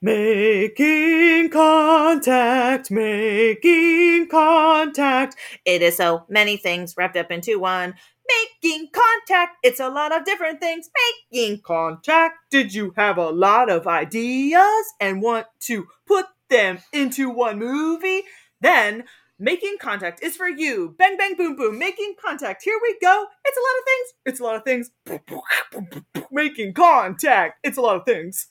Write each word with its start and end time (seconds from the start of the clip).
Making 0.00 1.50
contact, 1.50 2.88
making 2.88 4.28
contact. 4.28 5.34
It 5.64 5.82
is 5.82 5.96
so 5.96 6.24
many 6.28 6.56
things 6.56 6.94
wrapped 6.96 7.16
up 7.16 7.32
into 7.32 7.58
one. 7.58 7.94
Making 8.62 8.90
contact. 8.92 9.56
It's 9.64 9.80
a 9.80 9.88
lot 9.88 10.16
of 10.16 10.24
different 10.24 10.60
things. 10.60 10.88
Making 11.32 11.62
contact. 11.62 12.36
Did 12.50 12.72
you 12.74 12.92
have 12.96 13.18
a 13.18 13.30
lot 13.30 13.70
of 13.70 13.88
ideas 13.88 14.84
and 15.00 15.20
want 15.20 15.46
to 15.62 15.88
put 16.06 16.26
them 16.48 16.78
into 16.92 17.28
one 17.28 17.58
movie? 17.58 18.22
Then 18.60 19.02
Making 19.40 19.76
contact 19.80 20.20
is 20.20 20.36
for 20.36 20.48
you. 20.48 20.96
Bang, 20.98 21.16
bang, 21.16 21.36
boom, 21.36 21.54
boom. 21.54 21.78
Making 21.78 22.14
contact. 22.20 22.62
Here 22.64 22.78
we 22.82 22.96
go. 23.00 23.26
It's 23.44 23.56
a 23.56 23.60
lot 23.60 23.78
of 23.78 23.84
things. 23.84 24.12
It's 24.26 24.40
a 24.40 24.42
lot 24.42 24.56
of 24.56 24.64
things. 24.64 26.26
Making 26.32 26.74
contact. 26.74 27.60
It's 27.62 27.78
a 27.78 27.80
lot 27.80 27.96
of 27.96 28.04
things. 28.04 28.48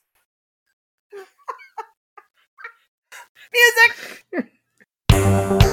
Music. 3.54 4.46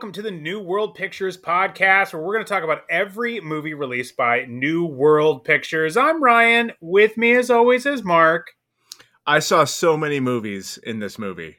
welcome 0.00 0.12
to 0.12 0.22
the 0.22 0.30
New 0.30 0.58
World 0.60 0.94
Pictures 0.94 1.36
podcast, 1.36 2.14
where 2.14 2.22
we're 2.22 2.32
going 2.32 2.42
to 2.46 2.48
talk 2.48 2.64
about 2.64 2.84
every 2.88 3.38
movie 3.38 3.74
released 3.74 4.16
by 4.16 4.46
New 4.48 4.86
World 4.86 5.44
Pictures. 5.44 5.94
I'm 5.94 6.22
Ryan. 6.22 6.72
With 6.80 7.18
me, 7.18 7.32
as 7.32 7.50
always, 7.50 7.84
is 7.84 8.02
Mark. 8.02 8.52
I 9.26 9.40
saw 9.40 9.64
so 9.64 9.98
many 9.98 10.18
movies 10.18 10.78
in 10.82 11.00
this 11.00 11.18
movie. 11.18 11.58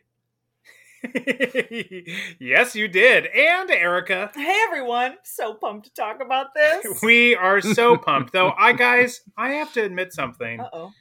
yes, 2.39 2.75
you 2.75 2.88
did. 2.88 3.28
And 3.28 3.70
Erica. 3.70 4.31
Hey, 4.33 4.64
everyone. 4.66 5.17
So 5.23 5.53
pumped 5.53 5.86
to 5.86 5.94
talk 5.94 6.20
about 6.20 6.48
this. 6.55 7.00
we 7.03 7.36
are 7.36 7.61
so 7.61 7.95
pumped. 7.95 8.33
Though, 8.33 8.53
I, 8.58 8.73
guys, 8.88 9.22
I 9.38 9.52
have 9.52 9.72
to 9.73 9.83
admit 9.83 10.14
something. 10.14 10.61
Uh-oh. 10.61 10.92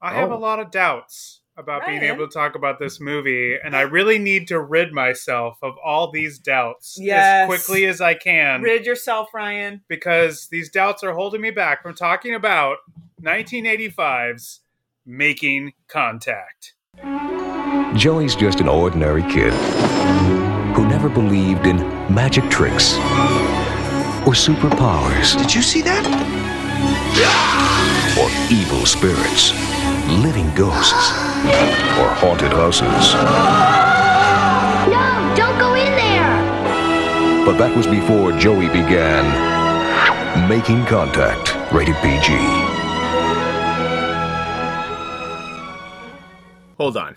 I 0.00 0.14
have 0.14 0.30
Oh. 0.30 0.36
a 0.36 0.38
lot 0.38 0.60
of 0.60 0.70
doubts 0.70 1.40
about 1.56 1.86
being 1.86 2.02
able 2.02 2.26
to 2.26 2.32
talk 2.32 2.56
about 2.56 2.78
this 2.80 2.98
movie, 3.00 3.56
and 3.62 3.76
I 3.76 3.82
really 3.82 4.18
need 4.18 4.48
to 4.48 4.60
rid 4.60 4.92
myself 4.92 5.56
of 5.62 5.74
all 5.84 6.10
these 6.10 6.38
doubts 6.38 6.96
Yes. 7.00 7.42
as 7.42 7.46
quickly 7.64 7.86
as 7.86 8.00
I 8.00 8.14
can 8.14 8.60
Rid 8.62 8.84
yourself, 8.84 9.32
Ryan. 9.32 9.80
because 9.88 10.48
these 10.48 10.68
doubts 10.70 11.04
are 11.04 11.12
holding 11.12 11.40
me 11.40 11.50
back 11.52 11.82
from 11.82 11.94
talking 11.94 12.34
about 12.34 12.78
1985's 13.22 14.60
Making 15.06 15.72
Contact. 15.86 16.74
Joey's 17.94 18.34
just 18.34 18.60
an 18.60 18.68
ordinary 18.68 19.22
kid 19.22 19.52
who 20.74 20.86
never 20.88 21.08
believed 21.08 21.66
in 21.66 21.76
magic 22.12 22.48
tricks 22.50 22.94
or 24.26 24.32
superpowers 24.32 25.38
Did 25.38 25.54
you 25.54 25.62
see 25.62 25.82
that? 25.82 26.04
or 28.18 28.28
evil 28.52 28.86
spirits, 28.86 29.52
living 30.08 30.52
ghosts, 30.54 31.10
or 32.00 32.08
haunted 32.20 32.52
houses. 32.52 33.14
No, 34.90 35.34
don't 35.36 35.58
go 35.58 35.74
in 35.74 35.92
there. 35.96 37.44
But 37.46 37.58
that 37.58 37.74
was 37.76 37.86
before 37.86 38.32
Joey 38.32 38.68
began 38.68 39.24
making 40.48 40.84
contact. 40.86 41.54
Rated 41.72 41.96
PG. 41.96 42.32
Hold 46.78 46.96
on. 46.96 47.16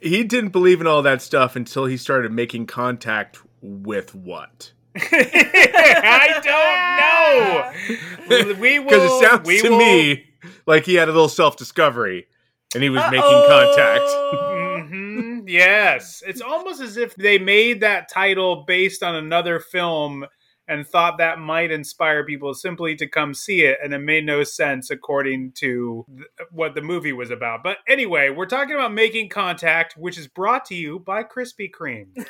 He 0.00 0.24
didn't 0.24 0.50
believe 0.50 0.80
in 0.80 0.86
all 0.86 1.02
that 1.02 1.20
stuff 1.22 1.54
until 1.56 1.84
he 1.84 1.96
started 1.96 2.32
making 2.32 2.66
contact 2.66 3.38
with 3.60 4.14
what? 4.14 4.72
I 4.96 6.40
don't 6.42 6.98
know. 6.98 8.54
We 8.60 8.78
will. 8.78 8.88
Because 8.88 9.22
it 9.22 9.28
sounds 9.28 9.46
we 9.46 9.60
to 9.60 9.70
will- 9.70 9.78
me 9.78 10.24
like 10.66 10.84
he 10.86 10.94
had 10.94 11.08
a 11.08 11.12
little 11.12 11.28
self 11.28 11.56
discovery 11.56 12.26
and 12.74 12.82
he 12.82 12.88
was 12.90 13.02
making 13.10 13.22
Uh-oh. 13.24 13.74
contact. 13.74 14.48
Mhm, 14.92 15.44
Yes, 15.46 16.22
it's 16.26 16.40
almost 16.40 16.80
as 16.80 16.96
if 16.96 17.14
they 17.14 17.38
made 17.38 17.80
that 17.80 18.08
title 18.10 18.64
based 18.66 19.02
on 19.02 19.14
another 19.14 19.60
film 19.60 20.24
and 20.68 20.86
thought 20.86 21.18
that 21.18 21.38
might 21.38 21.70
inspire 21.70 22.24
people 22.24 22.52
simply 22.54 22.94
to 22.96 23.06
come 23.06 23.32
see 23.34 23.62
it, 23.62 23.78
and 23.82 23.92
it 23.94 23.98
made 23.98 24.24
no 24.24 24.42
sense 24.44 24.90
according 24.90 25.52
to 25.52 26.04
th- 26.16 26.26
what 26.50 26.74
the 26.74 26.80
movie 26.82 27.12
was 27.12 27.30
about. 27.30 27.62
But 27.62 27.78
anyway, 27.88 28.30
we're 28.30 28.46
talking 28.46 28.74
about 28.74 28.92
making 28.92 29.28
contact, 29.28 29.94
which 29.96 30.18
is 30.18 30.26
brought 30.28 30.64
to 30.66 30.74
you 30.74 30.98
by 31.00 31.22
Krispy 31.24 31.70
Kreme. 31.70 32.08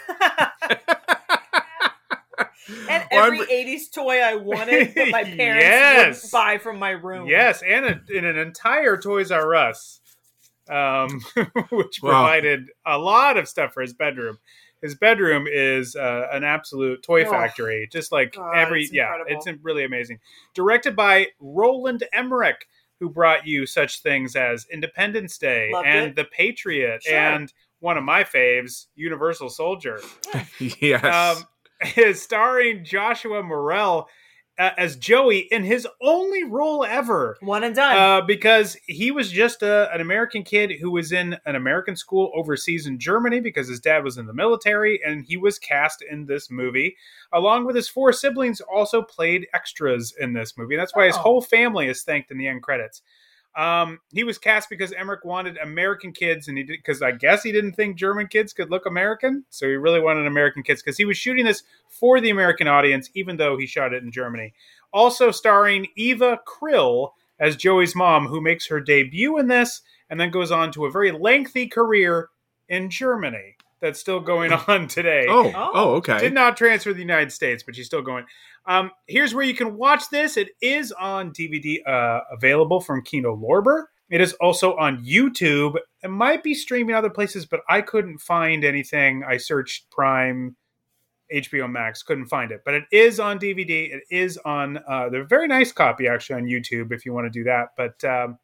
And 2.88 3.04
every 3.10 3.38
I'm- 3.40 3.48
80s 3.48 3.90
toy 3.92 4.20
I 4.20 4.34
wanted, 4.36 4.94
but 4.94 5.10
my 5.10 5.24
parents 5.36 5.64
Yes. 5.64 6.06
wouldn't 6.16 6.32
buy 6.32 6.58
from 6.58 6.78
my 6.78 6.90
room. 6.90 7.26
Yes, 7.28 7.62
and 7.66 7.84
a, 7.86 8.00
in 8.16 8.24
an 8.24 8.36
entire 8.38 8.96
Toys 8.96 9.30
R 9.30 9.54
Us, 9.54 10.00
um, 10.68 11.20
which 11.70 12.00
Wow. 12.02 12.10
provided 12.10 12.70
a 12.86 12.98
lot 12.98 13.36
of 13.36 13.48
stuff 13.48 13.72
for 13.72 13.82
his 13.82 13.92
bedroom. 13.94 14.38
His 14.80 14.94
bedroom 14.96 15.46
is 15.48 15.94
uh, 15.94 16.26
an 16.32 16.42
absolute 16.44 17.02
toy 17.02 17.24
Oh. 17.24 17.30
factory, 17.30 17.88
just 17.92 18.10
like 18.12 18.34
God, 18.34 18.56
every 18.56 18.82
it's 18.82 18.92
yeah, 18.92 19.16
it's 19.26 19.46
really 19.62 19.84
amazing. 19.84 20.18
Directed 20.54 20.96
by 20.96 21.28
Roland 21.40 22.04
Emmerich, 22.12 22.66
who 22.98 23.08
brought 23.08 23.46
you 23.46 23.64
such 23.66 24.00
things 24.02 24.34
as 24.36 24.66
Independence 24.72 25.38
Day 25.38 25.70
Loved 25.72 25.86
and 25.86 26.10
it. 26.10 26.16
The 26.16 26.24
Patriot 26.24 27.02
Sure. 27.04 27.16
and 27.16 27.52
one 27.80 27.96
of 27.98 28.04
my 28.04 28.22
faves, 28.24 28.86
Universal 28.94 29.50
Soldier 29.50 30.00
yes. 30.58 31.04
um, 31.04 31.44
is 31.97 32.22
starring 32.22 32.84
Joshua 32.84 33.43
Morrell 33.43 34.09
uh, 34.59 34.70
as 34.76 34.97
Joey 34.97 35.48
in 35.50 35.65
his 35.65 35.88
only 36.03 36.44
role 36.44 36.84
ever. 36.84 37.37
One 37.41 37.65
and 37.65 37.75
done. 37.75 37.97
Uh, 37.97 38.20
because 38.26 38.76
he 38.87 39.10
was 39.10 39.31
just 39.31 39.62
a, 39.62 39.91
an 39.94 40.00
American 40.03 40.43
kid 40.43 40.72
who 40.81 40.91
was 40.91 41.10
in 41.10 41.38
an 41.47 41.56
American 41.56 41.97
school 41.97 42.31
overseas 42.34 42.87
in 42.87 42.98
Germany 42.98 43.41
because 43.41 43.66
his 43.69 43.81
dad 43.81 44.04
was 44.04 44.19
in 44.19 44.26
the 44.26 44.34
military, 44.34 45.00
and 45.04 45.25
he 45.25 45.38
was 45.38 45.59
cast 45.59 46.03
in 46.03 46.26
this 46.26 46.50
movie, 46.50 46.97
along 47.32 47.65
with 47.65 47.75
his 47.76 47.88
four 47.88 48.12
siblings, 48.12 48.60
also 48.60 49.00
played 49.03 49.47
extras 49.54 50.12
in 50.20 50.34
this 50.34 50.56
movie. 50.59 50.76
That's 50.76 50.94
why 50.94 51.06
his 51.06 51.16
Oh. 51.16 51.20
whole 51.20 51.41
family 51.43 51.88
is 51.88 52.03
thanked 52.03 52.31
in 52.31 52.37
the 52.37 52.47
end 52.47 52.62
credits. 52.62 53.00
Um, 53.54 54.00
he 54.12 54.24
was 54.24 54.38
cast 54.38 54.70
because 54.70 54.92
Emmerich 54.92 55.24
wanted 55.24 55.58
American 55.58 56.12
kids, 56.12 56.48
and 56.48 56.56
he 56.56 56.64
did 56.64 56.78
because 56.78 57.02
I 57.02 57.12
guess 57.12 57.42
he 57.42 57.52
didn't 57.52 57.72
think 57.72 57.96
German 57.96 58.26
kids 58.28 58.52
could 58.52 58.70
look 58.70 58.86
American, 58.86 59.44
so 59.50 59.66
he 59.66 59.74
really 59.74 60.00
wanted 60.00 60.26
American 60.26 60.62
kids 60.62 60.82
because 60.82 60.96
he 60.96 61.04
was 61.04 61.16
shooting 61.18 61.44
this 61.44 61.62
for 61.88 62.20
the 62.20 62.30
American 62.30 62.66
audience, 62.66 63.10
even 63.14 63.36
though 63.36 63.58
he 63.58 63.66
shot 63.66 63.92
it 63.92 64.02
in 64.02 64.10
Germany. 64.10 64.54
Also 64.92 65.30
starring 65.30 65.88
Eva 65.96 66.40
Kryll 66.46 67.10
as 67.38 67.56
Joey's 67.56 67.94
mom, 67.94 68.26
who 68.26 68.40
makes 68.40 68.68
her 68.68 68.80
debut 68.80 69.38
in 69.38 69.48
this 69.48 69.82
and 70.08 70.19
then 70.20 70.30
goes 70.30 70.50
on 70.50 70.70
to 70.72 70.84
a 70.86 70.90
very 70.90 71.10
lengthy 71.12 71.66
career 71.66 72.28
in 72.69 72.88
Germany 72.90 73.56
that's 73.80 73.98
still 73.98 74.20
going 74.20 74.52
on 74.69 74.87
today. 74.87 75.26
oh, 75.28 75.50
Oh. 75.54 75.70
oh, 75.75 75.94
okay. 75.96 76.19
Did 76.19 76.34
not 76.34 76.56
transfer 76.56 76.90
to 76.90 76.94
the 76.94 77.00
United 77.00 77.32
States, 77.32 77.62
but 77.62 77.75
she's 77.75 77.87
still 77.87 78.02
going. 78.02 78.25
Um, 78.67 78.91
here's 79.06 79.35
where 79.35 79.44
you 79.44 79.55
can 79.55 79.76
watch 79.76 80.05
this. 80.11 80.37
It 80.37 80.50
is 80.61 80.93
on 80.93 81.32
DVD, 81.32 81.79
uh, 81.87 82.20
available 82.31 82.81
from 82.81 83.03
Kino 83.03 83.37
Lorber. 83.37 83.85
It 84.09 84.20
is 84.20 84.35
also 84.35 84.76
on 84.76 85.05
YouTube. 85.05 85.76
It 86.03 86.11
might 86.11 86.43
be 86.43 86.55
streaming 86.55 86.94
other 86.94 87.11
places, 87.11 87.47
but 87.47 87.61
I 87.69 87.81
couldn't 87.81 88.19
find 88.19 88.64
anything. 88.64 89.25
I 89.26 89.38
searched 89.38 89.91
Prime, 89.91 90.55
HBO 91.32 91.70
Max, 91.70 92.03
couldn't 92.03 92.26
find 92.26 92.53
it. 92.53 92.61
But 92.64 92.75
it 92.75 92.85
is 92.93 93.19
on 93.19 93.38
DVD. 93.38 93.91
It 93.91 94.03
is 94.11 94.38
on 94.44 94.79
uh, 94.88 95.09
the 95.09 95.25
very 95.25 95.49
nice 95.49 95.73
copy 95.73 96.06
actually 96.09 96.37
on 96.37 96.47
YouTube 96.47 96.93
if 96.93 97.06
you 97.06 97.12
want 97.12 97.25
to 97.25 97.31
do 97.31 97.44
that. 97.44 97.69
But 97.76 98.05
um, 98.05 98.38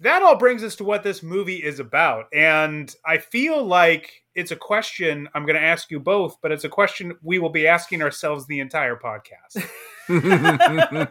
that 0.00 0.22
all 0.22 0.36
brings 0.36 0.62
us 0.62 0.76
to 0.76 0.84
what 0.84 1.02
this 1.02 1.22
movie 1.22 1.56
is 1.56 1.80
about. 1.80 2.26
And 2.32 2.94
I 3.04 3.18
feel 3.18 3.64
like 3.64 4.22
it's 4.34 4.50
a 4.52 4.56
question 4.56 5.28
I'm 5.34 5.44
going 5.44 5.56
to 5.56 5.62
ask 5.62 5.90
you 5.90 5.98
both, 5.98 6.36
but 6.40 6.52
it's 6.52 6.64
a 6.64 6.68
question 6.68 7.16
we 7.22 7.38
will 7.38 7.50
be 7.50 7.66
asking 7.66 8.02
ourselves 8.02 8.46
the 8.46 8.60
entire 8.60 8.96
podcast. 8.96 9.64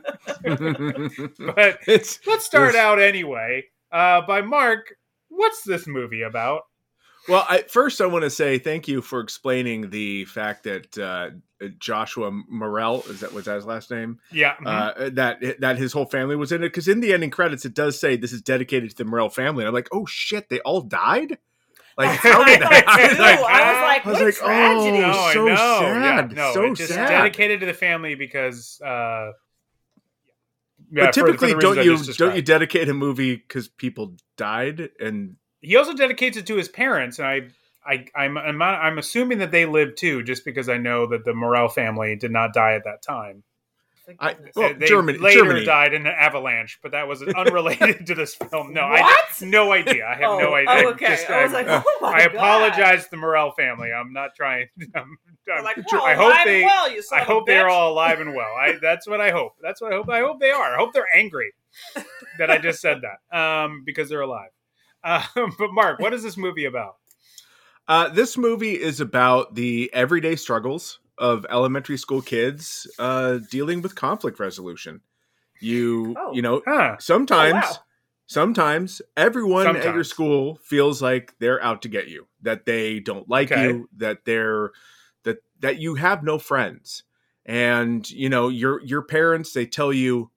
but 1.40 1.80
it's 1.88 2.20
let's 2.26 2.46
start 2.46 2.74
Yes. 2.74 2.82
out 2.84 3.00
anyway 3.00 3.64
uh, 3.92 4.22
by 4.22 4.42
Mark. 4.42 4.96
What's 5.30 5.64
this 5.64 5.88
movie 5.88 6.22
about? 6.24 6.64
Well, 7.28 7.46
I, 7.50 7.64
first 7.64 8.00
I 8.00 8.06
want 8.06 8.24
to 8.24 8.30
say 8.30 8.58
thank 8.58 8.88
you 8.88 9.02
for 9.02 9.20
explaining 9.20 9.90
the 9.90 10.26
fact 10.26 10.64
that 10.64 10.98
uh, 10.98 11.32
Joshua 11.80 12.32
Morrell 12.50 13.04
is 13.10 13.22
that 13.22 13.34
was 13.34 13.46
that 13.46 13.56
his 13.56 13.66
last 13.66 13.90
name? 13.92 14.20
Yeah. 14.32 14.56
mhm. 14.58 14.68
Uh, 14.68 15.10
that 15.14 15.60
that 15.60 15.78
his 15.78 15.94
whole 15.94 16.06
family 16.06 16.36
was 16.36 16.52
in 16.52 16.62
it 16.64 16.68
because 16.68 16.88
in 16.88 17.00
the 17.00 17.14
ending 17.14 17.30
credits 17.32 17.66
it 17.66 17.74
does 17.74 18.00
say 18.00 18.16
this 18.16 18.32
is 18.34 18.42
dedicated 18.42 18.90
to 18.92 18.96
the 18.98 19.06
Morrell 19.06 19.30
family. 19.30 19.64
And 19.64 19.68
I'm 19.70 19.74
like, 19.74 19.90
oh 19.92 20.06
shit, 20.06 20.50
they 20.50 20.60
all 20.62 20.82
died. 20.82 21.38
Like 21.98 22.10
how 22.20 22.44
did 22.44 22.62
that? 22.62 22.84
I 22.88 23.08
was 23.08 23.18
like, 23.20 23.40
I 23.40 23.72
was 23.72 23.82
like, 23.82 24.06
I 24.06 24.10
was 24.10 24.20
what 24.20 24.26
like, 24.26 24.36
tragedy. 24.36 25.04
oh, 25.04 25.12
no, 25.12 25.34
so 25.34 25.46
know. 25.48 25.56
sad. 25.56 26.32
Yeah, 26.32 26.36
no, 26.38 26.54
So 26.54 26.64
it's 26.66 26.80
just 26.80 26.94
sad. 26.94 27.08
dedicated 27.10 27.60
to 27.62 27.66
the 27.66 27.74
family 27.74 28.14
because. 28.16 28.80
Uh, 28.82 29.32
yeah, 30.92 31.06
but 31.08 31.16
for- 31.16 31.22
for 31.22 31.38
typically, 31.38 31.54
don't 31.60 31.84
you 31.84 31.98
don't 32.14 32.36
you 32.36 32.42
dedicate 32.42 32.88
a 32.88 32.94
movie 32.94 33.36
because 33.36 33.68
people 33.68 34.16
died 34.38 34.90
and 35.00 35.36
He 35.60 35.76
also 35.76 35.94
dedicates 35.94 36.38
it 36.38 36.46
to 36.48 36.56
his 36.56 36.70
parents, 36.70 37.20
and 37.20 37.28
I. 37.28 37.42
I, 37.88 38.06
I'm, 38.16 38.38
I'm 38.38 38.62
I'm 38.62 38.98
assuming 38.98 39.38
that 39.40 39.52
they 39.52 39.66
lived 39.66 39.98
too, 39.98 40.22
just 40.24 40.44
because 40.44 40.68
I 40.70 40.78
know 40.78 41.08
that 41.08 41.24
the 41.26 41.34
Morrell 41.34 41.70
family 41.70 42.16
did 42.16 42.32
not 42.32 42.54
die 42.54 42.74
at 42.74 42.84
that 42.84 43.02
time. 43.02 43.44
I- 44.22 44.36
well, 44.56 44.74
they 44.74 44.88
Germany- 44.88 45.18
later 45.18 45.40
Germany. 45.44 45.66
died 45.66 45.94
in 45.94 46.08
an 46.08 46.14
avalanche, 46.18 46.80
but 46.82 46.92
that 46.94 47.08
was 47.10 47.22
unrelated 47.36 48.08
to 48.08 48.16
this 48.16 48.36
film. 48.36 48.74
No, 48.74 48.82
I 48.84 49.02
What? 49.02 49.26
have 49.26 49.42
no 49.50 49.74
idea. 49.74 50.08
I 50.08 50.16
have 50.16 50.30
oh, 50.30 50.40
no 50.40 50.54
idea. 50.56 50.88
Oh, 50.88 50.90
okay. 50.92 51.08
Just, 51.08 51.30
I 51.30 51.44
was 51.44 51.54
I'm- 51.54 51.68
like, 51.68 51.84
oh 51.86 51.98
my 52.02 52.14
I 52.14 52.26
God. 52.28 52.36
apologize 52.36 53.04
to 53.06 53.10
the 53.12 53.18
Morrell 53.18 53.52
family. 53.52 53.92
I'm 53.92 54.14
not 54.14 54.34
trying. 54.36 54.68
I'm, 54.96 55.18
I'm- 55.54 55.64
like, 55.64 55.78
I 55.94 56.14
hope 56.16 56.34
they. 56.46 56.62
and 56.62 56.66
well, 56.70 56.90
you 56.92 57.02
son 57.02 57.20
I 57.20 57.22
of 57.24 57.28
a 57.30 57.32
hope 57.34 57.48
they're 57.48 57.70
all 57.70 57.92
alive 57.94 58.20
and 58.22 58.34
well. 58.34 58.54
I 58.54 58.78
that's 58.82 59.08
what 59.08 59.20
I 59.22 59.32
hope. 59.32 59.54
That's 59.62 59.82
what 59.82 59.92
I 59.92 59.96
hope. 59.98 60.10
I 60.10 60.20
hope 60.20 60.40
they 60.40 60.52
are. 60.52 60.74
I 60.74 60.78
hope 60.78 60.94
they're 60.94 61.08
angry 61.16 61.54
that 62.38 62.50
I 62.50 62.58
just 62.60 62.80
said 62.82 63.02
that 63.02 63.38
um, 63.38 63.84
because 63.86 64.10
they're 64.10 64.22
alive. 64.22 64.50
Um, 65.04 65.54
but 65.58 65.72
Mark, 65.72 66.00
what 66.00 66.14
is 66.14 66.22
this 66.24 66.36
movie 66.36 66.66
about? 66.66 66.96
Uh, 67.88 68.10
this 68.10 68.38
movie 68.38 68.74
is 68.80 69.00
about 69.00 69.56
the 69.56 69.90
everyday 69.94 70.36
struggles 70.36 71.00
of 71.18 71.46
elementary 71.50 71.98
school 71.98 72.22
kids 72.22 72.86
uh, 73.00 73.38
dealing 73.50 73.82
with 73.82 73.96
conflict 73.96 74.40
resolution. 74.40 75.02
You, 75.62 76.16
Oh. 76.18 76.34
you 76.34 76.42
know, 76.42 76.62
Huh? 76.66 76.98
sometimes, 77.00 77.54
Oh, 77.66 77.70
wow. 77.72 77.78
sometimes 78.28 79.02
everyone 79.16 79.68
at 79.76 79.94
your 79.96 80.04
school 80.04 80.60
feels 80.64 81.02
like 81.02 81.34
they're 81.40 81.64
out 81.64 81.82
to 81.84 81.90
get 81.90 82.08
you, 82.10 82.28
that 82.42 82.66
they 82.66 83.00
don't 83.00 83.28
like 83.30 83.52
Okay. 83.52 83.62
you, 83.64 83.90
that 83.98 84.26
they're 84.26 84.72
that 85.24 85.38
that 85.60 85.78
you 85.80 85.96
have 85.96 86.24
no 86.24 86.38
friends, 86.38 87.04
and 87.46 88.10
you 88.12 88.30
know 88.30 88.50
your 88.50 88.82
your 88.84 89.02
parents 89.02 89.52
they 89.54 89.66
tell 89.66 89.92
you 89.92 90.30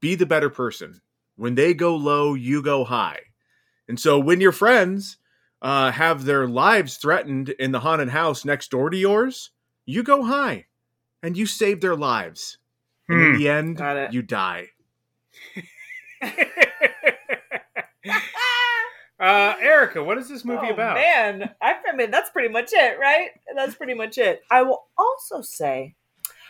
be 0.00 0.14
the 0.14 0.26
better 0.26 0.48
person. 0.50 1.00
When 1.34 1.54
they 1.54 1.74
go 1.74 1.96
low, 1.96 2.34
you 2.34 2.62
go 2.62 2.84
high, 2.84 3.20
and 3.88 3.98
so 3.98 4.18
when 4.18 4.40
your 4.40 4.52
friends 4.52 5.18
uh, 5.62 5.90
have 5.90 6.24
their 6.24 6.46
lives 6.46 6.96
threatened 6.96 7.50
in 7.50 7.72
the 7.72 7.80
haunted 7.80 8.10
house 8.10 8.44
next 8.44 8.70
door 8.70 8.90
to 8.90 8.96
yours, 8.96 9.50
you 9.84 10.02
go 10.02 10.24
high, 10.24 10.66
and 11.22 11.36
you 11.36 11.46
save 11.46 11.80
their 11.80 11.96
lives. 11.96 12.58
And 13.08 13.20
in 13.20 13.32
Hmm. 13.32 13.38
the 13.38 13.48
end, 13.48 14.12
you 14.12 14.22
die. 14.22 14.68
uh, 19.20 19.54
Erica, 19.60 20.02
what 20.02 20.18
is 20.18 20.28
this 20.28 20.44
movie 20.44 20.68
oh, 20.68 20.74
about? 20.74 20.96
Man, 20.96 21.54
I 21.62 21.74
I 21.88 21.96
mean 21.96 22.10
that's 22.10 22.30
pretty 22.30 22.48
much 22.48 22.70
it, 22.72 22.98
right? 22.98 23.30
That's 23.54 23.74
pretty 23.76 23.94
much 23.94 24.18
it. 24.18 24.42
I 24.50 24.62
will 24.62 24.86
also 24.98 25.40
say 25.40 25.94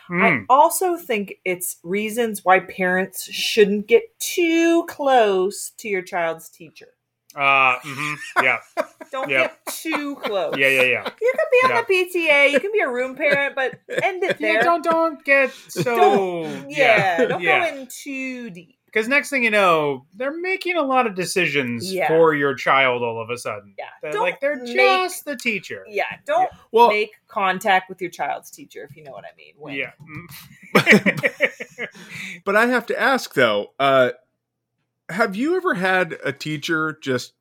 Hmm. 0.07 0.21
I 0.23 0.45
also 0.49 0.95
think 0.95 1.35
it's 1.43 1.77
reasons 1.83 2.45
why 2.45 2.61
parents 2.61 3.29
shouldn't 3.29 3.87
get 3.87 4.03
too 4.19 4.85
close 4.85 5.71
to 5.79 5.89
your 5.89 6.01
child's 6.01 6.49
teacher. 6.49 6.93
Uh, 7.35 7.77
mm-hmm. 7.79 8.43
yeah, 8.43 8.57
Don't 9.11 9.29
Yeah. 9.29 9.47
get 9.47 9.65
too 9.67 10.15
close. 10.15 10.55
yeah, 10.57 10.67
yeah, 10.69 10.81
yeah. 10.83 11.09
You 11.21 11.33
can 11.35 11.45
be 11.51 11.57
on 11.65 11.69
Yeah. 11.69 11.81
the 11.87 11.93
PTA, 11.93 12.51
you 12.51 12.59
can 12.59 12.71
be 12.71 12.79
a 12.79 12.89
room 12.89 13.15
parent, 13.15 13.55
but 13.55 13.79
end 14.01 14.23
it 14.23 14.37
there. 14.39 14.55
Yeah, 14.55 14.61
don't 14.63 14.83
don't 14.83 15.23
get 15.23 15.51
so 15.67 15.83
Don't- 15.83 16.69
yeah, 16.69 17.25
don't 17.25 17.41
yeah. 17.41 17.71
go 17.71 17.77
in 17.81 17.87
too 17.87 18.49
deep. 18.49 18.73
Because 18.85 19.09
next 19.09 19.29
thing 19.29 19.43
you 19.43 19.51
know, 19.51 20.05
they're 20.15 20.35
making 20.39 20.77
a 20.77 20.81
lot 20.81 21.05
of 21.05 21.13
decisions 21.13 21.93
Yeah. 21.93 22.07
for 22.07 22.33
your 22.33 22.55
child 22.55 23.03
all 23.03 23.21
of 23.21 23.29
a 23.29 23.37
sudden. 23.37 23.75
Yeah, 23.77 23.85
They're 24.01 24.11
don't 24.13 24.21
like 24.23 24.39
they're 24.39 24.55
make- 24.55 24.75
just 24.75 25.25
the 25.25 25.35
teacher. 25.35 25.85
Yeah, 25.87 26.05
don't 26.25 26.49
Well, 26.71 26.87
make 26.87 27.11
contact 27.27 27.89
with 27.89 28.01
your 28.01 28.09
child's 28.09 28.49
teacher 28.49 28.87
if 28.89 28.95
you 28.95 29.03
know 29.03 29.11
what 29.11 29.25
I 29.25 29.35
mean. 29.37 29.53
When. 29.57 29.75
Yeah. 29.75 29.91
But 32.45 32.55
I 32.55 32.65
have 32.67 32.85
to 32.87 32.99
ask 32.99 33.33
though, 33.33 33.73
uh, 33.77 34.11
have 35.09 35.35
you 35.35 35.55
ever 35.57 35.73
had 35.73 36.17
a 36.23 36.31
teacher 36.31 36.97
just 37.01 37.33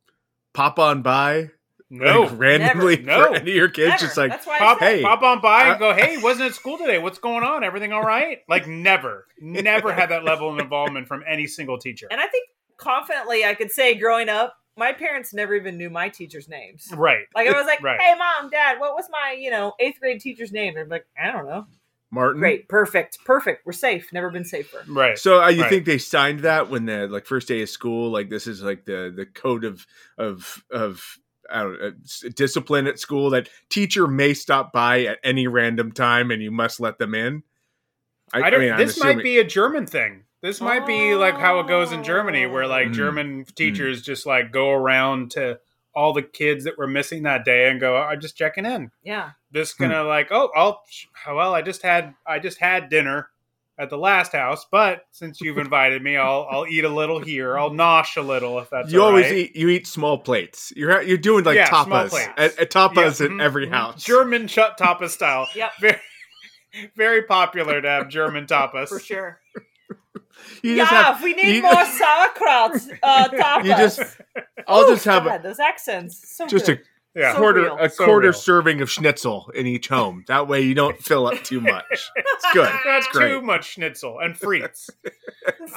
pop 0.53 0.79
on 0.79 1.03
by 1.03 1.51
no. 1.91 2.23
like, 2.23 2.39
randomly 2.39 2.97
Never. 2.97 3.25
for 3.27 3.31
No. 3.31 3.37
any 3.37 3.51
of 3.53 3.57
your 3.57 3.69
kids? 3.69 3.89
Never. 3.91 4.01
Just 4.05 4.17
like, 4.17 4.45
Pop, 4.45 4.79
Hey, 4.81 5.03
pop 5.03 5.23
on 5.23 5.41
by 5.41 5.63
I- 5.63 5.73
and 5.75 5.83
uh, 5.83 5.93
go, 5.93 5.95
hey, 5.95 6.17
wasn't 6.23 6.49
at 6.51 6.55
school 6.55 6.79
today? 6.79 6.99
What's 6.99 7.19
going 7.19 7.45
on? 7.45 7.63
Everything 7.65 7.93
all 7.93 8.03
right? 8.03 8.39
Like, 8.49 8.67
never, 8.67 9.27
never 9.41 9.93
had 9.93 10.11
that 10.11 10.25
level 10.25 10.53
of 10.53 10.59
involvement 10.59 11.07
from 11.09 11.23
any 11.29 11.47
single 11.47 11.79
teacher. 11.79 12.09
and 12.11 12.21
I 12.21 12.27
think 12.27 12.49
confidently 12.77 13.45
I 13.45 13.55
could 13.55 13.71
say 13.71 13.95
growing 13.95 14.29
up, 14.29 14.55
my 14.79 14.93
parents 14.93 15.33
never 15.33 15.55
even 15.55 15.79
knew 15.79 15.89
my 15.89 16.09
teachers' 16.11 16.49
names. 16.49 16.89
Right. 16.95 17.25
Like 17.35 17.49
I 17.49 17.53
was 17.57 17.65
like, 17.67 17.83
Right. 17.83 17.99
"Hey, 17.99 18.15
mom, 18.19 18.51
dad, 18.51 18.79
what 18.79 18.95
was 18.95 19.07
my 19.11 19.35
you 19.39 19.51
know 19.51 19.73
eighth 19.81 19.99
grade 20.01 20.21
teacher's 20.21 20.53
name?" 20.53 20.75
They're 20.75 20.85
like, 20.85 21.07
"I 21.19 21.33
don't 21.33 21.47
know." 21.47 21.67
Martin. 22.11 22.41
Great, 22.41 22.69
perfect, 22.69 23.19
perfect. 23.25 23.67
We're 23.67 23.73
safe. 23.73 24.13
Never 24.13 24.31
been 24.31 24.45
safer. 24.45 24.85
Right. 24.89 25.19
So 25.19 25.43
uh, 25.43 25.49
you 25.49 25.63
Right. 25.63 25.71
think 25.71 25.85
they 25.87 25.99
signed 25.99 26.41
that 26.41 26.71
when 26.71 26.87
the 26.87 27.09
like 27.09 27.27
first 27.27 27.49
day 27.49 27.63
of 27.63 27.69
school? 27.69 28.11
Like 28.11 28.31
this 28.31 28.47
is 28.47 28.63
like 28.63 28.85
the 28.85 29.13
the 29.15 29.27
code 29.27 29.65
of 29.65 29.87
of 30.17 30.63
of 30.71 31.19
I 31.51 31.63
don't 31.63 31.81
know, 31.81 31.93
discipline 32.35 32.87
at 32.87 32.99
school 32.99 33.31
that 33.31 33.49
teacher 33.71 34.07
may 34.07 34.35
stop 34.35 34.73
by 34.73 35.05
at 35.05 35.19
any 35.23 35.47
random 35.47 35.93
time 35.93 36.31
and 36.31 36.43
you 36.43 36.51
must 36.51 36.81
let 36.81 36.99
them 36.99 37.15
in. 37.15 37.43
I 38.33 38.51
don't. 38.51 38.71
I'm 38.71 38.77
this 38.79 38.99
might 39.03 39.23
be 39.23 39.39
a 39.39 39.45
German 39.45 39.87
thing. 39.87 40.25
This 40.43 40.61
might 40.61 40.87
be 40.87 41.15
like 41.15 41.35
how 41.39 41.61
it 41.61 41.67
goes 41.69 41.93
in 41.93 42.05
Germany, 42.05 42.47
where 42.47 42.67
like 42.67 42.89
Mm. 42.89 42.95
German 42.95 43.45
teachers 43.55 44.03
just 44.03 44.27
like 44.27 44.53
go 44.53 44.71
around 44.71 45.33
to 45.33 45.59
all 45.95 46.13
the 46.13 46.23
kids 46.23 46.65
that 46.65 46.77
were 46.77 46.87
missing 46.87 47.23
that 47.23 47.45
day 47.45 47.69
and 47.71 47.81
go, 47.81 47.97
"I'm 47.97 48.21
just 48.21 48.37
checking 48.37 48.67
in." 48.67 48.91
Yeah. 49.03 49.31
Just 49.57 49.77
Hmm. 49.79 49.85
gonna 49.85 50.05
like, 50.05 50.29
oh, 50.31 50.51
I'll. 50.55 50.83
Well, 51.27 51.55
I 51.55 51.63
just 51.63 51.83
had 51.83 52.15
I 52.27 52.39
just 52.39 52.59
had 52.59 52.91
dinner 52.91 53.29
at 53.79 53.91
the 53.91 53.99
last 53.99 54.33
house, 54.33 54.67
but 54.71 55.07
since 55.13 55.41
you've 55.41 55.59
invited 55.67 56.03
me, 56.03 56.17
I'll 56.17 56.47
I'll 56.51 56.67
eat 56.67 56.85
a 56.85 56.89
little 56.89 57.19
here. 57.19 57.59
I'll 57.59 57.71
nosh 57.71 58.17
a 58.17 58.21
little 58.23 58.59
if 58.59 58.71
that's 58.71 58.93
you 58.93 59.01
all 59.01 59.09
always 59.09 59.27
right. 59.27 59.35
eat 59.37 59.57
you 59.57 59.69
eat 59.71 59.87
small 59.87 60.19
plates. 60.19 60.73
You're 60.77 61.01
you're 61.03 61.17
doing 61.19 61.45
like 61.45 61.57
Yeah, 61.57 61.69
tapas 61.69 62.13
at, 62.37 62.59
at 62.59 62.71
tapas 62.71 63.21
Yeah, 63.21 63.27
in 63.27 63.41
every 63.41 63.67
mhm. 63.67 63.71
house. 63.73 64.05
German 64.05 64.47
shut 64.47 64.79
tapas 64.79 65.11
style. 65.11 65.49
Yep. 65.55 65.73
Very, 65.81 66.01
very 66.97 67.23
popular 67.23 67.81
to 67.81 67.89
have 67.89 68.09
German 68.09 68.47
tapas 68.53 68.89
For 68.89 69.01
sure. 69.01 69.41
You 70.63 70.73
yeah, 70.75 70.85
just 70.85 70.93
have 70.93 71.23
we 71.23 71.33
need 71.33 71.57
you- 71.57 71.63
more 71.63 71.85
sauerkraut. 71.85 72.73
Uh, 73.03 73.29
tapas. 73.29 73.65
You 73.65 73.71
just- 73.77 74.17
I'll 74.69 74.83
Ooh, 74.85 74.95
just 74.95 75.05
have 75.07 75.25
God, 75.25 75.43
those 75.43 75.59
accents. 75.59 76.37
So 76.37 76.47
just 76.47 76.69
a 76.69 76.77
good. 76.77 76.85
Yeah. 77.17 77.33
So 77.33 77.39
quarter 77.39 77.63
real. 77.63 77.79
a 77.81 77.89
So 77.89 78.05
quarter 78.05 78.27
real. 78.29 78.33
serving 78.35 78.81
of 78.83 78.91
schnitzel 78.91 79.51
in 79.55 79.67
each 79.67 79.89
home. 79.89 80.25
That 80.29 80.47
way 80.49 80.61
you 80.61 80.75
don't 80.75 81.03
fill 81.03 81.27
up 81.27 81.43
too 81.43 81.61
much. 81.73 81.85
It's 82.15 82.53
good. 82.53 82.71
That's 82.85 83.09
great. 83.09 83.29
too 83.31 83.41
much 83.43 83.73
schnitzel 83.73 84.19
and 84.21 84.35
frites. 84.39 84.91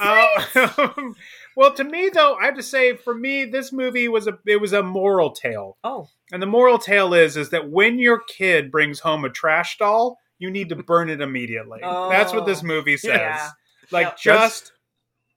Um, 0.00 1.14
well, 1.56 1.72
to 1.74 1.84
me 1.84 2.10
though, 2.12 2.34
I 2.34 2.46
have 2.46 2.56
to 2.56 2.62
say, 2.62 2.96
for 2.96 3.14
me, 3.14 3.44
this 3.44 3.72
movie 3.72 4.08
was 4.08 4.26
a 4.26 4.38
it 4.46 4.60
was 4.60 4.72
a 4.72 4.82
moral 4.82 5.30
tale, 5.30 5.76
oh, 5.84 6.08
and 6.32 6.42
the 6.42 6.46
moral 6.46 6.78
tale 6.78 7.14
is 7.14 7.36
is 7.36 7.50
that 7.50 7.70
when 7.70 7.98
your 7.98 8.20
kid 8.20 8.70
brings 8.70 9.00
home 9.00 9.24
a 9.24 9.30
trash 9.30 9.78
doll, 9.78 10.18
you 10.38 10.50
need 10.50 10.68
to 10.70 10.76
burn 10.76 11.08
it 11.10 11.20
immediately. 11.20 11.80
That's 11.82 12.32
what 12.32 12.46
this 12.46 12.62
Oh, 12.62 12.66
movie 12.66 12.96
says. 12.96 13.12
yeah. 13.14 13.50
Like 13.90 14.06
Yep. 14.06 14.18
just 14.18 14.72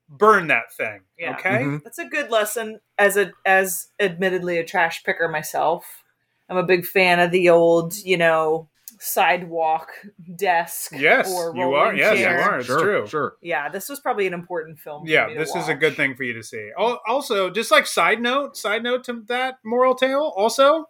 burn 0.09 0.47
that 0.47 0.71
thing. 0.73 1.01
Yeah. 1.17 1.35
Okay. 1.37 1.49
Mhm. 1.63 1.83
that's 1.83 1.99
a 1.99 2.05
good 2.05 2.29
lesson. 2.29 2.79
As 2.97 3.17
a 3.17 3.31
as 3.45 3.87
admittedly 3.99 4.57
a 4.57 4.63
trash 4.65 5.03
picker 5.03 5.27
myself, 5.27 6.03
I'm 6.49 6.57
a 6.57 6.63
big 6.63 6.85
fan 6.85 7.19
of 7.19 7.31
the 7.31 7.49
old, 7.49 7.95
you 7.97 8.17
know, 8.17 8.69
sidewalk 8.99 9.89
desk. 10.35 10.91
Yes, 10.95 11.29
or 11.31 11.55
you 11.55 11.61
are. 11.63 11.85
rolling 11.85 11.97
Yes, 11.97 12.19
you 12.19 12.25
are. 12.25 12.57
It's 12.59 12.67
sure, 12.67 12.79
true. 12.79 13.07
Sure. 13.07 13.33
Yeah, 13.41 13.69
this 13.69 13.89
was 13.89 13.99
probably 13.99 14.27
an 14.27 14.33
important 14.33 14.79
film. 14.79 15.03
for 15.05 15.09
Yeah, 15.11 15.27
me 15.27 15.33
to 15.33 15.39
this 15.39 15.55
is 15.55 15.67
a 15.67 15.75
good 15.75 15.95
thing 15.95 16.15
for 16.15 16.23
you 16.23 16.33
to 16.33 16.43
see. 16.43 16.69
Al- 16.77 17.01
Also, 17.07 17.49
just 17.49 17.69
like 17.71 17.85
side 17.85 18.21
note, 18.21 18.55
side 18.55 18.83
note 18.83 19.03
to 19.05 19.23
that 19.27 19.55
moral 19.65 19.95
tale. 19.95 20.33
Also, 20.37 20.85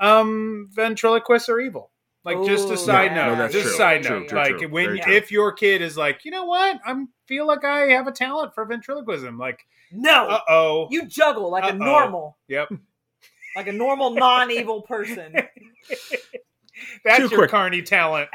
um, 0.00 0.68
ventriloquists 0.72 1.48
are 1.48 1.60
evil. 1.60 1.91
Like 2.24 2.44
just 2.46 2.70
a 2.70 2.76
side 2.76 3.12
yeah. 3.12 3.26
note, 3.26 3.32
No, 3.34 3.38
that's 3.42 3.52
just 3.52 3.66
true. 3.68 3.76
side 3.76 4.02
True, 4.04 4.20
note. 4.20 4.28
true, 4.28 4.38
like 4.38 4.58
true. 4.58 4.68
when 4.68 4.98
if 5.08 5.32
your 5.32 5.52
kid 5.52 5.82
is 5.82 5.96
like, 5.96 6.24
you 6.24 6.30
know 6.30 6.44
what, 6.44 6.78
I'm 6.86 7.08
feel 7.26 7.46
like 7.46 7.64
I 7.64 7.86
have 7.92 8.06
a 8.06 8.12
talent 8.12 8.54
for 8.54 8.64
ventriloquism. 8.64 9.38
Like, 9.38 9.66
No, 9.90 10.28
uh 10.28 10.40
oh, 10.48 10.86
you 10.90 11.06
juggle 11.06 11.50
like 11.50 11.64
Uh-oh. 11.64 11.70
a 11.72 11.78
normal, 11.78 12.38
yep, 12.46 12.68
like 13.56 13.66
a 13.66 13.72
normal 13.72 14.10
non-evil 14.10 14.82
person. 14.82 15.32
that's 17.04 17.18
Too 17.18 17.28
your 17.28 17.38
quick. 17.40 17.50
carny 17.50 17.82
talent. 17.82 18.28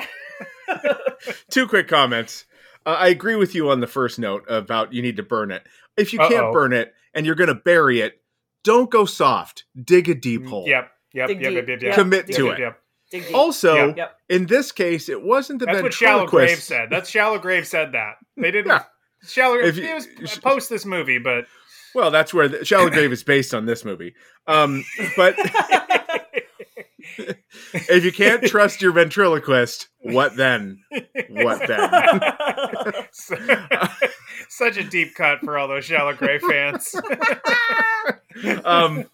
Two 1.49 1.67
quick 1.67 1.87
comments. 1.87 2.45
Uh, 2.85 2.91
I 2.99 3.07
agree 3.07 3.35
with 3.35 3.55
you 3.55 3.69
on 3.69 3.79
the 3.79 3.87
first 3.87 4.19
note 4.19 4.45
about 4.49 4.93
you 4.93 5.01
need 5.01 5.17
to 5.17 5.23
burn 5.23 5.51
it. 5.51 5.63
If 5.97 6.13
you 6.13 6.19
Uh-oh. 6.19 6.29
can't 6.29 6.53
burn 6.53 6.73
it 6.73 6.93
and 7.13 7.25
you're 7.25 7.35
going 7.35 7.47
to 7.49 7.55
bury 7.55 8.01
it, 8.01 8.21
don't 8.63 8.89
go 8.89 9.05
soft. 9.05 9.65
Dig 9.81 10.09
a 10.09 10.15
deep 10.15 10.45
hole. 10.45 10.65
Yep, 10.67 10.91
Yep, 11.13 11.27
Dig 11.29 11.41
yep, 11.41 11.51
yep, 11.53 11.65
deep. 11.65 11.69
yep, 11.69 11.81
yep. 11.83 11.95
Commit 11.95 12.27
Dig 12.27 12.35
to 12.35 12.43
deep. 12.43 12.53
it. 12.53 12.59
Yep. 12.59 12.79
Dig 13.11 13.25
deep. 13.27 13.35
Also, 13.35 13.73
Yeah. 13.75 13.93
Yep. 13.95 14.17
in 14.29 14.45
this 14.47 14.71
case, 14.71 15.07
it 15.09 15.21
wasn't 15.21 15.59
the 15.59 15.65
ventriloquist. 15.65 15.99
That's 15.99 16.01
what 16.01 16.09
Shallow 16.09 16.27
Grave 16.27 16.59
said. 16.61 16.89
That's 16.89 17.09
Shallow 17.09 17.39
Grave 17.39 17.65
said 17.67 17.91
that. 17.93 18.15
They 18.35 18.51
didn't. 18.51 18.67
Yeah. 18.71 18.83
Shallow 19.27 19.55
If 19.55 19.75
Grave 19.75 19.77
you- 19.77 19.95
it 20.17 20.21
was 20.21 20.37
post 20.39 20.69
this 20.69 20.85
movie, 20.85 21.17
but 21.19 21.45
Well, 21.95 22.11
that's 22.11 22.33
where 22.33 22.47
the, 22.49 22.65
Shallow 22.65 22.89
Grave 22.89 23.11
is 23.11 23.23
based 23.23 23.53
on 23.53 23.65
this 23.65 23.83
movie. 23.85 24.13
Um, 24.45 24.83
but 25.15 25.35
if 27.73 28.03
you 28.05 28.11
can't 28.11 28.43
trust 28.43 28.81
your 28.81 28.91
ventriloquist, 28.91 29.87
what 30.01 30.35
then? 30.35 30.79
What 31.29 31.65
then? 31.67 31.89
such 34.49 34.77
a 34.77 34.83
deep 34.83 35.15
cut 35.15 35.39
for 35.39 35.57
all 35.57 35.67
those 35.67 35.85
Shallow 35.85 36.13
Grave 36.13 36.41
fans. 36.41 36.93
um, 38.65 39.05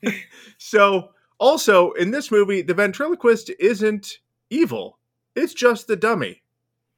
so 0.58 1.10
also 1.44 1.92
in 1.92 2.12
this 2.12 2.32
movie, 2.32 2.62
the 2.62 2.74
ventriloquist 2.74 3.52
isn't 3.60 4.20
evil. 4.50 4.98
It's 5.36 5.54
just 5.54 5.88
the 5.88 5.96
dummy. 5.96 6.42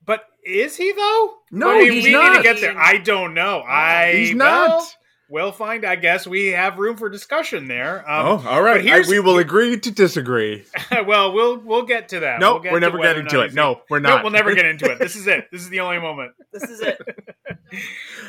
but 0.05 0.25
is 0.43 0.77
he 0.77 0.91
though? 0.91 1.33
No, 1.51 1.71
I 1.71 1.79
mean, 1.79 1.91
he's 1.93 2.03
we 2.03 2.09
need 2.11 2.17
not. 2.17 2.37
to 2.37 2.43
get 2.43 2.61
there. 2.61 2.77
I 2.77 2.97
don't 2.97 3.33
know. 3.33 3.61
I 3.67 4.13
He's 4.13 4.35
not. 4.35 4.69
well, 4.69 4.87
we'll 5.29 5.51
find. 5.51 5.85
I 5.85 5.95
guess 5.95 6.25
we 6.27 6.47
have 6.47 6.77
room 6.77 6.97
for 6.97 7.09
discussion 7.09 7.67
there. 7.67 7.99
Um, 8.09 8.27
oh, 8.27 8.47
all 8.47 8.61
right. 8.61 8.85
I- 8.87 9.01
we 9.09 9.19
will 9.19 9.37
agree 9.37 9.79
to 9.79 9.91
disagree. 9.91 10.65
well, 11.05 11.33
we'll 11.33 11.57
we'll 11.59 11.83
get 11.85 12.09
to 12.09 12.19
that. 12.21 12.39
No, 12.39 12.53
We'll 12.53 12.61
get 12.63 12.71
we're 12.73 12.79
never 12.79 12.97
getting 12.99 13.25
or 13.25 13.29
to 13.29 13.35
not 13.37 13.45
it. 13.47 13.53
No, 13.53 13.81
we're 13.89 13.99
No, 13.99 14.09
not. 14.09 14.23
we'll 14.23 14.31
never 14.33 14.53
get 14.55 14.65
into 14.65 14.85
it. 14.91 14.99
This 15.05 15.15
is 15.15 15.27
it. 15.27 15.47
This 15.51 15.61
is 15.61 15.69
the 15.69 15.79
only 15.81 15.99
moment. 15.99 16.33
this 16.51 16.63
is 16.63 16.81
it. 16.81 16.97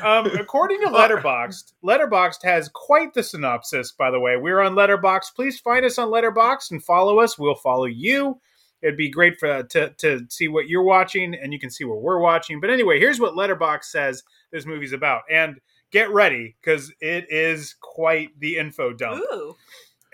Um, 0.03 0.27
according 0.27 0.81
to 0.81 0.89
Letterboxd, 0.89 1.73
Letterboxd 1.85 2.43
has 2.45 2.69
quite 2.73 3.15
the 3.15 3.23
synopsis. 3.23 3.93
By 3.93 4.11
the 4.11 4.19
way, 4.19 4.37
we're 4.37 4.61
on 4.61 4.75
Letterboxd. 4.75 5.35
Please 5.37 5.61
find 5.61 5.85
us 5.85 5.99
on 5.99 6.09
Letterboxd 6.09 6.73
and 6.73 6.83
follow 6.83 7.21
us. 7.21 7.39
We'll 7.39 7.55
follow 7.55 7.85
you. 7.85 8.41
It'd 8.83 8.97
be 8.97 9.09
great 9.11 9.39
for 9.39 9.63
to 9.63 9.91
to 9.99 10.27
see 10.29 10.49
what 10.49 10.69
you're 10.69 10.83
watching, 10.83 11.35
and 11.35 11.53
you 11.53 11.59
can 11.59 11.71
see 11.71 11.85
what 11.85 12.03
we're 12.03 12.19
watching. 12.21 12.61
But 12.61 12.71
anyway, 12.71 12.99
here's 12.99 13.21
what 13.21 13.35
Letterboxd 13.35 13.85
says 13.85 14.23
this 14.53 14.67
movie's 14.67 14.93
about, 14.93 15.23
and 15.31 15.61
get 15.93 16.11
ready 16.11 16.57
because 16.61 16.93
it 17.01 17.27
is 17.31 17.75
quite 17.81 18.39
the 18.39 18.57
info 18.59 18.93
dump. 18.93 19.23
Ooh. 19.33 19.55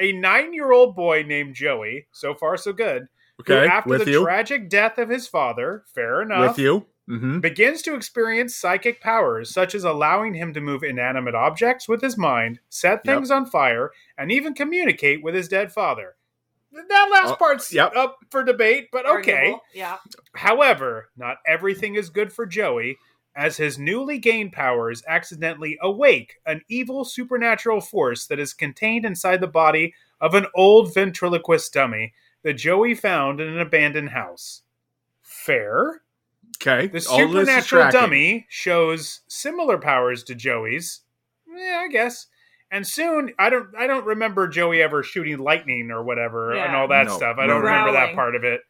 A 0.01 0.13
nine-year-old 0.13 0.97
boy 0.97 1.23
named 1.27 1.55
Joey. 1.55 2.07
So 2.13 2.35
far, 2.35 2.57
so 2.57 2.73
good. 2.73 3.09
who, 3.47 3.55
Okay, 3.55 3.67
after 3.69 3.91
with 3.91 4.05
the 4.05 4.11
you. 4.13 4.23
tragic 4.23 4.69
death 4.69 4.99
of 4.99 5.09
his 5.09 5.27
father, 5.29 5.85
fair 5.95 6.23
enough, 6.23 6.57
with 6.57 6.59
you. 6.59 6.87
hmm 7.09 7.41
begins 7.41 7.83
to 7.83 7.95
experience 7.95 8.55
psychic 8.55 9.01
powers, 9.01 9.51
such 9.51 9.75
as 9.75 9.85
allowing 9.85 10.35
him 10.35 10.53
to 10.55 10.61
move 10.61 10.83
inanimate 10.83 11.35
objects 11.35 11.89
with 11.89 12.01
his 12.03 12.17
mind, 12.17 12.61
set 12.69 13.05
things 13.05 13.31
on 13.31 13.47
fire, 13.47 13.91
and 14.19 14.31
even 14.33 14.55
communicate 14.55 15.23
with 15.23 15.35
his 15.35 15.49
dead 15.49 15.73
father. 15.73 16.15
That 16.73 17.09
last 17.13 17.33
Uh, 17.33 17.37
part's 17.37 17.73
yep. 17.73 17.95
up 17.97 18.19
for 18.31 18.43
debate, 18.43 18.89
but 18.93 19.05
okay. 19.07 19.33
Arguable. 19.33 19.63
Yeah. 19.75 19.99
However, 20.35 21.11
not 21.17 21.37
everything 21.47 21.97
is 21.97 22.09
good 22.11 22.33
for 22.33 22.47
Joey, 22.47 22.97
as 23.35 23.57
his 23.57 23.79
newly 23.79 24.19
gained 24.19 24.53
powers 24.53 25.03
accidentally 25.09 25.79
awake 25.81 26.37
an 26.47 26.63
evil 26.69 27.05
supernatural 27.05 27.81
force 27.81 28.27
that 28.27 28.39
is 28.39 28.53
contained 28.53 29.05
inside 29.05 29.41
the 29.41 29.47
body 29.47 29.95
of 30.21 30.35
an 30.35 30.47
old 30.55 30.93
ventriloquist 30.95 31.73
dummy 31.73 32.13
that 32.43 32.55
Joey 32.55 32.95
found 32.95 33.41
in 33.41 33.49
an 33.49 33.59
abandoned 33.61 34.11
house. 34.11 34.63
Fair. 35.23 36.03
Okay. 36.61 36.87
The 36.89 37.07
all 37.11 37.19
supernatural 37.19 37.91
dummy 37.91 38.47
shows 38.49 39.21
similar 39.29 39.79
powers 39.79 40.23
to 40.25 40.35
Joey's. 40.35 41.01
Yeah, 41.49 41.83
I 41.85 41.89
guess. 41.89 42.27
And 42.71 42.87
soon, 42.87 43.33
I 43.39 43.51
don't, 43.51 43.69
I 43.77 43.87
don't 43.87 44.07
remember 44.07 44.49
Joey 44.49 44.81
ever 44.81 45.03
shooting 45.03 45.39
lightning 45.39 45.91
or 45.91 46.03
whatever 46.03 46.53
and 46.55 46.75
all 46.75 46.89
that 46.89 47.07
No, 47.07 47.17
stuff. 47.17 47.37
I 47.39 47.47
don't 47.47 47.63
no. 47.63 47.67
remember 47.69 47.93
that 47.93 48.15
part 48.15 48.35
of 48.35 48.45
it. 48.45 48.63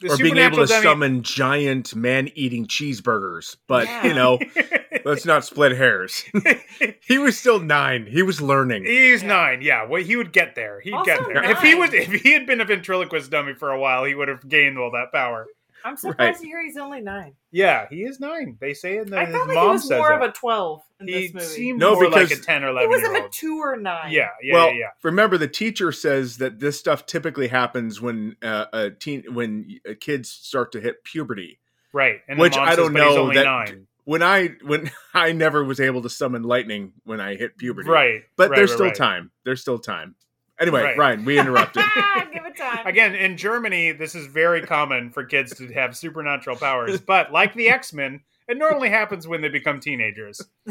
The 0.00 0.12
or 0.12 0.16
being 0.16 0.36
able 0.38 0.56
to 0.58 0.66
supernatural 0.66 0.94
dummy- 0.94 1.06
summon 1.08 1.22
giant 1.22 1.94
man-eating 1.94 2.66
cheeseburgers. 2.68 3.56
But 3.68 3.86
Yeah. 3.86 4.06
you 4.06 4.14
know, 4.14 4.38
let's 5.04 5.26
not 5.26 5.44
split 5.44 5.72
hairs. 5.76 6.24
he 7.06 7.18
was 7.18 7.38
still 7.38 7.60
nine. 7.60 8.06
He 8.06 8.22
was 8.22 8.40
learning. 8.40 8.84
He's 8.84 9.22
Yeah. 9.22 9.28
nine. 9.28 9.62
Yeah, 9.62 9.84
well, 9.86 10.02
he 10.02 10.16
would 10.16 10.32
get 10.32 10.54
there. 10.54 10.80
He'd 10.80 10.94
Also 10.94 11.04
get 11.04 11.24
there. 11.26 11.44
If 11.44 11.60
he 11.60 11.74
was, 11.74 11.92
if 11.92 12.10
he 12.12 12.32
had 12.32 12.46
been 12.46 12.60
a 12.60 12.64
ventriloquist 12.64 13.30
dummy 13.30 13.54
for 13.54 13.70
a 13.70 13.78
while, 13.78 14.04
he 14.04 14.14
would 14.14 14.28
have 14.28 14.48
gained 14.48 14.78
all 14.78 14.90
that 14.92 15.12
power. 15.12 15.46
I'm 15.84 15.96
surprised 15.98 16.18
Right. 16.18 16.36
to 16.36 16.46
hear 16.46 16.62
he's 16.64 16.76
only 16.76 17.00
nine. 17.00 17.34
Yeah, 17.50 17.86
he 17.90 18.02
is 18.02 18.20
nine. 18.20 18.56
They 18.60 18.74
say 18.74 18.98
it. 18.98 19.02
In 19.04 19.10
the, 19.10 19.18
I 19.18 19.24
his 19.26 19.34
thought 19.34 19.46
mom 19.48 19.66
he 19.66 19.72
was 19.72 19.82
says 19.88 19.98
more 19.98 20.08
that. 20.10 20.22
of 20.22 20.30
a 20.30 20.32
twelve 20.32 20.82
in 21.00 21.08
He 21.08 21.12
this 21.28 21.34
movie. 21.34 21.46
seemed 21.46 21.78
No, 21.78 21.94
more 21.94 22.08
like 22.10 22.30
a 22.30 22.36
ten 22.36 22.64
or 22.64 22.68
eleven. 22.68 22.88
he 22.90 22.94
was 22.94 23.00
year 23.02 23.12
a 23.12 23.14
old. 23.16 23.24
mature 23.24 23.76
nine. 23.76 24.10
Yeah, 24.12 24.28
yeah, 24.42 24.54
well, 24.54 24.66
yeah, 24.72 24.78
yeah. 24.78 24.86
remember 25.02 25.38
the 25.38 25.48
teacher 25.48 25.92
says 25.92 26.36
that 26.38 26.60
this 26.60 26.78
stuff 26.78 27.06
typically 27.06 27.48
happens 27.48 28.00
when 28.00 28.36
uh, 28.42 28.66
a 28.72 28.90
teen 28.90 29.24
when 29.34 29.80
uh, 29.88 29.94
kids 30.00 30.30
start 30.30 30.72
to 30.72 30.80
hit 30.80 31.02
puberty. 31.04 31.58
Right. 31.92 32.20
And 32.28 32.38
the 32.38 32.42
Which 32.42 32.56
mom 32.56 32.68
I 32.68 32.76
don't 32.76 32.92
"But 32.92 33.02
he's 33.06 33.14
know 33.16 33.22
only 33.22 33.34
that- 33.36 33.44
nine. 33.44 33.86
When 34.04 34.22
I 34.22 34.48
when 34.64 34.90
I 35.14 35.32
never 35.32 35.62
was 35.62 35.78
able 35.78 36.02
to 36.02 36.10
summon 36.10 36.42
lightning 36.42 36.92
when 37.04 37.20
I 37.20 37.34
hit 37.36 37.56
puberty. 37.58 37.88
Right. 37.88 38.22
But 38.36 38.50
right, 38.50 38.56
there's 38.56 38.70
right, 38.70 38.74
still 38.76 38.86
right. 38.86 38.94
time. 38.96 39.30
There's 39.44 39.60
still 39.60 39.78
time. 39.78 40.14
Anyway, 40.60 40.82
Right. 40.82 40.96
Ryan, 40.98 41.24
we 41.24 41.38
interrupted. 41.38 41.82
Give 42.32 42.44
it 42.44 42.56
time. 42.56 42.86
Again, 42.86 43.14
in 43.14 43.36
Germany, 43.36 43.92
this 43.92 44.14
is 44.14 44.26
very 44.26 44.60
common 44.62 45.10
for 45.10 45.24
kids 45.24 45.54
to 45.56 45.72
have 45.72 45.96
supernatural 45.96 46.56
powers. 46.56 47.00
But 47.00 47.32
like 47.32 47.54
the 47.54 47.68
X 47.70 47.92
Men, 47.94 48.20
it 48.46 48.58
normally 48.58 48.90
happens 48.90 49.26
when 49.26 49.40
they 49.40 49.48
become 49.48 49.80
teenagers. 49.80 50.40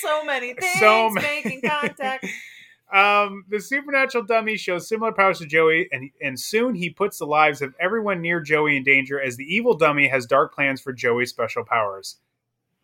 so 0.00 0.24
many 0.24 0.54
things 0.54 0.78
So 0.80 1.10
ma- 1.10 1.20
making 1.20 1.62
contact. 1.62 2.26
Um, 2.94 3.46
the 3.48 3.58
supernatural 3.58 4.24
dummy 4.24 4.58
shows 4.58 4.86
similar 4.86 5.12
powers 5.12 5.38
to 5.38 5.46
Joey, 5.46 5.88
and 5.92 6.10
and 6.20 6.38
soon 6.38 6.74
he 6.74 6.90
puts 6.90 7.16
the 7.16 7.24
lives 7.24 7.62
of 7.62 7.74
everyone 7.80 8.20
near 8.20 8.38
Joey 8.38 8.76
in 8.76 8.82
danger 8.84 9.18
as 9.18 9.38
the 9.38 9.44
evil 9.44 9.72
dummy 9.72 10.08
has 10.08 10.26
dark 10.26 10.54
plans 10.54 10.78
for 10.78 10.92
Joey's 10.92 11.30
special 11.30 11.64
powers. 11.64 12.18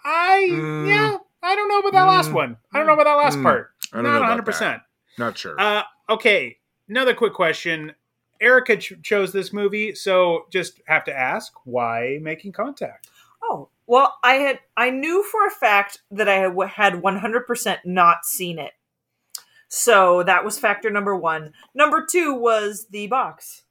I 0.02 0.48
Mm. 0.50 0.88
yeah, 0.88 1.18
I 1.42 1.54
don't 1.54 1.68
know 1.68 1.80
about 1.80 1.92
that 1.92 2.04
last 2.04 2.30
Mm. 2.30 2.34
one. 2.36 2.56
I 2.72 2.78
don't 2.78 2.86
know 2.86 2.94
about 2.94 3.04
that 3.04 3.16
last 3.22 3.36
Mm. 3.36 3.42
part. 3.42 3.70
I 3.92 3.96
don't 3.96 4.04
Not 4.04 4.14
know 4.14 4.20
100. 4.20 4.46
percent 4.46 4.82
Not 5.18 5.36
sure. 5.38 5.58
Uh, 5.60 5.82
okay, 6.08 6.58
another 6.88 7.14
quick 7.14 7.32
question. 7.34 7.92
Erica 8.40 8.76
ch- 8.76 8.92
chose 9.02 9.32
this 9.32 9.52
movie, 9.52 9.94
so 9.94 10.46
just 10.50 10.80
have 10.86 11.04
to 11.04 11.16
ask 11.18 11.52
why 11.64 12.18
making 12.22 12.52
contact. 12.52 13.08
Oh 13.42 13.68
well, 13.86 14.16
I 14.22 14.34
had 14.34 14.60
I 14.76 14.90
knew 14.90 15.22
for 15.24 15.46
a 15.46 15.50
fact 15.50 16.02
that 16.10 16.28
I 16.28 16.34
had- 16.36 16.70
had 16.70 17.02
100% 17.02 17.78
not 17.84 18.24
seen 18.24 18.58
it. 18.58 18.72
So 19.68 20.22
that 20.22 20.44
was 20.44 20.58
factor 20.58 20.88
number 20.90 21.14
one. 21.16 21.52
Number 21.74 22.06
two 22.08 22.32
was 22.34 22.86
the 22.90 23.06
box. 23.06 23.62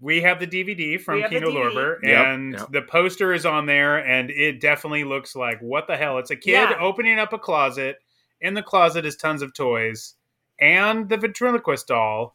We 0.00 0.20
have 0.22 0.40
the 0.40 0.46
DVD 0.46 1.00
from 1.00 1.16
We 1.16 1.22
have 1.22 1.30
Kino 1.30 1.50
DVD. 1.50 1.72
Lorber, 1.72 1.96
Yep, 2.02 2.26
and 2.26 2.52
yep. 2.54 2.72
the 2.72 2.82
poster 2.82 3.32
is 3.32 3.46
on 3.46 3.66
there, 3.66 3.98
and 3.98 4.30
it 4.30 4.60
definitely 4.60 5.04
looks 5.04 5.34
like 5.36 5.60
what 5.60 5.86
the 5.86 5.96
hell? 5.96 6.18
It's 6.18 6.30
a 6.30 6.36
kid 6.36 6.52
Yeah. 6.52 6.76
opening 6.80 7.18
up 7.18 7.32
a 7.32 7.38
closet. 7.38 7.98
In 8.40 8.54
the 8.54 8.62
closet 8.62 9.06
is 9.06 9.16
tons 9.16 9.42
of 9.42 9.54
toys 9.54 10.14
and 10.62 11.08
the 11.08 11.16
ventriloquist 11.18 11.88
doll 11.88 12.32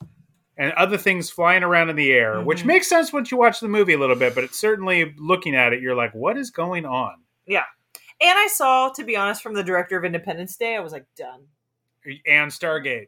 and 0.57 0.72
other 0.74 0.98
things 0.98 1.29
flying 1.29 1.63
around 1.63 1.89
in 1.89 1.96
the 1.96 2.12
air, 2.12 2.41
which 2.41 2.63
Mhm. 2.63 2.65
makes 2.65 2.88
sense 2.89 3.13
once 3.13 3.31
you 3.31 3.38
watch 3.38 3.60
the 3.60 3.67
movie 3.67 3.93
a 3.93 3.98
little 3.98 4.15
bit, 4.15 4.36
but 4.36 4.43
it's 4.43 4.57
certainly 4.60 5.13
looking 5.17 5.55
at 5.55 5.72
it, 5.72 5.81
you're 5.81 5.96
like, 5.96 6.12
what 6.13 6.38
is 6.38 6.50
going 6.51 6.86
on? 6.86 7.13
Yeah. 7.46 7.63
And 8.19 8.38
I 8.38 8.48
saw, 8.48 8.89
to 8.89 9.03
be 9.03 9.15
honest, 9.15 9.41
from 9.43 9.53
the 9.53 9.63
director 9.63 9.96
of 9.98 10.03
Independence 10.03 10.57
Day, 10.57 10.75
I 10.75 10.79
was 10.79 10.91
like, 10.91 11.05
done. 11.15 11.48
And 12.27 12.51
Stargate. 12.51 13.07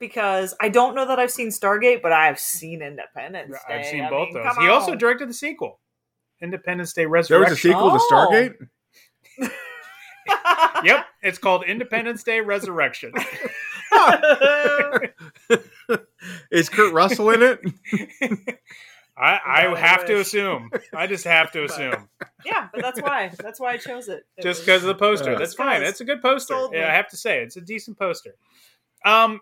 Because 0.00 0.54
I 0.60 0.68
don't 0.68 0.94
know 0.94 1.06
that 1.06 1.18
I've 1.18 1.30
seen 1.30 1.48
Stargate, 1.48 2.02
but 2.02 2.12
I've 2.12 2.38
seen 2.38 2.82
Independence 2.82 3.56
Day. 3.68 3.74
I've 3.74 3.86
seen 3.86 4.04
I 4.04 4.10
both 4.10 4.28
mean, 4.28 4.42
those. 4.42 4.52
come 4.54 4.62
He 4.64 4.68
also 4.68 4.94
directed 4.96 5.28
the 5.28 5.34
sequel, 5.34 5.80
Independence 6.42 6.92
Day 6.92 7.06
Resurrection. 7.06 7.42
there 7.42 7.50
was 7.50 7.58
a 7.58 7.60
sequel 7.60 7.90
to 7.90 7.98
Oh. 8.00 8.28
Stargate. 9.38 9.50
Yep, 10.84 11.06
it's 11.22 11.38
called 11.38 11.64
Independence 11.64 12.22
Day 12.22 12.40
Resurrection. 12.40 13.12
Is 16.50 16.68
Kurt 16.68 16.92
Russell 16.92 17.30
in 17.30 17.42
it? 17.42 17.60
I, 19.16 19.40
I 19.44 19.62
God, 19.64 19.76
I 19.76 19.80
have 19.80 20.06
to 20.06 20.20
assume. 20.20 20.70
I 20.94 21.06
just 21.06 21.24
have 21.24 21.50
to 21.52 21.64
assume. 21.64 22.08
yeah, 22.44 22.68
but 22.72 22.82
that's 22.82 23.00
why. 23.02 23.32
That's 23.40 23.58
why 23.58 23.72
I 23.72 23.76
chose 23.76 24.08
it. 24.08 24.24
It 24.36 24.42
just 24.42 24.60
was- 24.60 24.66
because 24.66 24.82
of 24.82 24.88
the 24.88 24.94
poster. 24.94 25.34
Uh, 25.34 25.38
That's 25.38 25.54
fine. 25.54 25.82
That's 25.82 26.00
a 26.00 26.04
good 26.04 26.22
poster. 26.22 26.54
Yeah, 26.72 26.88
I 26.88 26.94
have 26.94 27.08
to 27.08 27.16
say 27.16 27.42
it's 27.42 27.56
a 27.56 27.60
decent 27.60 27.98
poster. 27.98 28.34
Um, 29.04 29.40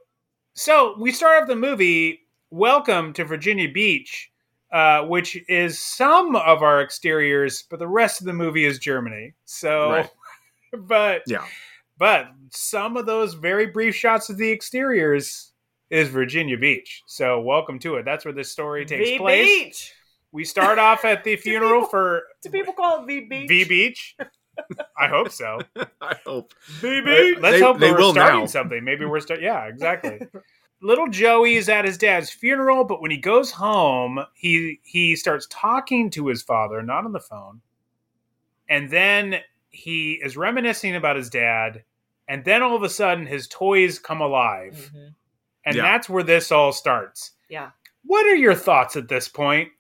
so 0.55 0.95
we 0.99 1.13
start 1.13 1.43
off 1.43 1.49
the 1.49 1.57
movie. 1.57 2.21
Welcome 2.51 3.13
to 3.15 3.25
Virginia 3.25 3.71
Beach, 3.71 4.31
uh, 4.73 5.03
which 5.03 5.37
is 5.49 5.79
some 5.79 6.37
of 6.37 6.63
our 6.63 6.81
exteriors, 6.81 7.65
but 7.69 7.79
the 7.79 7.89
rest 7.89 8.21
of 8.21 8.27
the 8.27 8.33
movie 8.33 8.65
is 8.65 8.79
Germany. 8.79 9.35
So, 9.45 9.91
Right. 9.91 10.11
but 10.73 11.23
Yeah. 11.27 11.45
But 11.99 12.29
some 12.51 12.97
of 12.97 13.07
those 13.07 13.35
very 13.35 13.67
brief 13.67 13.95
shots 13.95 14.29
of 14.31 14.37
the 14.37 14.51
exteriors 14.53 15.53
is 15.91 16.09
Virginia 16.09 16.59
Beach. 16.59 17.03
So 17.07 17.41
welcome 17.41 17.79
to 17.81 17.97
it. 17.97 18.05
That's 18.05 18.25
where 18.25 18.35
this 18.35 18.51
story 18.51 18.85
takes 18.85 19.09
V 19.11 19.19
place. 19.19 19.47
Beach. 19.47 19.93
We 20.33 20.45
start 20.45 20.79
off 20.79 21.05
at 21.05 21.25
the 21.25 21.37
funeral 21.37 21.81
people- 21.83 21.89
for 21.91 22.23
Do 22.43 22.51
people 22.51 22.73
call 22.75 23.03
it 23.03 23.07
V 23.07 23.21
Beach? 23.29 23.49
V 23.49 23.65
Beach. 23.65 24.17
I 24.99 25.09
hope 25.09 25.31
so. 25.31 25.59
I 26.01 26.17
hope. 26.25 26.53
V 26.81 27.01
They- 27.01 27.35
Let's 27.37 27.57
they- 27.57 27.61
hope 27.63 27.79
they 27.79 27.93
we're 27.93 27.99
will 27.99 28.13
starting 28.13 28.41
now. 28.41 28.47
something. 28.47 28.83
Maybe 28.85 29.05
we're 29.05 29.21
start. 29.21 29.41
Yeah, 29.43 29.65
exactly. 29.67 30.19
little 30.83 31.09
Joey 31.09 31.55
is 31.57 31.69
at 31.69 31.85
his 31.85 31.97
dad's 31.99 32.31
funeral, 32.31 32.85
but 32.85 33.01
when 33.01 33.11
he 33.11 33.17
goes 33.19 33.51
home, 33.53 34.21
he 34.35 34.81
he 34.83 35.15
starts 35.17 35.47
talking 35.51 36.11
to 36.11 36.27
his 36.27 36.43
father, 36.43 36.83
not 36.83 37.05
on 37.05 37.13
the 37.13 37.21
phone. 37.21 37.61
And 38.69 38.91
then 38.91 39.37
he 39.71 40.13
is 40.23 40.37
reminiscing 40.37 40.97
about 40.97 41.17
his 41.17 41.31
dad, 41.31 41.85
and 42.29 42.45
then 42.45 42.63
all 42.63 42.77
of 42.77 42.83
a 42.83 42.89
sudden 42.89 43.27
his 43.27 43.47
toys 43.49 43.99
come 43.99 44.21
alive. 44.21 44.91
Mhm. 44.95 45.15
And 45.65 45.77
Yeah. 45.77 45.83
that's 45.83 46.09
where 46.09 46.23
this 46.23 46.53
all 46.53 46.73
starts. 46.73 47.33
Yeah. 47.49 47.71
What 48.05 48.27
are 48.27 48.37
your 48.37 48.55
thoughts 48.55 48.97
at 48.97 49.09
this 49.09 49.29
point? 49.29 49.71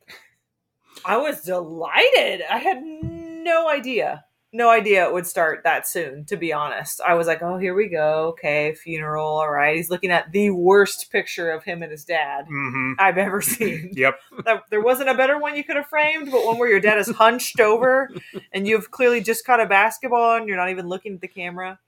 I 1.05 1.17
was 1.17 1.43
delighted. 1.43 2.43
I 2.50 2.59
had 2.59 2.83
no 2.83 3.69
idea. 3.69 4.25
No 4.53 4.71
idea 4.71 5.07
it 5.07 5.12
would 5.12 5.26
start 5.26 5.65
that 5.65 5.87
soon, 5.87 6.25
to 6.26 6.37
be 6.37 6.53
honest. 6.53 7.00
I 7.07 7.15
was 7.15 7.26
like, 7.26 7.43
oh, 7.43 7.59
here 7.59 7.75
we 7.75 7.88
go. 7.88 8.29
Okay, 8.29 8.75
funeral. 8.75 9.26
All 9.26 9.50
right. 9.50 9.76
He's 9.76 9.91
looking 9.91 10.11
at 10.11 10.33
the 10.33 10.50
worst 10.50 11.12
picture 11.12 11.50
of 11.50 11.62
him 11.65 11.83
and 11.83 11.91
his 11.93 12.05
dad 12.05 12.47
hmm 12.49 12.93
I've 12.99 13.19
ever 13.19 13.43
seen. 13.43 13.91
Yep. 13.95 14.19
There 14.71 14.81
wasn't 14.81 15.11
a 15.11 15.15
better 15.15 15.38
one 15.38 15.57
you 15.57 15.65
could 15.65 15.76
have 15.76 15.88
framed, 15.88 16.31
but 16.31 16.45
one 16.47 16.59
where 16.59 16.71
your 16.71 16.81
dad 16.81 16.99
is 16.99 17.11
hunched 17.11 17.61
over 17.61 18.11
and 18.53 18.67
you've 18.67 18.91
clearly 18.91 19.21
just 19.21 19.45
caught 19.45 19.61
a 19.61 19.67
basketball 19.67 20.37
and 20.37 20.49
you're 20.49 20.57
not 20.57 20.71
even 20.71 20.88
looking 20.88 21.15
at 21.15 21.21
the 21.21 21.29
camera. 21.29 21.79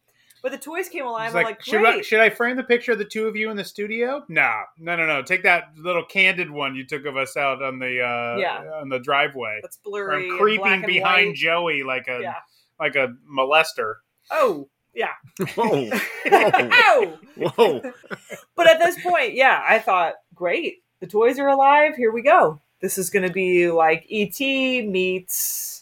But 0.42 0.52
the 0.52 0.58
toys 0.58 0.88
came 0.88 1.04
alive. 1.06 1.28
It's 1.28 1.34
I'm 1.36 1.42
like, 1.42 1.56
like, 1.56 1.64
should 1.64 1.84
I, 1.84 2.00
should 2.00 2.20
I 2.20 2.30
frame 2.30 2.56
the 2.56 2.62
picture 2.62 2.92
of 2.92 2.98
the 2.98 3.04
two 3.04 3.26
of 3.26 3.34
you 3.36 3.50
in 3.50 3.56
the 3.56 3.64
studio? 3.64 4.22
Nah, 4.28 4.62
no, 4.78 4.94
no, 4.96 5.06
no. 5.06 5.22
Take 5.22 5.42
that 5.42 5.64
little 5.76 6.04
candid 6.04 6.50
one 6.50 6.74
you 6.76 6.86
took 6.86 7.06
of 7.06 7.16
us 7.16 7.36
out 7.36 7.62
on 7.62 7.78
the 7.78 8.00
uh, 8.02 8.36
Yeah. 8.38 8.62
on 8.80 8.88
the 8.88 8.98
driveway. 9.00 9.58
That's 9.62 9.78
blurry. 9.84 10.26
I'm 10.26 10.30
and 10.30 10.38
creeping 10.38 10.60
black 10.62 10.74
and 10.74 10.86
behind 10.86 11.26
white. 11.28 11.36
Joey 11.36 11.82
like 11.82 12.06
a 12.08 12.20
Yeah. 12.22 12.34
like 12.78 12.94
a 12.96 13.14
molester. 13.30 13.94
Oh, 14.30 14.68
yeah. 14.94 15.12
Whoa, 15.54 15.90
whoa, 16.26 17.18
whoa! 17.36 17.92
But 18.56 18.66
at 18.66 18.78
this 18.80 19.00
point, 19.02 19.34
yeah, 19.34 19.62
I 19.66 19.78
thought, 19.78 20.14
great, 20.34 20.78
the 21.00 21.06
toys 21.06 21.38
are 21.38 21.48
alive. 21.48 21.94
Here 21.96 22.10
we 22.12 22.22
go. 22.22 22.60
This 22.80 22.98
is 22.98 23.10
going 23.10 23.26
to 23.26 23.32
be 23.32 23.70
like 23.70 24.06
ET 24.10 24.38
meets, 24.40 25.77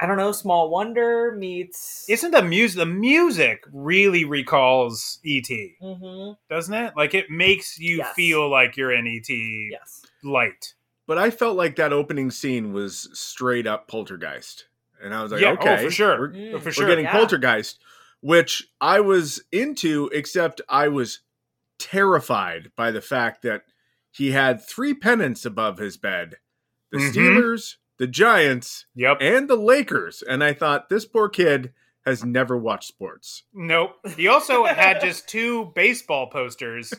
I 0.00 0.06
don't 0.06 0.16
know, 0.16 0.32
Small 0.32 0.70
Wonder 0.70 1.32
meets. 1.32 2.06
Isn't 2.08 2.32
the 2.32 2.42
music 2.42 2.78
the 2.78 2.86
music 2.86 3.64
really 3.72 4.24
recalls 4.24 5.18
ET, 5.24 5.48
hmm 5.80 6.32
doesn't 6.50 6.74
it? 6.74 6.92
Like 6.96 7.14
it 7.14 7.30
makes 7.30 7.78
you 7.78 7.98
Yes. 7.98 8.14
feel 8.14 8.50
like 8.50 8.76
you're 8.76 8.92
in 8.92 9.06
ET 9.06 9.28
Yes. 9.28 10.04
light. 10.22 10.74
But 11.06 11.18
I 11.18 11.30
felt 11.30 11.56
like 11.56 11.76
that 11.76 11.92
opening 11.92 12.30
scene 12.30 12.72
was 12.72 13.08
straight 13.12 13.66
up 13.66 13.88
poltergeist, 13.88 14.66
and 15.02 15.14
I 15.14 15.22
was 15.22 15.32
like, 15.32 15.42
yeah, 15.42 15.52
okay, 15.52 15.74
oh, 15.74 15.84
for 15.84 15.90
sure, 15.90 16.18
we're, 16.18 16.30
Mm. 16.32 16.54
Oh, 16.54 16.58
for 16.60 16.72
we're 16.80 16.86
getting 16.88 17.04
Yeah. 17.04 17.12
poltergeist, 17.12 17.82
which 18.20 18.66
I 18.80 19.00
was 19.00 19.42
into, 19.52 20.10
except 20.12 20.60
I 20.68 20.88
was 20.88 21.20
terrified 21.78 22.72
by 22.76 22.90
the 22.90 23.00
fact 23.02 23.42
that 23.42 23.62
he 24.10 24.30
had 24.32 24.66
three 24.66 24.94
pennants 24.94 25.44
above 25.44 25.78
his 25.78 25.96
bed: 25.96 26.36
the 26.90 26.98
Mhm. 26.98 27.12
Steelers, 27.12 27.76
the 27.98 28.06
Giants, 28.06 28.86
Yep. 28.94 29.18
and 29.20 29.48
the 29.48 29.56
Lakers. 29.56 30.22
And 30.22 30.42
I 30.42 30.52
thought 30.52 30.88
this 30.88 31.04
poor 31.04 31.28
kid 31.28 31.72
has 32.04 32.24
never 32.24 32.56
watched 32.56 32.88
sports. 32.88 33.44
Nope. 33.54 33.96
He 34.16 34.28
also 34.28 34.64
had 34.64 35.00
just 35.00 35.28
two 35.28 35.72
baseball 35.74 36.28
posters 36.28 36.92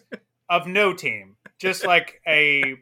of 0.50 0.68
no 0.68 0.94
team. 0.94 1.36
Just 1.60 1.86
like 1.86 2.22
a 2.28 2.76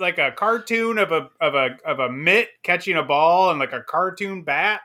like 0.00 0.18
a 0.18 0.32
cartoon 0.32 0.96
of 0.98 1.12
a 1.12 1.28
of 1.40 1.54
a 1.54 1.76
of 1.84 1.98
a 1.98 2.10
mitt 2.10 2.48
catching 2.62 2.96
a 2.96 3.02
ball 3.02 3.50
and 3.50 3.58
like 3.58 3.72
a 3.74 3.82
cartoon 3.82 4.42
bat. 4.44 4.80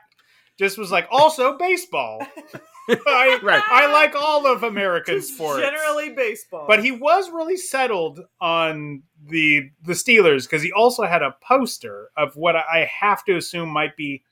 Just 0.58 0.76
was 0.76 0.90
like 0.92 1.08
also 1.10 1.56
baseball. 1.56 2.20
I, 3.06 3.38
Right. 3.42 3.62
I 3.68 3.92
like 3.92 4.14
all 4.14 4.46
of 4.46 4.62
American 4.62 5.16
Just 5.16 5.34
sports. 5.34 5.60
Generally 5.62 6.10
baseball. 6.10 6.66
but 6.68 6.82
he 6.82 6.90
was 6.92 7.30
really 7.30 7.56
settled 7.56 8.20
on 8.40 9.02
the 9.26 9.70
the 9.82 9.92
Steelers 9.92 10.44
because 10.44 10.62
he 10.62 10.72
also 10.72 11.04
had 11.04 11.22
a 11.22 11.34
poster 11.42 12.10
of 12.16 12.36
what 12.36 12.56
I 12.56 12.88
have 13.00 13.24
to 13.24 13.36
assume 13.36 13.68
might 13.68 13.96
be 13.96 14.22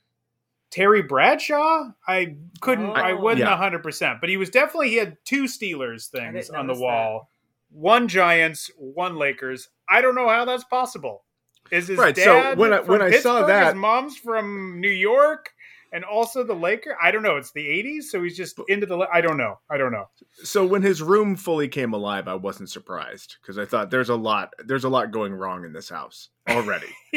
Terry 0.71 1.03
Bradshaw. 1.03 1.91
I 2.07 2.37
couldn't. 2.61 2.91
I 2.91 3.13
Oh. 3.13 3.17
wasn't 3.21 3.41
Yeah. 3.49 3.57
hundred 3.57 3.83
percent, 3.83 4.21
but 4.21 4.29
he 4.31 4.37
was 4.37 4.51
definitely 4.51 4.91
he 4.91 4.97
had 4.97 5.17
two 5.25 5.45
Steelers 5.45 6.09
things 6.09 6.51
on 6.51 6.67
the 6.67 6.73
notice 6.75 6.83
wall. 6.83 7.31
One 7.71 8.09
Giants, 8.09 8.71
one 8.77 9.17
Lakers. 9.17 9.69
I 9.89 10.01
don't 10.01 10.15
know 10.15 10.29
how 10.29 10.45
that's 10.45 10.65
possible. 10.65 11.25
Is 11.71 11.89
his 11.89 11.99
Right, 11.99 12.17
so 12.17 12.25
dad 12.25 12.59
when 12.59 12.73
I- 12.73 12.79
from 12.79 12.87
when 12.89 13.03
I 13.03 13.11
saw 13.11 13.41
Pittsburgh? 13.41 13.47
that- 13.49 13.67
his 13.67 13.75
mom's 13.75 14.17
from 14.17 14.81
New 14.81 14.89
York, 14.91 15.53
and 15.93 16.05
also 16.05 16.43
the 16.43 16.55
Laker? 16.55 16.97
I 17.03 17.11
don't 17.11 17.23
know. 17.23 17.37
It's 17.37 17.53
the 17.53 17.67
'80s, 17.67 18.05
so 18.05 18.23
he's 18.23 18.37
just 18.37 18.59
into 18.69 18.87
the. 18.87 18.99
I 19.13 19.21
don't 19.21 19.37
know. 19.37 19.59
I 19.71 19.77
don't 19.77 19.93
know. 19.93 20.07
So 20.45 20.67
when 20.67 20.83
his 20.83 21.03
room 21.03 21.37
fully 21.37 21.69
came 21.69 21.93
alive, 21.93 22.29
I 22.29 22.35
wasn't 22.35 22.71
surprised 22.71 23.37
because 23.41 23.59
I 23.59 23.65
thought 23.65 23.91
there's 23.91 24.09
a 24.09 24.17
lot 24.17 24.53
there's 24.65 24.85
a 24.85 24.89
lot 24.89 25.11
going 25.11 25.35
wrong 25.35 25.65
in 25.65 25.73
this 25.73 25.89
house 25.89 26.29
already. 26.49 26.89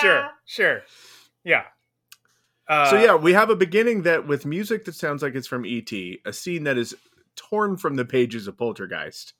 sure, 0.00 0.30
sure, 0.44 0.82
yeah. 1.44 1.64
Uh, 2.68 2.90
so 2.90 2.98
yeah, 2.98 3.14
we 3.14 3.32
have 3.32 3.50
a 3.50 3.56
beginning 3.56 4.02
that 4.02 4.26
with 4.26 4.44
music 4.44 4.84
that 4.84 4.94
sounds 4.94 5.22
like 5.22 5.34
it's 5.34 5.46
from 5.46 5.64
ET, 5.64 5.92
a 6.24 6.32
scene 6.32 6.64
that 6.64 6.76
is 6.76 6.94
torn 7.36 7.76
from 7.76 7.96
the 7.96 8.04
pages 8.04 8.48
of 8.48 8.56
Poltergeist. 8.56 9.34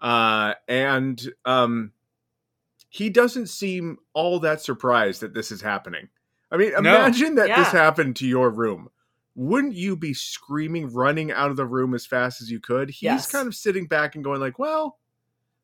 Uh 0.00 0.54
and 0.66 1.22
um 1.44 1.92
he 2.90 3.08
doesn't 3.08 3.46
seem 3.46 3.98
all 4.14 4.40
that 4.40 4.60
surprised 4.60 5.20
that 5.22 5.32
this 5.32 5.52
is 5.52 5.62
happening. 5.62 6.08
I 6.50 6.56
mean, 6.56 6.72
No. 6.72 6.78
imagine 6.78 7.36
that 7.36 7.48
this 7.56 7.68
happened 7.68 8.16
to 8.16 8.26
your 8.26 8.50
room. 8.50 8.90
Wouldn't 9.36 9.74
you 9.74 9.96
be 9.96 10.12
screaming, 10.14 10.92
running 10.92 11.30
out 11.30 11.50
of 11.50 11.56
the 11.56 11.64
room 11.64 11.94
as 11.94 12.04
fast 12.04 12.40
as 12.42 12.50
you 12.50 12.58
could? 12.60 12.90
He's 12.90 13.02
Yes. 13.02 13.30
kind 13.30 13.46
of 13.46 13.54
sitting 13.54 13.86
back 13.86 14.14
and 14.14 14.24
going 14.24 14.40
like, 14.40 14.58
"Well, 14.58 14.98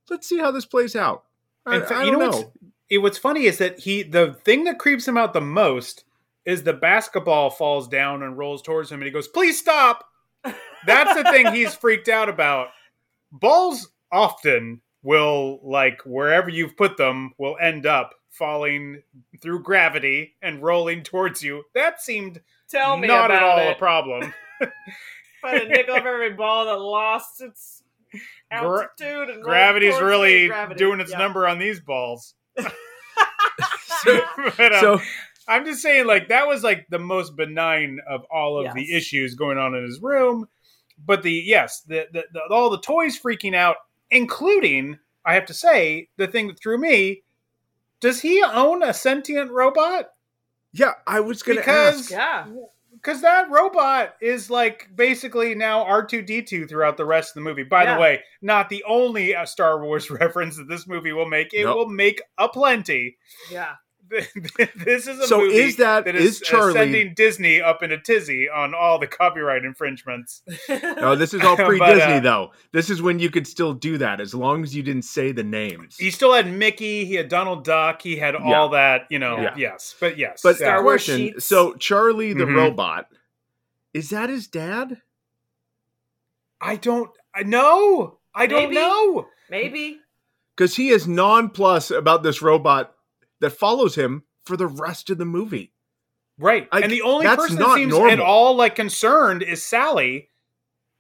let's 0.09 0.29
see 0.29 0.39
how 0.39 0.51
this 0.53 0.65
plays 0.65 0.95
out." 0.95 1.25
I, 1.67 1.77
In 1.77 1.81
fact, 1.83 1.93
I 1.93 2.05
you 2.05 2.11
don't 2.13 2.21
know 2.21 2.31
know. 2.31 2.37
what's- 2.39 2.51
it- 2.89 2.99
what's 2.99 3.19
funny 3.19 3.47
is 3.47 3.59
that 3.59 3.81
he 3.81 4.03
the 4.05 4.35
thing 4.45 4.65
that 4.65 4.79
creeps 4.79 5.07
him 5.09 5.17
out 5.17 5.33
the 5.33 5.41
most 5.41 6.05
is 6.45 6.63
the 6.63 6.73
basketball 6.73 7.51
falls 7.51 7.89
down 7.89 8.23
and 8.23 8.39
rolls 8.39 8.63
towards 8.63 8.91
him, 8.93 9.01
and 9.01 9.07
he 9.07 9.11
goes, 9.11 9.27
"Please 9.27 9.59
stop." 9.59 10.09
That's 10.87 11.15
the 11.21 11.25
thing 11.33 11.53
he's 11.53 11.75
freaked 11.75 12.09
out 12.09 12.29
about. 12.29 12.69
Balls 13.33 13.89
often 14.13 14.81
will 15.07 15.61
like 15.63 16.01
wherever 16.05 16.51
you've 16.51 16.77
put 16.77 16.97
them 16.97 17.33
will 17.39 17.57
end 17.61 17.87
up 17.87 18.13
falling 18.29 19.01
through 19.41 19.63
gravity 19.63 20.35
and 20.43 20.61
rolling 20.63 21.05
towards 21.05 21.43
you. 21.43 21.63
That 21.75 22.03
seemed 22.03 22.41
Tell 22.69 22.97
me 22.97 23.07
not 23.07 23.31
about 23.31 23.37
at 23.37 23.43
all 23.43 23.59
it. 23.69 23.73
a 23.73 23.75
problem. 23.77 24.35
Find 25.41 25.63
a 25.63 25.69
nickel 25.69 25.97
for 26.01 26.09
every 26.09 26.33
ball 26.33 26.65
that 26.67 26.81
lost 26.81 27.41
its 27.41 27.85
altitude. 28.51 29.31
and 29.31 29.43
Gravity's 29.43 30.01
really 30.01 30.49
Gravity, 30.49 30.77
doing 30.77 30.99
its 30.99 31.13
yeah. 31.13 31.19
number 31.19 31.47
on 31.47 31.59
these 31.59 31.81
balls. 31.81 32.35
So, 34.05 34.21
But, 34.59 34.75
um, 34.75 34.81
so 34.81 35.01
I'm 35.49 35.65
just 35.65 35.81
saying, 35.81 36.07
like 36.07 36.29
that 36.29 36.47
was 36.47 36.63
like 36.63 36.87
the 36.91 36.99
most 36.99 37.35
benign 37.35 37.99
of 38.07 38.25
all 38.31 38.59
of 38.65 38.75
the 38.75 38.93
issues 38.95 39.35
going 39.35 39.57
on 39.57 39.75
in 39.75 39.85
his 39.85 40.01
room. 40.03 40.47
But 41.05 41.23
the 41.23 41.33
yes, 41.33 41.81
the, 41.83 42.07
the, 42.13 42.25
the 42.33 42.41
all 42.51 42.69
the 42.69 42.81
toys 42.81 43.19
freaking 43.19 43.55
out, 43.55 43.77
including 44.11 44.99
I 45.25 45.35
have 45.35 45.47
to 45.47 45.55
say 45.55 46.09
the 46.17 46.27
thing 46.29 46.47
that 46.49 46.61
threw 46.61 46.79
me. 46.79 47.23
Does 48.01 48.21
he 48.21 48.43
own 48.43 48.83
a 48.83 48.93
sentient 48.95 49.51
robot? 49.51 50.07
yeah, 50.73 50.93
I 51.07 51.21
was 51.21 51.43
going 51.43 51.57
to 51.57 51.63
Because 51.63 52.01
ask. 52.03 52.11
Yeah. 52.11 52.47
because 52.93 53.23
that 53.23 53.51
robot 53.51 54.15
is 54.21 54.51
like 54.51 54.89
basically 54.95 55.55
now 55.55 55.83
R 55.85 56.05
two 56.05 56.21
D 56.23 56.43
two 56.43 56.67
throughout 56.67 56.97
the 56.99 57.07
rest 57.07 57.31
of 57.31 57.35
the 57.37 57.41
movie. 57.49 57.63
By 57.63 57.85
Yeah. 57.85 57.95
the 57.95 58.01
way, 58.01 58.21
not 58.43 58.69
the 58.69 58.85
only 58.87 59.35
uh, 59.35 59.47
Star 59.47 59.83
Wars 59.83 60.11
reference 60.23 60.57
that 60.59 60.69
this 60.69 60.87
movie 60.87 61.13
will 61.13 61.29
make. 61.29 61.55
It 61.55 61.65
Nope. 61.65 61.77
will 61.77 61.89
make 61.89 62.21
a 62.39 62.49
plenty. 62.49 63.17
Yeah. 63.51 63.75
this 64.77 65.07
is 65.09 65.19
a 65.19 65.27
So 65.27 65.39
movie 65.41 65.57
is 65.57 65.77
that- 65.77 66.05
that 66.05 66.15
is 66.15 66.37
is, 66.37 66.41
Charlie- 66.41 66.73
sending 66.75 67.15
Disney 67.15 67.61
up 67.61 67.83
in 67.83 67.91
a 67.93 67.99
tizzy 68.01 68.49
on 68.49 68.75
all 68.75 68.99
the 68.99 69.07
copyright 69.07 69.65
infringements. 69.65 70.43
No, 70.69 71.15
this 71.17 71.35
is 71.35 71.43
all 71.43 71.57
But, 71.57 71.67
pre 71.67 71.79
Disney 71.79 72.15
uh, 72.15 72.21
though. 72.21 72.53
This 72.73 72.91
is 72.91 73.03
when 73.03 73.19
you 73.19 73.31
could 73.31 73.47
still 73.47 73.73
do 73.75 73.99
that 73.99 74.21
as 74.21 74.35
long 74.35 74.63
as 74.63 74.75
you 74.75 74.83
didn't 74.83 75.03
say 75.03 75.33
the 75.33 75.45
names. 75.45 75.97
He 75.97 76.11
still 76.11 76.33
had 76.33 76.51
Mickey, 76.51 77.05
he 77.05 77.15
had 77.15 77.29
Donald 77.29 77.65
Duck, 77.65 78.01
he 78.03 78.17
had 78.17 78.35
all 78.35 78.71
that, 78.71 79.03
you 79.11 79.19
know. 79.19 79.41
Yeah. 79.41 79.55
Yes, 79.57 79.95
but 79.99 80.17
yes, 80.19 80.41
But 80.43 80.57
Star. 80.57 80.83
Wars 80.83 81.05
question: 81.05 81.19
sheets. 81.33 81.45
So 81.47 81.75
Charlie 81.75 82.33
the 82.33 82.45
Mhm. 82.45 82.55
robot, 82.57 83.09
is 83.93 84.11
that 84.11 84.29
his 84.31 84.47
dad? 84.47 85.01
I 86.61 86.77
don't. 86.77 87.11
I 87.35 87.43
know. 87.43 88.19
I 88.35 88.47
don't 88.47 88.65
Maybe. 88.71 88.75
know. 88.77 89.27
Maybe. 89.51 90.01
Because 90.57 90.75
he 90.75 90.89
is 90.89 91.07
nonplus 91.07 91.95
about 91.97 92.23
this 92.23 92.41
robot 92.41 92.95
that 93.41 93.51
follows 93.51 93.95
him 93.95 94.25
for 94.45 94.57
the 94.57 94.67
rest 94.67 95.11
of 95.11 95.19
the 95.19 95.25
movie. 95.25 95.73
Right, 96.39 96.69
I- 96.71 96.81
and 96.81 96.93
the 96.93 97.03
only 97.03 97.25
that's 97.27 97.37
person 97.43 97.57
that 97.57 97.63
not 97.63 97.77
seems 97.77 97.95
at 97.95 98.21
all 98.21 98.55
like 98.57 98.75
concerned 98.77 99.43
is 99.43 99.63
Sally, 99.65 100.29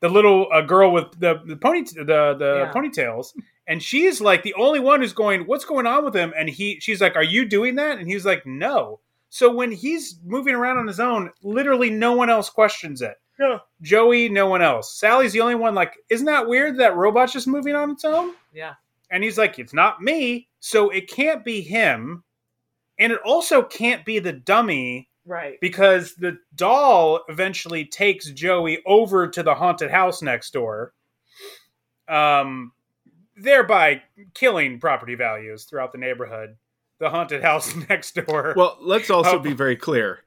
the 0.00 0.08
little 0.08 0.46
uh, 0.52 0.62
girl 0.62 0.92
with 0.92 1.12
the 1.18 1.40
the 1.44 1.56
pony 1.56 1.82
the 1.82 2.04
the 2.38 2.64
Yeah. 2.66 2.72
ponytails, 2.72 3.32
and 3.66 3.82
she's 3.82 4.20
like 4.20 4.42
the 4.42 4.54
only 4.54 4.80
one 4.80 5.00
who's 5.00 5.12
going, 5.12 5.42
"What's 5.46 5.64
going 5.64 5.86
on 5.86 6.04
with 6.04 6.14
him?" 6.16 6.32
And 6.36 6.48
he, 6.48 6.80
she's 6.80 7.00
like, 7.00 7.16
"Are 7.16 7.22
you 7.22 7.44
doing 7.44 7.74
that?" 7.76 7.98
And 7.98 8.08
he's 8.08 8.24
like, 8.24 8.46
"No." 8.46 9.00
So 9.28 9.52
when 9.52 9.72
he's 9.72 10.18
moving 10.24 10.54
around 10.54 10.78
on 10.78 10.86
his 10.86 11.00
own, 11.00 11.30
literally 11.42 11.90
no 11.90 12.12
one 12.12 12.30
else 12.30 12.48
questions 12.48 13.02
it. 13.02 13.16
No. 13.38 13.60
Joey, 13.82 14.30
no 14.30 14.46
one 14.46 14.62
else. 14.62 14.98
Sally's 14.98 15.32
the 15.34 15.40
only 15.42 15.56
one. 15.56 15.74
Like, 15.74 15.94
isn't 16.08 16.24
that 16.26 16.46
weird 16.48 16.78
that 16.78 16.96
robot's 16.96 17.34
just 17.34 17.46
moving 17.46 17.74
on 17.74 17.90
its 17.90 18.04
own? 18.04 18.32
Yeah. 18.54 18.74
And 19.10 19.22
he's 19.22 19.36
like, 19.36 19.58
it's 19.58 19.74
not 19.74 20.00
me, 20.00 20.48
so 20.60 20.88
it 20.90 21.10
can't 21.10 21.44
be 21.44 21.60
him, 21.60 22.24
and 22.98 23.12
it 23.12 23.20
also 23.24 23.62
can't 23.62 24.04
be 24.04 24.18
the 24.18 24.32
dummy 24.32 25.08
Right. 25.24 25.58
because 25.60 26.14
the 26.14 26.38
doll 26.54 27.20
eventually 27.28 27.84
takes 27.84 28.30
Joey 28.30 28.82
over 28.86 29.26
to 29.28 29.42
the 29.42 29.54
haunted 29.54 29.90
house 29.90 30.22
next 30.22 30.52
door, 30.52 30.92
um, 32.08 32.72
thereby 33.36 34.02
killing 34.34 34.78
property 34.80 35.14
values 35.14 35.64
throughout 35.64 35.92
the 35.92 35.98
neighborhood. 35.98 36.56
The 36.98 37.10
haunted 37.10 37.42
house 37.50 37.74
next 37.88 38.14
door. 38.14 38.54
Well, 38.56 38.78
let's 38.80 39.10
also 39.10 39.36
Oh. 39.36 39.38
be 39.38 39.52
very 39.52 39.76
clear. 39.76 40.20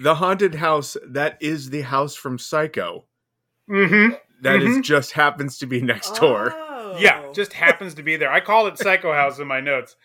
The 0.00 0.14
haunted 0.14 0.54
house 0.54 0.96
that 1.06 1.36
is 1.40 1.70
the 1.70 1.82
house 1.82 2.14
from 2.14 2.38
Psycho. 2.38 3.04
mm-hmm. 3.68 4.14
That 4.42 4.62
is 4.62 4.78
Mhm. 4.78 4.82
just 4.82 5.12
happens 5.12 5.56
to 5.58 5.66
be 5.66 5.80
next 5.80 6.16
door. 6.16 6.52
Oh. 6.54 6.96
Yeah, 6.98 7.32
just 7.32 7.52
happens 7.54 7.94
to 7.94 8.02
be 8.02 8.16
there. 8.16 8.30
I 8.30 8.40
call 8.40 8.66
it 8.66 8.78
Psycho 8.78 9.12
House 9.12 9.38
in 9.38 9.46
my 9.48 9.60
notes. 9.60 9.96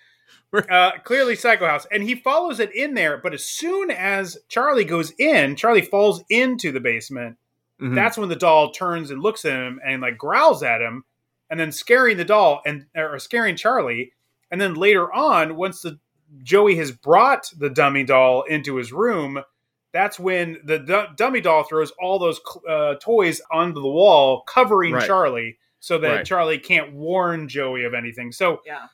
Uh, 0.53 0.91
clearly, 1.03 1.35
Psycho 1.35 1.67
House, 1.67 1.85
and 1.91 2.01
he 2.01 2.15
follows 2.15 2.59
it 2.59 2.73
in 2.75 2.95
there. 2.95 3.17
But 3.17 3.33
as 3.35 3.45
soon 3.45 3.91
as 3.91 4.35
Charlie 4.47 4.83
goes 4.83 5.13
in, 5.19 5.55
Charlie 5.55 5.83
falls 5.83 6.23
into 6.29 6.71
the 6.71 6.79
basement. 6.79 7.37
Mhm. 7.79 7.93
That's 7.93 8.17
when 8.17 8.29
the 8.29 8.35
doll 8.35 8.71
turns 8.71 9.11
and 9.11 9.21
looks 9.21 9.45
at 9.45 9.53
him 9.53 9.79
and 9.85 10.01
like 10.01 10.17
growls 10.17 10.63
at 10.63 10.81
him, 10.81 11.03
and 11.51 11.59
then 11.59 11.71
scaring 11.71 12.17
the 12.17 12.25
doll 12.25 12.61
and 12.65 12.87
or 12.95 13.19
scaring 13.19 13.55
Charlie. 13.57 14.13
And 14.49 14.59
then 14.59 14.73
later 14.73 15.13
on, 15.13 15.55
once 15.55 15.81
the 15.83 15.99
Joey 16.43 16.75
has 16.77 16.91
brought 16.91 17.51
the 17.57 17.69
dummy 17.69 18.03
doll 18.03 18.41
into 18.41 18.75
his 18.77 18.91
room, 18.91 19.43
that's 19.91 20.19
when 20.19 20.57
the 20.63 20.79
du- 20.79 21.09
dummy 21.15 21.41
doll 21.41 21.61
throws 21.63 21.91
all 22.01 22.17
those 22.17 22.41
uh, 22.67 22.95
toys 22.95 23.39
onto 23.51 23.79
the 23.81 23.87
wall, 23.87 24.41
covering 24.47 24.93
Right. 24.93 25.05
Charlie, 25.05 25.57
so 25.79 25.99
that 25.99 26.07
Right. 26.09 26.25
Charlie 26.25 26.57
can't 26.59 26.93
warn 26.93 27.47
Joey 27.47 27.83
of 27.85 27.93
anything. 27.93 28.31
So 28.31 28.61
Yeah. 28.65 28.87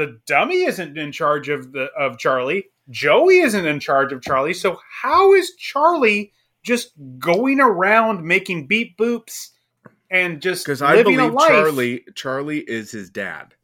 The 0.00 0.18
dummy 0.26 0.62
isn't 0.64 0.96
in 0.96 1.12
charge 1.12 1.50
of 1.50 1.72
the 1.72 1.90
of 1.98 2.16
Charlie. 2.16 2.68
Joey 2.88 3.40
isn't 3.40 3.66
in 3.66 3.80
charge 3.80 4.14
of 4.14 4.22
Charlie. 4.22 4.54
So 4.54 4.80
how 5.02 5.34
is 5.34 5.54
Charlie 5.56 6.32
just 6.62 6.92
going 7.18 7.60
around 7.60 8.24
making 8.24 8.66
beep 8.66 8.96
boops 8.96 9.48
and 10.10 10.40
just 10.40 10.64
because 10.64 10.80
I 10.80 10.94
living 10.94 11.16
believe 11.16 11.32
a 11.32 11.34
life? 11.34 11.48
Charlie 11.48 12.04
Charlie 12.14 12.60
is 12.60 12.90
his 12.92 13.10
dad, 13.10 13.54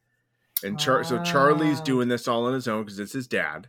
and 0.63 0.79
Char- 0.79 1.05
so 1.05 1.23
Charlie's 1.23 1.81
Ah. 1.81 1.85
doing 1.85 2.09
this 2.09 2.29
all 2.29 2.45
on 2.45 2.53
his 2.53 2.69
own 2.69 2.83
because 2.85 2.99
it's 3.01 3.15
his 3.15 3.27
dad. 3.27 3.69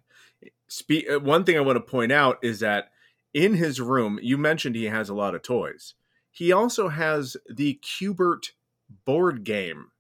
Spe- 0.67 1.08
uh, 1.10 1.19
one 1.21 1.45
thing 1.45 1.56
I 1.56 1.62
want 1.62 1.77
to 1.77 1.82
point 1.91 2.12
out 2.12 2.38
is 2.43 2.60
that 2.60 2.91
in 3.34 3.53
his 3.53 3.80
room, 3.80 4.19
you 4.21 4.38
mentioned 4.38 4.75
he 4.75 4.86
has 4.86 5.08
a 5.08 5.13
lot 5.13 5.36
of 5.36 5.41
toys. 5.41 5.93
He 6.30 6.51
also 6.51 6.89
has 6.89 7.38
the 7.49 7.75
Q*bert 7.75 8.51
board 9.06 9.45
game. 9.45 9.91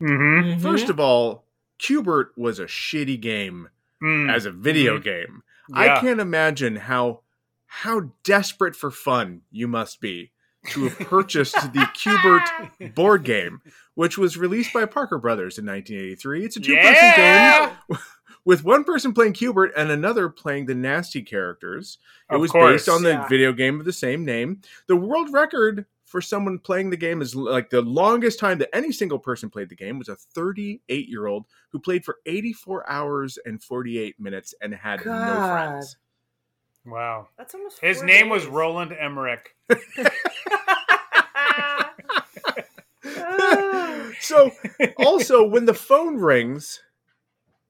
Mm-hmm. 0.00 0.60
First 0.60 0.88
of 0.88 0.98
all, 0.98 1.43
Q*bert 1.84 2.32
was 2.36 2.58
a 2.58 2.64
shitty 2.64 3.20
game 3.20 3.68
mm. 4.02 4.32
as 4.32 4.46
a 4.46 4.50
video 4.50 4.94
mm-hmm. 4.94 5.04
game. 5.04 5.42
I 5.72 6.00
can't 6.00 6.20
imagine 6.20 6.76
how 6.76 7.20
how 7.66 8.12
desperate 8.22 8.76
for 8.76 8.90
fun 8.90 9.42
you 9.50 9.66
must 9.66 10.00
be 10.00 10.30
to 10.68 10.84
have 10.88 10.98
purchased 11.08 11.54
the 11.54 11.86
Q*bert 11.94 12.94
board 12.94 13.24
game, 13.24 13.60
which 13.94 14.16
was 14.16 14.36
released 14.38 14.72
by 14.72 14.86
Parker 14.86 15.18
Brothers 15.18 15.58
in 15.58 15.66
1983. 15.66 16.44
It's 16.44 16.56
a 16.56 16.60
two-person 16.60 16.94
Yeah! 16.94 17.76
game 17.88 17.98
with 18.44 18.64
one 18.64 18.84
person 18.84 19.12
playing 19.12 19.34
Q*bert 19.34 19.72
and 19.76 19.90
another 19.90 20.28
playing 20.28 20.66
the 20.66 20.74
nasty 20.74 21.22
characters. 21.22 21.98
It 22.30 22.36
Of 22.36 22.40
was 22.40 22.50
course. 22.50 22.72
based 22.72 22.88
on 22.88 23.02
the 23.02 23.10
Yeah. 23.10 23.28
video 23.28 23.52
game 23.52 23.78
of 23.78 23.84
the 23.84 23.92
same 23.92 24.24
name. 24.24 24.60
The 24.86 24.96
world 24.96 25.32
record 25.32 25.86
for 26.04 26.20
someone 26.20 26.58
playing 26.58 26.90
the 26.90 26.96
game 26.96 27.20
is 27.22 27.34
like 27.34 27.70
the 27.70 27.82
longest 27.82 28.38
time 28.38 28.58
that 28.58 28.74
any 28.74 28.92
single 28.92 29.18
person 29.18 29.48
played 29.50 29.68
the 29.68 29.74
game 29.76 29.98
was 29.98 30.08
a 30.08 30.16
38 30.16 31.08
year 31.08 31.26
old 31.26 31.46
who 31.70 31.78
played 31.78 32.04
for 32.04 32.18
84 32.26 32.88
hours 32.90 33.38
and 33.44 33.62
48 33.62 34.20
minutes 34.20 34.54
and 34.60 34.74
had 34.74 35.04
no 35.04 35.12
friends. 35.50 35.96
Wow. 36.86 37.28
That's 37.38 37.54
almost. 37.54 37.80
His 37.80 37.98
four 37.98 38.06
name 38.06 38.28
was. 38.28 38.46
Roland 38.46 38.92
Emmerich. 38.98 39.56
so 44.20 44.50
also 44.98 45.44
when 45.46 45.66
the 45.66 45.74
phone 45.74 46.16
rings 46.16 46.80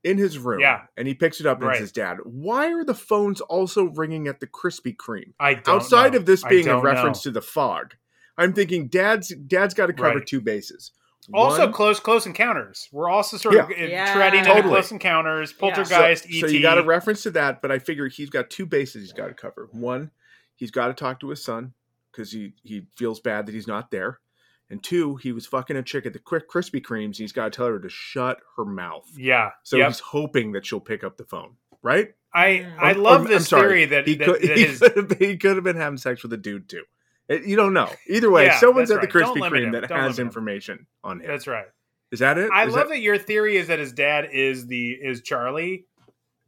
in 0.02 0.18
his 0.18 0.38
room 0.38 0.60
Yeah. 0.60 0.82
and 0.96 1.08
he 1.08 1.14
picks 1.14 1.40
it 1.40 1.46
up 1.46 1.58
and 1.58 1.66
Right. 1.66 1.72
it's 1.74 1.80
his 1.80 1.92
dad 1.92 2.18
why 2.24 2.72
are 2.72 2.84
the 2.84 2.94
phones 2.94 3.40
also 3.40 3.84
ringing 3.84 4.28
at 4.28 4.40
the 4.40 4.46
krispy 4.46 4.94
kreme 4.94 5.32
I 5.40 5.54
don't 5.54 5.76
outside 5.76 6.12
know. 6.12 6.18
of 6.18 6.26
this 6.26 6.44
being 6.44 6.68
a 6.68 6.78
reference 6.80 7.24
know. 7.24 7.30
to 7.30 7.34
the 7.34 7.42
fog 7.42 7.94
i'm 8.38 8.52
thinking 8.52 8.88
dad's 8.88 9.34
dad's 9.46 9.74
got 9.74 9.86
to 9.86 9.92
cover 9.92 10.18
Right. 10.18 10.26
two 10.26 10.40
bases 10.40 10.92
Also, 11.32 11.62
One, 11.64 11.72
close 11.72 12.00
close 12.00 12.26
encounters. 12.26 12.86
We're 12.92 13.08
also 13.08 13.38
sort 13.38 13.54
of 13.56 13.70
Yeah. 13.70 13.76
uh, 13.84 13.88
Yeah. 13.88 14.14
treading 14.14 14.40
into 14.40 14.60
close 14.62 14.92
encounters, 14.92 15.54
poltergeist, 15.54 16.28
E 16.28 16.40
so, 16.40 16.46
ET. 16.46 16.50
so 16.50 16.54
you 16.54 16.60
got 16.60 16.76
a 16.76 16.82
reference 16.82 17.22
to 17.22 17.30
that 17.30 17.62
but 17.62 17.70
i 17.72 17.78
figure 17.78 18.08
he's 18.08 18.28
got 18.30 18.50
two 18.50 18.66
bases 18.66 19.02
he's 19.02 19.12
got 19.14 19.28
to 19.28 19.34
cover 19.34 19.68
one 19.72 20.10
he's 20.54 20.70
got 20.70 20.88
to 20.88 20.94
talk 20.94 21.20
to 21.20 21.30
his 21.30 21.42
son 21.42 21.72
because 22.12 22.30
he 22.30 22.52
he 22.62 22.86
feels 22.96 23.20
bad 23.20 23.46
that 23.46 23.54
he's 23.54 23.66
not 23.66 23.90
there 23.90 24.20
and 24.68 24.82
two 24.82 25.16
he 25.16 25.32
was 25.32 25.46
fucking 25.46 25.76
a 25.76 25.82
chick 25.82 26.04
at 26.04 26.12
the 26.12 26.18
quick 26.18 26.46
krispy 26.48 26.80
kremes 26.82 27.16
he's 27.16 27.32
got 27.32 27.44
to 27.50 27.56
tell 27.56 27.66
her 27.68 27.78
to 27.80 27.88
shut 27.88 28.38
her 28.58 28.64
mouth 28.66 29.08
yeah. 29.16 29.50
so 29.62 29.76
Yep. 29.78 29.86
he's 29.88 30.00
hoping 30.00 30.52
that 30.52 30.66
she'll 30.66 30.78
pick 30.80 31.02
up 31.02 31.16
the 31.16 31.24
phone 31.24 31.54
right 31.82 32.12
I 32.34 32.46
Mm. 32.66 32.78
I 32.78 32.90
Or- 32.90 32.94
love 32.96 33.24
or- 33.24 33.28
this 33.28 33.48
theory 33.48 33.84
that, 33.86 34.06
he 34.08 34.16
that, 34.16 34.24
could, 34.26 34.42
that 34.42 34.56
he, 34.58 34.64
his 34.66 34.78
could 34.80 34.96
have 34.96 35.08
been, 35.08 35.18
he 35.30 35.36
could 35.38 35.54
have 35.54 35.64
been 35.64 35.76
having 35.76 35.96
sex 35.98 36.22
with 36.24 36.32
a 36.32 36.36
dude 36.36 36.68
too. 36.68 36.82
It- 37.28 37.44
you 37.44 37.56
don't 37.56 37.72
know. 37.72 37.90
Either 38.08 38.30
way, 38.30 38.46
Yeah, 38.46 38.58
someone's 38.58 38.90
at 38.90 39.00
the 39.00 39.06
right. 39.06 39.12
Don't 39.12 39.36
Krispy 39.38 39.50
Kreme 39.50 39.72
that 39.72 39.88
Don't 39.88 39.98
has 39.98 40.02
limit 40.04 40.18
him. 40.18 40.26
information 40.26 40.86
on 41.02 41.20
him. 41.20 41.26
that's 41.26 41.46
right. 41.46 41.66
Is 42.10 42.18
that 42.20 42.38
it? 42.38 42.50
I 42.52 42.66
Is 42.66 42.74
love 42.74 42.88
that 42.90 43.00
your 43.00 43.18
theory 43.18 43.56
is 43.56 43.68
that 43.68 43.78
his 43.78 43.92
dad 43.92 44.28
is 44.32 44.66
the 44.66 44.90
is 44.92 45.20
Charlie 45.22 45.86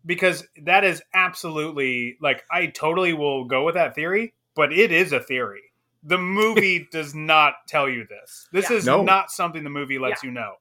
because 0.04 0.46
that 0.62 0.84
is 0.84 1.02
absolutely 1.14 2.16
like 2.20 2.44
I 2.50 2.66
totally 2.66 3.12
will 3.12 3.44
go 3.44 3.64
with 3.64 3.74
that 3.74 3.94
theory, 3.94 4.34
but 4.54 4.72
it 4.72 4.92
is 4.92 5.12
a 5.12 5.20
theory. 5.20 5.62
The 6.04 6.18
movie 6.18 6.86
does 6.92 7.14
not 7.14 7.54
tell 7.66 7.88
you 7.88 8.06
this. 8.08 8.48
This 8.52 8.70
Yeah. 8.70 8.76
is 8.76 8.86
No. 8.86 9.02
not 9.02 9.30
something 9.30 9.64
the 9.64 9.70
movie 9.70 9.98
lets 9.98 10.22
you 10.22 10.30
know. 10.30 10.54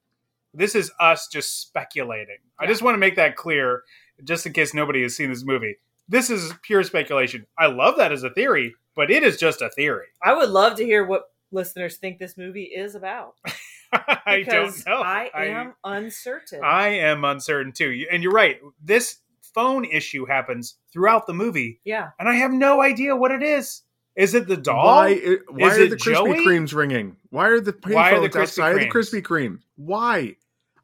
This 0.53 0.73
is 0.73 0.91
us 0.99 1.27
just 1.27 1.61
speculating. 1.61 2.37
I 2.57 2.65
just 2.65 2.81
want 2.81 2.95
to 2.95 2.99
make 2.99 3.15
that 3.17 3.35
clear 3.35 3.83
just 4.23 4.45
in 4.45 4.53
case 4.53 4.73
nobody 4.73 5.01
has 5.03 5.15
seen 5.15 5.29
this 5.29 5.43
movie. 5.43 5.75
This 6.07 6.29
is 6.29 6.53
pure 6.63 6.83
speculation. 6.83 7.45
I 7.57 7.67
love 7.67 7.97
that 7.97 8.11
as 8.11 8.23
a 8.23 8.29
theory, 8.29 8.73
but 8.95 9.11
it 9.11 9.23
is 9.23 9.37
just 9.37 9.61
a 9.61 9.69
theory. 9.69 10.07
I 10.23 10.33
would 10.33 10.49
love 10.49 10.77
to 10.77 10.85
hear 10.85 11.05
what 11.05 11.31
listeners 11.51 11.97
think 11.97 12.19
this 12.19 12.37
movie 12.37 12.63
is 12.63 12.95
about. 12.95 13.35
I 13.93 14.43
don't 14.47 14.85
know. 14.85 15.01
I 15.01 15.29
am 15.35 15.73
uncertain. 15.83 16.61
I 16.63 16.87
am 16.89 17.23
uncertain 17.23 17.71
too. 17.71 18.05
And 18.11 18.23
you're 18.23 18.33
right. 18.33 18.59
This 18.83 19.19
phone 19.53 19.85
issue 19.85 20.25
happens 20.25 20.75
throughout 20.91 21.27
the 21.27 21.33
movie, 21.33 21.79
yeah. 21.85 22.09
and 22.19 22.27
I 22.27 22.35
have 22.35 22.51
no 22.51 22.81
idea 22.81 23.15
what 23.15 23.31
it 23.31 23.41
is. 23.41 23.83
Is 24.15 24.33
it 24.33 24.47
the 24.47 24.57
doll? 24.57 24.85
Why, 24.85 25.09
i- 25.09 25.37
why 25.49 25.67
Is 25.71 25.77
are 25.77 25.81
it 25.83 25.89
the 25.89 25.95
Krispy 25.97 26.43
Kremes 26.45 26.73
ringing? 26.73 27.17
Why 27.29 27.47
are 27.49 27.59
the 27.59 27.75
Why 27.83 28.17
the 28.19 28.27
payphones 28.27 28.31
Krispy 28.31 28.41
outside 28.41 28.71
of 28.73 28.79
the 28.79 28.85
Kremes? 28.85 28.91
Krispy 28.91 29.21
Kreme? 29.21 29.59
Why? 29.75 30.35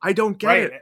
I 0.01 0.13
don't 0.13 0.37
get 0.37 0.47
right. 0.47 0.63
it. 0.63 0.81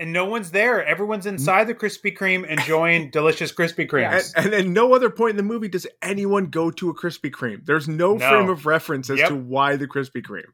And 0.00 0.12
no 0.14 0.24
one's 0.24 0.50
there. 0.50 0.82
Everyone's 0.84 1.26
inside 1.26 1.64
the 1.68 1.74
Krispy 1.74 2.16
Kreme 2.16 2.46
enjoying 2.48 3.10
delicious 3.12 3.52
Krispy 3.52 3.80
And, 3.82 3.90
Kremes. 3.90 4.32
and 4.34 4.54
at 4.54 4.66
no 4.66 4.94
other 4.94 5.10
point 5.10 5.32
in 5.32 5.36
the 5.36 5.42
movie 5.42 5.68
does 5.68 5.86
anyone 6.00 6.46
go 6.46 6.70
to 6.70 6.88
a 6.88 6.94
Krispy 6.94 7.30
Kreme. 7.30 7.64
There's 7.66 7.86
no, 7.86 8.14
No. 8.14 8.28
frame 8.30 8.48
of 8.48 8.64
reference 8.64 9.10
as 9.10 9.18
Yep. 9.18 9.28
to 9.28 9.36
why 9.36 9.76
the 9.76 9.86
Krispy 9.86 10.22
Kreme. 10.24 10.44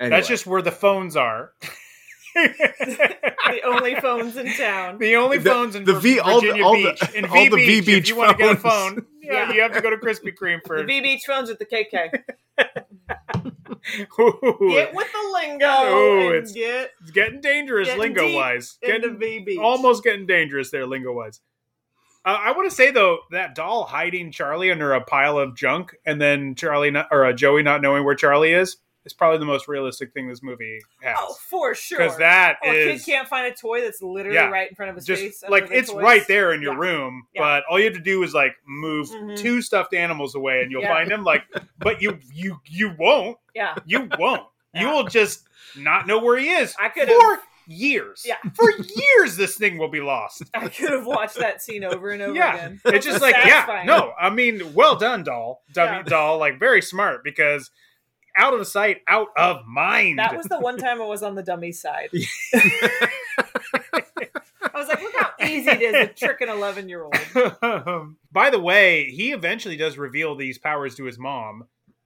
Anyway. 0.00 0.16
That's 0.16 0.28
just 0.28 0.46
where 0.46 0.62
the 0.62 0.72
phones 0.72 1.14
are. 1.14 1.52
The 2.34 3.60
only 3.66 3.94
phones 4.00 4.36
in 4.36 4.50
town. 4.54 4.98
The 4.98 5.16
only 5.16 5.38
The- 5.38 5.50
phones 5.50 5.74
in 5.76 5.84
the 5.84 5.92
Vir- 5.94 6.00
V- 6.00 6.20
all 6.20 6.40
the- 6.40 6.46
Virginia 6.46 6.64
all 6.64 6.72
the- 6.76 6.96
Beach. 7.00 7.14
in 7.14 7.24
all 7.26 7.30
V 7.34 7.48
the 7.48 7.56
V 7.56 7.66
Beach, 7.66 7.78
if 7.80 7.86
Beach 7.86 8.08
you 8.08 8.16
want 8.16 8.30
to 8.30 8.36
get 8.42 8.52
a 8.52 8.56
phones. 8.56 8.94
phone, 8.94 9.06
yeah, 9.30 9.52
you 9.52 9.60
have 9.62 9.72
to 9.72 9.80
go 9.80 9.90
to 9.90 9.96
Krispy 9.96 10.34
Kreme 10.34 10.60
for. 10.66 10.78
The 10.78 11.00
Beach 11.00 11.22
phones 11.26 11.48
with 11.48 11.58
the 11.58 11.66
KK. 11.66 12.22
Ooh, 14.18 14.70
Get 14.72 14.94
with 14.94 15.10
the 15.10 15.30
lingo 15.32 15.66
Oh, 15.66 16.26
and 16.28 16.34
it's 16.36 16.52
get 16.52 16.90
it's 17.00 17.10
getting 17.10 17.40
dangerous 17.40 17.88
lingo 17.96 18.34
wise. 18.34 18.78
Getting 18.82 19.18
V 19.18 19.40
Beach. 19.40 19.58
almost 19.58 20.04
getting 20.04 20.26
dangerous 20.26 20.70
there 20.70 20.86
lingo 20.86 21.12
wise. 21.12 21.40
Uh, 22.24 22.36
I 22.38 22.52
want 22.52 22.68
to 22.68 22.74
say 22.76 22.90
though 22.90 23.20
that 23.30 23.54
doll 23.54 23.84
hiding 23.84 24.32
Charlie 24.32 24.70
under 24.70 24.92
a 24.92 25.00
pile 25.00 25.38
of 25.38 25.56
junk, 25.56 25.96
and 26.04 26.20
then 26.20 26.54
Charlie 26.54 26.90
not, 26.90 27.08
or 27.10 27.24
uh, 27.24 27.32
Joey 27.32 27.62
not 27.62 27.80
knowing 27.80 28.04
where 28.04 28.14
Charlie 28.14 28.52
is, 28.52 28.76
is 29.10 29.14
probably 29.14 29.38
the 29.38 29.44
most 29.44 29.68
realistic 29.68 30.12
thing 30.12 30.28
this 30.28 30.42
movie 30.42 30.80
has. 31.02 31.16
Oh, 31.18 31.34
for 31.48 31.74
sure. 31.74 31.98
Because 31.98 32.16
that 32.18 32.56
oh, 32.64 32.70
a 32.70 32.72
kid 32.96 33.02
can't 33.04 33.28
find 33.28 33.46
a 33.46 33.54
toy 33.54 33.82
that's 33.82 34.00
literally 34.02 34.36
Yeah. 34.36 34.48
right 34.48 34.68
in 34.70 34.74
front 34.74 34.90
of 34.90 34.96
his 34.96 35.06
face. 35.06 35.20
just 35.20 35.44
under 35.44 35.52
like 35.60 35.70
it's 35.70 35.90
toys. 35.90 36.02
right 36.02 36.26
there 36.28 36.52
in 36.52 36.62
your 36.62 36.74
Yeah. 36.74 36.80
room, 36.90 37.26
Yeah. 37.34 37.42
but 37.42 37.64
all 37.68 37.78
you 37.78 37.84
have 37.86 37.94
to 37.94 38.00
do 38.00 38.22
is 38.22 38.32
like 38.34 38.56
move 38.66 39.08
Mhm. 39.08 39.36
two 39.36 39.60
stuffed 39.62 39.94
animals 39.94 40.34
away, 40.34 40.62
and 40.62 40.70
you'll 40.70 40.82
find 40.82 41.10
them. 41.10 41.24
Like, 41.24 41.44
but 41.78 42.00
you 42.00 42.18
you 42.32 42.60
you 42.66 42.94
won't. 42.98 43.38
Yeah. 43.54 43.74
You 43.86 44.08
won't. 44.18 44.42
You 44.72 44.88
will 44.88 45.04
just 45.08 45.48
not 45.76 46.06
know 46.06 46.20
where 46.20 46.38
he 46.38 46.48
is 46.48 46.76
I 46.78 46.90
could 46.90 47.08
for 47.08 47.38
years. 47.66 48.24
Yeah. 48.24 48.36
For 48.54 48.70
years, 48.70 49.36
this 49.36 49.56
thing 49.56 49.78
will 49.78 49.88
be 49.88 50.00
lost. 50.00 50.44
I 50.54 50.68
could 50.68 50.90
have 50.90 51.06
watched 51.06 51.36
that 51.38 51.60
scene 51.60 51.82
over 51.82 52.10
and 52.10 52.22
over 52.22 52.36
yeah. 52.36 52.54
again. 52.54 52.80
It's 52.84 53.04
just 53.04 53.20
like, 53.20 53.34
yeah, 53.34 53.82
no, 53.84 54.12
I 54.18 54.30
mean, 54.30 54.74
well 54.74 54.94
done, 54.96 55.24
doll. 55.24 55.62
Dummy 55.72 55.98
Yeah. 55.98 56.02
doll, 56.04 56.38
like 56.38 56.58
very 56.60 56.82
smart 56.82 57.24
because 57.24 57.70
out 58.36 58.54
of 58.54 58.66
sight, 58.66 58.98
out 59.08 59.28
of 59.36 59.64
mind. 59.66 60.18
That 60.18 60.36
was 60.36 60.46
the 60.46 60.58
one 60.60 60.76
time 60.78 61.00
I 61.00 61.06
was 61.06 61.22
on 61.22 61.34
the 61.34 61.42
dummy 61.42 61.72
side. 61.72 62.10
I 64.62 64.70
was 64.74 64.88
like, 64.88 65.02
look 65.02 65.14
how 65.16 65.30
easy 65.46 65.70
it 65.70 65.82
is 65.82 66.08
to 66.08 66.14
trick 66.14 66.40
an 66.40 66.48
11 66.48 66.88
year 66.88 67.02
old. 67.04 67.14
By 68.32 68.50
the 68.50 68.60
way, 68.60 69.06
he 69.10 69.32
eventually 69.32 69.76
does 69.76 69.98
reveal 69.98 70.34
these 70.36 70.58
powers 70.58 70.94
to 70.96 71.04
his 71.04 71.18
mom 71.18 71.64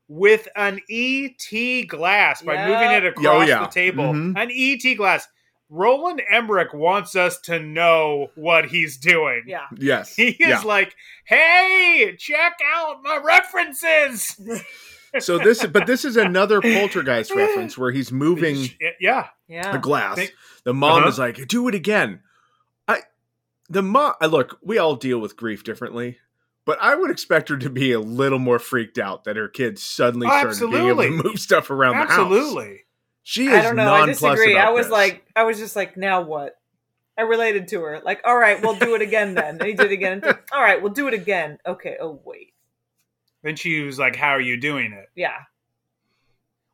with 0.09 0.49
an 0.57 0.81
ET 0.91 1.89
glass 1.89 2.43
by 2.43 2.55
Yeah. 2.55 2.69
moving 2.69 2.91
it 2.93 3.07
across 3.07 3.27
Oh, 3.27 3.43
yeah. 3.43 3.61
the 3.61 3.67
table. 3.69 4.05
Mhm. 4.05 4.37
An 4.37 4.51
ET 4.53 4.95
glass. 4.97 5.27
Roland 5.71 6.23
Emmerich 6.31 6.73
wants 6.75 7.17
us 7.17 7.41
to 7.43 7.59
know 7.59 8.31
what 8.35 8.67
he's 8.67 8.99
doing. 8.99 9.45
Yeah. 9.47 9.67
Yes. 9.77 10.15
He 10.15 10.29
is 10.29 10.37
yeah. 10.39 10.61
like, 10.61 10.95
"Hey, 11.27 12.15
check 12.19 12.59
out 12.77 13.03
my 13.03 13.17
references." 13.17 14.39
So 15.21 15.39
this, 15.39 15.65
but 15.67 15.87
this 15.87 16.05
is 16.05 16.17
another 16.17 16.61
poltergeist 16.61 17.31
reference 17.35 17.77
where 17.79 17.91
he's 17.93 18.11
moving 18.13 18.69
yeah, 19.01 19.29
Yeah. 19.49 19.73
the 19.73 19.79
glass. 19.79 20.17
Think- 20.17 20.33
the 20.65 20.75
mom 20.75 21.01
Uh-huh. 21.01 21.09
is 21.09 21.19
like, 21.19 21.47
"Do 21.49 21.69
it 21.69 21.75
again." 21.75 22.21
I, 22.89 23.01
the 23.69 23.83
mom. 23.83 24.15
I 24.21 24.27
look, 24.27 24.59
we 24.63 24.79
all 24.79 24.97
deal 24.97 25.19
with 25.19 25.37
grief 25.37 25.63
differently, 25.63 26.19
but 26.65 26.79
I 26.81 26.95
would 26.95 27.11
expect 27.11 27.51
her 27.51 27.59
to 27.59 27.69
be 27.69 27.93
a 27.93 28.01
little 28.01 28.39
more 28.39 28.59
freaked 28.59 28.99
out 28.99 29.25
that 29.25 29.37
her 29.37 29.49
kids 29.49 29.83
suddenly 29.83 30.27
Oh, 30.31 30.51
started 30.53 30.71
being 30.73 30.89
able 30.89 31.03
to 31.03 31.11
move 31.11 31.39
stuff 31.39 31.71
around 31.71 31.93
the 31.93 31.99
house. 32.05 32.11
absolutely. 32.13 32.81
She 33.23 33.47
is 33.49 33.53
I 33.55 33.63
don't 33.63 33.77
know. 33.77 33.93
I 33.93 34.07
disagree. 34.07 34.57
I 34.57 34.71
was 34.71 34.87
this. 34.87 34.93
like, 34.93 35.25
I 35.37 35.43
was 35.45 35.59
just 35.59 35.77
like, 35.77 35.97
now 35.99 36.23
what? 36.23 36.55
I 37.19 37.23
related 37.23 37.69
to 37.69 37.81
her. 37.83 38.01
Like, 38.05 38.21
all 38.25 38.37
right, 38.37 38.61
we'll 38.63 38.75
do 38.79 38.95
it 38.95 39.03
again 39.03 39.35
then. 39.35 39.59
And 39.61 39.63
he 39.63 39.75
did 39.75 39.87
it 39.87 39.93
again. 39.93 40.23
All 40.53 40.61
right, 40.63 40.83
we'll 40.83 40.93
do 40.93 41.07
it 41.09 41.15
again. 41.15 41.59
Okay. 41.67 41.97
Oh 42.01 42.21
wait. 42.25 42.54
Then 43.45 43.55
she 43.55 43.83
was 43.83 43.99
like, 44.01 44.17
"How 44.17 44.31
are 44.31 44.41
you 44.41 44.57
doing 44.57 44.93
it?" 44.93 45.07
Yeah. 45.15 45.37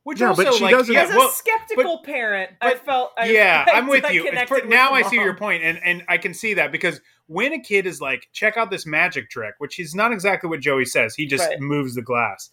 Which 0.04 0.20
Yeah, 0.20 0.28
also, 0.28 0.44
but 0.44 0.54
she 0.54 0.64
like, 0.64 0.70
doesn't- 0.74 0.96
As 0.96 1.10
a 1.10 1.16
well, 1.18 1.28
skeptical 1.28 1.98
parent, 2.02 2.52
I 2.62 2.74
felt. 2.76 3.12
I, 3.18 3.26
yeah, 3.30 3.66
I, 3.72 3.76
I'm 3.76 3.86
with 3.86 4.06
I 4.06 4.10
you. 4.12 4.24
connected 4.24 4.54
with 4.54 4.66
now 4.66 4.92
I 4.92 5.02
see 5.02 5.16
your 5.16 5.34
point, 5.36 5.62
and 5.62 5.78
and 5.84 6.02
I 6.08 6.16
can 6.16 6.32
see 6.32 6.54
that 6.54 6.72
because 6.72 7.02
when 7.26 7.52
a 7.52 7.60
kid 7.60 7.84
is 7.86 8.00
like, 8.00 8.28
check 8.32 8.56
out 8.56 8.70
this 8.70 8.86
magic 8.86 9.28
trick, 9.28 9.54
which 9.58 9.78
is 9.78 9.94
not 9.94 10.10
exactly 10.12 10.48
what 10.48 10.60
Joey 10.60 10.86
says. 10.86 11.14
He 11.14 11.26
just 11.26 11.46
Right. 11.46 11.60
moves 11.60 11.94
the 11.94 12.02
glass. 12.02 12.48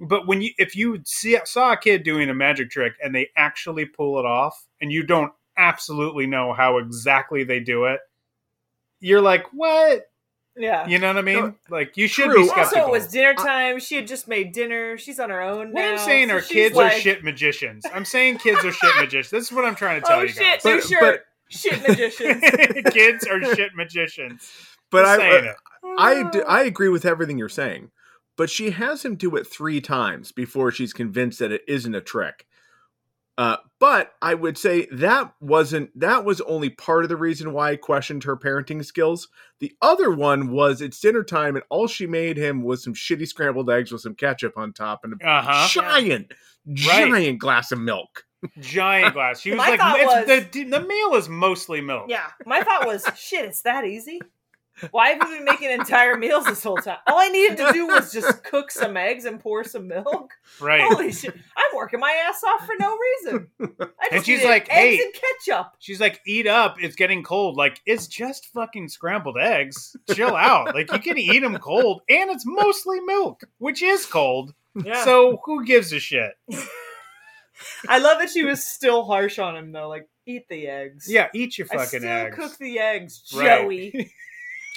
But 0.00 0.26
when 0.26 0.40
you, 0.42 0.50
if 0.58 0.74
you 0.74 1.00
see, 1.04 1.38
saw 1.44 1.72
a 1.72 1.76
kid 1.76 2.02
doing 2.02 2.28
a 2.30 2.34
magic 2.34 2.70
trick 2.70 2.94
and 3.02 3.14
they 3.14 3.28
actually 3.36 3.84
pull 3.84 4.18
it 4.18 4.24
off, 4.26 4.66
and 4.80 4.90
you 4.90 5.02
don't 5.04 5.32
absolutely 5.56 6.26
know 6.26 6.52
how 6.54 6.78
exactly 6.78 7.44
they 7.44 7.60
do 7.60 7.84
it, 7.84 8.00
you're 9.00 9.20
like, 9.20 9.44
what? 9.52 10.09
Yeah. 10.60 10.86
You 10.86 10.98
know 10.98 11.08
what 11.08 11.16
I 11.18 11.22
mean? 11.22 11.36
No, 11.40 11.54
like 11.70 11.96
you 11.96 12.06
should 12.06 12.26
true. 12.26 12.44
be 12.44 12.50
Also, 12.50 12.60
Also, 12.60 12.86
it 12.86 12.90
was 12.90 13.08
dinner 13.08 13.34
time. 13.34 13.80
She 13.80 13.96
had 13.96 14.06
just 14.06 14.28
made 14.28 14.52
dinner. 14.52 14.98
She's 14.98 15.18
on 15.18 15.30
her 15.30 15.40
own 15.40 15.72
what 15.72 15.80
now. 15.82 15.92
I'm 15.92 15.98
saying 15.98 16.28
so 16.28 16.36
are 16.36 16.40
kids 16.40 16.76
like, 16.76 16.92
are 16.92 17.00
shit 17.00 17.24
magicians. 17.24 17.84
I'm 17.92 18.04
saying 18.04 18.38
kids 18.38 18.64
are 18.64 18.72
shit 18.72 18.94
magicians. 18.96 19.30
This 19.30 19.44
is 19.46 19.52
what 19.52 19.64
I'm 19.64 19.74
trying 19.74 20.00
to 20.02 20.06
oh, 20.06 20.10
tell 20.10 20.18
Oh 20.18 20.22
you 20.22 20.28
shit! 20.28 20.62
guys. 20.62 20.90
New 20.90 20.98
But- 21.00 21.24
Shit 21.52 21.82
magicians. 21.88 22.42
kids 22.92 23.26
are 23.26 23.42
shit 23.56 23.74
magicians. 23.74 24.48
but 24.92 25.02
Just 25.02 25.10
I, 25.10 25.16
saying 25.16 25.46
uh, 25.46 25.50
it. 25.50 25.56
I, 25.98 26.30
d- 26.30 26.42
I 26.46 26.62
agree 26.62 26.88
with 26.90 27.04
everything 27.04 27.38
you're 27.38 27.48
saying, 27.48 27.90
but 28.36 28.48
she 28.48 28.70
has 28.70 29.04
him 29.04 29.16
do 29.16 29.34
it 29.34 29.48
three 29.48 29.80
times 29.80 30.30
before 30.30 30.70
she's 30.70 30.92
convinced 30.92 31.40
that 31.40 31.50
it 31.50 31.62
isn't 31.66 31.92
a 31.94 32.00
trick. 32.00 32.46
Uh, 33.38 33.56
but 33.78 34.12
I 34.20 34.34
would 34.34 34.58
say 34.58 34.86
that 34.92 35.32
wasn't 35.40 35.98
that 35.98 36.24
was 36.26 36.40
only 36.42 36.68
part 36.68 37.04
of 37.04 37.08
the 37.08 37.16
reason 37.16 37.52
why 37.54 37.70
I 37.70 37.76
questioned 37.76 38.24
her 38.24 38.36
parenting 38.36 38.84
skills. 38.84 39.28
The 39.60 39.72
other 39.80 40.10
one 40.10 40.50
was 40.50 40.82
it's 40.82 41.00
dinner 41.00 41.22
time 41.24 41.56
and 41.56 41.64
all 41.70 41.86
she 41.86 42.06
made 42.06 42.36
him 42.36 42.62
was 42.62 42.82
some 42.84 42.92
shitty 42.94 43.26
scrambled 43.26 43.70
eggs 43.70 43.92
with 43.92 44.02
some 44.02 44.14
ketchup 44.14 44.58
on 44.58 44.72
top 44.74 45.00
and 45.04 45.14
a 45.22 45.26
Uh 45.26 45.42
huh. 45.42 45.68
giant, 45.68 46.32
giant 46.74 47.38
glass 47.38 47.72
of 47.72 47.80
milk. 47.80 48.24
Giant 48.58 49.14
glass. 49.14 49.40
She 49.40 49.50
was 49.52 49.58
My 49.58 49.70
like, 49.70 49.80
it's, 50.00 50.28
was- 50.28 50.44
the 50.52 50.64
the 50.64 50.80
meal 50.86 51.14
is 51.14 51.28
mostly 51.30 51.80
milk. 51.80 52.06
Yeah. 52.08 52.26
My 52.44 52.62
thought 52.62 52.86
was, 52.86 53.06
shit, 53.16 53.46
it's 53.46 53.62
that 53.62 53.86
easy. 53.86 54.20
Why 54.90 55.10
have 55.10 55.28
you 55.28 55.36
been 55.36 55.44
making 55.44 55.70
entire 55.70 56.16
meals 56.16 56.46
this 56.46 56.62
whole 56.62 56.76
time? 56.76 56.98
All 57.06 57.18
I 57.18 57.28
needed 57.28 57.56
to 57.58 57.72
do 57.72 57.86
was 57.86 58.12
just 58.12 58.42
cook 58.44 58.70
some 58.70 58.96
eggs 58.96 59.24
and 59.24 59.38
pour 59.40 59.64
some 59.64 59.88
milk. 59.88 60.32
Right. 60.60 60.80
Holy 60.82 61.12
shit! 61.12 61.34
I'm 61.56 61.76
working 61.76 62.00
my 62.00 62.10
ass 62.28 62.42
off 62.44 62.66
for 62.66 62.74
no 62.78 62.96
reason. 62.96 63.48
I 63.60 63.64
just 63.66 64.12
And 64.12 64.24
she's 64.24 64.38
needed 64.38 64.48
like, 64.48 64.68
eggs 64.70 64.96
"Hey." 64.98 65.02
and 65.04 65.14
ketchup. 65.14 65.72
She's 65.78 66.00
like, 66.00 66.20
eat 66.26 66.46
up. 66.46 66.76
It's 66.80 66.96
getting 66.96 67.22
cold. 67.22 67.56
Like, 67.56 67.80
it's 67.86 68.06
just 68.06 68.46
fucking 68.46 68.88
scrambled 68.88 69.36
eggs. 69.38 69.96
Chill 70.14 70.34
out. 70.34 70.74
Like, 70.74 70.92
you 70.92 70.98
can 71.00 71.18
eat 71.18 71.40
them 71.40 71.56
cold, 71.58 72.02
and 72.08 72.30
it's 72.30 72.44
mostly 72.46 73.00
milk, 73.00 73.42
which 73.58 73.82
is 73.82 74.06
cold. 74.06 74.54
Yeah. 74.84 75.04
So 75.04 75.40
who 75.44 75.64
gives 75.64 75.92
a 75.92 75.98
shit? 76.00 76.32
I 77.88 77.98
love 77.98 78.18
that 78.20 78.30
she 78.30 78.44
was 78.44 78.64
still 78.64 79.04
harsh 79.04 79.38
on 79.38 79.56
him 79.56 79.72
though. 79.72 79.88
Like, 79.88 80.08
eat 80.26 80.48
the 80.48 80.66
eggs. 80.66 81.06
Yeah, 81.10 81.28
eat 81.34 81.58
your 81.58 81.66
I 81.72 81.76
fucking 81.76 82.00
still 82.00 82.10
eggs. 82.10 82.36
cook 82.36 82.56
the 82.58 82.78
eggs, 82.78 83.22
Right. 83.34 83.92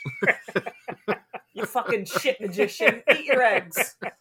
You 1.55 1.65
fucking 1.67 2.05
shit 2.05 2.41
magician. 2.41 3.03
Eat 3.15 3.25
your 3.25 3.43
eggs. 3.43 3.95
God, 4.01 4.13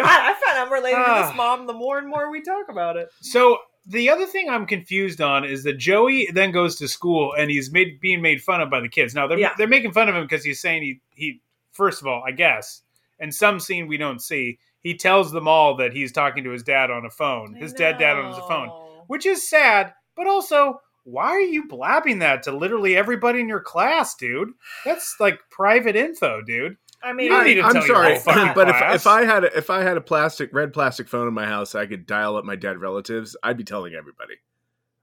I 0.00 0.34
find 0.44 0.58
I'm 0.58 0.72
related 0.72 0.96
to 0.96 1.02
Ah. 1.06 1.26
this 1.28 1.36
mom 1.36 1.66
the 1.66 1.74
more 1.74 1.98
and 1.98 2.08
more 2.08 2.30
we 2.30 2.40
talk 2.40 2.70
about 2.70 2.96
it. 2.96 3.10
So 3.20 3.58
the 3.86 4.08
other 4.08 4.24
thing 4.24 4.48
I'm 4.48 4.64
confused 4.66 5.20
on 5.20 5.44
is 5.44 5.62
that 5.64 5.74
Joey 5.76 6.26
then 6.32 6.52
goes 6.52 6.76
to 6.76 6.88
school 6.88 7.34
and 7.36 7.50
he's 7.50 7.70
made 7.70 8.00
being 8.00 8.22
made 8.22 8.42
fun 8.42 8.62
of 8.62 8.70
by 8.70 8.80
the 8.80 8.88
kids. 8.88 9.14
Now 9.14 9.26
they're 9.26 9.38
Yeah. 9.38 9.52
they're 9.58 9.68
making 9.68 9.92
fun 9.92 10.08
of 10.08 10.14
him 10.14 10.22
because 10.22 10.42
he's 10.42 10.60
saying 10.60 10.82
he 10.82 11.00
he 11.14 11.40
first 11.72 12.00
of 12.00 12.06
all, 12.06 12.22
I 12.26 12.30
guess, 12.32 12.80
in 13.18 13.30
some 13.30 13.60
scene 13.60 13.86
we 13.88 13.98
don't 13.98 14.22
see, 14.22 14.58
he 14.82 14.96
tells 14.96 15.32
them 15.32 15.46
all 15.46 15.76
that 15.76 15.92
he's 15.92 16.12
talking 16.12 16.44
to 16.44 16.50
his 16.50 16.62
dad 16.62 16.90
on 16.90 17.04
a 17.04 17.10
phone, 17.10 17.52
his 17.54 17.74
dead 17.74 17.98
dad 17.98 18.16
on 18.16 18.28
his 18.30 18.38
phone, 18.48 18.70
which 19.06 19.26
is 19.26 19.46
sad, 19.46 19.92
but 20.16 20.26
also. 20.26 20.80
Why 21.04 21.28
are 21.28 21.40
you 21.40 21.66
blabbing 21.68 22.18
that 22.20 22.42
to 22.44 22.52
literally 22.52 22.96
everybody 22.96 23.40
in 23.40 23.48
your 23.48 23.60
class, 23.60 24.14
dude? 24.14 24.50
That's 24.84 25.16
like 25.20 25.40
private 25.50 25.96
info, 25.96 26.42
dude. 26.42 26.76
I 27.02 27.10
You 27.10 27.14
mean, 27.14 27.30
don't 27.30 27.44
need 27.44 27.54
to 27.54 27.62
I'm 27.62 27.72
tell 27.72 27.86
your 27.86 27.94
sorry, 27.96 28.14
whole 28.18 28.22
but 28.54 28.68
if, 28.68 28.76
class. 28.76 28.94
if 28.96 29.06
I 29.06 29.24
had 29.24 29.44
a, 29.44 29.56
if 29.56 29.70
I 29.70 29.82
had 29.82 29.96
a 29.96 30.00
plastic 30.02 30.52
red 30.52 30.72
plastic 30.72 31.08
phone 31.08 31.26
in 31.28 31.34
my 31.34 31.46
house, 31.46 31.74
I 31.74 31.86
could 31.86 32.06
dial 32.06 32.36
up 32.36 32.44
my 32.44 32.56
dead 32.56 32.78
relatives. 32.78 33.36
I'd 33.42 33.56
be 33.56 33.64
telling 33.64 33.94
everybody. 33.94 34.34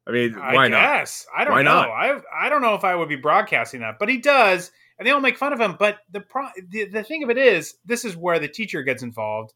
I 0.08 0.12
mean, 0.12 0.34
why 0.36 0.66
I 0.66 0.68
not? 0.70 1.12
I 1.36 1.44
don't 1.44 1.54
Why 1.54 1.64
know. 1.64 1.74
not? 1.74 1.90
I 1.90 2.22
I 2.34 2.50
don't 2.50 2.62
know 2.62 2.76
if 2.76 2.84
I 2.86 2.96
would 2.96 3.10
be 3.10 3.16
broadcasting 3.18 3.82
that, 3.82 4.00
but 4.00 4.08
he 4.10 4.18
does, 4.18 4.72
and 4.98 5.06
they 5.08 5.12
all 5.12 5.20
make 5.20 5.38
fun 5.38 5.52
of 5.54 5.60
him. 5.60 5.76
But 5.78 5.98
the 6.12 6.22
pro- 6.22 6.48
the, 6.70 6.86
the 6.86 7.04
thing 7.04 7.24
of 7.24 7.30
it 7.30 7.38
is, 7.38 7.76
this 7.86 8.06
is 8.06 8.16
where 8.16 8.40
the 8.40 8.48
teacher 8.48 8.84
gets 8.84 9.04
involved. 9.04 9.54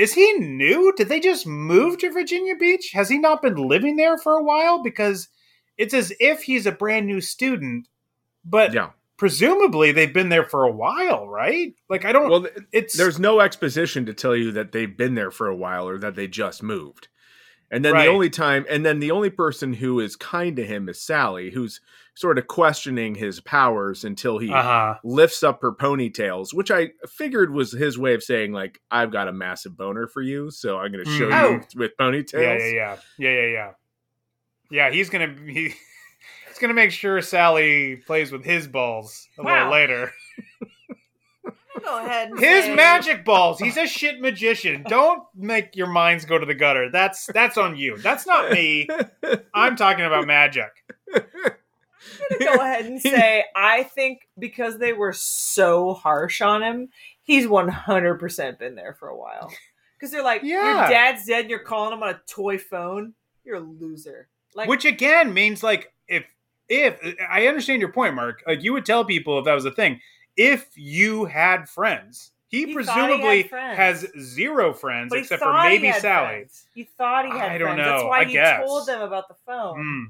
Is 0.00 0.14
he 0.14 0.32
new? 0.38 0.94
Did 0.96 1.10
they 1.10 1.20
just 1.20 1.46
move 1.46 1.98
to 1.98 2.10
Virginia 2.10 2.56
Beach? 2.56 2.92
Has 2.94 3.10
he 3.10 3.18
not 3.18 3.42
been 3.42 3.56
living 3.56 3.96
there 3.96 4.16
for 4.16 4.32
a 4.38 4.42
while? 4.42 4.82
Because 4.82 5.28
it's 5.76 5.92
as 5.92 6.10
if 6.18 6.42
he's 6.42 6.64
a 6.64 6.72
brand 6.72 7.06
new 7.06 7.20
student, 7.20 7.86
but 8.42 8.72
Yeah. 8.72 8.92
presumably 9.18 9.92
they've 9.92 10.12
been 10.14 10.30
there 10.30 10.46
for 10.46 10.64
a 10.64 10.72
while, 10.72 11.28
right? 11.28 11.74
Like 11.90 12.06
I 12.06 12.12
don't. 12.12 12.30
Well, 12.30 12.46
it's 12.72 12.96
there's 12.96 13.20
no 13.20 13.40
exposition 13.40 14.06
to 14.06 14.14
tell 14.14 14.34
you 14.34 14.52
that 14.52 14.72
they've 14.72 14.96
been 14.96 15.16
there 15.16 15.30
for 15.30 15.48
a 15.48 15.54
while 15.54 15.86
or 15.86 15.98
that 15.98 16.14
they 16.14 16.26
just 16.26 16.62
moved. 16.62 17.08
And 17.72 17.84
then 17.84 17.92
Right. 17.92 18.06
the 18.06 18.10
only 18.10 18.30
time, 18.30 18.66
and 18.68 18.84
then 18.84 18.98
the 18.98 19.12
only 19.12 19.30
person 19.30 19.72
who 19.74 20.00
is 20.00 20.16
kind 20.16 20.56
to 20.56 20.64
him 20.66 20.88
is 20.88 21.00
Sally, 21.00 21.50
who's 21.50 21.80
sort 22.14 22.36
of 22.36 22.48
questioning 22.48 23.14
his 23.14 23.40
powers 23.40 24.04
until 24.04 24.38
he 24.38 24.52
uh 24.52 24.62
huh. 24.62 24.94
lifts 25.04 25.42
up 25.44 25.62
her 25.62 25.72
ponytails, 25.72 26.52
which 26.52 26.70
I 26.72 26.90
figured 27.08 27.52
was 27.52 27.70
his 27.72 27.96
way 27.96 28.14
of 28.14 28.22
saying 28.24 28.52
like, 28.52 28.80
"I've 28.90 29.12
got 29.12 29.28
a 29.28 29.32
massive 29.32 29.76
boner 29.76 30.06
for 30.08 30.20
you, 30.20 30.50
so 30.50 30.78
I'm 30.78 30.90
going 30.92 31.04
to 31.04 31.10
show 31.16 31.30
Mm. 31.30 31.52
you 31.74 31.78
with 31.80 31.96
ponytails." 31.96 32.32
Yeah, 32.42 32.56
yeah, 32.58 32.96
yeah, 33.18 33.30
yeah, 33.30 33.30
yeah, 33.30 33.46
yeah. 33.46 33.70
Yeah, 34.72 34.90
he's 34.90 35.08
gonna 35.10 35.34
he, 35.46 35.68
he's 36.48 36.58
gonna 36.60 36.74
make 36.74 36.90
sure 36.90 37.20
Sally 37.22 37.96
plays 38.06 38.32
with 38.32 38.44
his 38.44 38.66
balls 38.66 39.28
a 39.38 39.42
little 39.42 39.70
later. 39.70 40.12
go 41.82 42.04
ahead. 42.04 42.30
And 42.30 42.38
His 42.40 42.64
say- 42.66 42.74
magic 42.74 43.24
balls. 43.24 43.58
He's 43.58 43.76
a 43.76 43.86
shit 43.86 44.20
magician. 44.20 44.84
Don't 44.88 45.22
make 45.34 45.76
your 45.76 45.86
minds 45.88 46.24
go 46.24 46.38
to 46.38 46.46
the 46.46 46.54
gutter. 46.54 46.90
That's 46.90 47.26
that's 47.26 47.56
on 47.58 47.76
you. 47.76 47.96
That's 47.98 48.26
not 48.26 48.50
me. 48.52 48.88
I'm 49.54 49.76
talking 49.76 50.04
about 50.04 50.26
magic. 50.26 50.70
I'm 51.14 51.22
gonna 52.38 52.56
go 52.56 52.62
ahead 52.62 52.86
and 52.86 53.00
say 53.02 53.44
I 53.54 53.82
think 53.82 54.20
because 54.38 54.78
they 54.78 54.92
were 54.92 55.12
so 55.12 55.94
harsh 55.94 56.40
on 56.40 56.62
him, 56.62 56.88
he's 57.22 57.46
100% 57.46 58.58
been 58.58 58.74
there 58.74 58.94
for 58.98 59.08
a 59.08 59.16
while. 59.16 59.52
Because 59.98 60.10
they're 60.12 60.24
like, 60.24 60.42
Yeah. 60.42 60.80
your 60.80 60.88
dad's 60.88 61.26
dead, 61.26 61.42
and 61.42 61.50
you're 61.50 61.58
calling 61.58 61.92
him 61.92 62.02
on 62.02 62.10
a 62.10 62.20
toy 62.26 62.58
phone. 62.58 63.14
You're 63.44 63.56
a 63.56 63.60
loser. 63.60 64.28
Like, 64.54 64.68
Which 64.68 64.84
again 64.84 65.32
means 65.34 65.62
like 65.62 65.92
if 66.08 66.24
if 66.68 66.96
I 67.28 67.46
understand 67.48 67.80
your 67.80 67.92
point, 67.92 68.14
Mark, 68.14 68.42
like 68.46 68.62
you 68.62 68.72
would 68.72 68.86
tell 68.86 69.04
people 69.04 69.38
if 69.38 69.44
that 69.44 69.54
was 69.54 69.64
a 69.64 69.70
thing, 69.72 70.00
if 70.40 70.70
you 70.76 71.24
had 71.26 71.68
friends, 71.68 72.32
He, 72.48 72.58
He 72.58 72.62
thought 72.64 72.68
he 72.68 72.74
presumably 72.74 73.42
friends. 73.44 73.76
has 73.76 74.06
zero 74.20 74.72
friends 74.72 75.10
But 75.10 75.20
except 75.20 75.40
for 75.40 75.46
thought 75.52 75.70
he 75.70 75.78
maybe 75.78 75.92
Sally. 75.98 76.26
friends. 76.28 76.66
He 76.74 76.84
thought 76.84 77.26
he 77.26 77.30
had 77.32 77.52
I 77.52 77.58
don't 77.58 77.68
friends. 77.76 77.84
That's 77.88 78.02
know. 78.02 78.08
why 78.08 78.20
I 78.20 78.24
he 78.24 78.32
guess. 78.32 78.66
told 78.66 78.86
them 78.88 79.00
about 79.02 79.28
the 79.28 79.34
phone. 79.46 79.76
Hmm. 79.76 80.04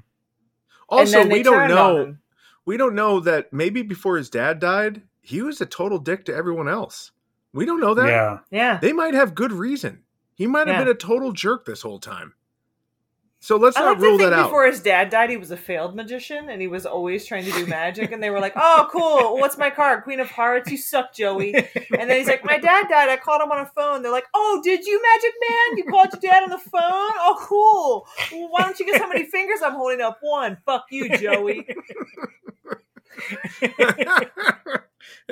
Also, 0.89 1.03
and 1.03 1.13
then 1.13 1.29
they 1.29 1.37
we 1.39 1.43
don't 1.43 1.67
know. 1.69 2.15
We 2.65 2.77
don't 2.77 2.95
know 2.95 3.19
that 3.21 3.51
maybe 3.53 3.81
before 3.81 4.17
his 4.17 4.29
dad 4.29 4.59
died, 4.59 5.01
he 5.21 5.41
was 5.41 5.61
a 5.61 5.65
total 5.65 5.97
dick 5.99 6.25
to 6.25 6.33
everyone 6.35 6.67
else. 6.67 7.11
We 7.53 7.65
don't 7.65 7.79
know 7.79 7.93
that. 7.93 8.07
Yeah. 8.07 8.39
Yeah. 8.51 8.77
They 8.81 8.93
might 8.93 9.13
have 9.13 9.35
good 9.35 9.51
reason. 9.51 10.03
He 10.35 10.47
might 10.47 10.67
have 10.67 10.75
Yeah. 10.77 10.83
been 10.85 10.91
a 10.91 10.97
total 10.97 11.31
jerk 11.33 11.65
this 11.65 11.81
whole 11.81 11.99
time. 11.99 12.33
So 13.43 13.57
let's 13.57 13.75
I 13.75 13.81
not 13.81 13.89
like 13.93 13.99
rule 13.99 14.17
think 14.19 14.29
that 14.29 14.37
out. 14.37 14.43
before 14.45 14.67
his 14.67 14.81
dad 14.81 15.09
died, 15.09 15.31
he 15.31 15.37
was 15.37 15.49
a 15.49 15.57
failed 15.57 15.95
magician 15.95 16.47
and 16.47 16.61
he 16.61 16.67
was 16.67 16.85
always 16.85 17.25
trying 17.25 17.43
to 17.45 17.51
do 17.51 17.65
magic. 17.65 18.11
And 18.11 18.21
they 18.21 18.29
were 18.29 18.39
like, 18.39 18.53
"Oh, 18.55 18.87
cool! 18.91 19.37
What's 19.39 19.57
my 19.57 19.71
card? 19.71 20.03
Queen 20.03 20.19
of 20.19 20.29
Hearts. 20.29 20.69
You 20.69 20.77
suck, 20.77 21.11
Joey." 21.11 21.55
And 21.55 22.07
then 22.07 22.17
he's 22.17 22.27
like, 22.27 22.45
"My 22.45 22.59
dad 22.59 22.87
died. 22.87 23.09
I 23.09 23.17
called 23.17 23.41
him 23.41 23.51
on 23.51 23.59
a 23.59 23.65
phone." 23.65 24.03
They're 24.03 24.11
like, 24.11 24.27
"Oh, 24.35 24.61
did 24.63 24.85
you, 24.85 25.01
Magic 25.01 25.33
Man? 25.49 25.77
You 25.77 25.83
called 25.85 26.09
your 26.13 26.31
dad 26.31 26.43
on 26.43 26.49
the 26.49 26.59
phone? 26.59 26.71
Oh, 26.83 27.35
cool. 27.41 28.07
Well, 28.31 28.49
why 28.51 28.61
don't 28.61 28.79
you 28.79 28.85
guess 28.85 29.01
how 29.01 29.07
many 29.07 29.25
fingers 29.25 29.61
I'm 29.63 29.73
holding 29.73 30.01
up? 30.01 30.19
One. 30.21 30.57
Fuck 30.63 30.85
you, 30.91 31.17
Joey." 31.17 31.67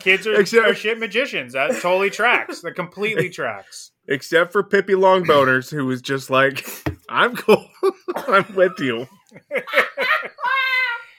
Kids 0.00 0.26
are, 0.26 0.34
Except- 0.40 0.66
are 0.66 0.74
shit 0.74 0.98
magicians. 0.98 1.52
That 1.52 1.70
totally 1.80 2.10
tracks. 2.10 2.60
That 2.60 2.72
completely 2.74 3.30
tracks. 3.30 3.92
Except 4.08 4.52
for 4.52 4.62
Pippi 4.62 4.94
Longboners, 4.94 5.70
who 5.70 5.84
was 5.86 6.00
just 6.00 6.30
like, 6.30 6.66
I'm 7.08 7.36
cool. 7.36 7.68
I'm 8.16 8.54
with 8.54 8.78
you. 8.78 9.06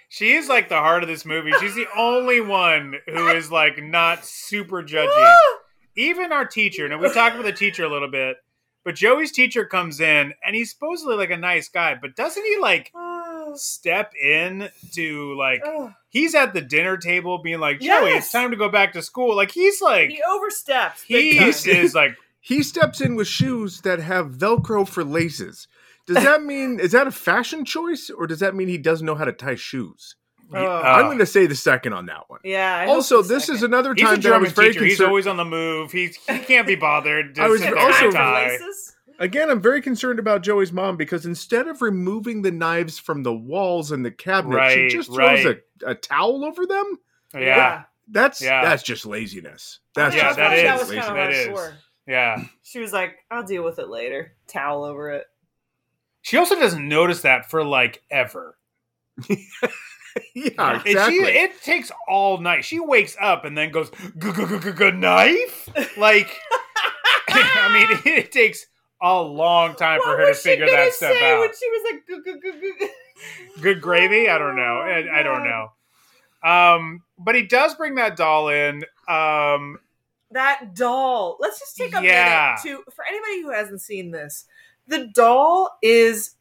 She 0.09 0.33
is 0.33 0.49
like 0.49 0.69
the 0.69 0.75
heart 0.79 1.03
of 1.03 1.09
this 1.09 1.23
movie. 1.23 1.51
She's 1.59 1.75
the 1.75 1.87
only 1.95 2.41
one 2.41 2.95
who 3.07 3.27
is 3.27 3.51
like 3.51 3.81
not 3.81 4.25
super 4.25 4.81
judgy. 4.83 5.35
Even 5.95 6.31
our 6.31 6.45
teacher, 6.45 6.87
now 6.89 6.97
we 6.97 7.13
talked 7.13 7.35
about 7.35 7.45
the 7.45 7.53
teacher 7.53 7.83
a 7.83 7.89
little 7.89 8.09
bit, 8.09 8.37
but 8.83 8.95
Joey's 8.95 9.31
teacher 9.31 9.65
comes 9.65 9.99
in 9.99 10.33
and 10.43 10.55
he's 10.55 10.71
supposedly 10.71 11.15
like 11.15 11.29
a 11.29 11.37
nice 11.37 11.69
guy, 11.69 11.95
but 12.01 12.15
doesn't 12.15 12.43
he 12.43 12.57
like 12.59 12.91
step 13.55 14.13
in 14.21 14.69
to 14.93 15.35
like 15.37 15.61
Ugh. 15.65 15.91
he's 16.09 16.35
at 16.35 16.53
the 16.53 16.61
dinner 16.61 16.97
table 16.97 17.37
being 17.39 17.59
like, 17.59 17.79
Joey, 17.79 18.09
Yes. 18.11 18.23
it's 18.25 18.31
time 18.31 18.51
to 18.51 18.57
go 18.57 18.69
back 18.69 18.93
to 18.93 19.01
school. 19.01 19.35
Like 19.35 19.51
he's 19.51 19.81
like 19.81 20.09
he 20.09 20.21
oversteps. 20.29 21.03
he 21.03 21.37
is 21.39 21.93
like 21.95 22.15
He 22.41 22.63
steps 22.63 23.01
in 23.01 23.15
with 23.15 23.27
shoes 23.27 23.81
that 23.81 23.99
have 23.99 24.27
Velcro 24.31 24.87
for 24.87 25.03
laces. 25.03 25.67
Does 26.07 26.23
that 26.23 26.41
mean, 26.41 26.79
is 26.79 26.93
that 26.93 27.05
a 27.05 27.11
fashion 27.11 27.65
choice 27.65 28.09
or 28.09 28.25
does 28.27 28.39
that 28.39 28.55
mean 28.55 28.69
he 28.69 28.77
doesn't 28.77 29.05
know 29.05 29.13
how 29.13 29.25
to 29.25 29.33
tie 29.33 29.55
shoes? 29.55 30.15
Oh. 30.51 30.57
I'm 30.57 31.05
uh, 31.05 31.07
going 31.09 31.19
to 31.19 31.27
say 31.27 31.45
the 31.45 31.53
second 31.53 31.93
on 31.93 32.07
that 32.07 32.23
one. 32.27 32.39
Yeah. 32.43 32.75
I 32.75 32.87
Also, 32.87 33.21
the 33.21 33.27
this 33.27 33.49
is 33.49 33.59
second. 33.59 33.73
another 33.73 33.93
he's 33.93 34.03
a 34.03 34.07
time 34.13 34.21
that 34.21 34.33
I 34.33 34.37
was 34.37 34.53
very 34.53 34.71
teacher. 34.73 34.85
He's 34.85 35.01
always 35.01 35.27
on 35.27 35.37
the 35.37 35.45
move. 35.45 35.91
He's 35.91 36.15
he 36.15 36.39
can't 36.39 36.65
be 36.65 36.73
bothered. 36.75 37.35
To 37.35 37.41
I 37.43 37.47
was 37.49 37.61
also- 37.61 38.05
and 38.05 38.13
tie. 38.13 38.47
laces? 38.47 38.95
Again, 39.19 39.49
I'm 39.49 39.61
very 39.61 39.81
concerned 39.81 40.17
about 40.17 40.43
Joey's 40.43 40.71
mom 40.71 40.95
because 40.97 41.25
instead 41.25 41.67
of 41.67 41.81
removing 41.81 42.41
the 42.41 42.51
knives 42.51 42.97
from 42.97 43.21
the 43.23 43.33
walls 43.33 43.91
and 43.91 44.03
the 44.05 44.11
cabinet, 44.11 44.55
Right, 44.55 44.89
she 44.89 44.97
just 44.97 45.13
throws 45.13 45.43
right. 45.45 45.59
a, 45.83 45.89
a 45.91 45.95
towel 45.95 46.45
over 46.45 46.65
them. 46.65 46.97
Yeah, 47.33 47.83
That's 48.07 48.41
Yeah. 48.41 48.63
that's 48.63 48.81
just 48.81 49.05
laziness. 49.05 49.79
That's 49.93 50.15
Yeah, 50.15 50.21
just 50.23 50.37
that 50.37 50.49
lazy- 50.51 50.61
is. 50.61 50.67
That 50.71 50.79
was 50.79 50.89
kind 50.89 51.09
of 51.09 51.15
That 51.15 51.31
is. 51.31 51.73
yeah. 52.07 52.43
She 52.63 52.79
was 52.79 52.91
like, 52.93 53.17
"I'll 53.29 53.43
deal 53.43 53.63
with 53.63 53.77
it 53.77 53.89
later." 53.89 54.33
Towel 54.47 54.83
over 54.85 55.11
it. 55.11 55.25
She 56.21 56.37
also 56.37 56.55
doesn't 56.55 56.87
notice 56.87 57.21
that 57.21 57.49
for 57.49 57.63
like 57.63 58.01
ever. 58.09 58.57
yeah, 60.33 60.81
exactly. 60.85 61.15
she, 61.17 61.23
it 61.23 61.61
takes 61.61 61.91
all 62.07 62.37
night. 62.39 62.65
She 62.65 62.79
wakes 62.79 63.15
up 63.19 63.45
and 63.45 63.57
then 63.57 63.71
goes, 63.71 63.91
"Good 64.17 64.95
knife." 64.97 65.69
Like, 65.97 66.29
I 67.29 67.69
mean, 68.05 68.13
it 68.17 68.31
takes 68.31 68.65
a 69.01 69.21
long 69.21 69.75
time 69.75 70.01
for 70.01 70.09
What 70.09 70.19
her 70.19 70.27
to 70.27 70.33
figure 70.35 70.65
that 70.67 70.93
stuff 70.93 71.13
say 71.13 71.33
out. 71.33 71.39
When 71.39 71.49
she 71.53 71.69
was 71.69 71.91
like, 71.91 72.91
Good 73.61 73.81
gravy? 73.81 74.29
I 74.29 74.37
don't 74.37 74.55
know. 74.55 74.79
I, 74.79 75.19
I 75.19 75.23
don't 75.23 75.43
know. 75.43 75.71
Um, 76.41 77.03
but 77.17 77.35
he 77.35 77.43
does 77.43 77.75
bring 77.75 77.95
that 77.95 78.15
doll 78.15 78.49
in. 78.49 78.83
Um, 79.07 79.79
that 80.31 80.75
doll. 80.75 81.37
Let's 81.39 81.59
just 81.59 81.75
take 81.75 81.93
a 81.95 82.01
Yeah. 82.03 82.55
minute 82.63 82.83
to 82.85 82.91
for 82.91 83.03
anybody 83.07 83.41
who 83.41 83.51
hasn't 83.51 83.81
seen 83.81 84.11
this. 84.11 84.45
The 84.87 85.07
doll 85.13 85.77
is 85.81 86.35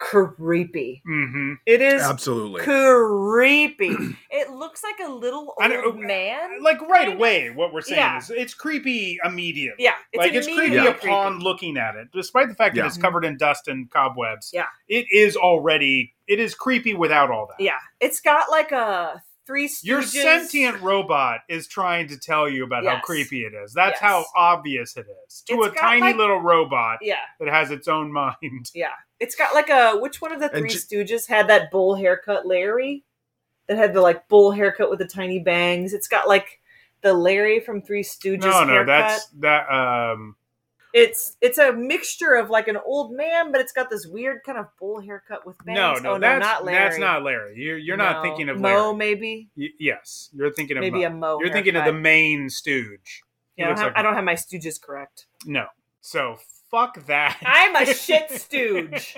creepy. 0.00 1.02
mhm. 1.06 1.58
It 1.66 1.80
is 1.82 2.02
Absolutely. 2.02 2.62
creepy. 2.62 3.94
it 4.30 4.50
looks 4.50 4.82
like 4.82 4.98
a 5.06 5.12
little 5.12 5.54
I 5.60 5.68
know- 5.68 5.84
old 5.84 5.98
man. 6.00 6.62
Like 6.62 6.80
right 6.82 7.02
Kinda. 7.02 7.16
away, 7.16 7.50
what 7.50 7.72
we're 7.72 7.82
saying 7.82 8.00
Yeah. 8.00 8.16
is 8.18 8.30
it's 8.30 8.54
creepy 8.54 9.18
immediately. 9.24 9.84
yeah, 9.84 9.94
it's 10.12 10.18
like 10.18 10.32
it's 10.34 10.46
creepy 10.46 10.76
immediately 10.78 11.10
upon 11.10 11.38
looking 11.40 11.76
at 11.76 11.96
it, 11.96 12.08
despite 12.12 12.48
the 12.48 12.54
fact 12.54 12.74
Yeah. 12.74 12.82
that 12.82 12.88
it's 12.88 12.96
covered 12.96 13.24
in 13.24 13.36
dust 13.36 13.68
and 13.68 13.90
cobwebs. 13.90 14.50
Yeah. 14.52 14.66
it 14.88 15.06
is 15.12 15.36
already 15.36 16.14
it 16.26 16.40
is 16.40 16.54
creepy 16.54 16.94
without 16.94 17.30
all 17.30 17.46
that. 17.48 17.62
Yeah, 17.62 17.78
it's 18.00 18.20
got 18.20 18.50
like 18.50 18.72
a 18.72 19.22
three. 19.46 19.68
Your 19.82 20.00
sentient 20.02 20.80
robot 20.80 21.40
is 21.48 21.66
trying 21.68 22.08
to 22.08 22.18
tell 22.18 22.48
you 22.48 22.64
about 22.64 22.84
how 22.86 23.00
creepy 23.00 23.42
it 23.44 23.52
is. 23.52 23.72
That's 23.74 24.00
Yes. 24.00 24.00
how 24.00 24.24
obvious 24.34 24.96
it 24.96 25.06
is 25.26 25.42
to 25.48 25.54
It's 25.62 25.76
a 25.76 25.78
tiny 25.78 26.00
like- 26.00 26.16
little 26.16 26.38
robot 26.40 26.98
Yeah, 27.02 27.16
that 27.38 27.48
has 27.48 27.70
its 27.70 27.86
own 27.88 28.12
mind. 28.22 28.70
yeah. 28.74 28.92
It's 29.20 29.36
got 29.36 29.54
like 29.54 29.68
a 29.68 29.98
which 29.98 30.20
one 30.20 30.32
of 30.32 30.40
the 30.40 30.48
three 30.48 30.68
ju- 30.70 30.78
Stooges 30.78 31.28
had 31.28 31.48
that 31.48 31.70
bull 31.70 31.94
haircut, 31.94 32.46
Larry? 32.46 33.04
That 33.68 33.76
had 33.76 33.94
the 33.94 34.00
like 34.00 34.26
bull 34.28 34.50
haircut 34.50 34.90
with 34.90 34.98
the 34.98 35.06
tiny 35.06 35.38
bangs. 35.38 35.92
It's 35.94 36.08
got 36.08 36.26
like 36.26 36.60
the 37.02 37.12
Larry 37.14 37.60
from 37.60 37.82
Three 37.82 38.02
Stooges 38.02 38.40
no, 38.40 38.64
no, 38.64 38.72
haircut. 38.72 38.86
that's 38.86 39.26
that. 39.40 39.70
Um, 39.70 40.34
It's 40.92 41.36
it's 41.40 41.58
a 41.58 41.72
mixture 41.72 42.34
of 42.34 42.50
like 42.50 42.66
an 42.66 42.76
old 42.84 43.12
man, 43.14 43.52
but 43.52 43.60
it's 43.60 43.70
got 43.72 43.88
this 43.90 44.06
weird 44.08 44.42
kind 44.44 44.58
of 44.58 44.66
bull 44.80 45.00
haircut 45.00 45.46
with 45.46 45.56
no, 45.64 45.74
bangs. 45.74 46.02
no, 46.02 46.14
oh, 46.14 46.18
that's 46.18 46.40
no, 46.42 46.46
not 46.48 46.64
Larry. 46.64 46.84
that's 46.84 46.98
not 46.98 47.22
Larry. 47.22 47.54
You're 47.56 47.78
you're 47.78 47.96
not 47.96 48.22
thinking 48.24 48.48
of 48.48 48.58
Moe, 48.58 48.68
Larry. 48.90 48.96
maybe 48.96 49.48
Y- 49.56 49.68
yes, 49.78 50.30
you're 50.32 50.52
thinking 50.52 50.76
of 50.78 50.80
maybe 50.80 51.00
Moe. 51.02 51.06
a 51.06 51.10
Moe. 51.10 51.38
You're 51.40 51.52
thinking 51.52 51.76
of 51.76 51.84
the 51.84 51.92
main 51.92 52.50
stooge. 52.50 53.22
Yeah, 53.56 53.66
I, 53.66 53.68
don't 53.68 53.76
have, 53.78 53.86
like 53.88 53.96
I 53.98 54.02
don't 54.02 54.14
have 54.14 54.24
my 54.24 54.34
Stooges 54.34 54.80
correct. 54.80 55.26
No. 55.46 55.66
So 56.00 56.38
fuck 56.70 57.06
that. 57.06 57.38
I'm 57.44 57.76
a 57.76 57.86
shit 57.92 58.30
stooge. 58.40 59.16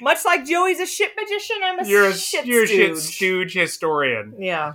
Much 0.00 0.24
like 0.24 0.44
Joey's 0.44 0.80
a 0.80 0.86
shit 0.86 1.12
magician, 1.16 1.56
I'm 1.62 1.80
a 1.80 1.86
you're 1.86 2.06
a 2.06 2.14
shit 2.14 2.46
you're 2.46 2.64
a 2.64 2.66
shit 2.66 2.96
stooge. 2.98 3.14
stooge 3.14 3.54
historian. 3.54 4.34
Yeah. 4.38 4.74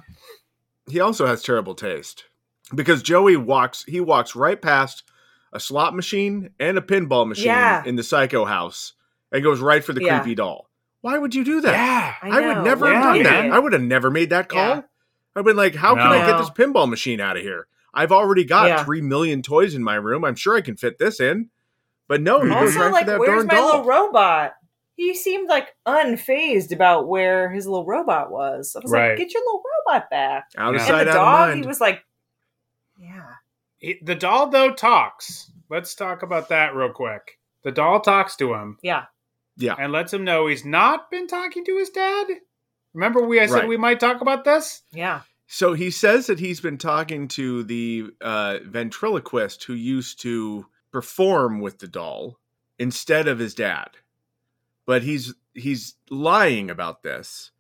he 0.90 1.00
also 1.00 1.26
has 1.28 1.44
terrible 1.44 1.76
taste 1.76 2.26
because 2.74 3.04
Joey 3.04 3.36
walks 3.38 3.84
he 3.88 4.00
walks 4.00 4.36
right 4.36 4.62
past 4.62 5.04
a 5.54 5.60
slot 5.60 5.96
machine 5.96 6.52
and 6.60 6.78
a 6.78 6.82
pinball 6.82 7.28
machine 7.28 7.46
Yeah. 7.48 7.84
in 7.86 7.96
the 7.96 8.04
psycho 8.04 8.46
house 8.46 8.94
and 9.32 9.44
goes 9.44 9.60
right 9.60 9.84
for 9.84 9.94
the 9.94 10.04
Yeah. 10.04 10.20
creepy 10.20 10.36
doll. 10.36 10.70
Why 11.02 11.18
would 11.18 11.34
you 11.34 11.44
do 11.46 11.62
that? 11.62 11.72
Yeah. 11.74 12.16
I, 12.22 12.42
I, 12.42 12.48
would 12.48 12.64
never 12.66 12.88
Yeah, 12.88 12.94
have 12.96 13.04
done 13.16 13.24
that. 13.24 13.44
man. 13.46 13.52
I 13.54 13.60
would 13.60 13.74
have 13.74 13.82
never 13.82 14.12
made 14.12 14.30
that 14.32 14.50
call. 14.50 14.60
Yeah. 14.68 14.82
I've 15.36 15.46
been 15.46 15.56
like, 15.56 15.76
how 15.76 15.94
can 15.96 16.08
I 16.08 16.26
get 16.26 16.38
this 16.38 16.50
pinball 16.50 16.90
machine 16.90 17.22
out 17.22 17.38
of 17.38 17.44
here? 17.44 17.68
I've 17.94 18.12
already 18.12 18.44
got 18.44 18.68
Yeah. 18.68 18.84
three 18.84 19.02
million 19.02 19.42
toys 19.42 19.74
in 19.76 19.84
my 19.84 19.96
room. 19.96 20.26
I'm 20.26 20.36
sure 20.36 20.56
I 20.56 20.62
can 20.62 20.76
fit 20.76 20.98
this 21.00 21.20
in. 21.20 21.50
But 22.10 22.22
no, 22.22 22.42
he 22.42 22.50
goes 22.50 22.76
Also, 22.76 22.80
right 22.80 22.92
like, 22.92 23.06
for 23.06 23.12
that 23.12 23.20
where's 23.20 23.30
darn 23.30 23.48
my 23.48 23.54
doll. 23.54 23.66
little 23.68 23.84
robot? 23.86 24.54
He 24.96 25.14
seemed 25.16 25.48
like 25.48 25.70
unfazed 25.88 26.74
about 26.74 27.08
where 27.08 27.50
his 27.50 27.66
little 27.68 27.86
robot 27.86 28.30
was. 28.32 28.76
I 28.76 28.80
was 28.84 28.92
Right. 28.92 29.10
like, 29.12 29.18
get 29.20 29.34
your 29.34 29.42
little 29.46 29.64
robot 29.88 30.10
back. 30.10 30.50
out 30.58 30.76
of 30.76 30.82
sight, 30.82 30.90
and 31.02 31.08
the 31.08 31.12
out 31.12 31.16
dog, 31.16 31.42
of 31.44 31.48
mind. 31.56 31.64
he 31.64 31.68
was 31.68 31.80
like, 31.80 32.04
yeah. 32.98 33.26
He- 33.78 34.00
the 34.04 34.16
doll 34.16 34.50
though 34.50 34.74
talks. 34.74 35.50
Let's 35.70 35.96
talk 35.96 36.22
about 36.24 36.50
that 36.50 36.76
real 36.76 36.92
quick. 36.92 37.38
The 37.64 37.72
doll 37.72 38.02
talks 38.02 38.36
to 38.38 38.54
him 38.56 38.78
Yeah. 38.82 39.06
yeah, 39.56 39.76
and 39.80 39.92
lets 39.94 40.12
him 40.14 40.24
know 40.26 40.48
he's 40.48 40.66
not 40.66 41.10
been 41.12 41.28
talking 41.28 41.64
to 41.66 41.78
his 41.78 41.90
dad. 41.92 42.28
Remember 42.94 43.22
we 43.22 43.40
I 43.40 43.46
said 43.46 43.56
Right. 43.60 43.68
we 43.68 43.78
might 43.78 44.00
talk 44.00 44.20
about 44.22 44.44
this? 44.44 44.82
Yeah. 44.92 45.22
So 45.48 45.74
he 45.74 45.92
says 45.92 46.28
that 46.28 46.40
he's 46.40 46.60
been 46.60 46.78
talking 46.78 47.28
to 47.30 47.64
the 47.64 48.08
uh, 48.22 48.58
ventriloquist 48.66 49.64
who 49.64 49.74
used 49.74 50.20
to 50.22 50.66
perform 50.92 51.60
with 51.60 51.80
the 51.80 51.88
doll 51.88 52.40
instead 52.78 53.28
of 53.28 53.40
his 53.40 53.54
dad. 53.54 53.90
But 54.86 55.04
he's 55.04 55.34
he's 55.54 55.96
lying 56.10 56.70
about 56.70 57.04
this 57.04 57.52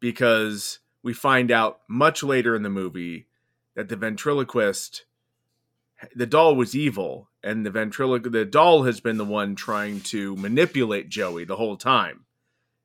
because 0.00 0.78
we 1.02 1.12
find 1.12 1.50
out 1.50 1.80
much 1.88 2.22
later 2.22 2.54
in 2.54 2.62
the 2.62 2.70
movie 2.70 3.26
that 3.74 3.88
the 3.88 3.96
ventriloquist 3.96 5.04
the 6.14 6.26
doll 6.26 6.54
was 6.54 6.76
evil 6.76 7.28
and 7.42 7.66
the 7.66 7.70
ventriloquist 7.70 8.32
the 8.32 8.44
doll 8.44 8.84
has 8.84 9.00
been 9.00 9.18
the 9.18 9.24
one 9.24 9.54
trying 9.54 10.00
to 10.00 10.36
manipulate 10.36 11.08
Joey 11.08 11.44
the 11.44 11.56
whole 11.56 11.76
time. 11.76 12.24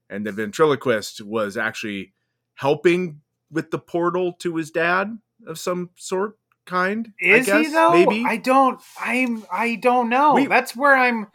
And 0.10 0.26
the 0.26 0.32
ventriloquist 0.32 1.22
was 1.22 1.58
actually 1.58 2.14
helping 2.56 3.22
with 3.49 3.72
the 3.72 3.80
portal 3.80 4.34
to 4.34 4.56
his 4.56 4.72
dad 4.72 5.18
of 5.47 5.60
some 5.60 5.91
sort 5.95 6.38
kind. 6.66 7.14
I 7.22 7.26
Is 7.26 7.47
he 7.51 7.68
though? 7.68 7.91
Maybe. 7.91 8.24
I 8.26 8.38
don't. 8.38 8.82
I'm. 8.99 9.43
I 9.51 9.76
don't 9.76 10.09
know. 10.09 10.36
We- 10.36 10.47
That's 10.47 10.76
where 10.76 10.95
I'm. 10.95 11.28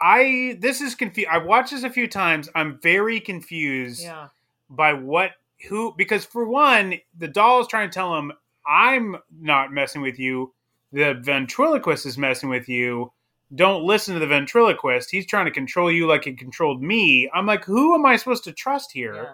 I. 0.00 0.56
This 0.60 0.80
is 0.80 0.94
confused. 0.94 1.28
I've 1.30 1.44
watched 1.44 1.72
this 1.72 1.82
a 1.84 1.90
few 1.90 2.06
times. 2.08 2.48
I'm 2.54 2.78
very 2.82 3.20
confused 3.20 4.02
Yeah. 4.02 4.28
by 4.70 4.92
what 4.94 5.32
who 5.68 5.94
because 5.96 6.24
for 6.24 6.46
one, 6.46 6.94
the 7.16 7.28
doll 7.28 7.60
is 7.60 7.66
trying 7.66 7.90
to 7.90 7.94
tell 7.94 8.16
him 8.16 8.32
I'm 8.66 9.16
not 9.40 9.72
messing 9.72 10.02
with 10.02 10.18
you. 10.18 10.54
The 10.92 11.14
ventriloquist 11.14 12.06
is 12.06 12.16
messing 12.16 12.48
with 12.48 12.68
you. 12.68 13.12
Don't 13.54 13.82
listen 13.84 14.14
to 14.14 14.20
the 14.20 14.26
ventriloquist. 14.26 15.10
He's 15.10 15.26
trying 15.26 15.46
to 15.46 15.50
control 15.50 15.90
you 15.90 16.06
like 16.06 16.24
he 16.24 16.32
controlled 16.34 16.82
me. 16.82 17.30
I'm 17.34 17.46
like, 17.46 17.64
who 17.64 17.94
am 17.94 18.04
I 18.06 18.16
supposed 18.16 18.44
to 18.44 18.52
trust 18.52 18.92
here? 18.92 19.14
Yeah. 19.14 19.32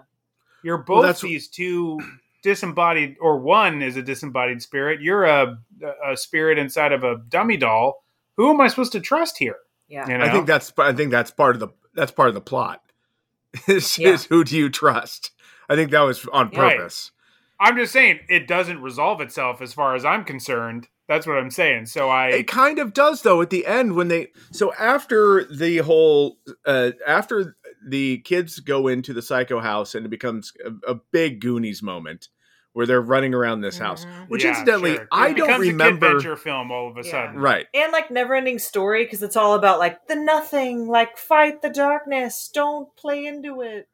You're 0.63 0.77
both 0.79 1.03
that's- 1.03 1.21
these 1.21 1.47
two 1.47 1.99
disembodied, 2.45 3.15
or 3.19 3.39
one 3.39 3.81
is 3.81 3.97
a 3.97 4.03
disembodied 4.03 4.61
spirit. 4.61 5.01
You're 5.01 5.25
a, 5.25 5.57
a 6.05 6.15
spirit 6.15 6.59
inside 6.59 6.91
of 6.91 7.03
a 7.03 7.17
dummy 7.27 7.57
doll. 7.57 8.03
Who 8.37 8.51
am 8.51 8.61
I 8.61 8.67
supposed 8.67 8.91
to 8.91 8.99
trust 8.99 9.39
here? 9.39 9.57
Yeah. 9.87 10.07
You 10.07 10.19
know? 10.19 10.25
I 10.25 10.29
think 10.29 10.45
that's 10.45 10.71
I 10.77 10.93
think 10.93 11.09
that's 11.09 11.31
part 11.31 11.55
of 11.55 11.59
the 11.59 11.69
that's 11.95 12.11
part 12.11 12.29
of 12.29 12.35
the 12.35 12.41
plot. 12.41 12.81
is, 13.67 13.97
Yeah. 13.97 14.09
is 14.09 14.25
who 14.25 14.43
do 14.43 14.55
you 14.55 14.69
trust? 14.69 15.31
I 15.67 15.75
think 15.75 15.89
that 15.89 16.01
was 16.01 16.23
on 16.27 16.51
Right. 16.51 16.77
purpose. 16.77 17.11
I'm 17.59 17.75
just 17.77 17.91
saying 17.93 18.19
it 18.29 18.47
doesn't 18.47 18.81
resolve 18.81 19.21
itself 19.21 19.59
as 19.61 19.73
far 19.73 19.95
as 19.95 20.05
I'm 20.05 20.23
concerned. 20.23 20.87
That's 21.07 21.25
what 21.25 21.37
I'm 21.37 21.49
saying. 21.51 21.87
So 21.87 22.09
I 22.09 22.27
It 22.29 22.47
kind 22.47 22.77
of 22.77 22.93
does 22.93 23.23
though 23.23 23.41
at 23.41 23.49
the 23.49 23.65
end 23.65 23.95
when 23.95 24.07
they 24.09 24.27
so 24.51 24.71
after 24.75 25.45
the 25.45 25.77
whole 25.77 26.37
uh 26.65 26.91
after 27.07 27.55
the 27.87 28.19
kids 28.19 28.59
go 28.59 28.87
into 28.87 29.13
the 29.13 29.21
psycho 29.21 29.59
house 29.59 29.95
and 29.95 30.05
it 30.05 30.09
becomes 30.09 30.53
a, 30.63 30.91
a 30.91 30.95
big 31.11 31.39
Goonies 31.39 31.81
moment 31.81 32.27
where 32.75 32.85
they're 32.85 33.01
running 33.01 33.33
around 33.33 33.61
this 33.61 33.77
house. 33.77 34.03
Mhm. 34.05 34.27
Which 34.29 34.43
Yeah, 34.43 34.49
incidentally, 34.49 34.95
sure. 34.97 35.07
I 35.09 35.31
don't 35.31 35.59
remember 35.61 36.07
a 36.07 36.09
kid 36.09 36.13
venture 36.15 36.35
film 36.35 36.71
all 36.73 36.89
of 36.89 36.97
a 36.97 37.03
Yeah. 37.03 37.11
sudden. 37.11 37.39
right. 37.39 37.65
and 37.73 37.91
like 37.93 38.11
never 38.11 38.35
ending 38.35 38.59
story 38.59 39.05
because 39.05 39.23
it's 39.23 39.37
all 39.37 39.53
about 39.53 39.79
like 39.79 40.07
the 40.07 40.15
nothing, 40.15 40.85
like 40.87 41.17
fight 41.17 41.61
the 41.61 41.69
darkness, 41.69 42.49
don't 42.53 42.93
play 42.97 43.25
into 43.25 43.61
it. 43.61 43.87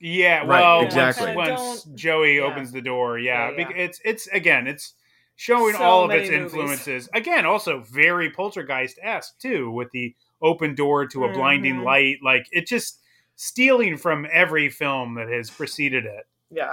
Yeah, 0.00 0.38
Right, 0.38 0.46
well, 0.48 0.80
exactly. 0.80 1.34
once, 1.36 1.60
once 1.60 1.84
Joey 1.94 2.36
yeah. 2.36 2.42
opens 2.42 2.72
the 2.72 2.80
door, 2.80 3.18
yeah, 3.18 3.50
Yeah, 3.50 3.58
yeah. 3.68 3.76
it's 3.76 4.00
it's 4.04 4.26
again, 4.28 4.66
it's 4.66 4.94
showing 5.36 5.74
So 5.74 5.82
all 5.82 6.02
of 6.04 6.08
many 6.08 6.22
its 6.22 6.30
movies. 6.30 6.44
influences. 6.54 7.08
Again, 7.12 7.44
also 7.44 7.80
very 7.80 8.30
poltergeist 8.30 8.98
esque 9.02 9.38
too, 9.38 9.70
with 9.70 9.90
the 9.90 10.14
open 10.40 10.74
door 10.74 11.06
to 11.06 11.24
a 11.26 11.32
blinding 11.32 11.76
Mhm. 11.76 11.84
light. 11.84 12.16
Like 12.22 12.46
it 12.50 12.66
just 12.66 13.02
stealing 13.34 13.98
from 13.98 14.26
every 14.32 14.70
film 14.70 15.14
that 15.16 15.28
has 15.28 15.50
preceded 15.50 16.06
it. 16.06 16.24
Yeah. 16.50 16.72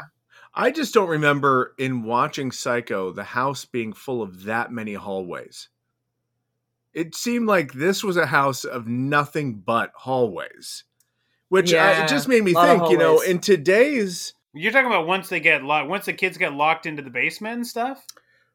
I 0.56 0.72
just 0.72 0.93
don't 0.93 1.10
remember 1.10 1.74
in 1.80 2.04
watching 2.04 2.51
Psycho 2.51 3.12
the 3.12 3.24
house 3.24 3.66
being 3.66 3.91
full 3.91 4.22
of 4.22 4.43
that 4.43 4.72
many 4.72 4.93
hallways. 4.93 5.70
It 6.93 7.16
seemed 7.16 7.47
like 7.47 7.74
this 7.74 8.04
was 8.04 8.18
a 8.18 8.28
house 8.28 8.64
of 8.64 8.88
nothing 8.88 9.56
but 9.66 9.91
hallways, 9.95 10.84
which 11.49 11.74
I, 11.74 12.04
it 12.04 12.08
just 12.08 12.28
made 12.28 12.43
me 12.43 12.54
think. 12.54 12.89
You 12.91 12.97
know, 12.99 13.20
in 13.20 13.39
today's 13.39 14.36
You're 14.54 14.72
talking 14.72 14.86
about 14.86 15.08
once 15.08 15.28
they 15.30 15.39
get 15.39 15.64
locked, 15.64 15.89
once 15.89 16.06
the 16.06 16.14
kids 16.14 16.38
get 16.38 16.54
locked 16.54 16.86
into 16.86 17.01
the 17.01 17.10
basement 17.10 17.56
and 17.56 17.68
stuff. 17.68 18.06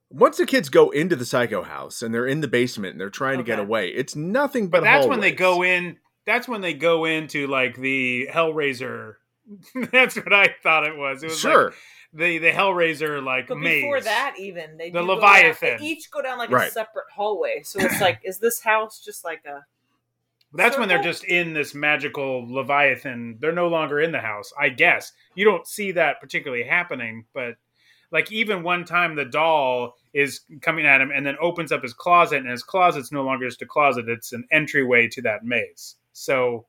once 0.08 0.36
the 0.36 0.46
kids 0.46 0.68
go 0.68 0.90
into 0.90 1.16
the 1.16 1.24
Psycho 1.24 1.62
house 1.62 2.00
and 2.00 2.14
they're 2.14 2.28
in 2.28 2.40
the 2.40 2.48
basement 2.48 2.92
and 2.92 3.00
they're 3.00 3.10
trying 3.10 3.38
to 3.38 3.44
get 3.44 3.58
away, 3.58 3.88
it's 3.88 4.14
nothing 4.14 4.68
but. 4.68 4.82
But 4.82 4.84
that's 4.84 5.06
when 5.08 5.20
they 5.20 5.32
go 5.32 5.64
in. 5.64 5.98
That's 6.24 6.46
when 6.46 6.60
they 6.60 6.74
go 6.74 7.06
into 7.06 7.48
like 7.48 7.76
the 7.76 8.28
Hellraiser. 8.32 9.14
that's 9.92 10.16
what 10.16 10.32
I 10.32 10.54
thought 10.62 10.86
it 10.86 10.96
was. 10.96 11.22
It 11.22 11.30
was 11.30 11.44
like 11.44 11.52
Sure, 11.52 11.74
the 12.12 12.38
the 12.38 12.50
Hellraiser 12.50 13.22
like 13.22 13.48
But 13.48 13.58
maze. 13.58 13.82
before 13.82 14.00
that, 14.00 14.34
even 14.38 14.76
they 14.76 14.90
The 14.90 15.00
go 15.00 15.14
Leviathan. 15.14 15.68
Down, 15.70 15.78
they 15.80 15.84
each 15.86 16.10
go 16.10 16.22
down 16.22 16.38
like 16.38 16.50
Right. 16.50 16.68
a 16.68 16.72
separate 16.72 17.06
hallway. 17.14 17.62
So 17.64 17.80
it's 17.80 18.00
like, 18.00 18.20
is 18.24 18.38
this 18.38 18.60
house 18.60 19.02
just 19.04 19.24
like 19.24 19.44
a? 19.46 19.64
That's 20.54 20.78
when 20.78 20.88
they're 20.88 21.02
just 21.02 21.24
in 21.24 21.52
this 21.52 21.74
magical 21.74 22.46
Leviathan. 22.50 23.36
They're 23.38 23.52
no 23.52 23.68
longer 23.68 24.00
in 24.00 24.12
the 24.12 24.20
house, 24.20 24.50
I 24.58 24.70
guess. 24.70 25.12
You 25.34 25.44
don't 25.44 25.66
see 25.66 25.92
that 25.92 26.20
particularly 26.22 26.62
happening, 26.64 27.26
but 27.34 27.56
like 28.10 28.32
even 28.32 28.62
one 28.62 28.86
time 28.86 29.14
the 29.14 29.26
doll 29.26 29.96
is 30.14 30.40
coming 30.62 30.86
at 30.86 31.02
him 31.02 31.10
and 31.14 31.26
then 31.26 31.36
opens 31.38 31.70
up 31.70 31.82
his 31.82 31.92
closet, 31.92 32.38
and 32.38 32.48
his 32.48 32.62
closet's 32.62 33.12
no 33.12 33.24
longer 33.24 33.46
just 33.46 33.60
a 33.60 33.66
closet, 33.66 34.08
it's 34.08 34.32
an 34.32 34.44
entryway 34.50 35.06
to 35.08 35.20
that 35.20 35.44
maze. 35.44 35.96
So 36.14 36.64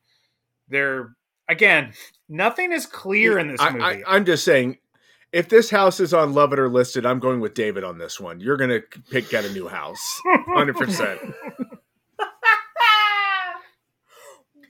they're 0.68 1.16
again, 1.50 1.92
nothing 2.30 2.72
is 2.72 2.86
clear 2.86 3.38
in 3.40 3.50
this 3.50 3.62
movie. 3.62 3.82
I, 3.84 4.04
I'm 4.08 4.24
just 4.26 4.46
saying. 4.46 4.78
If 5.32 5.48
this 5.48 5.70
house 5.70 6.00
is 6.00 6.12
on 6.12 6.34
Love 6.34 6.54
It 6.54 6.60
or 6.60 6.70
List 6.70 6.98
It, 6.98 7.06
I'm 7.06 7.20
going 7.20 7.40
with 7.40 7.54
David 7.54 7.84
on 7.84 8.00
this 8.00 8.20
one. 8.20 8.40
You're 8.40 8.58
going 8.58 8.72
to 8.72 8.82
pick 9.12 9.30
get 9.30 9.46
a 9.46 9.54
new 9.54 9.68
house, 9.68 10.02
hundred 10.26 10.76
percent. 10.76 11.20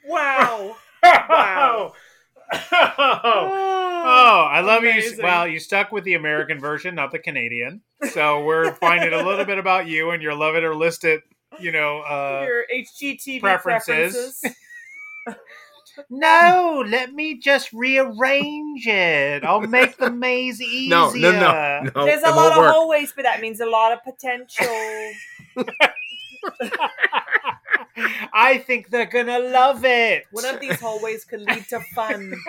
wow. 0.06 0.76
wow. 1.04 1.94
Oh, 4.02 4.48
I 4.50 4.62
love 4.62 4.84
you. 4.84 5.02
Well, 5.22 5.48
you 5.48 5.60
stuck 5.60 5.92
with 5.92 6.04
the 6.04 6.14
American 6.14 6.60
version, 6.60 6.96
not 6.96 7.12
the 7.12 7.20
Canadian. 7.20 7.82
So 8.12 8.44
we're 8.44 8.74
finding 8.76 9.14
a 9.14 9.24
little 9.24 9.46
bit 9.46 9.58
about 9.58 9.88
you 9.88 10.12
and 10.12 10.24
your 10.24 10.34
love 10.34 10.56
it 10.56 10.64
or 10.64 10.74
list 10.74 11.04
it, 11.04 11.22
you 11.60 11.72
know, 11.72 12.00
uh, 12.00 12.46
Your 12.48 12.64
HGTV 12.74 13.42
preferences. 13.42 14.40
preferences. 14.42 14.56
No, 16.10 16.84
let 16.88 17.14
me 17.14 17.36
just 17.38 17.72
rearrange 17.74 18.88
it. 18.88 19.44
I'll 19.44 19.62
make 19.62 19.98
the 19.98 20.10
maze 20.12 20.62
easier. 20.62 20.90
No, 20.90 21.12
no, 21.12 21.32
no, 21.32 21.92
no. 21.96 22.06
There's 22.06 22.24
a 22.24 22.32
lot 22.32 22.52
of 22.54 22.58
work. 22.58 22.72
hallways, 22.72 23.12
but 23.16 23.24
that 23.24 23.42
means 23.42 23.60
a 23.60 23.66
lot 23.66 23.92
of 23.92 24.04
potential. 24.04 24.68
I 28.34 28.60
think 28.60 28.90
they're 28.90 29.06
gonna 29.06 29.40
love 29.40 29.84
it. 29.86 30.26
One 30.32 30.46
of 30.46 30.60
these 30.60 30.80
hallways 30.80 31.26
could 31.26 31.42
lead 31.42 31.68
to 31.70 31.80
fun. 31.94 32.34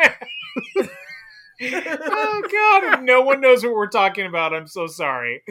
oh 1.62 2.42
God! 2.53 2.94
If 2.94 3.01
no 3.03 3.22
one 3.22 3.40
knows 3.40 3.64
what 3.64 3.74
we're 3.74 3.88
talking 3.88 4.26
about, 4.26 4.55
I'm 4.55 4.66
so 4.68 4.86
sorry. 4.86 5.42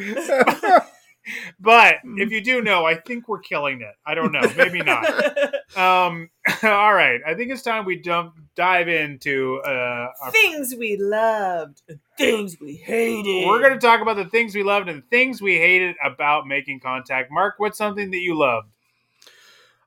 But 1.59 1.97
if 2.03 2.31
you 2.31 2.41
do 2.41 2.61
know, 2.61 2.85
I 2.85 2.95
think 2.95 3.27
we're 3.27 3.39
killing 3.39 3.81
it. 3.81 3.93
I 4.05 4.15
don't 4.15 4.31
know, 4.31 4.41
maybe 4.57 4.81
not. 4.81 5.05
Um, 5.77 6.31
all 6.63 6.93
right, 6.95 7.21
I 7.27 7.35
think 7.35 7.51
it's 7.51 7.61
time 7.61 7.85
we 7.85 7.97
dump 8.01 8.33
dive 8.55 8.87
into. 8.87 9.61
Uh, 9.63 10.07
our, 10.19 10.31
things 10.31 10.73
we 10.75 10.97
loved, 10.97 11.83
and 11.87 11.99
things 12.17 12.57
we 12.59 12.73
hated. 12.73 13.47
we're 13.47 13.59
going 13.59 13.73
to 13.73 13.79
talk 13.79 14.01
about 14.01 14.15
the 14.15 14.25
things 14.25 14.55
we 14.55 14.63
loved 14.63 14.89
and 14.89 15.07
things 15.11 15.43
we 15.43 15.57
hated 15.57 15.95
about 16.03 16.47
making 16.47 16.79
contact. 16.79 17.31
Mark, 17.31 17.55
what's 17.59 17.77
something 17.77 18.09
that 18.09 18.17
you 18.17 18.35
loved? 18.35 18.67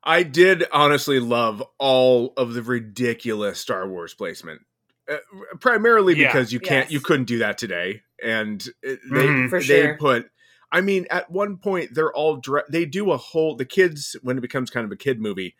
I 0.05 0.22
did 0.22 0.64
honestly 0.72 1.18
love 1.18 1.62
all 1.78 2.33
of 2.37 2.55
the 2.55 2.62
ridiculous 2.62 3.59
Star 3.61 3.89
Wars 3.89 4.14
placement, 4.14 4.62
uh, 5.11 5.16
primarily 5.61 6.14
Yeah. 6.16 6.28
because 6.28 6.53
you 6.53 6.61
can't, 6.61 6.87
Yes. 6.87 6.93
you 6.93 7.01
couldn't 7.01 7.26
do 7.26 7.39
that 7.39 7.59
today, 7.59 8.03
and 8.22 8.64
it, 8.83 9.01
they 9.11 9.26
Mhm. 9.26 9.51
They 9.51 9.61
sure. 9.62 9.97
put. 9.97 10.30
I 10.73 10.81
mean, 10.81 11.07
at 11.11 11.31
one 11.31 11.59
point 11.59 11.95
they're 11.95 12.12
all 12.12 12.37
dre- 12.39 12.62
they 12.68 12.87
do 12.87 13.12
a 13.12 13.16
whole 13.16 13.55
the 13.57 13.64
kids 13.66 14.16
when 14.23 14.39
it 14.39 14.41
becomes 14.41 14.70
kind 14.70 14.85
of 14.87 14.91
a 14.91 14.97
kid 14.97 15.20
movie. 15.20 15.55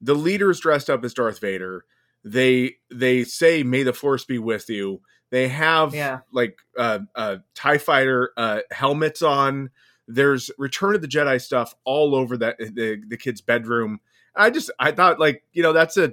The 0.00 0.14
leader's 0.14 0.60
dressed 0.60 0.88
up 0.90 1.04
as 1.04 1.14
Darth 1.14 1.40
Vader. 1.40 1.84
They 2.22 2.76
they 2.90 3.24
say, 3.24 3.62
"May 3.62 3.82
the 3.82 3.92
Force 3.94 4.24
be 4.24 4.38
with 4.38 4.68
you." 4.68 5.00
They 5.30 5.48
have 5.48 5.94
Yeah. 5.94 6.20
like 6.32 6.58
uh, 6.76 7.00
uh, 7.14 7.36
Tie 7.54 7.78
Fighter 7.78 8.32
uh, 8.36 8.60
helmets 8.70 9.22
on. 9.22 9.70
There's 10.06 10.50
Return 10.58 10.94
of 10.96 11.02
the 11.02 11.08
Jedi 11.08 11.40
stuff 11.40 11.74
all 11.84 12.14
over 12.14 12.36
that 12.36 12.58
the 12.58 13.00
the 13.08 13.16
kid's 13.16 13.40
bedroom. 13.40 14.00
I 14.36 14.50
just 14.50 14.70
I 14.78 14.92
thought 14.92 15.18
like 15.18 15.44
you 15.52 15.62
know 15.62 15.72
that's 15.72 15.96
a 15.96 16.12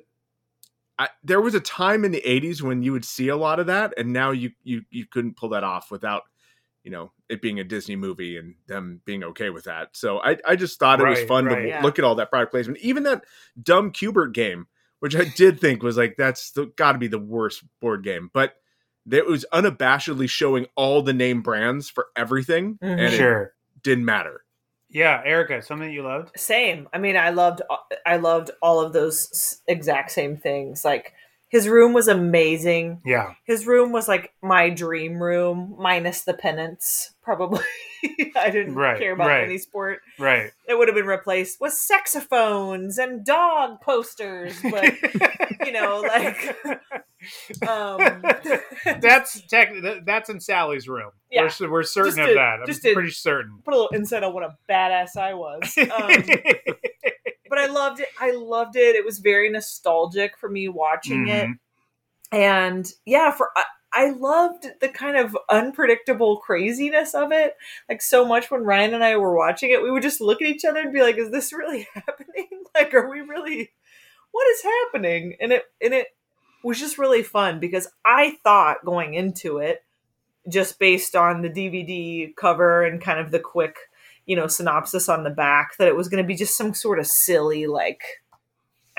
I, 0.99 1.09
there 1.23 1.41
was 1.41 1.53
a 1.55 1.59
time 1.59 2.03
in 2.05 2.11
the 2.11 2.23
80s 2.25 2.61
when 2.61 2.81
you 2.81 2.91
would 2.91 3.05
see 3.05 3.27
a 3.27 3.35
lot 3.37 3.59
of 3.59 3.67
that 3.67 3.93
and 3.97 4.11
now 4.11 4.31
you 4.31 4.51
you 4.63 4.81
you 4.89 5.05
couldn't 5.05 5.37
pull 5.37 5.49
that 5.49 5.63
off 5.63 5.91
without 5.91 6.23
you 6.87 6.91
know 6.93 7.11
it 7.27 7.41
being 7.41 7.59
a 7.59 7.65
Disney 7.65 7.97
movie 7.97 8.37
and 8.37 8.55
them 8.67 9.01
being 9.03 9.21
okay 9.21 9.49
with 9.49 9.65
that. 9.65 9.89
So 9.91 10.19
I 10.19 10.37
I 10.47 10.55
just 10.55 10.79
thought 10.79 11.01
it 11.01 11.05
was 11.09 11.21
fun 11.23 11.43
right. 11.43 11.63
to 11.63 11.67
Yeah. 11.67 11.81
look 11.83 11.99
at 11.99 12.05
all 12.05 12.15
that 12.15 12.29
product 12.29 12.53
placement. 12.53 12.79
Even 12.79 13.03
that 13.03 13.25
dumb 13.61 13.91
Q*bert 13.91 14.33
game, 14.33 14.67
which 15.01 15.13
I 15.13 15.25
did 15.25 15.59
think 15.59 15.83
was 15.83 15.97
like 15.97 16.15
that's 16.17 16.53
got 16.77 16.93
to 16.93 16.97
be 16.97 17.09
the 17.09 17.19
worst 17.19 17.61
board 17.81 18.05
game, 18.05 18.29
but 18.33 18.53
it 19.11 19.25
was 19.25 19.45
unabashedly 19.53 20.29
showing 20.29 20.67
all 20.77 21.01
the 21.01 21.11
name 21.13 21.41
brands 21.41 21.89
for 21.89 22.07
everything 22.15 22.75
Mhm. 22.81 22.87
and 22.91 23.01
it 23.01 23.17
Sure. 23.17 23.53
didn't 23.83 24.05
matter. 24.05 24.45
Yeah, 24.89 25.21
Erica, 25.25 25.61
something 25.61 25.91
you 25.91 26.03
loved? 26.03 26.31
Same. 26.39 26.87
I 26.93 26.99
mean, 26.99 27.17
I 27.17 27.31
loved 27.31 27.61
I 28.05 28.15
loved 28.15 28.51
all 28.61 28.79
of 28.79 28.93
those 28.93 29.61
exact 29.67 30.11
same 30.11 30.37
things. 30.37 30.85
Like 30.85 31.11
his 31.49 31.67
room 31.67 31.93
was 31.93 32.07
amazing. 32.07 33.01
Yeah. 33.05 33.33
His 33.45 33.65
room 33.65 33.91
was 33.91 34.07
like 34.07 34.33
my 34.41 34.69
dream 34.69 35.21
room, 35.21 35.75
minus 35.79 36.23
the 36.23 36.33
pennants. 36.33 37.13
Probably, 37.23 37.61
I 38.35 38.49
didn't 38.49 38.75
Right, 38.75 38.97
care 38.99 39.13
about 39.13 39.27
right. 39.27 39.43
any 39.43 39.57
sport. 39.57 39.99
Right. 40.19 40.51
It 40.67 40.77
would 40.77 40.87
have 40.87 40.95
been 40.95 41.05
replaced 41.05 41.59
with 41.59 41.73
saxophones 41.73 42.97
and 42.97 43.25
dog 43.25 43.81
posters. 43.81 44.57
But 44.61 44.93
you 45.65 45.71
know, 45.73 46.01
like 46.07 46.57
um, 47.67 48.23
that's 49.01 49.41
tech, 49.47 49.71
that's 50.05 50.29
in 50.29 50.39
Sally's 50.39 50.87
room. 50.87 51.11
Yeah. 51.31 51.49
We're, 51.59 51.71
we're 51.71 51.83
certain 51.83 52.19
of 52.19 52.27
that. 52.35 52.59
I'm 52.65 52.93
pretty 52.93 53.11
certain. 53.11 53.59
put 53.65 53.73
a 53.73 53.77
little 53.77 53.95
insight 53.95 54.23
on 54.23 54.33
what 54.33 54.43
a 54.43 54.55
badass 54.69 55.17
I 55.17 55.33
was. 55.33 55.77
Um, 55.77 56.23
but 57.57 57.69
I 57.69 57.73
loved 57.73 57.99
it. 57.99 58.09
I 58.19 58.31
loved 58.31 58.75
it. 58.75 58.95
It 58.95 59.05
was 59.05 59.19
very 59.19 59.49
nostalgic 59.49 60.37
for 60.37 60.49
me 60.49 60.67
watching 60.69 61.27
it. 61.27 61.47
Mhm. 61.47 61.59
And 62.31 62.91
yeah, 63.05 63.31
for 63.31 63.49
I, 63.55 63.63
I 63.93 64.09
loved 64.11 64.67
the 64.81 64.89
kind 64.89 65.17
of 65.17 65.37
unpredictable 65.49 66.37
craziness 66.37 67.13
of 67.13 67.31
it. 67.31 67.55
Like 67.89 68.01
so 68.01 68.25
much 68.25 68.51
when 68.51 68.63
Ryan 68.63 68.93
and 68.93 69.03
I 69.03 69.17
were 69.17 69.35
watching 69.35 69.71
it, 69.71 69.81
we 69.81 69.91
would 69.91 70.03
just 70.03 70.21
look 70.21 70.41
at 70.41 70.47
each 70.49 70.65
other 70.65 70.81
and 70.81 70.93
be 70.93 71.01
like, 71.01 71.17
"Is 71.17 71.31
this 71.31 71.53
really 71.53 71.87
happening? 71.93 72.47
Like, 72.75 72.93
are 72.93 73.09
we 73.09 73.21
really? 73.21 73.71
What 74.31 74.47
is 74.49 74.61
happening?" 74.63 75.35
And 75.41 75.51
it 75.53 75.63
and 75.81 75.93
it 75.93 76.07
was 76.63 76.79
just 76.79 76.97
really 76.97 77.23
fun 77.23 77.59
because 77.59 77.87
I 78.05 78.37
thought 78.43 78.85
going 78.85 79.13
into 79.15 79.59
it, 79.59 79.83
just 80.49 80.79
based 80.79 81.15
on 81.15 81.41
the 81.41 81.49
DVD 81.49 82.33
cover 82.35 82.83
and 82.83 83.01
kind 83.01 83.19
of 83.19 83.31
the 83.31 83.39
quick, 83.39 83.77
you 84.27 84.35
know, 84.35 84.45
synopsis 84.45 85.09
on 85.09 85.23
the 85.23 85.31
back, 85.31 85.75
that 85.77 85.87
it 85.87 85.95
was 85.95 86.07
going 86.09 86.23
to 86.23 86.27
be 86.27 86.35
just 86.35 86.55
some 86.55 86.75
sort 86.75 86.99
of 86.99 87.07
silly 87.07 87.65
like 87.65 88.03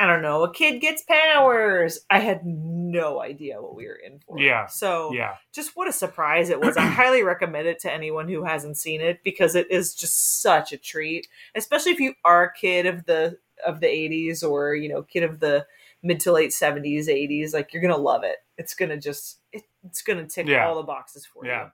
I 0.01 0.07
don't 0.07 0.22
know, 0.22 0.45
a 0.45 0.53
kid 0.53 0.81
gets 0.81 1.03
powers. 1.03 1.99
I 2.09 2.20
had 2.20 2.47
no 2.47 3.20
idea 3.20 3.61
what 3.61 3.74
we 3.74 3.85
were 3.89 3.97
in 3.97 4.20
for. 4.20 4.39
Yeah. 4.39 4.66
So 4.66 5.12
Yeah. 5.12 5.35
just 5.53 5.72
what 5.76 5.89
a 5.89 5.93
surprise 5.93 6.51
it 6.51 6.61
was. 6.61 6.76
I 6.76 6.83
highly 6.87 7.24
recommend 7.24 7.66
it 7.66 7.81
to 7.81 7.93
anyone 7.93 8.29
who 8.29 8.45
hasn't 8.45 8.79
seen 8.79 9.01
it 9.01 9.24
because 9.24 9.57
it 9.57 9.68
is 9.72 9.97
just 9.97 10.41
such 10.41 10.72
a 10.72 10.76
treat, 10.79 11.26
especially 11.57 11.91
if 11.93 11.99
you 11.99 12.14
are 12.24 12.45
a 12.45 12.53
kid 12.55 12.87
of 12.87 13.07
the 13.07 13.39
of 13.66 13.81
the 13.81 13.89
80s 13.89 14.45
or, 14.49 14.76
you 14.76 14.89
know, 14.89 15.03
kid 15.03 15.24
of 15.24 15.41
the 15.41 15.66
mid 16.05 16.20
to 16.20 16.31
late 16.33 16.51
70s, 16.53 17.09
80s, 17.09 17.53
like 17.53 17.72
you're 17.72 17.83
going 17.83 17.93
to 17.93 18.01
love 18.01 18.22
it. 18.22 18.37
It's 18.57 18.76
going 18.76 18.91
to 18.91 18.99
just 18.99 19.41
it, 19.53 19.64
it's 19.85 20.03
going 20.03 20.24
to 20.24 20.33
tick 20.33 20.47
Yeah. 20.47 20.68
all 20.68 20.76
the 20.76 20.85
boxes 20.85 21.26
for 21.26 21.45
Yeah. 21.45 21.64
you. 21.64 21.70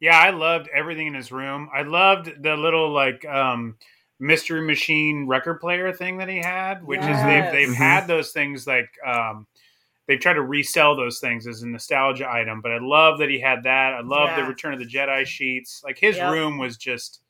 Yeah, 0.00 0.18
I 0.18 0.30
loved 0.30 0.68
everything 0.72 1.08
in 1.08 1.14
his 1.14 1.32
room. 1.32 1.68
I 1.74 1.82
loved 1.82 2.42
the 2.42 2.56
little 2.56 2.90
like 2.92 3.24
um 3.24 3.76
mystery 4.20 4.60
machine 4.62 5.26
record 5.28 5.60
player 5.60 5.92
thing 5.92 6.18
that 6.18 6.28
he 6.28 6.38
had, 6.38 6.84
which 6.84 7.00
is 7.00 7.22
they've 7.24 7.52
they've 7.52 7.68
Mhm. 7.68 7.76
had 7.76 8.06
those 8.06 8.32
things 8.32 8.66
like 8.66 8.88
um 9.06 9.46
they've 10.06 10.20
tried 10.20 10.34
to 10.34 10.42
resell 10.42 10.96
those 10.96 11.20
things 11.20 11.46
as 11.46 11.62
a 11.62 11.68
nostalgia 11.68 12.28
item, 12.30 12.60
but 12.60 12.72
I 12.72 12.78
love 12.80 13.18
that 13.18 13.28
he 13.28 13.38
had 13.40 13.62
that. 13.64 13.94
I 13.94 14.00
love 14.00 14.30
the 14.36 14.44
Return 14.44 14.72
of 14.72 14.78
the 14.78 14.86
Jedi 14.86 15.26
sheets. 15.26 15.82
Like 15.84 15.98
his 15.98 16.16
Yep. 16.16 16.30
room 16.32 16.58
was 16.58 16.76
just 16.76 17.20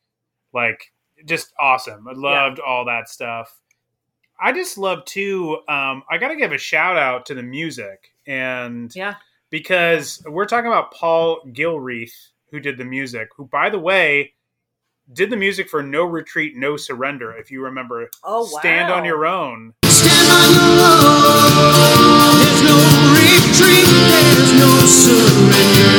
like 0.53 0.93
just 1.25 1.53
awesome. 1.59 2.07
I 2.09 2.13
loved 2.13 2.61
all 2.61 2.85
that 2.85 3.09
stuff. 3.09 3.53
I 4.41 4.53
just 4.53 4.79
love 4.79 5.05
too. 5.05 5.59
Um, 5.69 6.05
I 6.09 6.17
got 6.19 6.29
to 6.29 6.37
give 6.37 6.53
a 6.53 6.59
shout 6.59 6.97
out 6.97 7.27
to 7.27 7.35
the 7.35 7.43
music 7.43 8.13
and 8.27 8.95
Yeah. 8.95 9.15
because 9.51 10.23
we're 10.27 10.47
talking 10.47 10.69
about 10.71 10.93
Paul 10.93 11.43
Gilreath, 11.49 12.15
who 12.51 12.61
did 12.61 12.79
the 12.79 12.85
music, 12.85 13.29
who, 13.37 13.47
by 13.47 13.71
the 13.71 13.79
way, 13.79 14.35
did 15.13 15.31
the 15.31 15.37
music 15.37 15.69
for 15.69 15.83
No 15.83 16.05
Retreat, 16.05 16.55
No 16.57 16.77
Surrender. 16.77 17.33
If 17.37 17.51
you 17.51 17.63
remember, 17.63 18.09
Oh 18.25 18.49
wow. 18.53 18.59
Stand 18.61 18.93
on 18.93 19.05
Your 19.05 19.27
Own. 19.27 19.75
Stand 19.85 20.31
on 20.31 20.55
your 20.55 20.63
own. 20.85 22.39
There's 22.39 22.63
no 22.63 22.77
retreat. 23.17 23.89
There's 24.09 24.53
no 24.61 24.79
surrender. 24.87 25.99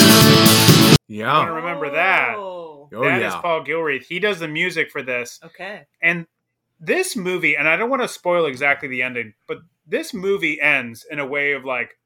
I 0.00 0.96
Yeah. 1.08 1.46
remember 1.48 1.90
that. 1.90 2.34
Oh. 2.36 2.88
Oh 2.92 3.04
That 3.04 3.22
is 3.22 3.32
yeah. 3.32 3.40
Paul 3.40 3.64
Gilreath. 3.64 4.04
He 4.04 4.18
does 4.18 4.38
the 4.40 4.48
music 4.48 4.90
for 4.90 5.02
this. 5.02 5.40
Okay. 5.44 5.86
And 6.02 6.26
this 6.80 7.16
movie, 7.16 7.56
and 7.56 7.68
I 7.68 7.76
don't 7.76 7.90
want 7.90 8.02
to 8.02 8.08
spoil 8.08 8.46
exactly 8.46 8.88
the 8.88 9.02
ending, 9.02 9.34
but 9.48 9.58
this 9.86 10.12
movie 10.14 10.60
ends 10.60 11.04
in 11.10 11.18
a 11.18 11.26
way 11.26 11.52
of 11.52 11.64
like, 11.64 11.98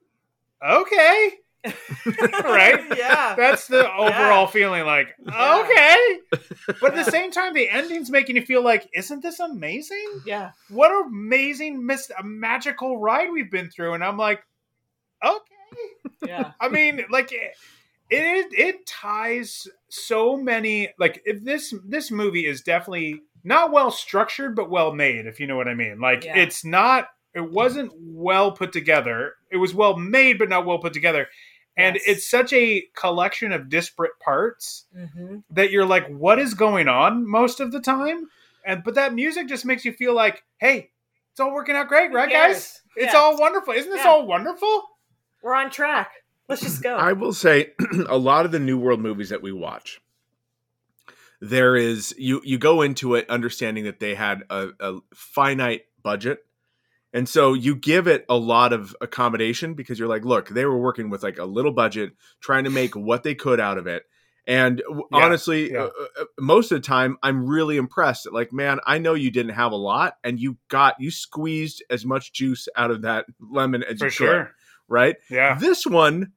okay. 0.66 1.32
Right? 2.44 2.80
yeah. 2.96 3.34
That's 3.36 3.66
the 3.66 3.90
overall 3.94 4.46
feeling 4.46 4.84
like, 4.84 5.08
Yeah. 5.26 5.62
okay. 5.64 6.18
But 6.80 6.96
at 6.96 7.04
the 7.04 7.10
same 7.10 7.30
time, 7.30 7.54
the 7.54 7.68
ending's 7.68 8.10
making 8.10 8.36
you 8.36 8.42
feel 8.42 8.62
like, 8.62 8.88
isn't 8.94 9.22
this 9.22 9.40
amazing? 9.40 10.22
Yeah. 10.26 10.50
what 10.68 10.90
an 10.90 11.04
amazing 11.08 11.84
mis- 11.86 12.10
a 12.18 12.22
magical 12.24 12.98
ride 12.98 13.30
we've 13.32 13.50
been 13.50 13.70
through 13.70 13.94
and 13.94 14.04
i'm 14.04 14.16
like 14.16 14.42
okay 15.24 15.40
Yeah. 16.26 16.52
i 16.60 16.68
mean 16.68 17.04
like 17.10 17.32
it, 17.32 17.52
it 18.10 18.46
it 18.52 18.86
ties 18.86 19.66
so 19.88 20.36
many 20.36 20.90
like 20.98 21.22
if 21.24 21.42
this 21.44 21.74
this 21.86 22.10
movie 22.10 22.46
is 22.46 22.60
definitely 22.62 23.22
not 23.42 23.72
well 23.72 23.90
structured 23.90 24.54
but 24.56 24.70
well 24.70 24.92
made 24.92 25.26
if 25.26 25.40
you 25.40 25.46
know 25.46 25.56
what 25.56 25.68
i 25.68 25.74
mean 25.74 26.00
like 26.00 26.24
Yeah. 26.24 26.36
it's 26.38 26.64
not 26.64 27.08
it 27.34 27.50
wasn't 27.50 27.92
well 27.98 28.52
put 28.52 28.72
together 28.72 29.34
it 29.50 29.56
was 29.56 29.74
well 29.74 29.96
made 29.96 30.38
but 30.38 30.48
not 30.48 30.64
well 30.66 30.78
put 30.78 30.92
together 30.92 31.26
and 31.76 31.96
Yes. 31.96 32.04
it's 32.06 32.30
such 32.30 32.52
a 32.52 32.82
collection 32.96 33.52
of 33.52 33.68
disparate 33.68 34.18
parts 34.20 34.86
Mm-hmm. 34.96 35.38
that 35.50 35.70
you're 35.70 35.86
like, 35.86 36.08
what 36.08 36.38
is 36.38 36.54
going 36.54 36.88
on 36.88 37.28
most 37.28 37.60
of 37.60 37.72
the 37.72 37.80
time? 37.80 38.28
And 38.64 38.82
but 38.84 38.94
that 38.94 39.12
music 39.14 39.48
just 39.48 39.64
makes 39.66 39.84
you 39.84 39.92
feel 39.92 40.14
like, 40.14 40.42
hey, 40.58 40.90
it's 41.32 41.40
all 41.40 41.52
working 41.52 41.74
out 41.76 41.88
great, 41.88 42.12
right, 42.12 42.30
guys? 42.30 42.80
It's 42.96 43.12
Yeah. 43.12 43.18
all 43.18 43.38
wonderful. 43.38 43.74
Isn't 43.74 43.90
this 43.90 44.04
Yeah. 44.04 44.10
all 44.10 44.26
wonderful? 44.26 44.84
We're 45.42 45.54
on 45.54 45.70
track. 45.70 46.10
Let's 46.48 46.62
just 46.62 46.82
go. 46.82 46.94
I 46.96 47.12
will 47.12 47.32
say 47.32 47.72
a 48.08 48.16
lot 48.18 48.44
of 48.46 48.52
the 48.52 48.58
New 48.60 48.78
World 48.78 49.00
movies 49.00 49.30
that 49.30 49.42
we 49.42 49.50
watch, 49.52 50.00
there 51.40 51.76
is 51.76 52.14
you 52.18 52.40
you 52.44 52.58
go 52.58 52.82
into 52.82 53.14
it 53.14 53.28
understanding 53.28 53.84
that 53.84 54.00
they 54.00 54.14
had 54.14 54.42
a, 54.50 54.68
a 54.80 54.98
finite 55.14 55.82
budget. 56.02 56.38
And 57.14 57.26
so 57.28 57.54
you 57.54 57.74
give 57.76 58.06
it 58.08 58.26
a 58.28 58.36
lot 58.36 58.72
of 58.74 58.94
accommodation 59.00 59.72
because 59.74 59.98
you're 59.98 60.08
like, 60.08 60.24
look, 60.24 60.48
they 60.50 60.66
were 60.66 60.76
working 60.76 61.08
with 61.08 61.22
like 61.22 61.38
a 61.38 61.44
little 61.44 61.72
budget, 61.72 62.12
trying 62.40 62.64
to 62.64 62.70
make 62.70 62.94
what 62.96 63.22
they 63.22 63.34
could 63.34 63.60
out 63.60 63.78
of 63.78 63.86
it. 63.86 64.02
And 64.46 64.82
Yeah, 64.90 65.00
honestly, 65.12 65.72
yeah. 65.72 65.84
uh, 65.84 65.90
uh, 66.20 66.24
most 66.38 66.70
of 66.70 66.76
the 66.82 66.86
time, 66.86 67.16
I'm 67.22 67.46
really 67.46 67.78
impressed. 67.78 68.30
Like, 68.30 68.52
man, 68.52 68.78
I 68.84 68.98
know 68.98 69.14
you 69.14 69.30
didn't 69.30 69.54
have 69.54 69.72
a 69.72 69.76
lot, 69.76 70.18
and 70.22 70.38
you 70.38 70.58
got 70.68 70.96
you 71.00 71.10
squeezed 71.10 71.82
as 71.88 72.04
much 72.04 72.32
juice 72.34 72.68
out 72.76 72.90
of 72.90 73.02
that 73.02 73.24
lemon 73.40 73.82
as 73.84 74.00
For 74.00 74.04
you 74.06 74.10
sure. 74.10 74.44
could, 74.44 74.52
right? 74.88 75.16
Yeah. 75.30 75.56
This 75.58 75.86
one 75.86 76.32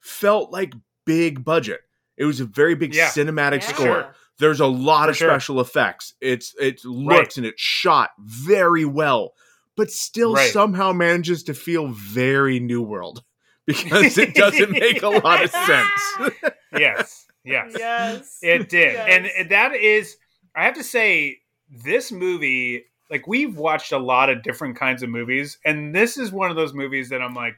felt 0.00 0.50
like 0.50 0.74
big 1.06 1.44
budget. 1.44 1.80
It 2.16 2.24
was 2.24 2.40
a 2.40 2.44
very 2.44 2.74
big 2.74 2.94
Yeah. 2.94 3.08
cinematic 3.08 3.62
Yeah. 3.62 3.68
score. 3.74 4.14
There's 4.38 4.60
a 4.60 4.66
lot 4.66 5.04
For 5.04 5.10
of 5.10 5.16
sure. 5.16 5.28
special 5.30 5.60
effects. 5.60 6.14
It's 6.20 6.54
it 6.60 6.84
looks 6.84 7.16
Right. 7.16 7.36
and 7.38 7.46
it's 7.46 7.62
shot 7.62 8.10
very 8.18 8.84
well, 8.84 9.32
but 9.80 9.90
still 9.90 10.34
Right. 10.34 10.52
somehow 10.52 10.92
manages 10.92 11.42
to 11.44 11.54
feel 11.54 11.86
very 11.88 12.60
New 12.60 12.82
World 12.82 13.24
because 13.66 14.18
it 14.18 14.34
doesn't 14.34 14.72
make 14.72 15.02
a 15.02 15.08
lot 15.08 15.42
of 15.42 15.50
sense. 15.50 16.42
Yes. 16.76 17.26
Yes. 17.44 17.72
yes. 17.78 18.38
It 18.42 18.68
did. 18.68 18.92
Yes. 18.92 19.32
And 19.38 19.50
that 19.50 19.74
is 19.74 20.18
I 20.54 20.66
have 20.66 20.74
to 20.74 20.84
say 20.84 21.38
this 21.70 22.12
movie 22.12 22.84
like 23.10 23.26
we've 23.26 23.56
watched 23.56 23.92
a 23.92 23.98
lot 23.98 24.28
of 24.28 24.42
different 24.42 24.76
kinds 24.76 25.02
of 25.02 25.08
movies 25.08 25.56
and 25.64 25.94
this 25.94 26.18
is 26.18 26.30
one 26.30 26.50
of 26.50 26.56
those 26.56 26.74
movies 26.74 27.08
that 27.08 27.22
I'm 27.22 27.32
like 27.32 27.56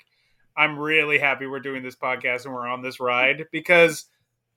I'm 0.56 0.78
really 0.78 1.18
happy 1.18 1.46
we're 1.48 1.58
doing 1.58 1.82
this 1.82 1.96
podcast 1.96 2.44
and 2.44 2.54
we're 2.54 2.68
on 2.68 2.82
this 2.82 3.00
ride 3.00 3.46
because 3.50 4.04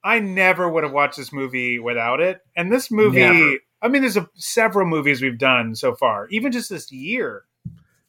I 0.04 0.20
never 0.20 0.70
would 0.70 0.84
have 0.84 0.94
watched 0.94 1.18
this 1.18 1.34
movie 1.34 1.80
without 1.80 2.22
it. 2.22 2.42
And 2.56 2.72
this 2.72 2.92
movie 2.92 3.22
Never. 3.22 3.56
I 3.82 3.88
mean 3.88 4.04
there's 4.04 4.18
a, 4.18 4.30
several 4.36 4.88
movies 4.88 5.24
we've 5.24 5.40
done 5.40 5.74
so 5.74 5.96
far, 5.96 6.28
even 6.30 6.52
just 6.52 6.70
this 6.70 6.92
year. 6.92 7.46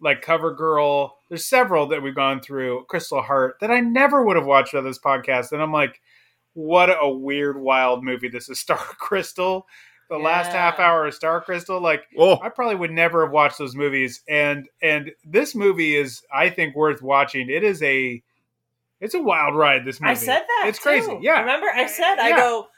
Like 0.00 0.22
Cover 0.22 0.54
Girl, 0.54 1.16
there's 1.28 1.46
several 1.46 1.86
that 1.88 2.02
we've 2.02 2.14
gone 2.14 2.40
through, 2.40 2.84
Crystal 2.88 3.22
Heart, 3.22 3.56
that 3.60 3.70
I 3.70 3.80
never 3.80 4.22
would 4.22 4.36
have 4.36 4.46
watched 4.46 4.74
on 4.74 4.84
this 4.84 4.98
podcast. 4.98 5.52
And 5.52 5.62
I'm 5.62 5.72
like, 5.72 6.00
what 6.56 6.88
a 6.88 7.08
weird, 7.08 7.60
wild 7.60 8.02
movie 8.02 8.28
this 8.28 8.48
is. 8.48 8.58
Star 8.66 8.78
Crystal, 8.78 9.66
the 10.08 10.18
last 10.18 10.52
half 10.52 10.78
hour 10.78 11.06
of 11.06 11.14
Star 11.14 11.40
Crystal, 11.40 11.80
like 11.80 12.04
oh, 12.18 12.38
I 12.42 12.48
probably 12.48 12.76
would 12.76 12.92
never 12.92 13.24
have 13.24 13.32
watched 13.32 13.58
those 13.58 13.74
movies. 13.74 14.22
And 14.28 14.68
and 14.82 15.10
this 15.24 15.54
movie 15.54 15.96
is, 15.96 16.22
I 16.32 16.50
think, 16.50 16.74
worth 16.74 17.02
watching. 17.02 17.50
It 17.50 17.64
is 17.64 17.82
a, 17.82 18.22
it's 19.00 19.14
a 19.14 19.22
wild 19.22 19.54
ride. 19.54 19.84
This 19.84 20.00
movie, 20.00 20.12
I 20.12 20.14
said 20.14 20.40
that. 20.40 20.64
It's 20.68 20.78
crazy. 20.78 21.18
Yeah, 21.20 21.40
Remember, 21.40 21.66
I 21.66 21.86
said, 21.86 22.18
I 22.18 22.30
go, 22.30 22.68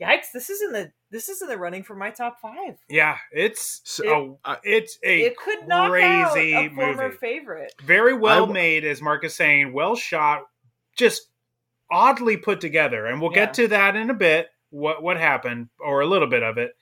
yikes! 0.00 0.32
This 0.32 0.50
is 0.50 0.62
in 0.62 0.72
the 0.72 0.92
this 1.14 1.28
is 1.28 1.40
in 1.40 1.48
the 1.48 1.56
running 1.56 1.82
for 1.84 1.94
my 1.94 2.10
top 2.10 2.40
five. 2.42 2.76
yeah. 2.88 3.16
It's 3.32 3.80
So, 3.84 4.38
a, 4.44 4.58
it's 4.64 4.98
a 5.04 5.22
It 5.22 5.36
could 5.38 5.66
knock 5.68 5.92
out 6.00 6.32
crazy 6.32 6.52
a 6.54 6.68
former 6.70 7.04
movie. 7.08 7.16
favorite. 7.18 7.72
very 7.82 8.12
well 8.14 8.48
I- 8.50 8.52
made, 8.52 8.84
as 8.84 9.00
Mark 9.00 9.24
is 9.24 9.34
saying, 9.34 9.72
well 9.72 9.94
shot, 9.96 10.42
just 10.96 11.28
oddly 11.90 12.36
put 12.36 12.60
together, 12.60 13.06
and 13.06 13.20
we'll 13.20 13.30
Yeah. 13.32 13.46
get 13.46 13.54
to 13.54 13.68
that 13.68 13.96
in 13.96 14.10
a 14.10 14.14
bit. 14.14 14.48
What 14.70 15.02
what 15.02 15.16
happened, 15.18 15.68
or 15.78 16.00
a 16.00 16.06
little 16.06 16.26
bit 16.28 16.42
of 16.42 16.58
it, 16.58 16.72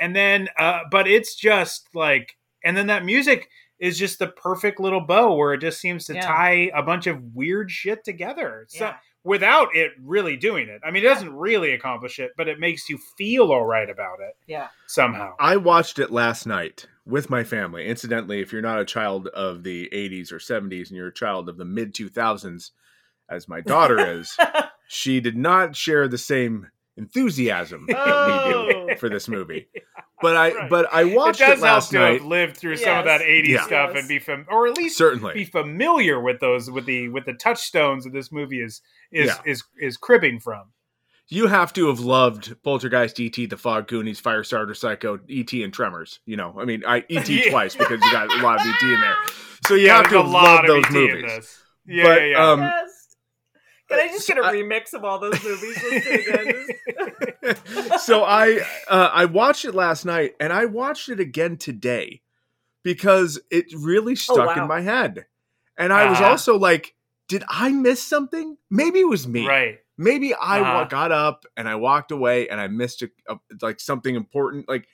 and 0.00 0.16
then, 0.16 0.48
uh, 0.58 0.80
but 0.90 1.06
it's 1.06 1.34
just 1.34 1.86
like, 1.94 2.36
and 2.64 2.74
then 2.76 2.86
that 2.86 3.04
music 3.04 3.48
is 3.78 3.98
just 3.98 4.18
the 4.18 4.28
perfect 4.28 4.80
little 4.80 5.00
bow 5.02 5.34
where 5.34 5.52
it 5.52 5.58
just 5.60 5.80
seems 5.80 6.06
to 6.06 6.14
Yeah. 6.14 6.22
tie 6.26 6.70
a 6.74 6.82
bunch 6.82 7.06
of 7.06 7.20
weird 7.34 7.70
shit 7.70 8.04
together. 8.04 8.64
So 8.68 8.86
Yeah. 8.86 8.96
Without 9.24 9.74
it 9.74 9.92
really 10.02 10.36
doing 10.36 10.68
it, 10.68 10.80
I 10.84 10.90
mean, 10.90 11.04
it 11.04 11.08
doesn't 11.08 11.34
really 11.34 11.72
accomplish 11.72 12.18
it, 12.18 12.32
but 12.36 12.48
it 12.48 12.58
makes 12.58 12.88
you 12.88 12.98
feel 13.16 13.52
all 13.52 13.64
right 13.64 13.88
about 13.88 14.20
it 14.20 14.36
Yeah. 14.46 14.68
somehow. 14.86 15.34
I 15.38 15.56
watched 15.56 15.98
it 15.98 16.10
last 16.10 16.46
night 16.46 16.86
with 17.06 17.30
my 17.30 17.44
family. 17.44 17.86
Incidentally, 17.86 18.40
if 18.40 18.52
you're 18.52 18.62
not 18.62 18.80
a 18.80 18.84
child 18.84 19.28
of 19.28 19.62
the 19.62 19.88
80s 19.92 20.32
or 20.32 20.38
70s 20.38 20.88
and 20.88 20.96
you're 20.96 21.08
a 21.08 21.14
child 21.14 21.48
of 21.48 21.56
the 21.56 21.64
mid 21.64 21.94
2000s, 21.94 22.70
as 23.30 23.48
my 23.48 23.60
daughter 23.60 23.98
is, 24.18 24.36
she 24.88 25.20
did 25.20 25.36
not 25.36 25.76
share 25.76 26.08
the 26.08 26.18
same 26.18 26.68
enthusiasm 26.96 27.86
that 27.88 27.96
we 27.96 28.32
Oh. 28.54 28.86
do 28.88 28.96
for 28.96 29.08
this 29.08 29.28
movie. 29.28 29.68
But 30.20 30.36
I 30.36 30.52
Right. 30.54 30.70
but 30.70 30.92
I 30.92 31.02
It 31.02 31.14
watched 31.16 31.40
it, 31.40 31.46
does 31.46 31.60
help 31.60 31.62
last 31.62 31.90
to 31.90 31.98
night. 31.98 32.12
have 32.20 32.24
lived 32.26 32.56
through 32.56 32.76
some 32.76 32.98
of 32.98 33.04
that 33.06 33.22
80s 33.22 33.48
Yeah. 33.50 33.62
stuff 33.64 33.90
Yes. 33.94 33.98
and 34.00 34.08
be 34.08 34.18
fam- 34.18 34.46
or 34.48 34.66
at 34.68 34.76
least 34.76 34.96
certainly 34.96 35.34
be 35.34 35.44
familiar 35.44 36.20
with 36.20 36.40
those 36.40 36.70
with 36.70 36.86
the 36.86 37.08
with 37.08 37.24
the 37.24 37.32
touchstones 37.34 38.04
that 38.04 38.12
this 38.12 38.30
movie 38.30 38.62
is 38.62 38.82
is 39.10 39.26
Yeah. 39.28 39.38
is 39.44 39.64
is 39.80 39.96
cribbing 39.96 40.38
from. 40.40 40.72
You 41.28 41.46
have 41.46 41.72
to 41.74 41.86
have 41.88 41.98
loved 42.00 42.62
Poltergeist, 42.62 43.18
ET, 43.18 43.46
The 43.46 43.56
Fog, 43.56 43.88
Goonies, 43.88 44.20
Firestarter, 44.20 44.76
Psycho, 44.76 45.18
ET, 45.30 45.62
and 45.64 45.72
Tremors. 45.72 46.20
You 46.26 46.36
know, 46.36 46.54
I 46.60 46.64
mean, 46.66 46.82
I 46.86 47.04
ET 47.08 47.28
Yeah. 47.44 47.50
twice 47.50 47.74
because 47.74 48.00
you 48.02 48.12
got 48.12 48.30
a 48.32 48.42
lot 48.42 48.60
of 48.60 48.66
ET 48.66 48.82
in 48.92 49.00
there. 49.00 49.16
So 49.66 49.74
you 49.74 49.86
Yeah, 49.86 49.96
have 49.96 50.04
to 50.06 50.10
there's 50.10 50.22
have 50.22 50.30
a 50.30 50.32
lot 50.34 50.42
loved 50.44 50.64
of 50.64 50.66
those 50.68 50.84
ET 50.84 50.88
in 50.90 50.94
movies. 51.20 51.30
this. 51.36 51.62
Yeah, 51.86 52.04
But, 52.04 52.20
yeah, 52.20 52.26
yeah. 52.26 52.50
um, 52.50 52.60
yes. 52.60 53.01
Can 53.92 54.08
I 54.08 54.12
just 54.12 54.28
get 54.28 54.38
a 54.38 54.44
I- 54.44 54.54
remix 54.54 54.94
of 54.94 55.04
all 55.04 55.18
those 55.18 55.42
movies 55.42 55.76
so 58.02 58.24
I 58.24 58.60
uh, 58.88 59.10
I 59.12 59.24
watched 59.26 59.64
it 59.64 59.74
last 59.74 60.04
night 60.04 60.34
and 60.40 60.52
I 60.52 60.66
watched 60.66 61.08
it 61.08 61.20
again 61.20 61.56
today 61.56 62.20
because 62.82 63.40
it 63.50 63.66
really 63.76 64.16
stuck 64.16 64.56
wow. 64.56 64.62
in 64.62 64.68
my 64.68 64.80
head. 64.80 65.26
And 65.76 65.92
I 65.92 66.08
was 66.10 66.18
Uh-huh. 66.18 66.30
also 66.30 66.58
like, 66.58 66.94
did 67.28 67.44
I 67.48 67.70
miss 67.72 68.02
something? 68.02 68.56
Maybe 68.70 69.00
it 69.00 69.08
was 69.08 69.26
me. 69.26 69.46
right. 69.46 69.78
Maybe 69.98 70.34
I 70.34 70.60
Uh-huh. 70.60 70.84
got 70.84 71.12
up 71.12 71.44
and 71.56 71.68
I 71.68 71.76
walked 71.76 72.10
away 72.10 72.48
and 72.48 72.60
I 72.60 72.68
missed 72.68 73.02
a, 73.02 73.10
a, 73.28 73.38
like 73.60 73.80
something 73.80 74.14
important. 74.16 74.68
Like 74.68 74.88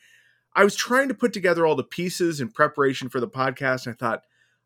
I 0.54 0.64
was 0.64 0.74
trying 0.74 1.08
to 1.08 1.14
put 1.14 1.32
together 1.32 1.66
all 1.66 1.76
the 1.76 1.84
pieces 1.84 2.40
in 2.40 2.50
preparation 2.50 3.08
for 3.08 3.20
the 3.20 3.28
podcast, 3.28 3.86
and 3.86 3.94
I 3.94 3.96
thought, 3.96 4.22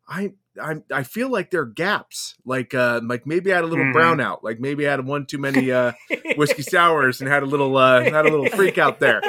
I 0.07 0.33
I 0.61 0.75
I 0.91 1.03
feel 1.03 1.29
like 1.29 1.49
there 1.51 1.61
are 1.61 1.65
gaps. 1.65 2.35
Like 2.45 2.73
uh 2.73 3.01
like 3.03 3.25
maybe 3.25 3.51
I 3.51 3.55
had 3.55 3.63
a 3.63 3.67
little 3.67 3.85
Mhm. 3.85 3.93
brownout. 3.95 4.43
Like 4.43 4.59
maybe 4.59 4.87
I 4.87 4.91
had 4.91 5.05
one 5.05 5.25
too 5.25 5.37
many 5.39 5.71
uh 5.71 5.93
whiskey 6.37 6.61
sours 6.63 7.21
and 7.21 7.29
had 7.29 7.43
a 7.43 7.45
little 7.47 7.75
uh 7.77 8.03
had 8.03 8.25
a 8.25 8.29
little 8.29 8.45
freak 8.47 8.77
out 8.77 8.99
there. 8.99 9.21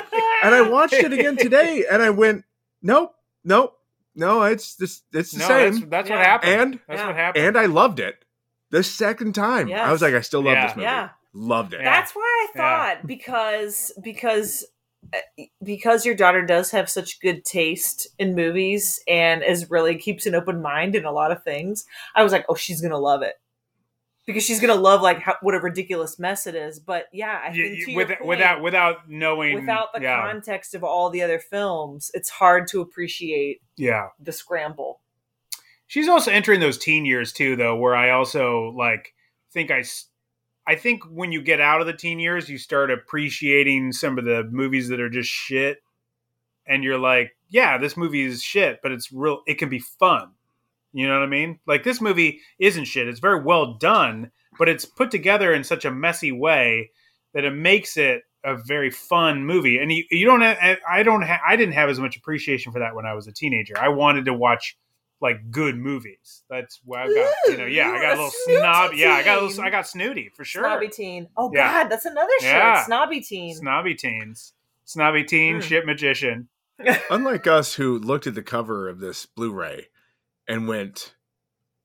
And 0.42 0.54
I 0.54 0.62
watched 0.62 0.92
it 0.94 1.12
again 1.12 1.36
today 1.36 1.84
and 1.90 2.02
I 2.02 2.10
went, 2.10 2.44
nope, 2.82 3.14
nope, 3.44 3.76
no, 4.14 4.42
it's 4.42 4.74
this 4.76 5.02
it's 5.12 5.32
the 5.32 5.38
No, 5.38 5.48
same. 5.48 5.72
that's, 5.72 5.86
that's 5.90 6.10
what 6.10 6.18
happened. 6.18 6.52
And 6.52 6.80
that's 6.86 7.00
Yeah. 7.00 7.06
what 7.06 7.16
happened. 7.16 7.44
and 7.46 7.56
I 7.58 7.66
loved 7.66 8.00
it 8.00 8.24
the 8.70 8.82
second 8.82 9.34
time. 9.34 9.72
I 9.72 9.90
was 9.92 10.02
like, 10.02 10.14
I 10.14 10.20
still 10.20 10.42
love 10.42 10.54
Yeah. 10.54 10.66
this 10.66 10.76
movie. 10.76 10.84
Yeah. 10.84 11.08
Loved 11.32 11.74
it. 11.74 11.80
Yeah. 11.80 11.90
That's 12.00 12.12
why 12.14 12.48
I 12.54 12.56
thought 12.58 13.06
because 13.06 13.92
because 14.02 14.64
because 15.62 16.04
your 16.04 16.14
daughter 16.14 16.44
does 16.44 16.70
have 16.70 16.90
such 16.90 17.20
good 17.20 17.44
taste 17.44 18.08
in 18.18 18.34
movies 18.34 19.00
and 19.08 19.42
is 19.42 19.70
really 19.70 19.96
keeps 19.96 20.26
an 20.26 20.34
open 20.34 20.62
mind 20.62 20.94
in 20.94 21.04
a 21.04 21.12
lot 21.12 21.32
of 21.32 21.42
things. 21.42 21.84
I 22.14 22.22
was 22.22 22.32
like, 22.32 22.46
oh, 22.48 22.54
she's 22.54 22.80
gonna 22.80 22.98
love 22.98 23.22
it 23.22 23.34
because 24.26 24.44
she's 24.44 24.60
gonna 24.60 24.74
love 24.74 25.02
like 25.02 25.20
how, 25.20 25.36
what 25.42 25.54
a 25.54 25.60
ridiculous 25.60 26.18
mess 26.18 26.46
it 26.46 26.54
is. 26.54 26.80
But 26.80 27.06
yeah, 27.12 27.40
I 27.42 27.52
think 27.52 27.86
you- 27.86 27.96
with- 27.96 28.08
point, 28.08 28.26
without 28.26 28.62
without 28.62 29.08
knowing 29.08 29.54
without 29.54 29.92
the 29.94 30.02
yeah, 30.02 30.20
context 30.20 30.74
of 30.74 30.84
all 30.84 31.10
the 31.10 31.22
other 31.22 31.38
films, 31.38 32.10
it's 32.14 32.30
hard 32.30 32.68
to 32.68 32.80
appreciate 32.80 33.60
yeah. 33.76 34.08
the 34.20 34.32
scramble. 34.32 35.00
She's 35.86 36.08
also 36.08 36.30
entering 36.30 36.60
those 36.60 36.78
teen 36.78 37.04
years 37.04 37.32
too, 37.32 37.56
though, 37.56 37.76
where 37.76 37.94
I 37.94 38.10
also 38.10 38.72
like 38.76 39.14
think 39.52 39.70
I, 39.70 39.84
I 40.66 40.76
think 40.76 41.04
when 41.04 41.32
you 41.32 41.42
get 41.42 41.60
out 41.60 41.80
of 41.80 41.86
the 41.86 41.92
teen 41.92 42.18
years, 42.18 42.48
you 42.48 42.58
start 42.58 42.90
appreciating 42.90 43.92
some 43.92 44.18
of 44.18 44.24
the 44.24 44.44
movies 44.50 44.88
that 44.88 45.00
are 45.00 45.10
just 45.10 45.28
shit, 45.28 45.78
and 46.66 46.82
you're 46.82 46.98
like, 46.98 47.36
yeah, 47.50 47.78
this 47.78 47.96
movie 47.96 48.22
is 48.22 48.42
shit, 48.42 48.80
but 48.82 48.92
it's 48.92 49.12
real. 49.12 49.42
It 49.46 49.58
can 49.58 49.68
be 49.68 49.78
fun. 49.78 50.30
You 50.92 51.08
know 51.08 51.18
what 51.18 51.26
I 51.26 51.28
mean? 51.28 51.58
Like 51.66 51.82
this 51.82 52.00
movie 52.00 52.40
isn't 52.58 52.84
shit. 52.84 53.08
It's 53.08 53.20
very 53.20 53.42
well 53.42 53.74
done, 53.74 54.30
but 54.58 54.68
it's 54.68 54.84
put 54.84 55.10
together 55.10 55.52
in 55.52 55.64
such 55.64 55.84
a 55.84 55.90
messy 55.90 56.32
way 56.32 56.90
that 57.34 57.44
it 57.44 57.50
makes 57.50 57.96
it 57.96 58.22
a 58.44 58.56
very 58.56 58.90
fun 58.90 59.44
movie. 59.44 59.78
And 59.78 59.90
you, 59.90 60.04
you 60.10 60.24
don't 60.24 60.42
have, 60.42 60.78
I 60.88 61.02
don't 61.02 61.22
ha- 61.22 61.40
I 61.46 61.56
didn't 61.56 61.74
have 61.74 61.88
as 61.88 61.98
much 61.98 62.16
appreciation 62.16 62.72
for 62.72 62.78
that 62.78 62.94
when 62.94 63.06
I 63.06 63.14
was 63.14 63.26
a 63.26 63.32
teenager. 63.32 63.74
I 63.78 63.88
wanted 63.88 64.24
to 64.26 64.34
watch 64.34 64.76
like 65.20 65.50
good 65.50 65.76
movies. 65.76 66.42
That's 66.50 66.80
why 66.84 67.04
I've 67.04 67.14
got, 67.14 67.34
you 67.46 67.56
know, 67.56 67.66
yeah, 67.66 67.90
I 67.90 68.00
got 68.00 68.04
a 68.04 68.06
a 68.06 68.10
little 68.16 68.30
snooty 68.30 68.58
snob. 68.60 68.92
Yeah, 68.94 69.12
I 69.14 69.22
got 69.22 69.38
a 69.38 69.46
little. 69.46 69.64
I 69.64 69.70
got 69.70 69.88
snooty 69.88 70.30
for 70.36 70.44
sure. 70.44 70.62
Snobby 70.64 70.88
teen. 70.88 71.28
Oh 71.36 71.50
Yeah. 71.54 71.82
God, 71.82 71.90
that's 71.90 72.04
another 72.04 72.32
shirt. 72.40 72.48
Yeah. 72.50 72.84
Snobby 72.84 73.20
teen. 73.20 73.54
Snobby 73.54 73.94
teens. 73.94 74.52
Snobby 74.84 75.24
teen, 75.24 75.56
Mm. 75.58 75.62
shit 75.62 75.86
magician. 75.86 76.48
Unlike 77.10 77.46
us 77.46 77.74
who 77.74 77.98
looked 77.98 78.26
at 78.26 78.34
the 78.34 78.42
cover 78.42 78.88
of 78.88 78.98
this 79.00 79.24
Blu-ray 79.26 79.86
and 80.48 80.68
went, 80.68 81.14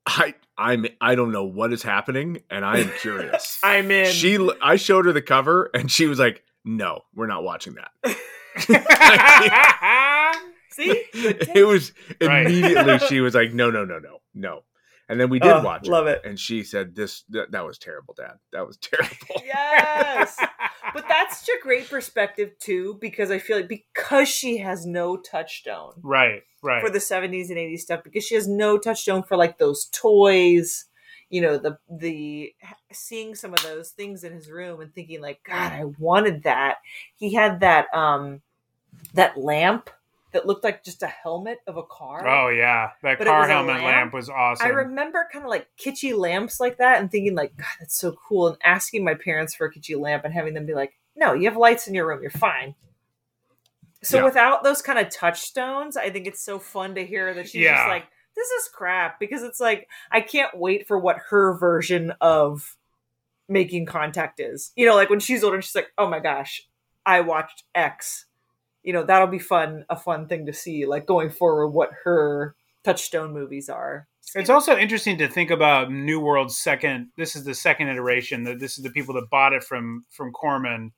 I 0.06 0.34
I'm 0.58 0.88
I 1.00 1.16
don't 1.16 1.32
know 1.32 1.46
what 1.46 1.72
is 1.72 1.84
happening 1.84 2.42
and 2.50 2.66
I 2.66 2.80
am 2.80 2.90
curious. 3.00 3.60
I'm 3.64 3.90
in. 3.92 4.12
she 4.12 4.38
I 4.62 4.76
showed 4.76 5.06
her 5.06 5.14
the 5.14 5.22
cover 5.22 5.70
and 5.74 5.90
she 5.92 6.08
was 6.08 6.20
like, 6.20 6.44
"No, 6.66 7.02
we're 7.14 7.28
not 7.28 7.44
watching 7.44 7.76
that." 7.76 7.92
See, 10.72 11.04
it 11.14 11.68
was 11.68 11.92
Right. 12.22 12.46
immediately 12.46 13.00
she 13.00 13.20
was 13.22 13.36
like, 13.36 13.54
"No, 13.54 13.70
no, 13.72 13.86
no, 13.86 14.00
no, 14.00 14.20
no." 14.34 14.64
And 15.08 15.20
then 15.20 15.30
we 15.30 15.40
did 15.40 15.52
Oh, 15.52 15.64
watch 15.64 15.88
it. 15.88 15.92
love 15.92 16.06
it. 16.06 16.22
And 16.24 16.40
she 16.40 16.64
said, 16.64 16.96
"This 16.96 17.24
that, 17.30 17.52
that 17.52 17.66
was 17.66 17.78
terrible, 17.80 18.14
Dad. 18.16 18.34
That 18.54 18.68
was 18.68 18.78
terrible." 18.82 19.42
yes. 19.44 20.38
But 20.94 21.06
that's 21.08 21.40
such 21.40 21.56
a 21.56 21.62
great 21.64 21.90
perspective 21.90 22.52
too, 22.60 22.98
because 23.02 23.32
I 23.32 23.40
feel 23.40 23.58
like 23.58 23.68
because 23.68 24.28
she 24.30 24.58
has 24.60 24.86
no 24.86 25.18
touchstone 25.18 25.94
right, 26.04 26.42
right. 26.62 26.82
for 26.82 26.90
the 26.90 27.00
70s 27.00 27.50
and 27.50 27.58
80s 27.58 27.80
stuff, 27.80 28.04
because 28.04 28.24
she 28.24 28.36
has 28.36 28.48
no 28.48 28.78
touchstone 28.78 29.24
for 29.24 29.38
like 29.38 29.58
those 29.58 29.90
toys, 29.92 30.86
you 31.30 31.42
know, 31.42 31.58
the 31.58 31.78
the 31.90 32.54
seeing 32.92 33.34
some 33.36 33.54
of 33.54 33.62
those 33.64 33.90
things 33.92 34.24
in 34.24 34.34
his 34.34 34.50
room 34.52 34.82
and 34.82 34.94
thinking 34.94 35.22
like, 35.22 35.42
God, 35.44 35.72
I 35.74 35.86
wanted 35.98 36.44
that. 36.44 36.78
He 37.16 37.34
had 37.34 37.60
that 37.62 37.88
um 37.94 38.42
that 39.14 39.38
lamp 39.38 39.90
that 40.32 40.46
looked 40.46 40.64
like 40.64 40.84
just 40.84 41.02
a 41.02 41.08
helmet 41.08 41.58
of 41.68 41.78
a 41.78 41.84
car. 41.84 42.28
oh 42.28 42.50
yeah, 42.50 42.92
that 43.02 43.18
But 43.18 43.28
car 43.28 43.48
helmet 43.48 43.76
lamp? 43.78 43.86
lamp? 43.86 44.14
was 44.14 44.30
awesome. 44.30 44.66
I 44.66 44.70
remember 44.70 45.28
kind 45.32 45.44
of 45.44 45.50
like 45.50 45.68
kitschy 45.78 46.16
lamps 46.18 46.60
like 46.60 46.78
that 46.78 47.00
and 47.00 47.10
thinking 47.12 47.36
like, 47.36 47.56
God, 47.58 47.66
that's 47.80 47.96
so 47.98 48.12
cool. 48.28 48.48
And 48.48 48.58
asking 48.64 49.04
my 49.04 49.16
parents 49.16 49.56
for 49.56 49.66
a 49.68 49.74
kitschy 49.74 50.00
lamp 50.00 50.26
and 50.26 50.34
having 50.34 50.54
them 50.54 50.66
be 50.66 50.74
like, 50.76 50.94
no, 51.16 51.34
you 51.34 51.50
have 51.50 51.58
lights 51.58 51.88
in 51.88 51.94
your 51.96 52.08
room. 52.08 52.22
You're 52.22 52.30
fine. 52.32 52.76
So 54.04 54.18
Yeah. 54.20 54.24
without 54.26 54.64
those 54.64 54.82
kind 54.82 55.00
of 55.00 55.10
touchstones, 55.10 55.98
I 55.98 56.10
think 56.10 56.28
it's 56.28 56.42
so 56.42 56.60
fun 56.60 56.96
to 56.96 57.06
hear 57.06 57.34
that 57.34 57.48
she's 57.50 57.64
Yeah. 57.64 57.76
just 57.76 57.88
like, 57.88 58.06
this 58.36 58.50
is 58.52 58.70
crap 58.70 59.20
because 59.20 59.44
it's 59.44 59.60
like, 59.60 59.90
I 60.12 60.22
can't 60.22 60.56
wait 60.58 60.88
for 60.88 60.98
what 60.98 61.18
her 61.30 61.54
version 61.58 62.14
of 62.22 62.78
making 63.50 63.88
contact 63.88 64.40
is. 64.40 64.72
You 64.76 64.86
know, 64.86 64.96
like 64.96 65.10
when 65.10 65.20
she's 65.20 65.44
older 65.44 65.56
and 65.56 65.64
she's 65.64 65.76
like, 65.76 65.92
oh 65.98 66.08
my 66.08 66.20
gosh, 66.20 66.66
I 67.06 67.22
watched 67.22 67.64
X. 67.76 68.26
You 68.84 68.94
know, 68.94 69.04
that'll 69.04 69.28
be 69.28 69.40
fun, 69.40 69.86
a 69.90 69.96
fun 69.98 70.28
thing 70.28 70.46
to 70.46 70.54
see, 70.54 70.86
like 70.86 71.06
going 71.06 71.30
forward, 71.30 71.70
what 71.70 71.90
her 72.06 72.56
touchstone 72.84 73.34
movies 73.34 73.70
are. 73.70 74.08
It's 74.36 74.50
also 74.50 74.78
interesting 74.78 75.18
to 75.18 75.28
think 75.28 75.50
about 75.52 75.92
New 75.92 76.20
World's 76.20 76.58
second. 76.58 77.10
This 77.18 77.36
is 77.36 77.44
the 77.44 77.56
second 77.56 77.88
iteration. 77.90 78.44
That 78.44 78.60
this 78.60 78.78
is 78.78 78.84
the 78.84 78.92
people 78.92 79.16
that 79.16 79.30
bought 79.30 79.54
it 79.54 79.64
from 79.64 80.06
from 80.12 80.32
Corman, 80.32 80.92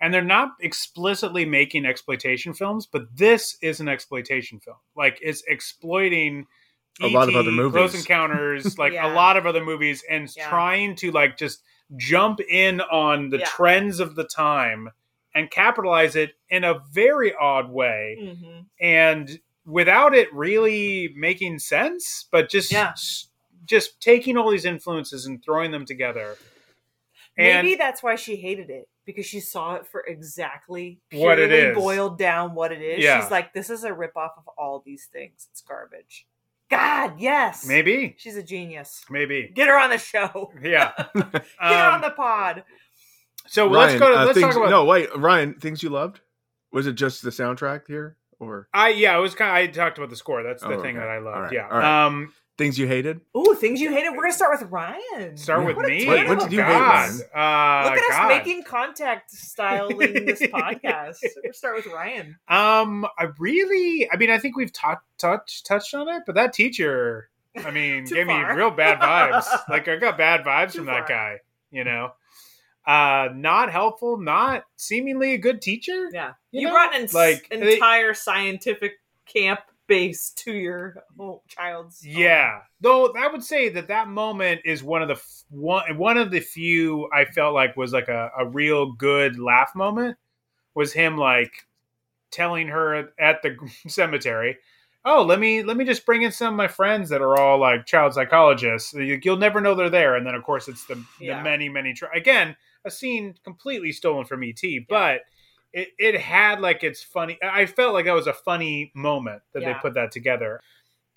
and 0.00 0.12
they're 0.12 0.22
not 0.22 0.50
explicitly 0.60 1.44
making 1.46 1.86
exploitation 1.86 2.52
films, 2.52 2.86
but 2.86 3.04
this 3.16 3.56
is 3.62 3.80
an 3.80 3.88
exploitation 3.88 4.60
film. 4.60 4.76
Like 4.96 5.18
it's 5.22 5.42
exploiting 5.48 6.46
A 7.02 7.08
lot 7.08 7.28
of 7.28 7.34
other 7.36 7.50
movies. 7.50 7.72
Close 7.72 7.94
Encounters, 7.94 8.78
like 8.78 8.92
Yeah. 8.92 9.10
a 9.10 9.14
lot 9.14 9.36
of 9.36 9.46
other 9.46 9.64
movies, 9.64 10.04
and 10.08 10.28
Yeah. 10.36 10.48
trying 10.48 10.94
to 10.96 11.10
like 11.10 11.38
just 11.38 11.62
jump 11.96 12.40
in 12.40 12.80
on 12.82 13.30
the 13.30 13.38
Yeah. 13.38 13.46
trends 13.46 13.98
of 13.98 14.14
the 14.14 14.24
time 14.24 14.90
and 15.34 15.50
capitalize 15.50 16.16
it 16.16 16.32
in 16.48 16.64
a 16.64 16.80
very 16.92 17.34
odd 17.34 17.70
way 17.70 18.16
Mm-hmm. 18.20 18.60
and 18.80 19.40
without 19.66 20.14
it 20.14 20.32
really 20.34 21.12
making 21.16 21.58
sense, 21.58 22.26
but 22.30 22.48
just 22.50 22.70
Yeah. 22.70 22.92
just 23.64 24.00
taking 24.00 24.36
all 24.36 24.50
these 24.50 24.64
influences 24.66 25.24
and 25.26 25.42
throwing 25.42 25.70
them 25.70 25.86
together. 25.86 26.36
And 27.36 27.66
Maybe 27.66 27.74
that's 27.76 28.02
why 28.02 28.14
she 28.16 28.36
hated 28.36 28.70
it 28.70 28.88
because 29.06 29.26
she 29.26 29.40
saw 29.40 29.74
it 29.74 29.86
for 29.86 30.04
exactly 30.06 31.00
What 31.12 31.38
it 31.38 31.50
purely 31.50 31.74
boiled 31.74 32.16
down 32.18 32.54
what 32.54 32.70
it 32.72 32.80
is. 32.80 33.02
Yeah. 33.02 33.20
She's 33.20 33.30
like, 33.30 33.52
this 33.52 33.70
is 33.70 33.82
a 33.84 33.90
ripoff 33.90 34.36
of 34.36 34.46
all 34.56 34.82
these 34.84 35.06
things. 35.12 35.48
It's 35.50 35.60
garbage. 35.62 36.26
God, 36.70 37.18
yes. 37.18 37.66
maybe, 37.66 38.14
She's 38.18 38.36
a 38.36 38.42
genius. 38.42 39.04
maybe, 39.10 39.50
Get 39.54 39.68
her 39.68 39.78
on 39.78 39.90
the 39.90 39.98
show. 39.98 40.52
yeah. 40.62 40.92
Get 41.14 41.32
her 41.34 41.42
on 41.60 41.94
Um, 41.96 42.00
the 42.02 42.10
pod. 42.10 42.64
So 43.46 43.66
let's 43.68 43.98
go. 43.98 44.10
To, 44.10 44.20
uh, 44.20 44.24
let's 44.26 44.38
things, 44.38 44.54
talk 44.54 44.56
about. 44.56 44.70
No, 44.70 44.84
wait, 44.84 45.08
Ryan, 45.16 45.54
things 45.54 45.82
you 45.82 45.90
loved? 45.90 46.20
Was 46.72 46.86
it 46.86 46.94
just 46.94 47.22
the 47.22 47.30
soundtrack 47.30 47.86
here 47.86 48.16
or 48.40 48.68
I 48.74 48.88
yeah, 48.90 49.16
it 49.16 49.20
was 49.20 49.34
kind. 49.34 49.50
Of, 49.50 49.54
I 49.56 49.66
talked 49.72 49.98
about 49.98 50.10
the 50.10 50.16
score. 50.16 50.42
That's 50.42 50.62
the 50.62 50.68
Oh, 50.74 50.82
thing 50.82 50.96
okay. 50.96 51.06
that 51.06 51.08
I 51.08 51.18
loved. 51.18 51.36
All 51.36 51.42
right, 51.42 51.52
Yeah. 51.52 51.68
all 51.70 51.78
right. 51.78 52.06
Um, 52.06 52.32
things 52.58 52.78
you 52.78 52.86
hated? 52.88 53.20
Ooh, 53.36 53.54
things 53.54 53.80
you 53.80 53.90
hated. 53.92 54.10
We're 54.10 54.22
gonna 54.22 54.32
start 54.32 54.58
with 54.60 54.70
Ryan. 54.70 55.36
start 55.36 55.64
with 55.66 55.76
What 55.76 55.86
me. 55.86 56.06
What- 56.06 56.26
what 56.28 56.38
did 56.40 56.52
you 56.52 56.62
hate, 56.62 56.72
Ryan? 56.72 57.10
Uh, 57.34 57.90
Look 57.90 57.98
at 57.98 58.10
us 58.10 58.28
making 58.28 58.64
contact 58.64 59.30
styling 59.30 59.98
this 60.26 60.40
podcast. 60.42 61.18
We'll 61.42 61.52
start 61.52 61.76
with 61.76 61.86
Ryan. 61.86 62.36
Um, 62.48 63.06
I 63.18 63.28
really, 63.38 64.08
I 64.10 64.16
mean, 64.16 64.30
I 64.30 64.38
think 64.38 64.56
we've 64.56 64.72
talked 64.72 65.04
touched 65.18 65.66
touched 65.66 65.94
on 65.94 66.08
it, 66.08 66.22
but 66.26 66.34
that 66.34 66.52
teacher, 66.52 67.28
I 67.64 67.70
mean, 67.72 68.04
gave 68.04 68.26
far. 68.26 68.50
me 68.52 68.56
real 68.56 68.70
bad 68.70 68.98
vibes. 69.00 69.46
like 69.68 69.86
I 69.88 69.96
got 69.96 70.18
bad 70.18 70.44
vibes 70.44 70.72
Too 70.72 70.78
from 70.78 70.86
that 70.86 71.06
guy, 71.08 71.38
you 71.70 71.84
know. 71.84 72.12
Uh, 72.86 73.28
not 73.34 73.70
helpful, 73.72 74.18
not 74.18 74.64
seemingly 74.76 75.32
a 75.34 75.38
good 75.38 75.62
teacher. 75.62 76.10
Yeah. 76.12 76.32
You 76.50 76.62
You, 76.62 76.66
know? 76.68 76.72
brought 76.74 76.94
an 76.94 77.02
Like, 77.12 77.46
like, 77.50 77.60
they- 77.60 77.74
entire 77.74 78.14
scientific 78.14 78.92
camp 79.26 79.60
base 79.86 80.30
to 80.30 80.52
your 80.52 80.96
whole 81.16 81.42
child's. 81.48 82.04
home. 82.04 82.14
Yeah, 82.16 82.60
though 82.80 83.12
I 83.18 83.26
would 83.28 83.42
say 83.44 83.68
that 83.70 83.88
that 83.88 84.08
moment 84.08 84.62
is 84.64 84.82
one 84.82 85.02
of 85.02 85.08
the 85.08 85.14
f- 85.14 85.44
one 85.50 85.96
one 85.98 86.16
of 86.18 86.30
the 86.30 86.40
few 86.40 87.08
I 87.12 87.24
felt 87.26 87.52
like 87.54 87.76
was 87.76 87.92
like 87.92 88.08
a, 88.08 88.30
a 88.38 88.46
real 88.46 88.92
good 88.92 89.38
laugh 89.38 89.74
moment. 89.74 90.16
Was 90.74 90.92
him 90.94 91.16
like 91.18 91.52
telling 92.30 92.68
her 92.68 93.10
at 93.18 93.42
the 93.42 93.56
cemetery, 93.86 94.56
"Oh, 95.04 95.22
let 95.22 95.38
me 95.38 95.62
let 95.62 95.76
me 95.76 95.84
just 95.84 96.06
bring 96.06 96.22
in 96.22 96.32
some 96.32 96.54
of 96.54 96.56
my 96.56 96.68
friends 96.68 97.10
that 97.10 97.20
are 97.20 97.38
all 97.38 97.58
like 97.58 97.84
child 97.86 98.14
psychologists. 98.14 98.92
You- 98.94 99.20
You'll 99.22 99.36
never 99.36 99.60
know 99.60 99.74
they're 99.74 99.90
there." 99.90 100.16
And 100.16 100.26
then 100.26 100.34
of 100.34 100.42
course 100.44 100.66
it's 100.68 100.86
the, 100.86 101.02
Yeah. 101.20 101.38
the 101.38 101.44
many 101.44 101.68
many 101.68 101.92
tr- 101.92 102.06
again 102.14 102.56
a 102.84 102.90
scene 102.90 103.34
completely 103.44 103.92
stolen 103.92 104.24
from 104.26 104.42
ET, 104.42 104.60
but. 104.88 105.20
It, 105.76 105.88
it 105.98 106.20
had 106.20 106.60
like 106.60 106.84
it's 106.84 107.02
funny. 107.02 107.36
I 107.42 107.66
felt 107.66 107.94
like 107.94 108.04
that 108.04 108.12
was 108.14 108.28
a 108.28 108.32
funny 108.32 108.92
moment 108.94 109.42
that 109.54 109.64
they 109.64 109.74
put 109.82 109.94
that 109.94 110.12
together 110.12 110.60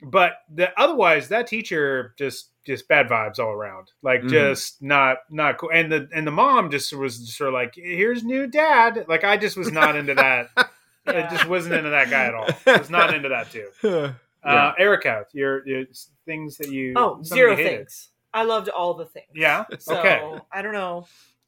but 0.02 0.34
the 0.52 0.70
otherwise 0.80 1.28
that 1.30 1.46
teacher 1.46 2.16
just 2.18 2.50
just 2.66 2.88
bad 2.88 3.08
vibes 3.08 3.38
all 3.38 3.52
around 3.52 3.92
like 4.02 4.22
Mhm. 4.22 4.30
just 4.30 4.82
not 4.82 5.18
not 5.30 5.60
cool 5.60 5.70
and 5.72 5.92
the 5.92 6.10
and 6.12 6.26
the 6.26 6.32
mom 6.32 6.72
just 6.72 6.92
was 6.94 7.20
just 7.20 7.38
sort 7.38 7.50
of 7.50 7.54
like 7.54 7.74
here's 7.76 8.24
new 8.24 8.48
dad 8.48 9.06
like 9.08 9.24
i 9.24 9.38
just 9.38 9.58
was 9.58 9.72
not 9.72 9.96
into 9.96 10.16
that 10.16 10.50
i 11.08 11.22
just 11.30 11.48
wasn't 11.48 11.74
into 11.76 11.90
that 11.92 12.10
guy 12.10 12.26
at 12.26 12.34
all 12.34 12.48
was 12.66 12.90
not 12.90 13.14
into 13.14 13.30
that 13.30 13.52
too 13.52 13.68
yeah. 13.84 14.14
uh 14.44 14.74
erica 14.80 15.26
your, 15.34 15.68
your 15.68 15.86
things 16.26 16.58
that 16.58 16.70
you 16.72 16.94
oh 16.96 17.22
zero 17.24 17.52
something 17.52 17.66
hated. 17.66 17.78
things. 17.80 18.10
I 18.34 18.44
loved 18.44 18.70
all 18.70 18.94
the 18.96 19.06
things. 19.06 19.28
yeah 19.36 19.66
So 19.80 19.98
okay 20.00 20.40
I 20.52 20.62
don't 20.64 20.74
know. 20.74 21.08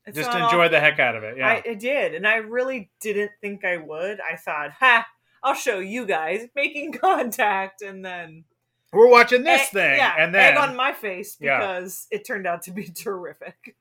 It's 0.10 0.18
just 0.18 0.32
enjoy 0.38 0.64
all- 0.64 0.70
the 0.70 0.80
heck 0.80 1.00
out 1.00 1.16
of 1.16 1.24
it 1.24 1.38
yeah 1.38 1.48
I, 1.48 1.64
I 1.70 1.74
did, 1.74 2.14
and 2.16 2.28
I 2.28 2.36
really 2.38 2.92
didn't 3.02 3.32
think 3.42 3.64
I 3.66 3.78
would. 3.78 4.20
I 4.22 4.36
thought, 4.36 4.72
ha, 4.72 5.06
I'll 5.44 5.54
show 5.56 5.80
you 5.80 6.06
guys 6.06 6.48
making 6.56 6.92
contact, 7.02 7.82
and 7.82 8.04
then 8.04 8.44
we're 8.92 9.08
watching 9.08 9.44
this 9.44 9.62
egg- 9.62 9.68
thing 9.70 9.98
yeah, 9.98 10.16
and 10.18 10.34
then 10.34 10.54
egg 10.54 10.58
on 10.60 10.76
my 10.76 10.94
face 10.94 11.38
Yeah. 11.40 11.60
because 11.60 12.08
it 12.12 12.26
turned 12.26 12.48
out 12.48 12.64
to 12.64 12.72
be 12.72 12.84
terrific. 13.04 13.76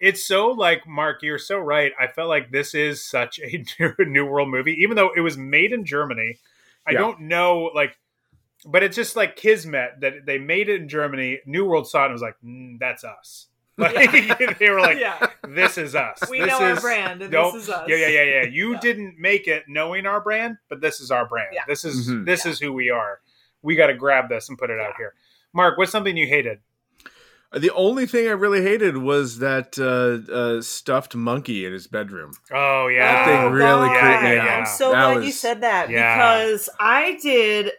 it's 0.00 0.26
so 0.26 0.48
like 0.52 0.86
Mark, 0.86 1.22
you're 1.22 1.38
so 1.38 1.58
right. 1.58 1.92
I 2.00 2.06
felt 2.06 2.28
like 2.28 2.50
this 2.52 2.74
is 2.74 3.04
such 3.04 3.38
a 3.40 3.64
new, 3.80 3.94
new 4.06 4.24
world 4.26 4.48
movie, 4.48 4.76
even 4.80 4.96
though 4.96 5.10
it 5.16 5.20
was 5.20 5.36
made 5.36 5.72
in 5.72 5.84
Germany. 5.84 6.38
I 6.86 6.92
Yeah. 6.92 6.98
don't 6.98 7.20
know, 7.22 7.70
like, 7.74 7.96
but 8.66 8.82
it's 8.82 8.94
just 8.96 9.16
like 9.16 9.36
Kismet 9.36 10.00
that 10.00 10.24
they 10.24 10.38
made 10.38 10.68
it 10.68 10.80
in 10.80 10.88
Germany. 10.88 11.40
New 11.46 11.64
World 11.66 11.88
saw 11.88 12.02
it 12.02 12.06
and 12.06 12.12
was 12.14 12.22
like, 12.22 12.36
mm, 12.44 12.78
"That's 12.78 13.02
us." 13.04 13.48
Like 13.78 14.58
they 14.60 14.70
were 14.70 14.80
like, 14.80 14.98
yeah, 15.00 15.26
"This 15.48 15.78
is 15.78 15.94
us. 15.96 16.20
we 16.30 16.38
this 16.38 16.48
know 16.48 16.58
our 16.64 16.80
brand, 16.80 17.22
and 17.22 17.32
Nope. 17.32 17.54
this 17.54 17.64
is 17.64 17.68
us. 17.70 17.88
Yeah, 17.88 17.96
yeah, 17.96 18.08
yeah, 18.08 18.22
yeah. 18.22 18.42
You 18.44 18.74
Yeah. 18.74 18.80
didn't 18.80 19.18
make 19.18 19.48
it 19.48 19.64
knowing 19.66 20.06
our 20.06 20.20
brand, 20.20 20.58
but 20.68 20.80
this 20.80 21.00
is 21.00 21.10
our 21.10 21.26
brand. 21.26 21.48
Yeah. 21.52 21.62
This 21.66 21.84
is 21.84 22.08
Mhm. 22.08 22.24
this 22.24 22.44
Yeah. 22.44 22.52
is 22.52 22.60
who 22.60 22.72
we 22.72 22.90
are. 22.90 23.20
We 23.62 23.74
got 23.74 23.88
to 23.88 23.94
grab 23.94 24.28
this 24.28 24.48
and 24.48 24.56
put 24.56 24.70
it 24.70 24.78
out 24.78 24.94
here. 24.96 25.14
Mark, 25.52 25.76
what's 25.76 25.90
something 25.90 26.16
you 26.16 26.26
hated? 26.28 26.60
The 27.52 27.70
only 27.70 28.06
thing 28.06 28.26
I 28.28 28.32
really 28.32 28.62
hated 28.62 28.96
was 28.96 29.38
that 29.38 29.78
uh, 29.78 30.32
uh, 30.32 30.60
stuffed 30.60 31.14
monkey 31.14 31.64
in 31.64 31.72
his 31.72 31.86
bedroom. 31.86 32.32
Oh 32.52 32.88
yeah, 32.88 33.12
That 33.12 33.26
thing 33.26 33.52
really 33.52 33.88
God. 33.88 34.00
creeped 34.00 34.22
me 34.24 34.34
Yeah, 34.34 34.42
out. 34.44 34.58
I'm 34.60 34.66
so 34.66 34.90
That 34.92 35.12
glad 35.14 35.24
you 35.24 35.32
said 35.32 35.60
that 35.62 35.88
Yeah. 35.90 36.16
because 36.16 36.68
I 36.80 37.18
did 37.22 37.72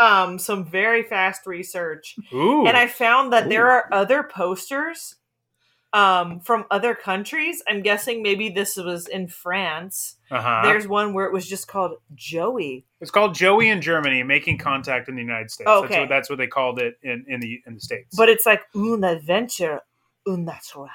um 0.00 0.40
some 0.40 0.64
very 0.64 1.04
fast 1.04 1.46
research 1.46 2.16
Ooh, 2.32 2.66
and 2.66 2.76
I 2.76 2.88
found 2.88 3.32
that 3.32 3.48
there 3.48 3.70
are 3.70 3.88
other 3.92 4.24
posters 4.24 5.14
um 5.94 6.40
from 6.40 6.64
other 6.70 6.94
countries. 6.94 7.62
I'm 7.68 7.80
guessing 7.80 8.22
maybe 8.22 8.50
this 8.50 8.76
was 8.76 9.06
in 9.06 9.28
France. 9.28 10.16
uh-huh. 10.30 10.62
There's 10.64 10.86
one 10.86 11.14
where 11.14 11.24
it 11.24 11.32
was 11.32 11.46
just 11.46 11.68
called 11.68 11.92
Joey. 12.14 12.84
It's 13.00 13.12
called 13.12 13.34
Joey 13.34 13.68
in 13.68 13.80
Germany, 13.80 14.22
making 14.24 14.58
contact 14.58 15.08
in 15.08 15.14
the 15.14 15.22
United 15.22 15.50
States. 15.50 15.70
Okay. 15.70 15.88
That's 15.88 16.00
what 16.00 16.08
that's 16.08 16.30
what 16.30 16.38
they 16.38 16.48
called 16.48 16.80
it 16.80 16.98
in, 17.02 17.24
in 17.28 17.40
the 17.40 17.62
in 17.66 17.74
the 17.74 17.80
states. 17.80 18.14
But 18.16 18.28
it's 18.28 18.44
like 18.44 18.62
un 18.74 19.04
adventure 19.04 19.80
unnatural. 20.26 20.88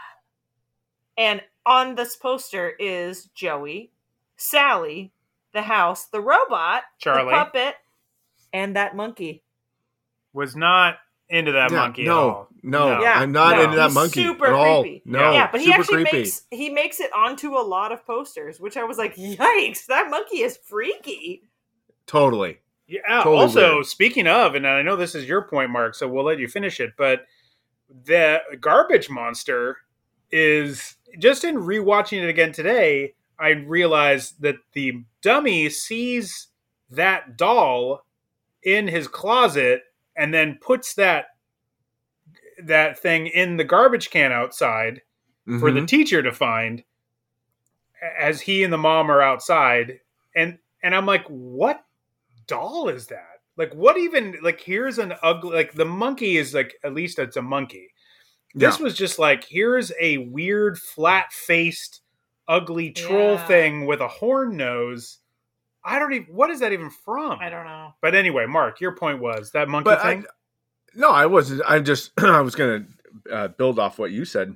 And 1.17 1.41
on 1.65 1.95
this 1.95 2.15
poster 2.15 2.69
is 2.69 3.29
Joey, 3.33 3.91
Sally, 4.35 5.11
the 5.53 5.61
house, 5.61 6.05
the 6.05 6.21
robot, 6.21 6.83
Charlie. 6.99 7.25
the 7.25 7.31
puppet, 7.31 7.75
and 8.53 8.75
that 8.75 8.95
monkey. 8.95 9.43
was 10.33 10.55
not 10.55 10.97
into 11.29 11.51
that 11.53 11.71
Yeah, 11.71 11.77
monkey 11.77 12.03
no, 12.03 12.11
at 12.11 12.33
all. 12.35 12.47
no, 12.63 13.01
Yeah, 13.01 13.13
I'm 13.19 13.31
not 13.31 13.55
no. 13.57 13.63
into 13.63 13.75
that 13.77 13.85
He's 13.87 13.93
monkey 13.95 14.23
super 14.23 14.47
at 14.47 14.53
all. 14.53 14.81
creepy. 14.81 15.01
No, 15.05 15.31
yeah, 15.31 15.49
but 15.51 15.61
he 15.61 15.71
actually 15.71 16.03
creepy. 16.03 16.17
makes 16.19 16.41
he 16.51 16.69
makes 16.69 16.99
it 16.99 17.11
onto 17.15 17.55
a 17.55 17.61
lot 17.61 17.91
of 17.91 18.05
posters, 18.05 18.59
which 18.59 18.77
I 18.77 18.83
was 18.83 18.97
like, 18.97 19.15
yikes, 19.15 19.85
that 19.87 20.09
monkey 20.09 20.41
is 20.41 20.57
freaky. 20.63 21.43
totally. 22.07 22.59
Yeah. 22.87 23.01
Totally 23.23 23.37
also, 23.37 23.73
weird. 23.75 23.85
speaking 23.85 24.25
of, 24.25 24.55
and 24.55 24.65
I 24.65 24.81
know 24.81 24.95
this 24.95 25.13
is 25.13 25.27
your 25.27 25.43
point, 25.43 25.69
Mark, 25.69 25.93
so 25.93 26.07
we'll 26.07 26.25
let 26.25 26.39
you 26.39 26.47
finish 26.47 26.79
it. 26.79 26.93
But 26.97 27.27
the 28.05 28.39
garbage 28.59 29.11
monster 29.11 29.77
is 30.31 30.95
just 31.19 31.43
in 31.43 31.57
rewatching 31.57 32.23
it 32.23 32.27
again 32.29 32.51
today. 32.51 33.13
I 33.39 33.49
realized 33.49 34.41
that 34.41 34.55
the 34.73 35.03
dummy 35.21 35.69
sees 35.69 36.47
that 36.89 37.37
doll 37.37 38.05
in 38.63 38.87
his 38.87 39.07
closet 39.07 39.83
and 40.19 40.33
then 40.33 40.57
puts 40.61 40.93
that 40.95 41.27
that 42.63 42.99
thing 42.99 43.27
in 43.27 43.55
the 43.57 43.63
garbage 43.63 44.09
can 44.09 44.31
outside 44.31 45.01
for 45.59 45.71
the 45.71 45.79
Mhm. 45.79 45.87
teacher 45.87 46.21
to 46.21 46.31
find 46.31 46.83
as 48.17 48.41
he 48.41 48.63
and 48.63 48.71
the 48.71 48.77
mom 48.77 49.09
are 49.09 49.21
outside 49.21 49.99
and 50.35 50.59
and 50.83 50.93
I'm 50.93 51.05
like 51.05 51.25
what 51.27 51.83
doll 52.47 52.89
is 52.89 53.07
that 53.07 53.39
like 53.57 53.73
what 53.73 53.97
even 53.97 54.37
like 54.41 54.61
here's 54.61 54.99
an 54.99 55.13
ugly 55.23 55.55
like 55.55 55.73
the 55.73 55.85
monkey 55.85 56.37
is 56.37 56.53
like 56.53 56.75
at 56.83 56.93
least 56.93 57.17
it's 57.19 57.37
a 57.37 57.41
monkey 57.41 57.89
this 58.53 58.77
Yeah. 58.77 58.83
was 58.83 58.95
just 58.97 59.19
like 59.19 59.43
here's 59.45 59.91
a 59.99 60.17
weird 60.19 60.77
flat 60.77 61.31
faced 61.31 62.01
ugly 62.47 62.91
troll 62.91 63.33
Yeah. 63.35 63.45
thing 63.47 63.85
with 63.85 64.01
a 64.01 64.07
horn 64.07 64.55
nose 64.57 65.19
I 65.89 65.99
don't 65.99 66.13
even 66.13 66.33
what 66.33 66.49
is 66.49 66.59
that 66.61 66.71
even 66.73 66.89
from 66.89 67.39
I 67.41 67.49
don't 67.49 67.65
know. 67.65 67.93
but 68.01 68.15
anyway 68.15 68.45
Mark 68.45 68.79
your 68.81 68.95
point 68.95 69.19
was 69.19 69.51
that 69.51 69.67
monkey 69.67 69.85
But 69.85 69.99
I, 69.99 70.09
thing 70.15 70.25
no, 70.95 71.11
I 71.11 71.27
wasn't. 71.27 71.61
I 71.67 71.79
just 71.79 72.11
I 72.19 72.41
was 72.41 72.55
going 72.55 72.87
to 73.27 73.31
uh, 73.33 73.47
build 73.49 73.77
off 73.79 73.99
what 73.99 74.11
you 74.11 74.25
said. 74.25 74.55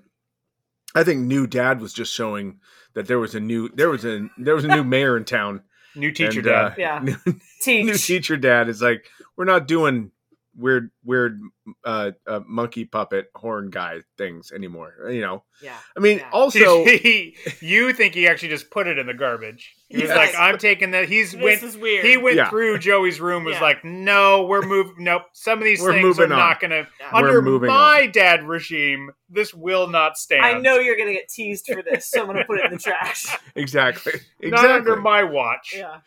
I 0.95 1.03
think 1.03 1.21
new 1.21 1.45
dad 1.47 1.79
was 1.81 1.93
just 1.93 2.13
showing 2.13 2.59
that 2.93 3.07
there 3.07 3.19
was 3.19 3.36
a 3.36 3.39
new 3.39 3.69
there 3.69 3.89
was 3.89 4.03
a 4.05 4.27
there 4.38 4.55
was 4.55 4.63
a 4.65 4.67
new 4.67 4.84
mayor 4.95 5.15
in 5.17 5.25
town. 5.25 5.61
new 5.95 6.11
teacher 6.11 6.39
and, 6.39 6.47
dad 6.47 6.65
uh, 6.65 6.75
Yeah. 6.77 6.99
new, 7.03 7.15
Teach. 7.61 7.86
new 7.86 7.93
teacher 7.95 8.38
dad 8.38 8.67
is 8.69 8.81
like 8.81 9.05
we're 9.38 9.45
not 9.45 9.67
doing 9.67 10.11
weird 10.56 10.91
weird 11.04 11.39
uh, 11.84 12.12
uh 12.28 12.39
monkey 12.47 12.86
puppet 12.86 13.28
horn 13.36 13.70
guy 13.72 13.99
things 14.20 14.51
anymore 14.51 14.93
you 15.10 15.20
know 15.22 15.43
Yeah. 15.64 15.76
i 15.97 15.99
mean 15.99 16.20
Yeah. 16.20 16.30
also 16.32 16.86
he, 16.86 17.36
you 17.60 17.91
think 17.93 18.14
he 18.14 18.28
actually 18.28 18.49
just 18.49 18.70
put 18.70 18.86
it 18.86 18.99
in 18.99 19.08
the 19.08 19.14
garbage? 19.16 19.74
He 19.89 20.01
was 20.01 20.10
like, 20.10 20.34
"I'm 20.38 20.58
taking 20.58 20.89
that." 20.91 21.08
He's 21.08 21.34
This 21.34 21.41
went. 21.41 21.62
is 21.64 21.78
weird. 21.78 22.04
He 22.04 22.18
went 22.18 22.36
Yeah. 22.36 22.49
through 22.49 22.80
Joey's 22.80 23.22
room. 23.22 23.43
Was 23.43 23.56
Yeah. 23.58 23.62
like, 23.62 23.86
"No, 23.86 24.43
we're 24.45 24.64
moving. 24.64 24.95
Nope. 24.97 25.24
Some 25.34 25.60
of 25.60 25.66
these 25.66 25.82
We're 25.82 25.93
things 25.93 26.20
are 26.20 26.24
on. 26.24 26.30
not 26.30 26.60
going 26.60 26.72
to 26.72 26.88
Yeah. 26.99 27.10
We're 27.14 27.28
under 27.28 27.41
moving 27.43 27.68
my 27.70 28.08
dad 28.08 28.43
regime. 28.43 29.12
This 29.30 29.54
will 29.54 29.88
not 29.88 30.18
stand. 30.18 30.43
I 30.43 30.60
know 30.60 30.80
you're 30.80 30.97
gonna 30.97 31.14
get 31.14 31.30
teased 31.30 31.68
for 31.72 31.84
this, 31.84 32.10
so 32.10 32.22
I'm 32.22 32.28
gonna 32.28 32.43
put 32.45 32.60
it 32.60 32.66
in 32.66 32.72
the 32.72 32.78
trash. 32.80 33.26
exactly 33.56 34.14
Not 34.41 34.66
under 34.66 34.95
my 34.95 35.24
watch. 35.24 35.76
Yeah. 35.78 35.99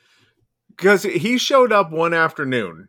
because 0.68 1.04
he 1.04 1.38
showed 1.38 1.70
up 1.72 1.90
one 1.92 2.12
afternoon 2.12 2.88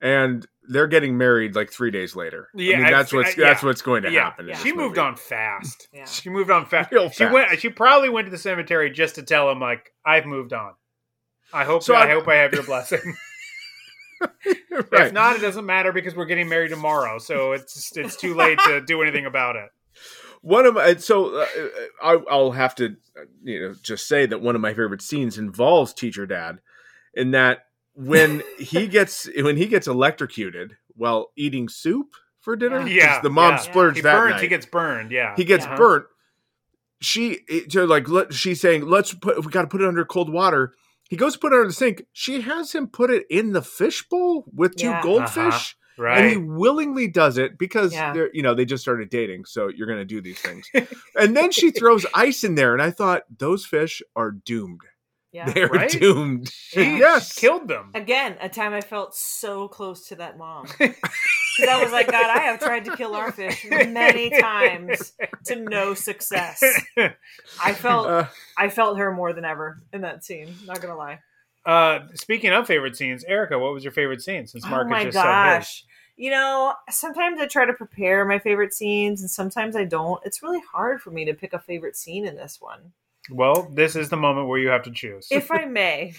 and 0.00 0.46
they're 0.68 0.86
getting 0.86 1.16
married 1.18 1.54
like 1.54 1.70
three 1.70 1.90
days 1.90 2.16
later 2.16 2.48
Yeah, 2.54 2.76
I 2.76 2.80
mean, 2.82 2.90
that's 2.92 3.12
what's 3.12 3.30
I- 3.30 3.40
yeah. 3.40 3.48
that's 3.48 3.62
what's 3.62 3.82
going 3.82 4.02
to 4.04 4.10
Yeah. 4.10 4.24
happen 4.24 4.48
Yeah. 4.48 4.56
She 4.56 4.72
moved 4.72 4.96
movie. 4.96 5.00
on 5.00 5.16
fast. 5.16 5.88
Yeah. 5.92 6.04
She 6.06 6.30
moved 6.30 6.50
on 6.50 6.64
fast. 6.66 6.90
Real 6.92 7.10
She 7.10 7.24
fast. 7.24 7.32
went. 7.34 7.60
She 7.60 7.68
probably 7.68 8.08
went 8.08 8.26
to 8.26 8.30
the 8.30 8.38
cemetery 8.38 8.90
just 8.90 9.14
to 9.16 9.22
tell 9.22 9.50
him, 9.50 9.60
like, 9.60 9.92
"I've 10.06 10.24
moved 10.26 10.52
on. 10.52 10.72
I 11.52 11.64
hope. 11.64 11.82
So 11.82 11.94
I, 11.94 12.04
I- 12.06 12.10
hope 12.10 12.26
I 12.28 12.36
have 12.36 12.52
your 12.52 12.62
blessing." 12.62 13.14
right. 14.46 14.56
If 14.92 15.12
not, 15.12 15.36
it 15.36 15.40
doesn't 15.40 15.66
matter 15.66 15.92
because 15.92 16.14
we're 16.14 16.24
getting 16.24 16.48
married 16.48 16.70
tomorrow, 16.70 17.18
so 17.18 17.52
it's 17.52 17.96
it's 17.96 18.16
too 18.16 18.34
late 18.34 18.58
to 18.64 18.80
do 18.80 19.02
anything 19.02 19.26
about 19.26 19.56
it. 19.56 19.68
one 20.40 20.66
of 20.66 20.74
my 20.74 20.94
so 20.96 21.36
uh, 21.40 21.46
I, 22.02 22.18
I'll 22.30 22.52
have 22.52 22.74
to 22.76 22.96
uh, 23.18 23.24
you 23.42 23.60
know 23.60 23.74
just 23.82 24.08
say 24.08 24.26
that 24.26 24.40
one 24.40 24.54
of 24.54 24.60
my 24.60 24.70
favorite 24.72 25.02
scenes 25.02 25.36
involves 25.38 25.92
teacher 25.92 26.26
dad, 26.26 26.60
in 27.14 27.32
that 27.32 27.63
when 27.94 28.42
he 28.58 28.86
gets 28.86 29.28
when 29.36 29.56
he 29.56 29.66
gets 29.66 29.86
electrocuted 29.86 30.76
while 30.96 31.30
eating 31.36 31.68
soup 31.68 32.14
for 32.40 32.56
dinner. 32.56 32.86
Yeah, 32.86 33.20
the 33.20 33.30
mom 33.30 33.52
yeah. 33.52 33.56
splurged 33.58 33.96
He 33.96 34.02
that 34.02 34.12
burns. 34.16 34.32
night. 34.32 34.42
He 34.42 34.48
gets 34.48 34.66
burned. 34.66 35.10
Yeah, 35.10 35.34
he 35.36 35.44
gets 35.44 35.64
Yeah. 35.64 35.76
burnt. 35.76 36.06
She 37.00 37.40
it- 37.48 37.70
to 37.72 37.86
like 37.86 38.08
let, 38.08 38.32
she's 38.32 38.60
saying 38.60 38.86
let's 38.86 39.12
put 39.14 39.44
we 39.44 39.50
got 39.50 39.62
to 39.62 39.68
put 39.68 39.82
it 39.82 39.88
under 39.88 40.04
cold 40.04 40.32
water. 40.32 40.72
He 41.10 41.16
goes 41.16 41.34
to 41.34 41.38
put 41.38 41.52
it 41.52 41.56
under 41.56 41.66
the 41.68 41.72
sink. 41.72 42.04
She 42.12 42.40
has 42.42 42.72
him 42.72 42.88
put 42.88 43.10
it 43.10 43.26
in 43.28 43.52
the 43.52 43.62
fishbowl 43.62 44.44
with 44.54 44.76
two 44.76 44.86
Yeah. 44.86 45.02
goldfish. 45.02 45.76
Uh-huh. 45.96 46.08
and 46.08 46.28
he 46.28 46.36
willingly 46.36 47.06
does 47.06 47.38
it 47.38 47.56
because 47.56 47.92
Yeah. 47.92 48.12
they're 48.12 48.28
you 48.34 48.42
know 48.42 48.52
they 48.52 48.64
just 48.64 48.82
started 48.82 49.10
dating 49.10 49.44
so 49.44 49.68
you're 49.68 49.86
going 49.86 50.00
to 50.00 50.04
do 50.04 50.20
these 50.20 50.40
things 50.40 50.68
and 51.16 51.36
then 51.36 51.52
she 51.52 51.70
throws 51.78 52.04
ice 52.12 52.42
in 52.42 52.56
there 52.56 52.72
and 52.72 52.82
i 52.82 52.90
thought 52.90 53.22
those 53.38 53.64
fish 53.64 54.02
are 54.16 54.32
doomed 54.32 54.80
Yeah. 55.34 55.50
they're 55.50 55.66
Right? 55.68 55.90
doomed 55.90 56.48
She 56.48 56.82
yes 56.98 57.34
killed 57.34 57.66
them. 57.66 57.90
Again, 57.92 58.36
a 58.40 58.48
time 58.48 58.72
I 58.72 58.80
felt 58.80 59.16
so 59.16 59.66
close 59.66 60.06
to 60.08 60.16
that 60.16 60.38
mom. 60.38 60.66
Because 61.56 61.70
I 61.70 61.82
was 61.84 61.92
like, 61.92 62.10
God, 62.10 62.26
I 62.26 62.40
have 62.40 62.58
tried 62.58 62.84
to 62.86 62.96
kill 62.96 63.14
our 63.14 63.30
fish 63.30 63.64
many 63.70 64.28
times 64.40 65.12
to 65.46 65.54
no 65.54 65.94
success. 65.94 66.60
I 67.62 67.72
felt 67.74 68.08
Uh, 68.08 68.26
I 68.58 68.68
felt 68.68 68.98
her 68.98 69.12
more 69.12 69.32
than 69.32 69.44
ever 69.44 69.80
in 69.92 70.00
that 70.00 70.24
scene. 70.24 70.52
Not 70.66 70.80
gonna 70.80 70.96
lie. 70.96 71.20
Uh, 71.64 72.08
speaking 72.14 72.52
of 72.52 72.66
favorite 72.66 72.96
scenes, 72.96 73.22
Erica, 73.22 73.56
what 73.56 73.72
was 73.72 73.84
your 73.84 73.92
favorite 73.92 74.20
scene? 74.20 74.48
Since 74.48 74.64
oh 74.66 74.70
Marcus 74.70 74.90
my 74.90 75.04
just 75.04 75.16
said 75.16 75.22
gosh. 75.22 75.84
You 76.16 76.30
know, 76.30 76.74
sometimes 76.90 77.40
I 77.40 77.46
try 77.46 77.66
to 77.66 77.72
prepare 77.72 78.24
my 78.24 78.40
favorite 78.40 78.72
scenes 78.72 79.20
and 79.20 79.30
sometimes 79.30 79.76
I 79.76 79.84
don't. 79.84 80.20
It's 80.24 80.42
really 80.42 80.62
hard 80.72 81.00
for 81.00 81.12
me 81.12 81.24
to 81.26 81.34
pick 81.34 81.52
a 81.52 81.60
favorite 81.60 81.96
scene 81.96 82.26
in 82.26 82.34
this 82.34 82.60
one. 82.60 82.92
Well, 83.30 83.68
this 83.72 83.96
is 83.96 84.08
the 84.10 84.16
moment 84.16 84.48
where 84.48 84.58
you 84.58 84.68
have 84.68 84.82
to 84.84 84.90
choose. 84.90 85.28
If 85.30 85.50
I 85.50 85.64
may 85.64 86.14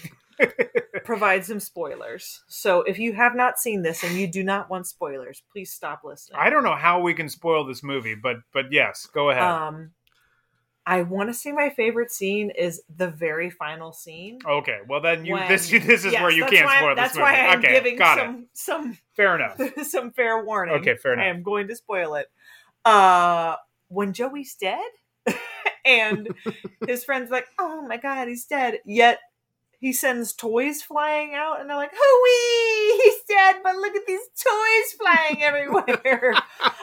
provide 1.04 1.44
some 1.44 1.60
spoilers. 1.60 2.42
So 2.48 2.82
if 2.82 2.98
you 2.98 3.12
have 3.14 3.34
not 3.34 3.58
seen 3.58 3.82
this 3.82 4.02
and 4.02 4.16
you 4.16 4.26
do 4.26 4.42
not 4.42 4.68
want 4.68 4.86
spoilers, 4.86 5.42
please 5.50 5.72
stop 5.72 6.02
listening. 6.04 6.38
I 6.40 6.50
don't 6.50 6.64
know 6.64 6.74
how 6.76 7.00
we 7.00 7.14
can 7.14 7.28
spoil 7.28 7.64
this 7.64 7.82
movie, 7.82 8.14
but 8.14 8.36
but 8.52 8.66
yes, 8.72 9.06
go 9.06 9.30
ahead. 9.30 9.42
Um, 9.42 9.92
I 10.88 11.02
want 11.02 11.28
to 11.30 11.34
say 11.34 11.50
my 11.50 11.70
favorite 11.70 12.12
scene 12.12 12.50
is 12.50 12.82
the 12.94 13.08
very 13.08 13.50
final 13.50 13.92
scene. 13.92 14.38
okay, 14.46 14.78
well 14.88 15.00
then 15.00 15.24
you 15.24 15.34
when- 15.34 15.48
this 15.48 15.70
this 15.70 16.04
is 16.04 16.12
Yes, 16.12 16.22
where 16.22 16.30
you 16.30 16.46
can't 16.46 16.68
spoil 16.68 16.94
this 16.94 16.96
That's 16.96 17.16
why 17.16 17.46
I'm 17.46 17.58
okay, 17.60 17.72
giving 17.72 17.98
some 17.98 18.46
some. 18.52 18.98
Fair 19.14 19.36
enough. 19.36 19.60
some 19.86 20.10
fair 20.12 20.44
warning. 20.44 20.76
Okay, 20.76 20.96
fair 20.96 21.14
enough. 21.14 21.24
I 21.24 21.28
am 21.28 21.42
going 21.42 21.68
to 21.68 21.76
spoil 21.76 22.14
it. 22.16 22.26
Uh, 22.84 23.56
when 23.88 24.12
Joey's 24.12 24.54
dead, 24.54 24.78
and 25.84 26.28
his 26.86 27.04
friends 27.04 27.30
like, 27.30 27.46
"Oh 27.58 27.82
my 27.86 27.96
god, 27.96 28.28
he's 28.28 28.46
dead," 28.46 28.78
yet 28.84 29.18
he 29.78 29.92
sends 29.92 30.32
toys 30.32 30.82
flying 30.82 31.34
out, 31.34 31.60
and 31.60 31.68
they're 31.68 31.76
like, 31.76 31.92
"Hooey, 31.94 33.02
he's 33.02 33.22
dead!" 33.28 33.56
But 33.62 33.76
look 33.76 33.94
at 33.94 34.06
these 34.06 34.20
toys 34.42 34.92
flying 34.98 35.42
everywhere. 35.42 36.34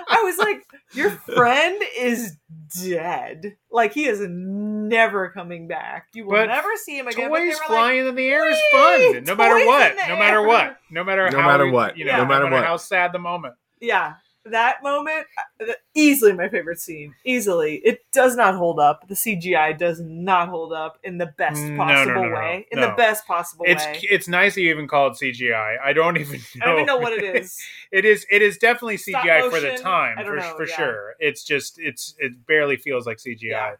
I 0.08 0.22
was 0.24 0.38
like, 0.38 0.64
"Your 0.94 1.10
friend 1.10 1.82
is 1.98 2.38
dead. 2.84 3.58
Like 3.72 3.94
he 3.94 4.06
is 4.06 4.20
never 4.22 5.30
coming 5.30 5.68
back. 5.68 6.08
You 6.14 6.26
will 6.26 6.32
But 6.34 6.48
never 6.48 6.70
see 6.76 6.98
him 6.98 7.08
again." 7.08 7.30
But 7.30 7.39
they 7.39 7.46
Toys 7.50 7.56
were 7.56 7.60
like, 7.62 7.68
flying 7.68 8.08
in 8.08 8.16
the 8.16 8.28
air 8.28 8.50
is 8.50 8.60
fun, 8.72 9.24
no 9.26 9.36
matter 9.36 9.66
what. 9.66 9.96
No 10.08 10.16
matter 10.18 10.38
air." 10.39 10.48
what. 10.48 10.78
No 10.91 11.04
matter 11.04 11.30
No 11.32 11.41
how 11.41 11.48
matter 11.48 11.70
what. 11.72 11.98
You 11.98 12.06
know, 12.06 12.12
Yeah. 12.12 12.18
no 12.18 12.24
No 12.24 12.30
matter 12.30 12.44
matter 12.46 12.56
what. 12.58 12.66
how 12.66 12.78
sad 12.78 13.12
the 13.12 13.20
moment. 13.20 13.56
yeah 13.82 14.14
that 14.46 14.84
moment 14.84 15.26
uh, 15.62 15.72
easily 15.94 16.34
my 16.34 16.50
favorite 16.50 16.80
scene 16.80 17.14
easily 17.24 17.76
it 17.86 18.02
does 18.12 18.36
not 18.36 18.56
hold 18.56 18.78
up 18.78 19.08
the 19.08 19.14
cgi 19.14 19.78
does 19.78 20.02
not 20.02 20.50
hold 20.50 20.74
up 20.74 21.00
in 21.04 21.18
the 21.18 21.26
best 21.26 21.62
No, 21.62 21.70
no, 21.70 21.78
possible 21.78 22.24
no, 22.24 22.30
no, 22.30 22.36
way 22.36 22.68
in 22.72 22.82
the 22.82 22.94
best 22.98 23.26
possible 23.26 23.66
It's 23.68 23.86
way 23.86 24.00
it's 24.04 24.28
nice 24.28 24.56
that 24.56 24.62
you 24.62 24.70
even 24.70 24.88
call 24.88 25.08
it 25.08 25.14
CGI. 25.14 25.78
I 25.84 25.94
don't 25.94 26.18
even 26.18 26.39
know. 26.56 26.62
i 26.62 26.66
don't 26.66 26.76
even 26.76 26.86
know 26.86 26.98
what 26.98 27.14
it 27.14 27.24
is 27.24 27.58
It 27.91 28.06
is 28.06 28.26
it 28.30 28.41
is 28.41 28.58
definitely 28.58 28.98
CGI 28.98 29.50
for 29.50 29.60
the 29.60 29.78
time 29.78 30.18
for, 30.26 30.36
know, 30.36 30.54
for 30.56 30.68
yeah. 30.68 30.76
sure. 30.76 31.16
It's 31.20 31.44
just 31.44 31.80
it's 31.80 32.16
it 32.18 32.46
barely 32.48 32.78
feels 32.78 33.06
like 33.06 33.18
CGI. 33.18 33.38
Yeah. 33.44 33.76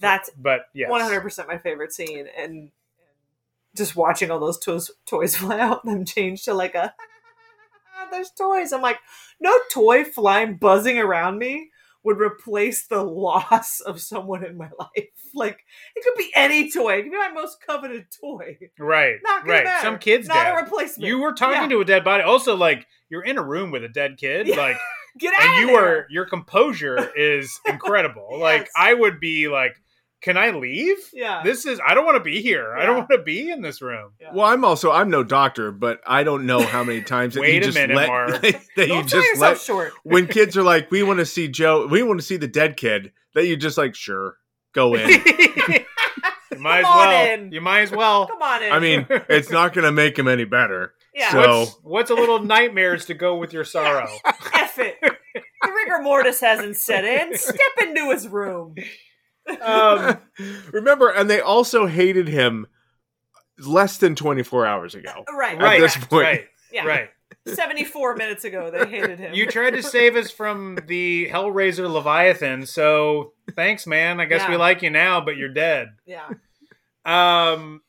that's 0.00 0.30
But 0.36 0.62
yeah 0.74 0.88
100% 0.88 1.46
my 1.46 1.58
favorite 1.58 1.92
scene 1.92 2.26
and 2.38 2.70
just 3.76 3.94
watching 3.94 4.30
all 4.30 4.40
those 4.40 4.58
toys 4.58 4.90
toys 5.06 5.36
fly 5.42 5.60
out 5.60 5.84
and 5.84 5.92
them 5.94 6.04
change 6.04 6.44
to 6.44 6.54
like 6.54 6.74
a 6.74 6.94
there's 8.10 8.30
toys 8.30 8.72
i'm 8.72 8.82
like 8.82 8.98
no 9.40 9.52
toy 9.72 10.04
flying 10.04 10.56
buzzing 10.56 10.98
around 10.98 11.38
me 11.38 11.70
would 12.04 12.18
replace 12.20 12.86
the 12.86 13.02
loss 13.02 13.80
of 13.80 14.00
someone 14.00 14.44
in 14.44 14.56
my 14.56 14.70
life 14.78 15.08
like 15.34 15.58
it 15.94 16.04
could 16.04 16.14
be 16.16 16.30
any 16.34 16.70
toy 16.70 16.94
it 16.98 17.02
could 17.02 17.12
be 17.12 17.18
my 17.18 17.30
most 17.32 17.58
coveted 17.66 18.06
toy 18.20 18.56
Right. 18.78 19.16
not 19.22 19.46
right. 19.46 19.64
matter. 19.64 19.82
Some 19.82 19.98
kids 19.98 20.26
not 20.28 20.34
dead. 20.44 20.52
a 20.54 20.62
replacement 20.62 21.06
You 21.06 21.20
were 21.20 21.32
talking 21.34 21.62
Yeah. 21.62 21.68
to 21.68 21.80
a 21.80 21.84
dead 21.84 22.04
body. 22.04 22.22
Also, 22.22 22.56
like 22.56 22.86
you're 23.10 23.24
in 23.24 23.36
a 23.36 23.42
room 23.42 23.70
with 23.70 23.84
a 23.84 23.88
dead 23.88 24.16
kid, 24.16 24.46
Yeah. 24.46 24.56
like, 24.56 24.76
get 25.18 25.34
out 25.34 25.42
and 25.42 25.52
of 25.54 25.60
you 25.60 25.66
there. 25.76 25.84
are 25.98 26.06
your 26.08 26.24
composure 26.24 27.10
is 27.16 27.60
incredible. 27.66 28.38
Like 28.38 28.68
I 28.76 28.94
would 28.94 29.20
be 29.20 29.48
like, 29.48 29.76
can 30.20 30.36
I 30.36 30.50
leave? 30.50 30.96
yeah 31.12 31.42
This 31.44 31.64
is 31.66 31.80
I 31.86 31.94
don't 31.94 32.04
want 32.04 32.16
to 32.16 32.22
be 32.24 32.40
here. 32.42 32.74
I 32.76 32.84
don't 32.86 32.96
want 32.96 33.10
to 33.10 33.18
be 33.18 33.50
in 33.50 33.62
this 33.62 33.80
room. 33.80 34.12
Yeah. 34.20 34.30
well 34.34 34.46
i'm 34.46 34.64
also 34.64 34.90
i'm 34.90 35.10
no 35.10 35.22
doctor 35.22 35.70
but 35.72 36.00
i 36.06 36.22
don't 36.24 36.44
know 36.46 36.60
how 36.60 36.82
many 36.84 37.02
times 37.02 37.34
that 37.34 37.40
Wait 37.40 37.54
you 37.54 37.60
a 37.60 37.64
just 37.64 37.76
minute, 37.76 37.96
let 37.96 38.08
Mark. 38.08 38.40
that 38.42 38.60
you 38.76 38.86
don't 38.86 39.08
sell 39.08 39.20
just 39.20 39.28
yourself 39.28 39.40
let 39.40 39.60
short 39.60 39.92
when 40.02 40.26
kids 40.26 40.56
are 40.56 40.62
like 40.62 40.90
we 40.90 41.02
want 41.02 41.18
to 41.20 41.26
see 41.26 41.46
joe 41.48 41.86
we 41.86 42.02
want 42.02 42.18
to 42.20 42.26
see 42.26 42.36
the 42.36 42.48
dead 42.48 42.76
kid 42.76 43.12
that 43.34 43.46
you 43.46 43.56
just 43.56 43.78
like 43.78 43.94
sure 43.94 44.36
go 44.74 44.94
in 44.96 45.08
you 45.08 46.58
might 46.58 46.80
as 46.80 46.84
Come 46.84 46.92
on 46.98 47.08
well. 47.08 47.34
in. 47.34 47.52
You 47.52 47.60
might 47.60 47.80
as 47.82 47.90
well. 47.92 48.26
come 48.26 48.42
on 48.42 48.62
in 48.62 48.72
i 48.72 48.78
mean 48.80 49.06
it's 49.28 49.50
not 49.50 49.72
gonna 49.72 49.92
make 49.92 50.18
him 50.18 50.26
any 50.28 50.44
better 50.44 50.94
yeah 51.14 51.30
so- 51.30 51.58
What's, 51.60 51.78
what's 51.82 52.10
a 52.10 52.14
little 52.14 52.40
nightmares 52.40 53.06
to 53.06 53.14
go 53.14 53.36
with 53.36 53.52
your 53.52 53.64
sorrow? 53.64 54.08
F 54.54 54.78
it. 54.78 54.96
The 55.00 55.72
rigor 55.72 56.00
mortis 56.02 56.40
hasn't 56.40 56.76
set 56.76 57.04
in. 57.04 57.36
Step 57.36 57.56
into 57.82 58.10
his 58.10 58.28
room. 58.28 58.74
Um, 59.62 60.18
remember 60.72 61.08
and 61.08 61.28
they 61.28 61.40
also 61.40 61.86
hated 61.86 62.28
him 62.28 62.66
less 63.58 63.98
than 63.98 64.14
24 64.14 64.66
hours 64.66 64.94
ago 64.94 65.24
Right. 65.32 65.60
right. 65.60 65.80
this 65.80 65.96
point. 65.96 66.24
Right. 66.24 66.44
Yeah. 66.72 66.86
Right. 66.86 67.08
74 67.46 68.16
minutes 68.16 68.44
ago, 68.44 68.70
they 68.70 68.86
hated 68.86 69.18
him. 69.18 69.34
You 69.34 69.46
tried 69.46 69.70
to 69.70 69.82
save 69.82 70.16
us 70.16 70.30
from 70.30 70.78
the 70.86 71.28
Hellraiser 71.30 71.90
Leviathan, 71.90 72.66
so 72.66 73.32
thanks, 73.54 73.86
man. 73.86 74.20
I 74.20 74.26
guess 74.26 74.48
we 74.48 74.56
like 74.56 74.82
you 74.82 74.90
now, 74.90 75.20
but 75.20 75.36
you're 75.36 75.52
dead. 75.52 75.88
Yeah. 76.06 76.28
Um, 77.04 77.80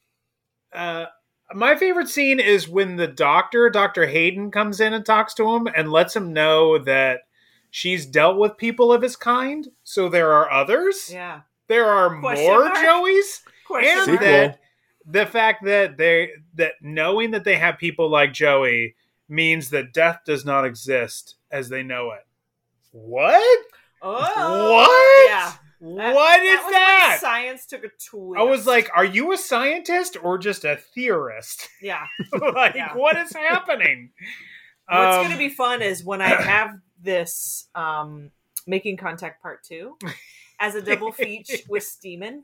uh, 0.73 1.05
my 1.53 1.75
favorite 1.75 2.07
scene 2.07 2.39
is 2.39 2.69
when 2.69 2.95
the 2.95 3.07
doctor, 3.07 3.69
Dr. 3.69 4.07
Hayden, 4.07 4.51
comes 4.51 4.79
in 4.79 4.93
and 4.93 5.05
talks 5.05 5.33
to 5.35 5.55
him 5.55 5.67
and 5.75 5.91
lets 5.91 6.15
him 6.15 6.31
know 6.31 6.77
that 6.79 7.21
she's 7.69 8.05
dealt 8.05 8.37
with 8.37 8.57
people 8.57 8.93
of 8.93 9.01
his 9.01 9.15
kind, 9.15 9.67
so 9.83 10.09
there 10.09 10.31
are 10.31 10.51
others. 10.51 11.09
Yeah. 11.11 11.41
There 11.69 11.85
are 11.85 12.19
Question 12.19 12.45
more 12.45 12.63
mark? 12.65 12.75
Joeys. 12.77 13.41
Question 13.65 13.91
and 13.97 14.05
Sequel. 14.05 14.27
mark. 14.27 14.51
that 14.51 14.59
the 15.05 15.25
fact 15.25 15.63
that 15.65 15.97
they 15.97 16.31
that 16.55 16.73
knowing 16.81 17.31
that 17.31 17.45
they 17.45 17.55
have 17.55 17.77
people 17.77 18.09
like 18.09 18.33
Joey 18.33 18.95
means 19.29 19.69
that 19.69 19.93
death 19.93 20.19
does 20.25 20.43
not 20.43 20.65
exist 20.65 21.35
as 21.51 21.69
they 21.69 21.83
know 21.83 22.11
it. 22.11 22.25
What? 22.91 23.65
Oh. 24.01 24.73
What? 24.73 25.29
Yeah. 25.29 25.53
That- 25.81 26.13
what 26.13 26.41
is 26.43 26.55
was 26.57 26.63
when 26.65 26.73
that? 26.73 27.17
Science 27.21 27.65
took 27.65 27.83
a 27.85 27.89
twist. 27.89 28.37
I 28.39 28.43
was 28.43 28.67
like, 28.67 28.89
are 28.95 29.05
you 29.05 29.31
a 29.31 29.37
scientist 29.37 30.17
or 30.21 30.37
just 30.37 30.65
a 30.65 30.75
theorist? 30.75 31.69
yeah. 31.81 32.03
like, 32.53 32.75
Yeah. 32.75 32.95
what 32.95 33.15
is 33.17 33.33
happening? 33.33 34.09
What's 34.89 35.17
Um, 35.17 35.21
going 35.25 35.31
to 35.31 35.37
be 35.37 35.49
fun 35.49 35.81
is 35.81 36.03
when 36.03 36.21
I 36.21 36.29
have 36.29 36.71
this 37.01 37.67
um, 37.75 38.31
making 38.67 38.97
contact 38.97 39.41
part 39.41 39.63
two 39.63 39.97
as 40.59 40.75
a 40.75 40.81
double 40.81 41.11
feature 41.11 41.57
with 41.69 41.83
Steeman. 41.83 42.43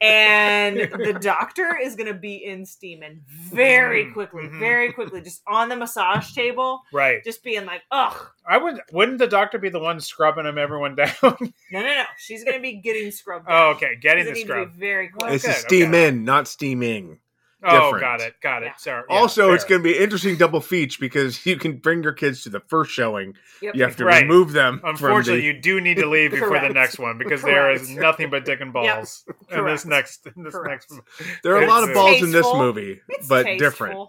And 0.00 0.76
the 0.80 1.16
doctor 1.20 1.76
is 1.80 1.94
going 1.94 2.08
to 2.08 2.14
be 2.18 2.44
in 2.44 2.66
Steeman 2.66 3.22
very 3.28 4.06
Mhm, 4.06 4.12
quickly, 4.12 4.42
mhm. 4.44 4.58
very 4.58 4.92
quickly, 4.92 5.20
just 5.22 5.42
on 5.46 5.68
the 5.68 5.76
massage 5.76 6.32
table, 6.34 6.82
right. 6.92 7.22
just 7.24 7.42
being 7.44 7.64
like, 7.64 7.82
ugh, 7.90 8.14
I 8.46 8.58
would. 8.58 8.80
Wouldn't 8.92 9.18
the 9.18 9.26
doctor 9.28 9.58
be 9.58 9.68
the 9.70 9.78
one 9.78 10.00
scrubbing 10.00 10.46
him 10.46 10.58
everyone 10.58 10.94
down? 10.96 11.12
no, 11.22 11.38
no, 11.72 11.80
no. 11.82 12.02
She's 12.18 12.42
going 12.44 12.56
to 12.56 12.60
be 12.62 12.74
getting 12.80 13.10
scrubbed. 13.12 13.46
oh, 13.48 13.70
okay. 13.70 13.96
Getting 14.00 14.26
She's 14.26 14.42
the 14.42 14.48
gonna 14.48 14.60
need 14.60 14.66
to 14.66 14.70
scrub. 14.70 14.74
be 14.74 14.80
very 14.86 15.08
quick. 15.08 15.30
this 15.30 15.44
Okay, 15.44 15.54
is 15.54 15.60
steam 15.60 15.88
okay. 15.90 16.08
in 16.08 16.24
not 16.24 16.48
steaming 16.48 17.20
Oh, 17.66 17.84
different. 17.92 18.00
got 18.02 18.20
it. 18.20 18.34
Got 18.42 18.62
it. 18.62 18.66
Yeah. 18.66 18.76
Sorry. 18.76 19.02
yeah, 19.08 19.16
also 19.16 19.52
it's 19.52 19.64
going 19.64 19.80
to 19.80 19.84
be 19.88 19.96
an 19.96 20.02
interesting 20.02 20.36
double 20.36 20.60
feature 20.60 20.98
because 21.00 21.44
you 21.46 21.56
can 21.56 21.78
bring 21.78 22.02
your 22.02 22.12
kids 22.12 22.42
to 22.44 22.50
the 22.50 22.60
first 22.60 22.90
showing 22.92 23.34
Yep. 23.62 23.74
you 23.76 23.82
have 23.84 23.96
to 23.96 24.04
Right. 24.04 24.22
remove 24.22 24.52
them 24.52 24.80
Unfortunately, 24.84 25.40
from 25.40 25.46
you 25.46 25.60
do 25.60 25.80
need 25.80 25.96
to 25.96 26.06
leave 26.08 26.30
before 26.32 26.60
the 26.60 26.68
next 26.68 26.98
one 26.98 27.16
because 27.18 27.42
there 27.42 27.70
is 27.72 27.88
nothing 27.90 28.30
but 28.30 28.44
dick 28.44 28.60
and 28.60 28.72
balls 28.72 29.24
in 29.50 29.64
this 29.64 29.84
next 29.86 30.26
in 30.36 30.42
this 30.42 30.54
Correct. 30.54 30.86
next. 30.90 31.02
the, 31.18 31.24
there 31.42 31.56
are 31.56 31.62
a 31.62 31.66
lot 31.68 31.82
of 31.84 31.90
It's 31.90 31.98
balls 31.98 32.22
in 32.22 32.30
this 32.32 32.46
movie 32.54 33.00
It's 33.08 33.26
but 33.28 33.44
tasteful. 33.44 33.58
different 33.58 34.08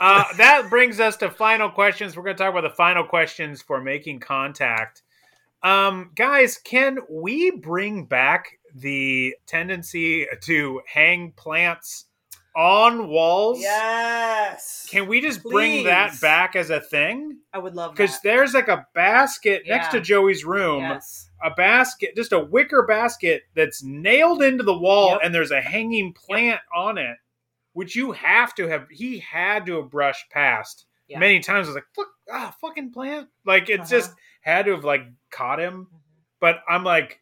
Uh, 0.00 0.24
that 0.36 0.70
brings 0.70 1.00
us 1.00 1.16
to 1.16 1.28
final 1.30 1.68
questions. 1.70 2.16
We're 2.16 2.22
going 2.22 2.36
to 2.36 2.42
talk 2.42 2.52
about 2.52 2.62
the 2.68 2.74
final 2.74 3.02
questions 3.04 3.62
for 3.62 3.80
making 3.82 4.20
contact. 4.20 5.02
Um, 5.62 6.12
guys, 6.14 6.56
can 6.56 6.98
we 7.10 7.50
bring 7.50 8.04
back 8.04 8.58
the 8.72 9.34
tendency 9.46 10.24
to 10.42 10.80
hang 10.86 11.32
plants 11.32 12.04
on 12.58 13.06
walls? 13.08 13.60
Yes. 13.60 14.86
Can 14.90 15.06
we 15.06 15.20
just 15.20 15.42
bring 15.44 15.84
that 15.84 16.20
back 16.20 16.56
as 16.56 16.70
a 16.70 16.80
thing? 16.80 17.38
I 17.52 17.58
would 17.58 17.74
love 17.76 17.92
Because 17.92 18.20
there's 18.22 18.52
like 18.52 18.66
a 18.68 18.86
basket 18.94 19.62
next 19.66 19.92
to 19.92 20.00
Joey's 20.00 20.44
room. 20.44 20.80
Yes. 20.80 21.30
a 21.40 21.50
basket, 21.52 22.16
just 22.16 22.32
a 22.32 22.38
wicker 22.40 22.84
basket 22.84 23.44
that's 23.54 23.84
nailed 23.84 24.42
into 24.42 24.64
the 24.64 24.76
wall, 24.76 25.10
Yep. 25.12 25.20
and 25.22 25.32
there's 25.34 25.52
a 25.52 25.60
hanging 25.60 26.12
plant 26.12 26.60
on 26.74 26.98
it, 26.98 27.16
which 27.74 27.94
you 27.94 28.10
have 28.10 28.52
to 28.56 28.66
have. 28.66 28.88
He 28.90 29.20
had 29.20 29.64
to 29.66 29.76
have 29.76 29.88
brushed 29.88 30.28
past 30.30 30.86
Yeah. 31.06 31.20
many 31.20 31.38
times. 31.38 31.68
I 31.68 31.70
was 31.70 31.74
like, 31.76 31.84
"Fuck, 31.94 32.08
ah, 32.28 32.56
fucking 32.60 32.90
plant!" 32.90 33.28
Like 33.44 33.68
it 33.70 33.78
Uh-huh. 33.80 33.88
just 33.88 34.14
had 34.40 34.64
to 34.64 34.72
have 34.72 34.82
like 34.84 35.02
caught 35.30 35.60
him. 35.60 35.86
But 36.40 36.60
I'm 36.68 36.82
like, 36.82 37.20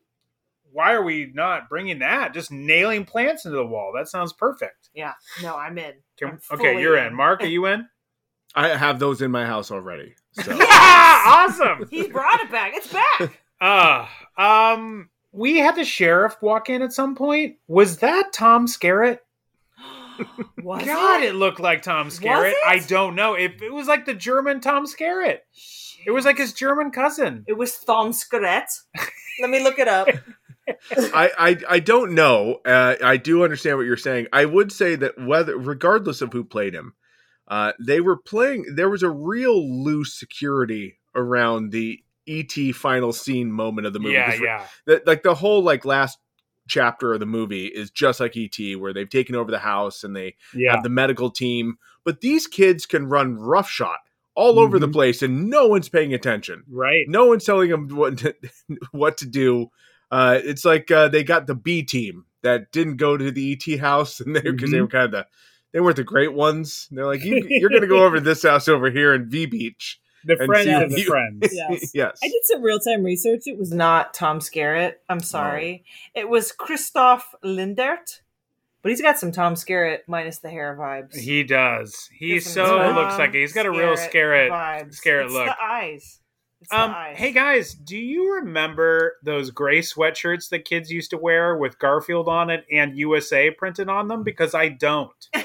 why 0.76 0.92
are 0.92 1.02
we 1.02 1.32
not 1.32 1.70
bringing 1.70 2.00
that? 2.00 2.34
Just 2.34 2.52
nailing 2.52 3.06
plants 3.06 3.46
into 3.46 3.56
the 3.56 3.64
wall. 3.64 3.92
That 3.96 4.08
sounds 4.08 4.34
perfect. 4.34 4.90
Yeah. 4.94 5.14
No, 5.42 5.56
I'm 5.56 5.78
in. 5.78 5.94
Can- 6.18 6.38
I'm 6.50 6.60
okay, 6.60 6.78
you're 6.78 6.98
in. 6.98 7.14
Mark, 7.14 7.42
are 7.42 7.46
you 7.46 7.64
in? 7.64 7.88
I 8.54 8.68
have 8.68 8.98
those 8.98 9.22
in 9.22 9.30
my 9.30 9.46
house 9.46 9.70
already. 9.70 10.14
So 10.32 10.54
yeah, 10.54 11.22
awesome. 11.26 11.88
He 11.90 12.08
brought 12.08 12.40
it 12.40 12.50
back. 12.50 12.72
It's 12.74 12.92
back. 12.92 13.40
Uh, 13.58 14.06
um, 14.36 15.08
we 15.32 15.56
had 15.56 15.76
the 15.76 15.84
sheriff 15.84 16.36
walk 16.42 16.68
in 16.68 16.82
at 16.82 16.92
some 16.92 17.14
point. 17.14 17.56
Was 17.68 17.96
that 17.98 18.34
Tom 18.34 18.66
Skerritt? 18.66 19.20
Was 20.62 20.84
God, 20.84 21.22
it? 21.22 21.30
it 21.30 21.34
looked 21.36 21.58
like 21.58 21.80
Tom 21.80 22.08
Skerritt. 22.08 22.52
I 22.66 22.80
don't 22.80 23.14
know. 23.14 23.32
It, 23.32 23.62
it 23.62 23.72
was 23.72 23.86
like 23.86 24.04
the 24.04 24.14
German 24.14 24.60
Tom 24.60 24.84
Skerritt. 24.84 25.38
It 26.06 26.10
was 26.10 26.26
like 26.26 26.36
his 26.36 26.52
German 26.52 26.90
cousin. 26.90 27.44
It 27.46 27.54
was 27.54 27.78
Tom 27.78 28.12
Skerritt. 28.12 28.66
Let 29.40 29.48
me 29.50 29.62
look 29.62 29.78
it 29.78 29.88
up. 29.88 30.08
I, 30.96 31.30
I 31.38 31.56
I 31.68 31.78
don't 31.80 32.12
know. 32.14 32.60
Uh, 32.64 32.96
I 33.02 33.16
do 33.16 33.44
understand 33.44 33.76
what 33.76 33.86
you're 33.86 33.96
saying. 33.96 34.26
I 34.32 34.44
would 34.44 34.72
say 34.72 34.96
that 34.96 35.18
whether, 35.20 35.56
regardless 35.56 36.20
of 36.22 36.32
who 36.32 36.44
played 36.44 36.74
him, 36.74 36.94
uh, 37.48 37.72
they 37.80 38.00
were 38.00 38.16
playing. 38.16 38.66
There 38.74 38.90
was 38.90 39.02
a 39.02 39.10
real 39.10 39.82
loose 39.84 40.14
security 40.14 40.98
around 41.14 41.70
the 41.70 42.02
ET 42.28 42.52
final 42.74 43.12
scene 43.12 43.52
moment 43.52 43.86
of 43.86 43.92
the 43.92 44.00
movie. 44.00 44.14
Yeah, 44.14 44.34
yeah. 44.34 44.66
the, 44.84 45.02
like 45.06 45.22
the 45.22 45.34
whole 45.34 45.62
like 45.62 45.84
last 45.84 46.18
chapter 46.68 47.12
of 47.14 47.20
the 47.20 47.26
movie 47.26 47.66
is 47.66 47.90
just 47.90 48.18
like 48.18 48.36
ET, 48.36 48.58
where 48.78 48.92
they've 48.92 49.08
taken 49.08 49.36
over 49.36 49.50
the 49.52 49.58
house 49.60 50.02
and 50.02 50.16
they 50.16 50.34
Yeah. 50.52 50.72
have 50.72 50.82
the 50.82 50.88
medical 50.88 51.30
team. 51.30 51.78
But 52.04 52.20
these 52.20 52.46
kids 52.48 52.86
can 52.86 53.06
run 53.06 53.36
roughshod 53.36 53.98
all 54.34 54.58
over 54.58 54.78
the 54.78 54.88
Mhm. 54.88 54.92
place, 54.92 55.22
and 55.22 55.48
no 55.48 55.66
one's 55.68 55.88
paying 55.88 56.12
attention. 56.12 56.64
Right. 56.68 57.04
No 57.08 57.26
one's 57.26 57.44
telling 57.44 57.70
them 57.70 57.88
what 57.88 58.18
to, 58.18 58.34
what 58.90 59.16
to 59.18 59.26
do. 59.26 59.70
Uh, 60.11 60.38
it's 60.42 60.64
like 60.64 60.90
uh, 60.90 61.09
they 61.09 61.24
got 61.24 61.46
the 61.46 61.54
B 61.54 61.82
team 61.82 62.24
that 62.42 62.70
didn't 62.72 62.96
go 62.96 63.16
to 63.16 63.30
the 63.30 63.52
ET 63.61 63.78
house, 63.80 64.20
and 64.20 64.36
they 64.36 64.40
because 64.40 64.70
they 64.70 64.78
Mhm. 64.78 64.82
were 64.82 64.88
kind 64.88 65.04
of 65.07 65.11
the 65.12 65.26
they 65.72 65.80
weren't 65.80 65.96
the 65.96 66.04
great 66.04 66.32
ones. 66.32 66.88
They're 66.90 67.04
like, 67.07 67.22
you, 67.24 67.44
you're 67.48 67.68
going 67.70 67.82
to 67.82 67.88
go 67.88 68.04
over 68.04 68.16
to 68.16 68.20
this 68.24 68.42
house 68.44 68.68
over 68.68 68.90
here 68.90 69.12
in 69.14 69.28
V 69.28 69.46
Beach. 69.46 70.00
The 70.24 70.36
And 70.38 70.46
friends 70.46 70.64
see 70.64 70.72
of 70.72 70.90
the 70.90 71.00
you- 71.00 71.07
friends. 71.07 71.48
Yes. 71.52 71.90
yes. 71.94 72.18
I 72.22 72.26
did 72.28 72.42
some 72.44 72.62
real 72.62 72.78
time 72.80 73.02
research. 73.04 73.42
It 73.46 73.59
was 73.59 73.70
was 73.70 73.72
not 73.76 74.14
Tom 74.14 74.38
Skerritt. 74.40 74.94
I'm 75.09 75.20
sorry. 75.20 75.84
It 76.14 76.28
was 76.28 76.50
Christoph 76.52 77.34
Lindert. 77.44 78.20
But 78.82 78.90
he's 78.90 79.02
got 79.02 79.18
some 79.18 79.32
Tom 79.32 79.54
Skerritt 79.54 80.00
minus 80.07 80.38
the 80.38 80.48
hair 80.48 80.76
vibes. 80.78 81.16
He 81.16 81.42
does. 81.42 82.09
He 82.16 82.38
so 82.40 82.92
looks 82.94 83.18
like 83.18 83.34
it. 83.34 83.40
He's 83.40 83.52
got 83.52 83.66
a 83.66 83.70
real 83.70 83.94
Skerritt 83.94 84.48
Skerritt. 84.48 84.50
vibes. 84.50 85.00
Skerritt 85.04 85.24
it's 85.24 85.32
look. 85.34 85.46
the 85.46 85.57
eyes. 85.62 86.20
Um, 86.70 86.94
hey 87.14 87.32
guys, 87.32 87.74
do 87.74 87.96
you 87.96 88.34
remember 88.36 89.16
those 89.22 89.50
gray 89.50 89.80
sweatshirts 89.80 90.48
that 90.50 90.64
kids 90.64 90.90
used 90.90 91.10
to 91.10 91.18
wear 91.18 91.56
with 91.56 91.78
Garfield 91.78 92.28
on 92.28 92.50
it 92.50 92.64
and 92.70 92.96
USA 92.98 93.50
printed 93.50 93.88
on 93.88 94.08
them? 94.08 94.22
Because 94.22 94.54
I 94.54 94.68
don't. 94.68 95.12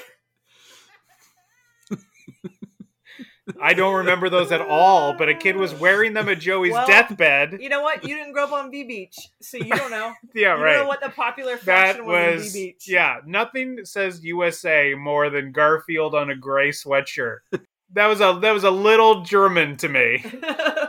I 3.59 3.73
don't 3.73 3.95
remember 3.95 4.29
those 4.29 4.51
at 4.51 4.61
all, 4.61 5.13
but 5.17 5.27
a 5.27 5.33
kid 5.33 5.55
was 5.57 5.73
wearing 5.73 6.13
them 6.13 6.29
at 6.29 6.39
Joey's 6.39 6.71
Well, 6.71 6.87
deathbed. 6.87 7.57
You 7.59 7.69
know 7.69 7.81
what? 7.81 8.03
You 8.03 8.15
didn't 8.15 8.33
grow 8.33 8.45
up 8.45 8.51
on 8.53 8.71
V 8.71 8.83
Beach, 8.83 9.17
so 9.41 9.57
you 9.57 9.75
don't 9.75 9.91
know. 9.91 10.13
Yeah, 10.33 10.55
you 10.55 10.63
right. 10.63 10.73
don't 10.73 10.83
know 10.83 10.87
what 10.87 11.01
the 11.01 11.09
popular 11.09 11.55
that 11.57 11.63
fashion 11.63 12.05
was, 12.05 12.35
was 12.35 12.47
in 12.47 12.53
B 12.53 12.67
Beach. 12.71 12.85
yeah. 12.87 13.17
Nothing 13.25 13.79
says 13.83 14.23
USA 14.23 14.93
more 14.93 15.29
than 15.29 15.51
Garfield 15.51 16.15
on 16.15 16.29
a 16.29 16.35
gray 16.35 16.69
sweatshirt. 16.69 17.39
that 17.93 18.07
was 18.07 18.21
a 18.21 18.39
that 18.41 18.51
was 18.51 18.63
a 18.63 18.71
little 18.71 19.21
German 19.23 19.77
to 19.77 19.89
me. 19.89 20.23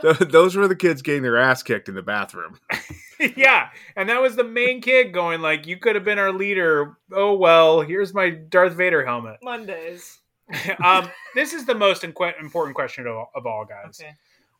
Those 0.19 0.55
were 0.55 0.67
the 0.67 0.75
kids 0.75 1.01
getting 1.01 1.23
their 1.23 1.37
ass 1.37 1.63
kicked 1.63 1.89
in 1.89 1.95
the 1.95 2.01
bathroom. 2.01 2.59
yeah, 3.35 3.69
and 3.95 4.09
that 4.09 4.21
was 4.21 4.35
the 4.35 4.43
main 4.43 4.81
kid 4.81 5.13
going 5.13 5.41
like, 5.41 5.67
"You 5.67 5.77
could 5.77 5.95
have 5.95 6.03
been 6.03 6.19
our 6.19 6.31
leader." 6.31 6.97
Oh 7.11 7.35
well, 7.35 7.81
here's 7.81 8.13
my 8.13 8.29
Darth 8.29 8.73
Vader 8.73 9.05
helmet. 9.05 9.37
Mondays. 9.43 10.19
um, 10.83 11.09
this 11.35 11.53
is 11.53 11.65
the 11.65 11.75
most 11.75 12.03
inqu- 12.03 12.39
important 12.39 12.75
question 12.75 13.07
of 13.07 13.15
all, 13.15 13.31
of 13.35 13.45
all, 13.45 13.65
guys. 13.65 13.99
Okay. 14.01 14.13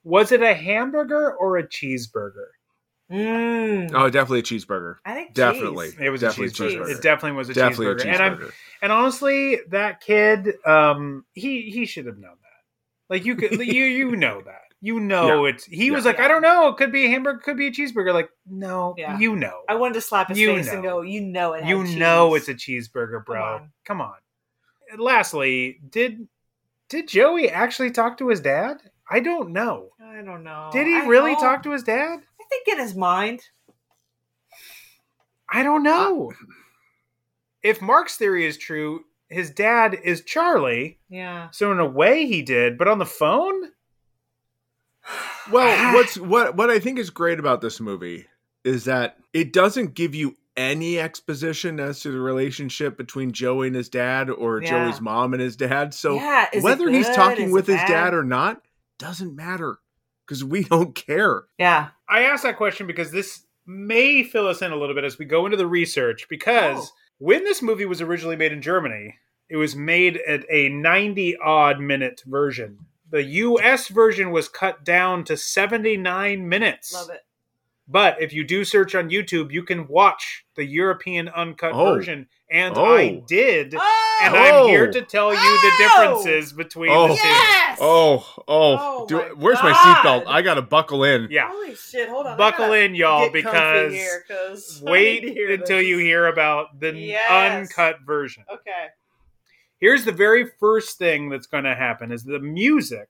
Was 0.04 0.32
it 0.32 0.42
a 0.42 0.54
hamburger 0.54 1.34
or 1.34 1.58
a 1.58 1.68
cheeseburger? 1.68 2.48
Mm. 3.12 3.92
Oh, 3.94 4.10
definitely 4.10 4.40
a 4.40 4.44
cheeseburger. 4.44 4.96
I 5.06 5.14
think 5.14 5.34
Definitely. 5.34 5.92
cheese. 5.92 6.00
It 6.00 6.10
was 6.10 6.22
Definitely 6.22 6.48
a 6.48 6.50
cheeseburger. 6.52 6.86
cheese. 6.88 6.98
It 6.98 7.02
definitely 7.04 7.38
was 7.38 7.50
a 7.50 7.54
Definitely 7.54 7.86
cheeseburger. 7.88 8.06
a 8.06 8.08
And 8.10 8.22
I'm 8.24 8.52
and 8.82 8.92
honestly, 8.92 9.60
that 9.70 10.02
kid, 10.02 10.54
um, 10.66 11.26
he 11.34 11.70
he 11.70 11.86
should 11.86 12.06
have 12.06 12.18
known 12.18 12.32
that. 12.42 13.14
Like 13.14 13.26
you 13.26 13.36
could, 13.36 13.52
you 13.60 13.84
you 13.86 14.16
know 14.16 14.42
that. 14.46 14.60
You 14.82 15.00
know 15.00 15.46
it's. 15.46 15.64
He 15.66 15.92
was 15.92 16.04
Yeah. 16.04 16.12
like, 16.12 16.20
I 16.20 16.28
don't 16.28 16.42
know. 16.42 16.68
It 16.70 16.78
could 16.78 16.92
be 16.92 17.06
a 17.06 17.10
hamburger. 17.10 17.40
Could 17.40 17.56
be 17.56 17.68
a 17.68 17.72
cheeseburger. 17.72 18.14
Like, 18.14 18.30
no, 18.46 18.96
Yeah. 18.98 19.18
you 19.18 19.36
know. 19.36 19.62
I 19.70 19.76
wanted 19.76 19.94
to 19.94 20.02
slap 20.02 20.28
his 20.30 20.38
You 20.40 20.56
face 20.56 20.68
and 20.70 20.82
know. 20.84 20.90
go, 20.98 21.02
"You 21.02 21.22
know 21.22 21.54
it." 21.54 21.64
you 21.66 21.86
cheese." 21.86 21.96
know 21.96 22.36
it's 22.36 22.50
a 22.50 22.54
cheeseburger, 22.54 23.24
bro. 23.24 23.36
Come 23.36 23.62
on. 23.62 23.72
Come 23.86 24.02
on. 24.02 24.16
And 24.92 25.00
Lastly, 25.00 25.80
did 25.90 26.28
did 26.90 27.08
Joey 27.08 27.50
actually 27.50 27.92
talk 27.92 28.18
to 28.18 28.28
his 28.30 28.42
dad? 28.42 28.78
I 29.10 29.20
don't 29.22 29.52
know. 29.52 29.90
I 30.02 30.22
don't 30.22 30.44
know. 30.44 30.70
Did 30.74 30.88
he 30.88 30.96
I 30.96 31.06
really 31.06 31.34
hope- 31.34 31.42
talk 31.42 31.64
to 31.64 31.72
his 31.72 31.84
dad? 31.84 32.20
I 32.54 32.60
think 32.66 32.78
in 32.78 32.84
his 32.86 32.96
mind. 32.96 33.42
I 35.52 35.64
don't 35.64 35.84
know. 35.84 36.32
if 37.62 37.82
Mark's 37.82 38.16
theory 38.18 38.46
is 38.46 38.58
true, 38.58 39.06
his 39.30 39.50
dad 39.52 39.96
is 40.04 40.22
Charlie. 40.24 41.00
Yeah. 41.10 41.50
So 41.52 41.72
in 41.72 41.80
a 41.80 41.86
way 41.86 42.26
he 42.26 42.42
did, 42.42 42.78
but 42.78 42.88
on 42.88 43.00
the 43.00 43.06
phone? 43.06 43.72
Well, 45.52 45.94
what's 45.96 46.18
what 46.18 46.56
what 46.56 46.70
I 46.70 46.80
think 46.80 47.00
is 47.00 47.10
great 47.10 47.40
about 47.40 47.62
this 47.62 47.80
movie 47.80 48.26
is 48.64 48.86
that 48.86 49.18
it 49.34 49.54
doesn't 49.54 49.94
give 49.94 50.16
you 50.16 50.38
any 50.56 51.00
exposition 51.00 51.80
as 51.80 52.00
to 52.02 52.12
the 52.12 52.20
relationship 52.20 52.96
between 52.96 53.32
Joey 53.32 53.68
and 53.68 53.76
his 53.76 53.90
dad 53.90 54.30
or 54.30 54.62
Yeah. 54.62 54.70
Joey's 54.86 55.02
mom 55.02 55.34
and 55.34 55.42
his 55.42 55.56
dad. 55.56 55.94
So 55.94 56.16
yeah. 56.16 56.48
whether 56.62 56.90
he's 56.90 57.10
talking 57.10 57.48
Is 57.48 57.54
with 57.54 57.68
his 57.68 57.82
dad 57.82 58.14
or 58.14 58.24
not 58.24 58.62
doesn't 59.00 59.36
matter 59.36 59.80
because 60.26 60.44
we 60.44 60.64
don't 60.70 60.94
care. 60.96 61.44
Yeah. 61.58 61.90
I 62.14 62.22
asked 62.24 62.44
that 62.44 62.58
question 62.58 62.86
because 62.86 63.12
this 63.12 63.44
may 63.66 64.24
fill 64.24 64.48
us 64.48 64.62
in 64.62 64.72
a 64.72 64.76
little 64.76 64.94
bit 64.94 65.04
as 65.04 65.18
we 65.18 65.26
go 65.26 65.46
into 65.46 65.58
the 65.58 65.66
research. 65.68 66.28
Because 66.30 66.78
Oh. 66.92 66.94
when 67.18 67.44
this 67.44 67.62
movie 67.62 67.86
was 67.86 68.02
originally 68.02 68.36
made 68.36 68.52
in 68.52 68.62
Germany, 68.62 69.16
it 69.50 69.58
was 69.58 69.76
made 69.76 70.18
at 70.28 70.46
a 70.50 70.70
90 70.70 71.38
odd 71.38 71.80
minute 71.80 72.22
version. 72.26 72.78
The 73.10 73.24
US 73.24 73.88
version 73.88 74.32
was 74.32 74.48
cut 74.48 74.84
down 74.84 75.24
to 75.26 75.38
79 75.38 76.48
minutes. 76.48 76.94
Love 76.94 77.10
it. 77.10 77.22
But 77.88 78.22
if 78.22 78.32
you 78.32 78.44
do 78.46 78.64
search 78.64 78.96
on 78.96 79.10
YouTube, 79.10 79.52
you 79.52 79.62
can 79.64 79.88
watch 79.88 80.46
the 80.56 80.64
European 80.64 81.28
uncut 81.30 81.74
Oh. 81.74 81.96
version. 81.96 82.28
And 82.50 82.78
Oh. 82.78 82.96
I 82.96 83.22
did. 83.28 83.76
Oh, 83.78 84.20
And. 84.22 84.36
I'm 84.36 84.68
here 84.68 84.90
to 84.92 85.02
tell 85.02 85.34
you 85.34 85.40
the 85.40 85.72
Oh. 85.74 85.78
differences 86.24 86.54
between 86.54 86.92
Oh. 86.92 87.10
the 87.10 87.16
two. 87.16 87.20
yes. 87.28 87.78
Oh, 87.82 88.26
oh, 88.48 88.78
Oh 89.02 89.06
do, 89.08 89.18
my 89.18 89.24
where's 89.34 89.62
my 89.62 89.74
seatbelt? 89.74 90.24
I 90.28 90.42
gotta 90.44 90.62
buckle 90.62 91.04
in. 91.04 91.28
Yeah. 91.30 91.50
Holy 91.50 91.76
shit! 91.76 92.08
Hold 92.08 92.28
on. 92.28 92.38
Buckle 92.38 92.72
in, 92.74 92.96
y'all, 92.96 93.30
because 93.30 93.92
here, 93.92 94.24
'cause 94.28 94.82
I 94.86 94.90
wait 94.92 95.24
need 95.26 95.50
until 95.50 95.80
this. 95.80 95.88
you 95.88 95.98
hear 95.98 96.28
about 96.28 96.80
the 96.80 96.94
Yes. 96.96 97.30
uncut 97.72 98.02
version. 98.06 98.46
Okay. 98.50 98.88
Here's 99.80 100.06
the 100.06 100.12
very 100.14 100.46
first 100.60 100.98
thing 100.98 101.28
that's 101.30 101.48
going 101.48 101.66
to 101.66 101.76
happen 101.76 102.12
is 102.14 102.24
the 102.24 102.40
music 102.40 103.10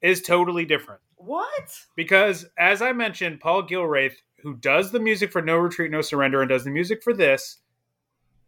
is 0.00 0.22
totally 0.22 0.64
different. 0.64 1.02
What? 1.20 1.78
Because 1.96 2.46
as 2.58 2.80
I 2.80 2.92
mentioned, 2.92 3.40
Paul 3.40 3.64
Gilreath, 3.64 4.14
who 4.42 4.56
does 4.56 4.90
the 4.90 5.00
music 5.00 5.30
for 5.30 5.42
No 5.42 5.56
Retreat, 5.56 5.90
No 5.90 6.00
Surrender 6.00 6.40
and 6.40 6.48
does 6.48 6.64
the 6.64 6.70
music 6.70 7.02
for 7.02 7.12
this, 7.12 7.58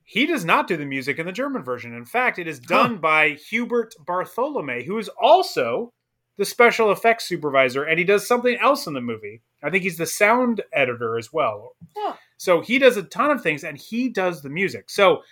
he 0.04 0.26
does 0.26 0.44
not 0.44 0.68
do 0.68 0.76
the 0.76 0.86
music 0.86 1.18
in 1.18 1.26
the 1.26 1.32
German 1.32 1.62
version. 1.62 1.94
In 1.94 2.04
fact, 2.04 2.38
it 2.38 2.48
is 2.48 2.58
done 2.58 2.98
by 2.98 3.30
Hubert 3.50 3.94
Bartholomae, 4.06 4.84
who 4.84 4.98
is 4.98 5.10
also 5.20 5.92
the 6.38 6.44
special 6.44 6.90
effects 6.90 7.26
supervisor, 7.26 7.84
and 7.84 7.98
he 7.98 8.04
does 8.04 8.26
something 8.26 8.56
else 8.56 8.86
in 8.86 8.94
the 8.94 9.00
movie. 9.00 9.42
I 9.62 9.70
think 9.70 9.84
he's 9.84 9.98
the 9.98 10.06
sound 10.06 10.62
editor 10.72 11.18
as 11.18 11.32
well. 11.32 11.76
Huh. 11.96 12.14
So 12.38 12.62
he 12.62 12.78
does 12.78 12.96
a 12.96 13.02
ton 13.02 13.30
of 13.30 13.42
things, 13.42 13.64
and 13.64 13.76
he 13.76 14.08
does 14.08 14.42
the 14.42 14.48
music. 14.48 14.88
So 14.88 15.22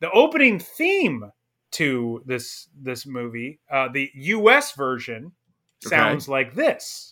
the 0.00 0.10
opening 0.10 0.58
theme 0.58 1.32
to 1.72 2.22
this 2.26 2.68
this 2.78 3.06
movie, 3.06 3.60
uh, 3.72 3.88
the 3.92 4.10
U.S. 4.14 4.72
version, 4.72 5.32
Okay. 5.86 5.96
sounds 5.96 6.28
like 6.28 6.54
this. 6.54 7.08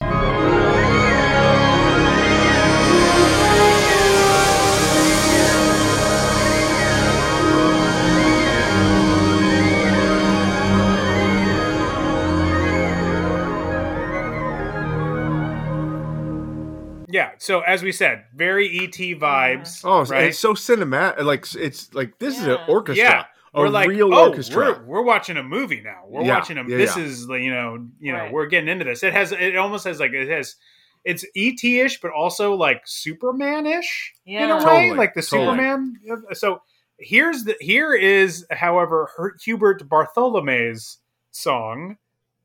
Yeah. 17.10 17.30
So 17.38 17.60
as 17.60 17.82
we 17.82 17.90
said, 17.90 18.24
very 18.34 18.68
ET 18.80 18.92
vibes. 18.92 19.80
Oh, 19.82 20.04
right? 20.04 20.24
it's 20.24 20.38
so 20.38 20.52
cinematic. 20.52 21.24
Like 21.24 21.46
it's 21.54 21.92
like 21.94 22.18
this 22.18 22.38
is 22.38 22.46
an 22.46 22.58
orchestra. 22.68 23.02
Yeah. 23.02 23.24
A 23.54 23.60
we're 23.60 23.68
like, 23.70 23.88
real 23.88 24.12
oh, 24.14 24.28
orchestra. 24.28 24.56
We're, 24.80 24.84
we're 24.84 25.02
watching 25.02 25.36
a 25.36 25.42
movie 25.42 25.80
now. 25.80 26.02
We're 26.06 26.22
Yeah, 26.22 26.34
watching 26.38 26.58
a. 26.58 26.62
yeah, 26.68 26.76
this 26.76 26.96
yeah. 26.96 27.02
is 27.04 27.28
like, 27.28 27.40
you 27.42 27.50
know, 27.52 27.86
you 28.00 28.12
know, 28.12 28.18
Right. 28.18 28.32
we're 28.32 28.46
getting 28.46 28.68
into 28.68 28.84
this. 28.84 29.02
It 29.02 29.12
has. 29.12 29.32
It 29.32 29.56
almost 29.56 29.84
has 29.84 29.98
like 30.00 30.12
it 30.12 30.28
has. 30.28 30.56
It's 31.04 31.24
ET 31.36 31.62
ish, 31.64 32.00
but 32.00 32.10
also 32.10 32.54
like 32.54 32.82
Superman 32.84 33.64
ish 33.66 34.12
in 34.26 34.34
Yeah. 34.34 34.60
a 34.62 34.66
way, 34.66 34.92
like 34.92 35.14
the 35.14 35.22
totally. 35.22 35.56
Superman. 35.56 35.94
So 36.34 36.60
here's 36.98 37.44
the 37.44 37.56
here 37.60 37.94
is, 37.94 38.44
however, 38.50 39.08
Her- 39.16 39.36
Hubert 39.42 39.88
Bartholomae's 39.88 40.98
song 41.30 41.96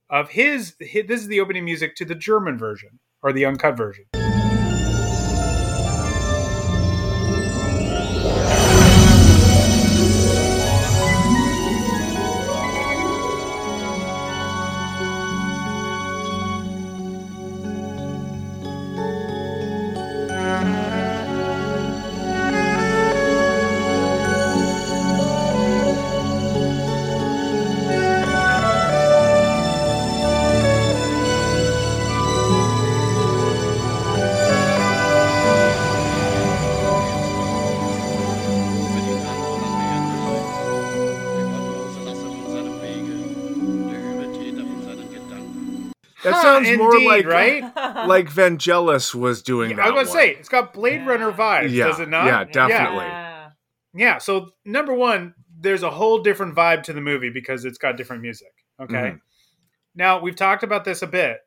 of 0.10 0.30
his, 0.30 0.76
his. 0.80 1.08
This 1.08 1.22
is 1.22 1.28
the 1.28 1.42
opening 1.42 1.66
music 1.66 1.96
to 1.98 2.06
the 2.06 2.16
German 2.16 2.58
version 2.58 3.00
or 3.22 3.34
the 3.34 3.46
uncut 3.46 3.76
version. 3.76 4.06
That 46.54 46.64
Huh, 46.64 46.66
sounds 46.66 46.78
more 46.78 47.00
like 47.02 47.26
right. 47.26 47.64
like 48.08 48.28
Vangelis 48.30 49.14
was 49.16 49.42
doing 49.42 49.74
I 49.74 49.76
that. 49.76 49.82
I 49.86 49.90
was 49.92 50.08
gonna 50.10 50.10
one. 50.10 50.28
say 50.28 50.36
it's 50.40 50.50
got 50.50 50.74
Blade 50.74 51.06
Runner 51.06 51.32
vibes, 51.32 51.72
Yeah, 51.72 51.88
does 51.88 52.00
it 52.00 52.10
not? 52.10 52.26
yeah, 52.26 52.44
definitely. 52.46 53.06
Yeah. 53.06 53.50
Yeah, 53.96 54.18
so 54.18 54.50
number 54.66 54.94
one, 54.94 55.36
there's 55.60 55.84
a 55.84 55.92
whole 55.92 56.20
different 56.24 56.56
vibe 56.56 56.84
to 56.84 56.94
the 56.94 57.02
movie 57.02 57.30
because 57.30 57.64
it's 57.66 57.78
got 57.78 57.96
different 57.98 58.22
music. 58.24 58.52
Okay. 58.82 58.94
Mhm. 58.96 59.20
Now 59.96 60.20
we've 60.20 60.36
talked 60.36 60.64
about 60.64 60.84
this 60.86 61.02
a 61.02 61.08
bit. 61.08 61.38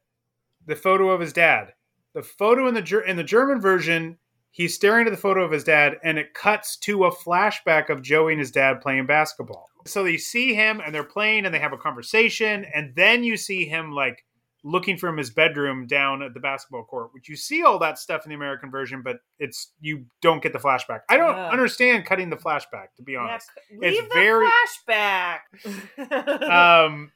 The 0.67 0.77
photo 0.77 1.11
of 1.11 1.21
his 1.21 1.33
dad. 1.33 1.75
The 2.15 2.23
photo 2.23 2.67
in 2.69 2.75
the 2.75 3.03
in 3.07 3.17
the 3.17 3.25
German 3.25 3.61
version, 3.61 4.19
he's 4.51 4.75
staring 4.75 5.07
at 5.07 5.11
the 5.11 5.17
photo 5.17 5.43
of 5.45 5.51
his 5.51 5.65
dad, 5.65 5.99
and 6.03 6.19
it 6.19 6.35
cuts 6.35 6.77
to 6.79 7.05
a 7.05 7.15
flashback 7.15 7.91
of 7.91 8.01
Joey 8.03 8.33
and 8.33 8.41
his 8.41 8.51
dad 8.53 8.81
playing 8.81 9.07
basketball. 9.07 9.69
So 9.85 10.05
you 10.05 10.19
see 10.19 10.55
him, 10.55 10.81
and 10.81 10.95
they're 10.95 11.05
playing, 11.05 11.45
and 11.45 11.55
they 11.55 11.59
have 11.59 11.73
a 11.73 11.77
conversation, 11.79 12.65
and 12.75 12.95
then 12.97 13.23
you 13.23 13.37
see 13.37 13.67
him 13.67 13.93
like 13.93 14.25
looking 14.69 14.97
from 14.97 15.17
his 15.17 15.31
bedroom 15.31 15.87
down 15.87 16.23
at 16.23 16.35
the 16.35 16.41
basketball 16.41 16.83
court, 16.85 17.11
which 17.15 17.29
you 17.29 17.37
see 17.37 17.63
all 17.63 17.79
that 17.79 17.99
stuff 17.99 18.25
in 18.25 18.31
the 18.31 18.35
American 18.35 18.69
version, 18.71 19.01
but 19.03 19.19
it's 19.39 19.73
you 19.81 20.05
don't 20.23 20.43
get 20.43 20.53
the 20.53 20.59
flashback. 20.59 21.01
I 21.09 21.17
don't 21.17 21.37
Yeah. 21.37 21.51
understand 21.51 22.05
cutting 22.05 22.31
the 22.31 22.37
flashback, 22.37 22.89
to 22.97 23.03
be 23.05 23.15
honest. 23.15 23.49
c- 23.71 23.77
leave 23.79 23.93
It's 23.93 24.09
the 24.09 24.15
very- 24.15 24.47
flashback. 24.89 25.41
um 26.51 27.13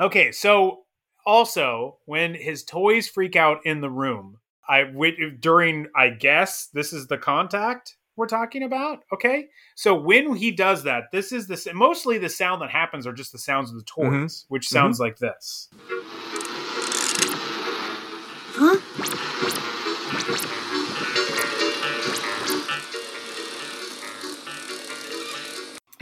okay 0.00 0.32
so 0.32 0.80
also 1.26 1.98
when 2.06 2.34
his 2.34 2.64
toys 2.64 3.08
freak 3.08 3.36
out 3.36 3.58
in 3.64 3.80
the 3.80 3.90
room 3.90 4.38
i 4.68 4.82
wi- 4.82 5.16
during 5.40 5.86
i 5.96 6.08
guess 6.08 6.68
this 6.72 6.92
is 6.92 7.06
the 7.08 7.18
contact 7.18 7.96
we're 8.16 8.26
talking 8.26 8.62
about 8.62 9.00
okay 9.12 9.48
so 9.76 9.94
when 9.94 10.34
he 10.34 10.50
does 10.50 10.82
that 10.84 11.04
this 11.12 11.30
is 11.32 11.46
the 11.46 11.72
mostly 11.74 12.18
the 12.18 12.28
sound 12.28 12.60
that 12.62 12.70
happens 12.70 13.06
are 13.06 13.12
just 13.12 13.32
the 13.32 13.38
sounds 13.38 13.70
of 13.70 13.76
the 13.76 13.84
toys 13.84 14.04
Mhm. 14.42 14.44
which 14.48 14.68
sounds 14.68 14.98
like 14.98 15.18
this 15.18 15.68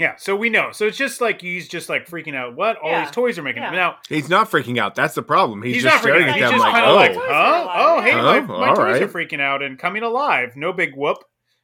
yeah 0.00 0.16
so 0.16 0.34
we 0.34 0.48
know 0.50 0.70
so 0.72 0.86
it's 0.86 0.96
just 0.96 1.20
like 1.20 1.40
he's 1.40 1.68
just 1.68 1.88
like 1.88 2.06
freaking 2.08 2.34
out 2.34 2.56
what 2.56 2.76
all 2.78 2.90
Yeah. 2.90 3.04
these 3.04 3.12
toys 3.12 3.38
are 3.38 3.42
making 3.42 3.62
Yeah. 3.62 3.70
now 3.70 3.96
He's 4.08 4.28
not 4.28 4.50
freaking 4.50 4.78
out. 4.78 4.94
That's 4.96 5.14
the 5.14 5.22
problem. 5.22 5.62
He's, 5.62 5.74
He's, 5.76 5.82
just 5.84 5.94
not 5.96 6.02
staring 6.02 6.22
freaking 6.22 6.28
out. 6.28 6.28
at 6.30 6.34
He's 6.36 6.42
them 6.44 6.52
just 6.52 6.62
like, 6.64 6.72
kind 6.72 6.86
oh, 6.86 6.90
of 6.90 6.96
like, 6.96 7.12
Toys 7.14 7.22
huh? 7.28 7.68
Oh, 7.74 8.00
hey, 8.00 8.08
yeah. 8.10 8.22
my, 8.22 8.38
Oh, 8.38 8.42
my 8.46 8.68
all 8.70 8.74
toys 8.76 8.84
right. 8.84 9.02
are 9.02 9.08
freaking 9.08 9.40
out 9.40 9.62
and 9.62 9.78
coming 9.78 10.02
alive. 10.02 10.56
No 10.56 10.72
big 10.72 10.96
whoop. 10.96 11.18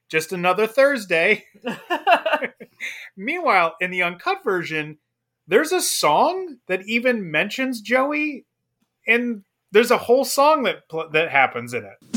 Just 0.09 0.33
another 0.33 0.67
Thursday. 0.69 1.45
Meanwhile, 3.17 3.75
in 3.81 3.91
the 3.91 4.03
uncut 4.03 4.45
version, 4.45 4.99
there's 5.49 5.73
a 5.73 5.81
song 5.81 6.59
that 6.69 6.83
even 6.87 7.31
mentions 7.31 7.81
Joey, 7.81 8.45
and 9.07 9.43
there's 9.73 9.91
a 9.91 9.99
whole 9.99 10.25
song 10.25 10.63
that 10.65 10.89
pl- 10.89 11.11
that 11.11 11.31
happens 11.31 11.73
in 11.75 11.85
it. 11.85 12.16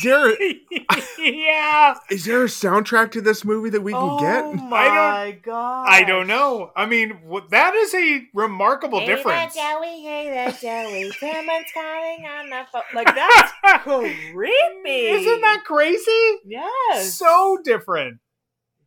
Is 0.00 0.02
there 0.02 0.36
yeah, 1.18 1.94
is 2.10 2.24
there 2.24 2.42
a 2.42 2.46
soundtrack 2.46 3.12
to 3.12 3.20
this 3.20 3.44
movie 3.44 3.70
that 3.70 3.82
we 3.82 3.92
can 3.92 4.16
get? 4.18 4.44
oh 4.44 4.54
get? 4.54 4.64
my 4.64 5.38
god! 5.42 5.86
I 5.88 6.04
don't 6.04 6.26
know. 6.26 6.70
I 6.76 6.86
mean, 6.86 7.20
wh- 7.30 7.48
that 7.50 7.74
is 7.74 7.94
a 7.94 8.22
remarkable 8.34 9.04
difference. 9.04 9.54
Joey. 9.54 10.00
Hey 10.02 10.28
there, 10.30 10.52
Joey. 10.60 11.10
Someone's 11.12 11.66
calling 11.74 12.26
on 12.26 12.50
the 12.50 12.66
phone. 12.72 12.82
Like 12.94 13.14
that's 13.14 13.52
creepy. 13.82 15.06
Isn't 15.08 15.40
that 15.42 15.62
crazy? 15.64 16.38
Yes. 16.44 17.14
So 17.14 17.58
different. 17.64 18.18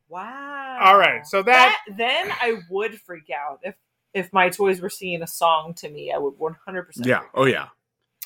wow. 0.10 0.80
All 0.82 0.98
right, 0.98 1.26
so 1.26 1.44
that 1.44 1.78
then 1.96 2.32
I 2.32 2.60
would 2.70 3.00
freak 3.02 3.30
out 3.30 3.60
if 3.64 3.76
if 4.14 4.32
my 4.34 4.50
toys 4.50 4.82
were 4.82 4.90
singing 4.90 5.22
a 5.24 5.28
song 5.28 5.74
to 5.78 5.90
me. 5.90 6.12
I 6.14 6.18
would 6.18 6.34
one 6.38 6.56
hundred 6.66 6.84
percent. 6.84 7.08
Yeah. 7.08 7.22
Oh 7.34 7.46
yeah. 7.46 7.68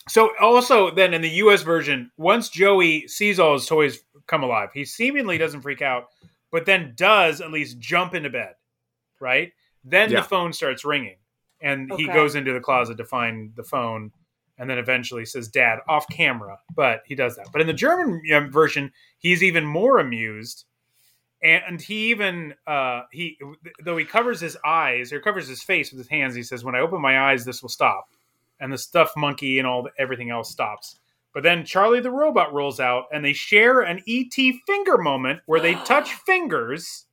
So 0.08 0.32
also 0.39 0.91
then 0.91 1.14
in 1.14 1.22
the 1.22 1.30
US 1.30 1.64
version, 1.64 2.12
once 2.18 2.49
Joey 2.49 3.08
sees 3.08 3.39
all 3.39 3.53
his 3.53 3.66
toys 3.66 3.99
come 4.28 4.43
alive, 4.43 4.70
he 4.74 4.86
seemingly 4.86 5.38
doesn't 5.38 5.62
freak 5.62 5.82
out, 5.82 6.05
but 6.51 6.66
then 6.66 6.93
does 6.95 7.41
at 7.41 7.51
least 7.51 7.80
jump 7.80 8.14
into 8.14 8.30
bed. 8.30 8.53
Right? 9.20 9.53
Then 9.84 10.12
Yeah. 10.12 10.22
the 10.22 10.28
phone 10.28 10.53
starts 10.53 10.86
ringing. 10.86 11.18
And 11.60 11.91
he 11.97 12.05
goes 12.05 12.36
into 12.36 12.53
the 12.53 12.60
closet 12.60 12.97
to 12.97 13.05
find 13.05 13.55
the 13.55 13.64
phone 13.64 14.12
and 14.60 14.70
then 14.70 14.78
eventually 14.78 15.26
says 15.26 15.47
dad 15.47 15.80
off 15.88 16.08
camera, 16.10 16.60
but 16.76 17.01
he 17.05 17.16
does 17.16 17.36
that. 17.36 17.47
But 17.51 17.62
in 17.62 17.67
the 17.67 17.74
German 17.74 18.21
um, 18.36 18.51
version, 18.51 18.92
he's 19.17 19.42
even 19.42 19.66
more 19.66 19.97
amused 19.97 20.66
and 21.42 21.82
he 21.82 22.09
even 22.09 22.54
uh 22.66 23.04
he 23.12 23.38
though 23.84 23.97
he 23.97 24.05
covers 24.05 24.39
his 24.39 24.58
eyes 24.66 25.13
or 25.13 25.20
covers 25.20 25.47
his 25.47 25.62
face 25.62 25.92
with 25.92 26.00
his 26.00 26.08
hands 26.08 26.34
he 26.36 26.43
says 26.43 26.63
when 26.63 26.75
i 26.75 26.79
open 26.79 27.01
my 27.01 27.29
eyes 27.32 27.46
this 27.46 27.62
will 27.62 27.70
stop 27.70 28.09
and 28.59 28.71
the 28.71 28.78
stuffed 28.78 29.17
monkey 29.17 29.59
and 29.59 29.67
all 29.67 29.84
the, 29.84 29.92
everything 30.00 30.29
else 30.29 30.51
stops. 30.51 31.00
But 31.34 31.43
then 31.43 31.66
charlie 31.66 32.00
the 32.00 32.12
robot 32.12 32.54
rolls 32.54 32.79
out 32.79 33.05
and 33.13 33.24
they 33.24 33.34
share 33.34 33.82
an 33.82 34.01
et 34.08 34.34
finger 34.66 34.97
moment 34.97 35.42
where 35.46 35.59
they 35.59 35.75
touch 35.75 36.13
fingers 36.25 37.05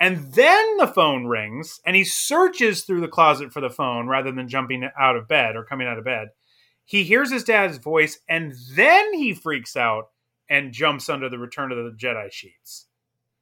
and 0.00 0.32
then 0.32 0.76
the 0.76 0.86
phone 0.86 1.26
rings 1.26 1.80
and 1.84 1.96
he 1.96 2.04
searches 2.04 2.84
through 2.84 3.00
the 3.00 3.08
closet 3.08 3.52
for 3.52 3.60
the 3.60 3.70
phone 3.70 4.06
rather 4.06 4.30
than 4.30 4.48
jumping 4.48 4.88
out 4.98 5.16
of 5.16 5.28
bed 5.28 5.56
or 5.56 5.64
coming 5.64 5.88
out 5.88 5.98
of 5.98 6.04
bed. 6.04 6.28
He 6.84 7.04
hears 7.04 7.30
his 7.30 7.44
dad's 7.44 7.78
voice 7.78 8.18
and 8.28 8.54
then 8.74 9.12
he 9.12 9.34
freaks 9.34 9.76
out 9.76 10.10
and 10.48 10.72
jumps 10.72 11.08
under 11.08 11.28
the 11.28 11.38
return 11.38 11.72
of 11.72 11.78
the 11.78 11.90
jedi 11.90 12.32
sheets. 12.32 12.86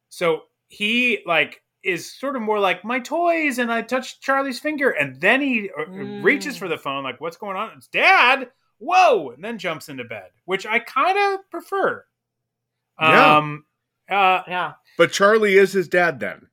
So 0.09 0.43
he 0.69 1.21
like 1.27 1.63
is 1.87 2.13
sort 2.19 2.37
of 2.37 2.43
more 2.43 2.59
like 2.59 2.85
my 2.85 2.99
toys, 3.01 3.59
and 3.59 3.71
I 3.73 3.83
touched 3.83 4.21
Charlie's 4.23 4.59
finger, 4.61 4.91
and 4.91 5.21
then 5.21 5.41
he 5.41 5.71
uh, 5.79 5.85
Mm. 5.85 6.23
reaches 6.25 6.57
for 6.57 6.69
the 6.69 6.79
phone, 6.79 7.05
like 7.05 7.21
what's 7.21 7.37
going 7.37 7.57
on? 7.57 7.73
It's 7.77 7.87
Dad. 7.89 8.51
Whoa! 8.79 9.31
And 9.31 9.43
then 9.45 9.59
jumps 9.59 9.89
into 9.89 10.05
bed, 10.05 10.31
which 10.45 10.67
I 10.67 10.79
kind 10.81 11.17
of 11.19 11.51
prefer. 11.51 12.05
Yeah. 13.01 13.37
Um. 13.39 13.65
Uh. 14.11 14.43
Yeah. 14.47 14.73
But 14.99 15.13
Charlie 15.13 15.57
is 15.57 15.73
his 15.73 15.89
dad 15.89 16.21
then. 16.21 16.49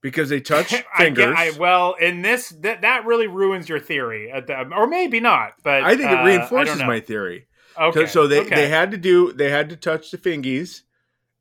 because 0.00 0.28
they 0.28 0.40
touch 0.40 0.72
I 0.94 1.04
fingers. 1.04 1.26
get, 1.26 1.36
I, 1.36 1.50
well, 1.58 1.94
in 1.94 2.22
this, 2.22 2.50
that 2.60 2.82
that 2.82 3.04
really 3.04 3.26
ruins 3.26 3.68
your 3.68 3.80
theory, 3.80 4.30
at 4.30 4.46
the, 4.46 4.68
or 4.74 4.86
maybe 4.86 5.20
not. 5.20 5.52
But 5.62 5.82
I 5.84 5.96
think 5.96 6.10
uh, 6.10 6.14
it 6.16 6.24
reinforces 6.24 6.80
I 6.80 6.86
my 6.86 7.00
theory. 7.00 7.46
Okay, 7.80 8.06
So 8.06 8.26
they 8.26 8.40
okay. 8.40 8.54
they 8.54 8.68
had 8.68 8.90
to 8.90 8.96
do 8.96 9.32
they 9.32 9.50
had 9.50 9.68
to 9.70 9.76
touch 9.76 10.10
the 10.10 10.18
fingies, 10.18 10.82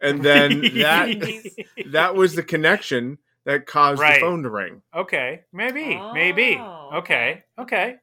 and 0.02 0.24
then 0.24 0.62
that 0.62 1.66
that 1.92 2.16
was 2.16 2.36
the 2.36 2.44
connection 2.44 3.18
that 3.46 3.66
caused 3.66 4.02
Right. 4.02 4.16
the 4.16 4.20
phone 4.20 4.44
to 4.44 4.50
ring. 4.50 4.82
okay, 4.94 5.42
maybe, 5.54 6.00
maybe. 6.14 6.58
Oh, 6.60 6.92
Okay, 6.98 7.44
okay. 7.58 7.96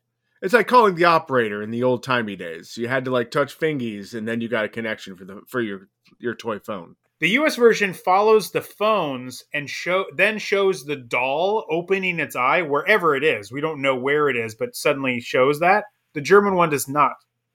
It's 0.42 0.52
like 0.52 0.68
calling 0.68 0.94
the 0.94 1.04
operator 1.06 1.62
in 1.62 1.70
the 1.70 1.82
old 1.84 2.02
timey 2.02 2.36
days. 2.36 2.76
You 2.76 2.86
had 2.88 3.06
to 3.06 3.10
like 3.10 3.30
touch 3.30 3.58
fingies, 3.58 4.12
and 4.12 4.28
then 4.28 4.40
you 4.42 4.48
got 4.48 4.66
a 4.66 4.68
connection 4.68 5.16
for 5.16 5.24
the 5.24 5.40
for 5.48 5.60
your 5.62 5.88
your 6.18 6.34
toy 6.34 6.58
phone. 6.58 6.96
The 7.20 7.30
U.S. 7.30 7.56
version 7.56 7.94
follows 7.94 8.50
the 8.50 8.60
phones 8.60 9.44
and 9.54 9.70
show 9.70 10.04
then 10.14 10.36
shows 10.38 10.84
the 10.84 10.96
doll 10.96 11.64
opening 11.70 12.18
its 12.20 12.36
eye 12.36 12.60
wherever 12.60 13.14
it 13.16 13.24
is. 13.24 13.50
We 13.52 13.62
don't 13.62 13.80
know 13.80 13.96
where 13.96 14.28
it 14.28 14.36
is, 14.36 14.54
but 14.54 14.76
suddenly 14.76 15.20
shows 15.20 15.60
that. 15.60 15.84
The 16.12 16.20
German 16.20 16.54
one 16.56 16.68
does 16.70 16.88
not 16.88 17.12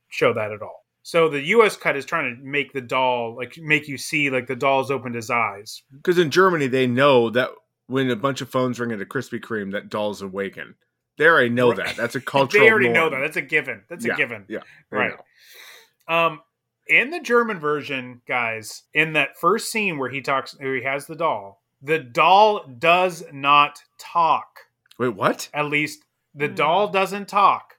show 0.08 0.34
that 0.34 0.52
at 0.52 0.62
all. 0.64 0.84
So 1.10 1.28
the 1.28 1.42
U.S. 1.42 1.76
cut 1.76 1.98
is 1.98 2.06
trying 2.06 2.36
to 2.36 2.44
make 2.44 2.72
the 2.72 2.82
doll 2.82 3.36
like 3.36 3.58
make 3.58 3.88
you 3.88 3.98
see 3.98 4.30
like 4.30 4.46
the 4.46 4.56
doll's 4.56 4.92
opened 4.92 5.16
his 5.16 5.32
eyes. 5.32 5.82
Because 5.92 6.20
in 6.20 6.30
Germany, 6.30 6.68
they 6.68 6.86
know 6.86 7.32
that 7.32 7.50
when 7.88 8.12
a 8.12 8.16
bunch 8.16 8.42
of 8.42 8.50
phones 8.52 8.80
ring 8.80 8.92
into 8.92 9.06
Krispy 9.06 9.40
Kreme, 9.40 9.72
that 9.72 9.90
dolls 9.90 10.22
awaken. 10.22 10.76
They 11.18 11.26
already 11.26 11.50
know 11.50 11.70
Right. 11.70 11.78
that. 11.88 11.96
That's 11.96 12.14
a 12.14 12.22
cultural. 12.36 12.64
they 12.64 12.70
already 12.70 12.90
norm. 12.90 12.94
know 12.96 13.10
that. 13.10 13.22
That's 13.22 13.38
a 13.38 13.42
given. 13.42 13.82
That's 13.90 14.06
Yeah, 14.06 14.14
a 14.14 14.18
given. 14.18 14.46
Yeah, 14.48 14.60
Right. 14.92 15.14
know. 16.08 16.16
Um, 16.16 16.42
in 16.88 17.10
the 17.10 17.20
German 17.20 17.60
version, 17.60 18.22
guys, 18.28 18.84
in 18.94 19.14
that 19.14 19.38
first 19.40 19.72
scene 19.72 19.98
where 19.98 20.10
he 20.12 20.22
talks, 20.22 20.56
where 20.60 20.76
he 20.76 20.84
has 20.84 21.08
the 21.08 21.16
doll, 21.16 21.64
the 21.82 21.98
doll 21.98 22.68
does 22.68 23.24
not 23.34 23.82
talk. 23.98 24.60
Wait, 25.00 25.10
what? 25.16 25.50
At 25.56 25.66
least 25.66 26.04
the 26.36 26.48
Hmm. 26.50 26.54
doll 26.56 26.88
doesn't 26.90 27.28
talk. 27.28 27.78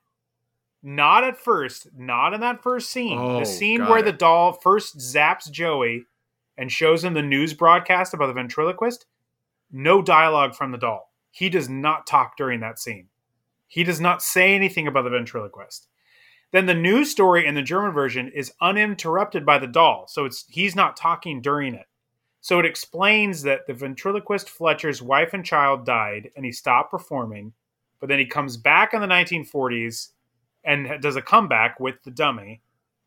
Not 0.83 1.25
at 1.25 1.37
first. 1.37 1.89
Not 1.97 2.33
in 2.33 2.41
that 2.41 2.63
first 2.63 2.91
scene. 2.91 3.19
Oh, 3.19 3.41
the 3.41 3.45
scene 3.45 3.87
where 3.87 3.99
it. 3.99 4.05
the 4.05 4.13
doll 4.13 4.53
first 4.53 4.99
zaps 4.99 5.51
Joey 5.51 6.05
and 6.57 6.73
shows 6.73 7.05
him 7.05 7.15
the 7.15 7.23
news 7.23 7.55
broadcast 7.55 8.15
about 8.15 8.29
the 8.29 8.33
ventriloquist. 8.33 9.07
No 9.71 10.03
dialogue 10.03 10.55
from 10.55 10.73
the 10.73 10.79
doll. 10.79 11.13
He 11.31 11.49
does 11.49 11.69
not 11.69 12.07
talk 12.07 12.37
during 12.37 12.61
that 12.61 12.79
scene. 12.79 13.09
He 13.69 13.85
does 13.85 14.01
not 14.01 14.23
say 14.23 14.55
anything 14.55 14.87
about 14.87 15.05
the 15.05 15.11
ventriloquist. 15.11 15.87
Then 16.51 16.67
the 16.67 16.75
news 16.75 17.11
story 17.11 17.47
in 17.47 17.55
the 17.55 17.63
German 17.63 17.93
version 17.93 18.33
is 18.35 18.53
uninterrupted 18.61 19.47
by 19.47 19.59
the 19.59 19.69
doll, 19.69 20.07
so 20.09 20.25
it's 20.25 20.45
he's 20.49 20.75
not 20.75 20.97
talking 20.97 21.41
during 21.41 21.75
it. 21.75 21.87
So 22.41 22.59
it 22.59 22.67
explains 22.67 23.43
that 23.43 23.67
the 23.67 23.75
ventriloquist 23.75 24.49
Fletcher's 24.49 25.01
wife 25.01 25.35
and 25.35 25.45
child 25.45 25.85
died 25.85 26.31
and 26.35 26.45
he 26.45 26.51
stopped 26.53 26.91
performing, 26.91 27.53
but 28.01 28.09
then 28.09 28.19
he 28.19 28.27
comes 28.27 28.57
back 28.57 28.93
in 28.93 29.01
the 29.01 29.07
1940s 29.07 30.09
and 30.65 31.01
does 31.03 31.17
a 31.17 31.23
comeback 31.23 31.81
with 31.81 32.03
the 32.05 32.11
dummy. 32.11 32.61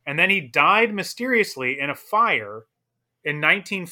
And 0.06 0.18
then 0.20 0.30
he 0.30 0.42
died 0.42 0.94
mysteriously 0.94 1.80
in 1.80 1.90
a 1.90 1.96
fire 1.96 2.66
in 3.24 3.40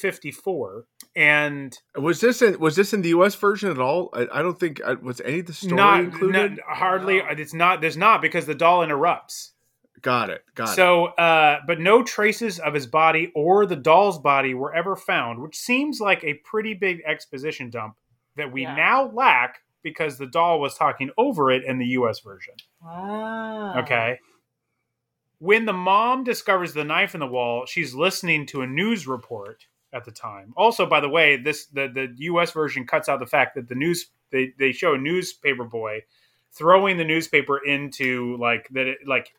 1954 0.01 0.85
and 1.15 1.77
Was 1.95 2.19
this 2.21 2.41
in 2.41 2.59
was 2.59 2.75
this 2.75 2.93
in 2.93 3.01
the 3.01 3.09
U.S. 3.09 3.35
version 3.35 3.69
at 3.71 3.79
all? 3.79 4.09
I, 4.13 4.27
I 4.31 4.41
don't 4.41 4.59
think 4.59 4.81
I, 4.83 4.93
was 4.93 5.21
any 5.21 5.39
of 5.39 5.45
the 5.45 5.53
story 5.53 5.75
not, 5.75 5.99
included. 6.01 6.51
not- 6.57 6.59
hardly 6.77 7.17
it's 7.17 7.53
not 7.53 7.81
there's 7.81 7.97
not 7.97 8.21
because 8.21 8.45
the 8.45 8.55
doll 8.55 8.83
interrupts. 8.83 9.53
got 10.01 10.29
it. 10.29 10.43
Got 10.55 10.69
it. 10.69 10.75
So, 10.75 11.05
uh, 11.07 11.59
but 11.67 11.79
no 11.79 12.03
traces 12.03 12.59
of 12.59 12.73
his 12.73 12.88
body 12.88 13.31
or 13.35 13.65
the 13.65 13.75
doll's 13.75 14.19
body 14.19 14.53
were 14.53 14.73
ever 14.73 14.95
found, 14.95 15.39
which 15.41 15.57
seems 15.57 15.99
like 16.01 16.23
a 16.23 16.33
pretty 16.45 16.73
big 16.73 17.01
exposition 17.05 17.69
dump 17.69 17.95
that 18.38 18.51
we 18.51 18.63
Yeah. 18.63 18.75
now 18.75 19.11
lack 19.13 19.59
because 19.84 20.18
the 20.18 20.28
doll 20.28 20.60
was 20.60 20.76
talking 20.76 21.12
over 21.18 21.52
it 21.52 21.64
in 21.64 21.78
the 21.78 21.88
US 21.88 22.20
version. 22.20 22.53
Okay. 23.80 24.20
When 25.40 25.66
the 25.66 25.74
mom 25.74 26.24
discovers 26.24 26.74
the 26.74 26.84
knife 26.84 27.14
in 27.14 27.20
the 27.20 27.28
wall, 27.28 27.66
she's 27.66 27.95
listening 27.95 28.45
to 28.48 28.62
a 28.62 28.68
news 28.68 29.08
report 29.08 29.66
at 29.94 30.06
the 30.06 30.12
time. 30.12 30.53
Also, 30.56 30.86
by 30.86 30.99
the 30.99 31.10
way, 31.10 31.38
this 31.38 31.66
the, 31.68 31.88
the 31.88 32.14
US 32.26 32.52
version 32.52 32.86
cuts 32.86 33.10
out 33.10 33.20
the 33.20 33.26
fact 33.26 33.56
that 33.56 33.68
the 33.68 33.76
news 33.76 34.08
they, 34.32 34.53
they 34.58 34.72
show 34.72 34.94
a 34.94 34.98
newspaper 34.98 35.66
boy 35.66 36.02
throwing 36.53 36.98
the 36.98 37.06
newspaper 37.06 37.58
into 37.64 38.38
like 38.38 38.68
that 38.72 38.88
it 38.88 38.98
like 39.08 39.34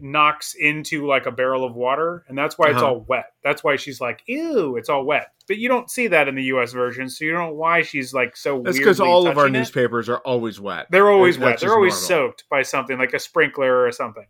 knocks 0.00 0.54
into 0.54 1.06
like 1.06 1.26
a 1.26 1.30
barrel 1.32 1.64
of 1.64 1.74
water 1.74 2.24
and 2.28 2.36
that's 2.38 2.56
why 2.58 2.68
it's 2.68 2.76
Uh-huh. 2.76 2.86
all 2.86 3.00
wet. 3.08 3.32
That's 3.42 3.62
why 3.64 3.76
she's 3.76 4.00
like, 4.00 4.22
ew, 4.26 4.76
it's 4.76 4.88
all 4.88 5.04
wet. 5.04 5.32
But 5.46 5.56
you 5.58 5.68
don't 5.68 5.90
see 5.90 6.08
that 6.08 6.28
in 6.28 6.34
the 6.34 6.44
US 6.44 6.72
version, 6.72 7.08
so 7.08 7.24
you 7.24 7.32
don't 7.32 7.48
know 7.48 7.54
why 7.54 7.82
she's 7.82 8.12
like 8.12 8.36
so 8.36 8.60
That's 8.62 8.78
because 8.78 9.00
all 9.00 9.26
of 9.28 9.38
our 9.38 9.46
it. 9.46 9.50
newspapers 9.50 10.08
are 10.08 10.18
always 10.18 10.60
wet. 10.60 10.86
They're 10.90 11.10
always 11.10 11.36
That's 11.38 11.44
wet. 11.44 11.60
They're 11.60 11.74
always 11.74 11.94
normal. 11.94 12.28
soaked 12.28 12.44
by 12.50 12.62
something 12.62 12.98
like 12.98 13.14
a 13.14 13.18
sprinkler 13.18 13.84
or 13.84 13.92
something. 13.92 14.26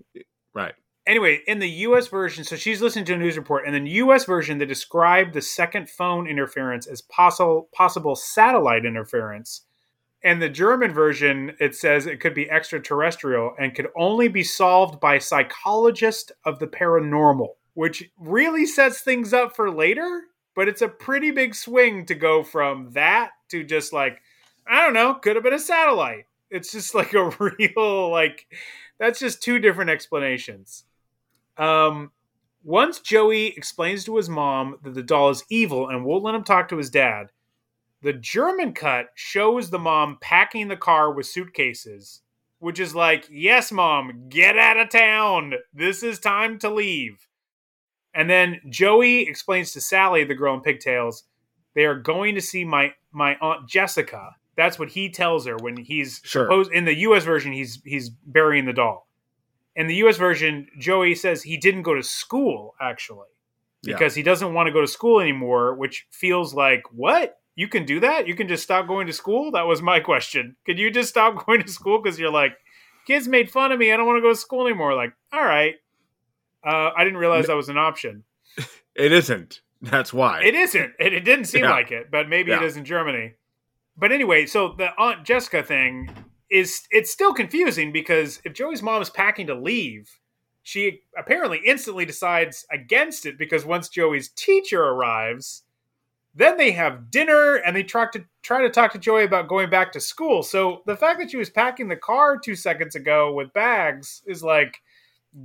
Right. 0.54 0.74
Anyway, 1.06 1.40
in 1.46 1.58
the 1.58 1.68
US 1.86 2.06
version, 2.08 2.44
so 2.44 2.54
she's 2.54 2.82
listening 2.82 3.06
to 3.06 3.14
a 3.14 3.16
news 3.16 3.38
report, 3.38 3.66
and 3.66 3.74
in 3.74 3.84
the 3.84 3.90
US 3.92 4.26
version, 4.26 4.58
they 4.58 4.66
describe 4.66 5.32
the 5.32 5.40
second 5.40 5.88
phone 5.88 6.26
interference 6.28 6.86
as 6.86 7.00
possible 7.00 7.68
possible 7.74 8.14
satellite 8.14 8.84
interference. 8.84 9.64
And 10.22 10.42
the 10.42 10.48
German 10.48 10.92
version, 10.92 11.54
it 11.60 11.76
says 11.76 12.06
it 12.06 12.20
could 12.20 12.34
be 12.34 12.50
extraterrestrial 12.50 13.54
and 13.58 13.74
could 13.74 13.88
only 13.96 14.28
be 14.28 14.42
solved 14.42 15.00
by 15.00 15.18
psychologists 15.18 16.32
of 16.44 16.58
the 16.58 16.66
paranormal, 16.66 17.50
which 17.74 18.10
really 18.18 18.66
sets 18.66 19.00
things 19.00 19.32
up 19.32 19.54
for 19.54 19.70
later. 19.70 20.22
But 20.56 20.66
it's 20.66 20.82
a 20.82 20.88
pretty 20.88 21.30
big 21.30 21.54
swing 21.54 22.04
to 22.06 22.16
go 22.16 22.42
from 22.42 22.90
that 22.92 23.30
to 23.50 23.62
just 23.62 23.92
like, 23.92 24.20
I 24.66 24.80
don't 24.80 24.94
know, 24.94 25.14
could 25.14 25.36
have 25.36 25.44
been 25.44 25.54
a 25.54 25.58
satellite. 25.58 26.26
It's 26.50 26.72
just 26.72 26.94
like 26.96 27.14
a 27.14 27.30
real, 27.38 28.10
like, 28.10 28.46
that's 28.98 29.20
just 29.20 29.42
two 29.42 29.60
different 29.60 29.90
explanations. 29.90 30.84
Um, 31.56 32.10
once 32.64 33.00
Joey 33.00 33.46
explains 33.46 34.04
to 34.04 34.16
his 34.16 34.28
mom 34.28 34.78
that 34.82 34.94
the 34.94 35.02
doll 35.02 35.30
is 35.30 35.44
evil 35.48 35.88
and 35.88 36.04
won't 36.04 36.24
let 36.24 36.34
him 36.34 36.44
talk 36.44 36.68
to 36.68 36.76
his 36.76 36.90
dad, 36.90 37.28
the 38.02 38.12
German 38.12 38.72
cut 38.72 39.06
shows 39.14 39.70
the 39.70 39.78
mom 39.78 40.18
packing 40.20 40.68
the 40.68 40.76
car 40.76 41.12
with 41.12 41.26
suitcases, 41.26 42.22
which 42.58 42.78
is 42.78 42.94
like, 42.94 43.26
yes, 43.30 43.72
mom, 43.72 44.24
get 44.28 44.56
out 44.58 44.78
of 44.78 44.88
town. 44.90 45.54
This 45.72 46.02
is 46.02 46.18
time 46.18 46.58
to 46.60 46.70
leave. 46.70 47.26
And 48.14 48.28
then 48.30 48.60
Joey 48.68 49.22
explains 49.28 49.72
to 49.72 49.80
Sally, 49.80 50.24
the 50.24 50.34
girl 50.34 50.54
in 50.54 50.60
pigtails, 50.60 51.24
they 51.74 51.84
are 51.84 51.98
going 51.98 52.34
to 52.34 52.40
see 52.40 52.64
my 52.64 52.92
my 53.12 53.36
aunt 53.40 53.68
Jessica. 53.68 54.30
That's 54.56 54.78
what 54.78 54.88
he 54.90 55.08
tells 55.10 55.46
her 55.46 55.56
when 55.56 55.76
he's 55.76 56.20
Sure. 56.24 56.46
supposed 56.46 56.72
in 56.72 56.84
the 56.84 56.96
U.S. 57.00 57.24
version. 57.24 57.52
He's 57.52 57.80
he's 57.84 58.08
burying 58.10 58.64
the 58.64 58.72
doll. 58.72 59.08
In 59.76 59.86
the 59.86 59.94
U.S. 59.96 60.16
version, 60.16 60.66
Joey 60.80 61.14
says 61.14 61.42
he 61.42 61.56
didn't 61.56 61.82
go 61.82 61.94
to 61.94 62.02
school 62.02 62.74
actually 62.80 63.28
Yeah. 63.82 63.94
because 63.94 64.16
he 64.16 64.24
doesn't 64.24 64.52
want 64.54 64.66
to 64.66 64.72
go 64.72 64.80
to 64.80 64.88
school 64.88 65.20
anymore, 65.20 65.74
which 65.76 66.06
feels 66.10 66.52
like 66.54 66.82
what 66.90 67.36
you 67.58 67.66
can 67.66 67.84
do 67.84 67.98
that. 67.98 68.28
You 68.28 68.36
can 68.36 68.46
just 68.46 68.62
stop 68.62 68.86
going 68.86 69.08
to 69.08 69.12
school. 69.12 69.50
That 69.50 69.66
was 69.66 69.82
my 69.82 69.98
question. 69.98 70.54
Could 70.64 70.78
you 70.78 70.92
just 70.92 71.08
stop 71.08 71.44
going 71.46 71.60
to 71.62 71.68
school 71.68 72.00
because 72.00 72.16
you're 72.18 72.30
like 72.30 72.52
kids 73.06 73.26
made 73.26 73.50
fun 73.50 73.72
of 73.72 73.78
me. 73.80 73.92
I 73.92 73.96
don't 73.96 74.06
want 74.06 74.18
to 74.18 74.22
go 74.22 74.28
to 74.28 74.36
school 74.36 74.66
anymore. 74.66 74.94
Like 74.94 75.12
all 75.32 75.44
right, 75.44 75.74
uh, 76.64 76.90
I 76.96 77.02
didn't 77.04 77.18
realize 77.18 77.46
that 77.48 77.56
was 77.56 77.68
an 77.68 77.78
option. 77.78 78.24
It 78.96 79.12
isn't. 79.12 79.60
That's 79.80 80.12
why. 80.12 80.42
It 80.42 80.56
isn't. 80.56 80.92
It, 80.98 81.12
it 81.12 81.20
didn't 81.24 81.44
seem 81.44 81.62
Yeah. 81.62 81.70
like 81.70 81.92
it, 81.92 82.10
but 82.10 82.28
maybe 82.28 82.50
it 82.50 82.60
Yeah. 82.60 82.66
is 82.66 82.76
in 82.76 82.84
Germany. 82.84 83.34
But 83.96 84.10
anyway, 84.10 84.46
so 84.46 84.74
the 84.76 84.88
Aunt 84.98 85.24
Jessica 85.24 85.62
thing 85.62 86.10
is 86.50 86.82
it's 86.90 87.12
still 87.12 87.32
confusing 87.32 87.92
because 87.92 88.40
if 88.44 88.54
Joey's 88.54 88.82
mom 88.82 89.00
is 89.02 89.08
packing 89.10 89.46
to 89.46 89.54
leave, 89.54 90.10
she 90.64 91.02
apparently 91.16 91.60
instantly 91.64 92.04
decides 92.04 92.66
against 92.72 93.24
it 93.24 93.38
because 93.38 93.64
once 93.64 93.88
Joey's 93.88 94.30
teacher 94.30 94.82
arrives, 94.82 95.62
then 96.38 96.56
they 96.56 96.70
have 96.70 97.10
dinner 97.10 97.56
and 97.56 97.74
they 97.74 97.82
try 97.82 98.06
to 98.12 98.24
try 98.42 98.62
to 98.62 98.70
talk 98.70 98.92
to 98.92 98.98
Joey 98.98 99.24
about 99.24 99.48
going 99.48 99.68
back 99.68 99.90
to 99.92 100.00
school. 100.00 100.44
So 100.44 100.82
the 100.86 100.96
fact 100.96 101.18
that 101.18 101.32
she 101.32 101.36
was 101.36 101.50
packing 101.50 101.88
the 101.88 101.96
car 101.96 102.38
two 102.38 102.54
seconds 102.54 102.94
ago 102.94 103.32
with 103.32 103.52
bags 103.52 104.22
is 104.24 104.40
like, 104.42 104.80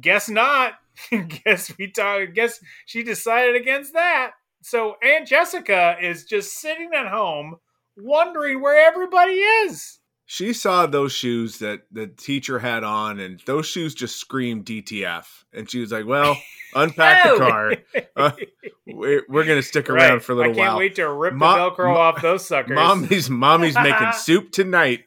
guess 0.02 0.30
not. 0.30 0.74
guess 1.44 1.76
we 1.80 1.88
talk. 1.88 2.34
Guess 2.36 2.60
she 2.86 3.02
decided 3.02 3.56
against 3.56 3.94
that. 3.94 4.34
So 4.62 4.96
Aunt 5.04 5.28
Jessica 5.28 5.98
is 6.00 6.26
just 6.26 6.62
sitting 6.62 6.92
at 6.96 7.08
home 7.08 7.56
wondering 7.98 8.62
where 8.62 8.88
everybody 8.88 9.34
is. 9.34 10.00
She 10.34 10.52
saw 10.54 10.88
those 10.88 11.12
shoes 11.12 11.60
that 11.60 11.82
the 11.92 12.08
teacher 12.08 12.58
had 12.58 12.84
on, 12.84 13.20
and 13.20 13.40
those 13.46 13.68
shoes 13.68 13.94
just 13.94 14.20
screamed 14.20 14.66
DTF. 14.66 15.26
And 15.54 15.70
she 15.70 15.80
was 15.80 15.92
like, 15.92 16.08
"Well, 16.08 16.36
unpack 16.76 17.24
the 17.24 17.38
car. 17.38 17.74
Uh, 18.16 18.32
we're, 18.88 19.24
we're 19.30 19.44
gonna 19.46 19.62
stick 19.62 19.92
around 19.92 20.12
Right. 20.14 20.24
for 20.24 20.32
a 20.32 20.36
little 20.36 20.54
while." 20.54 20.62
I 20.62 20.66
can't 20.66 20.74
while." 20.74 20.80
wait 20.80 20.96
to 20.96 21.08
rip 21.14 21.34
the 21.34 21.40
Velcro 21.40 21.96
off 21.96 22.20
those 22.24 22.48
suckers. 22.48 22.74
Mommy's 22.74 23.30
mommy's 23.30 23.76
making 23.76 24.12
soup 24.14 24.52
tonight. 24.52 25.02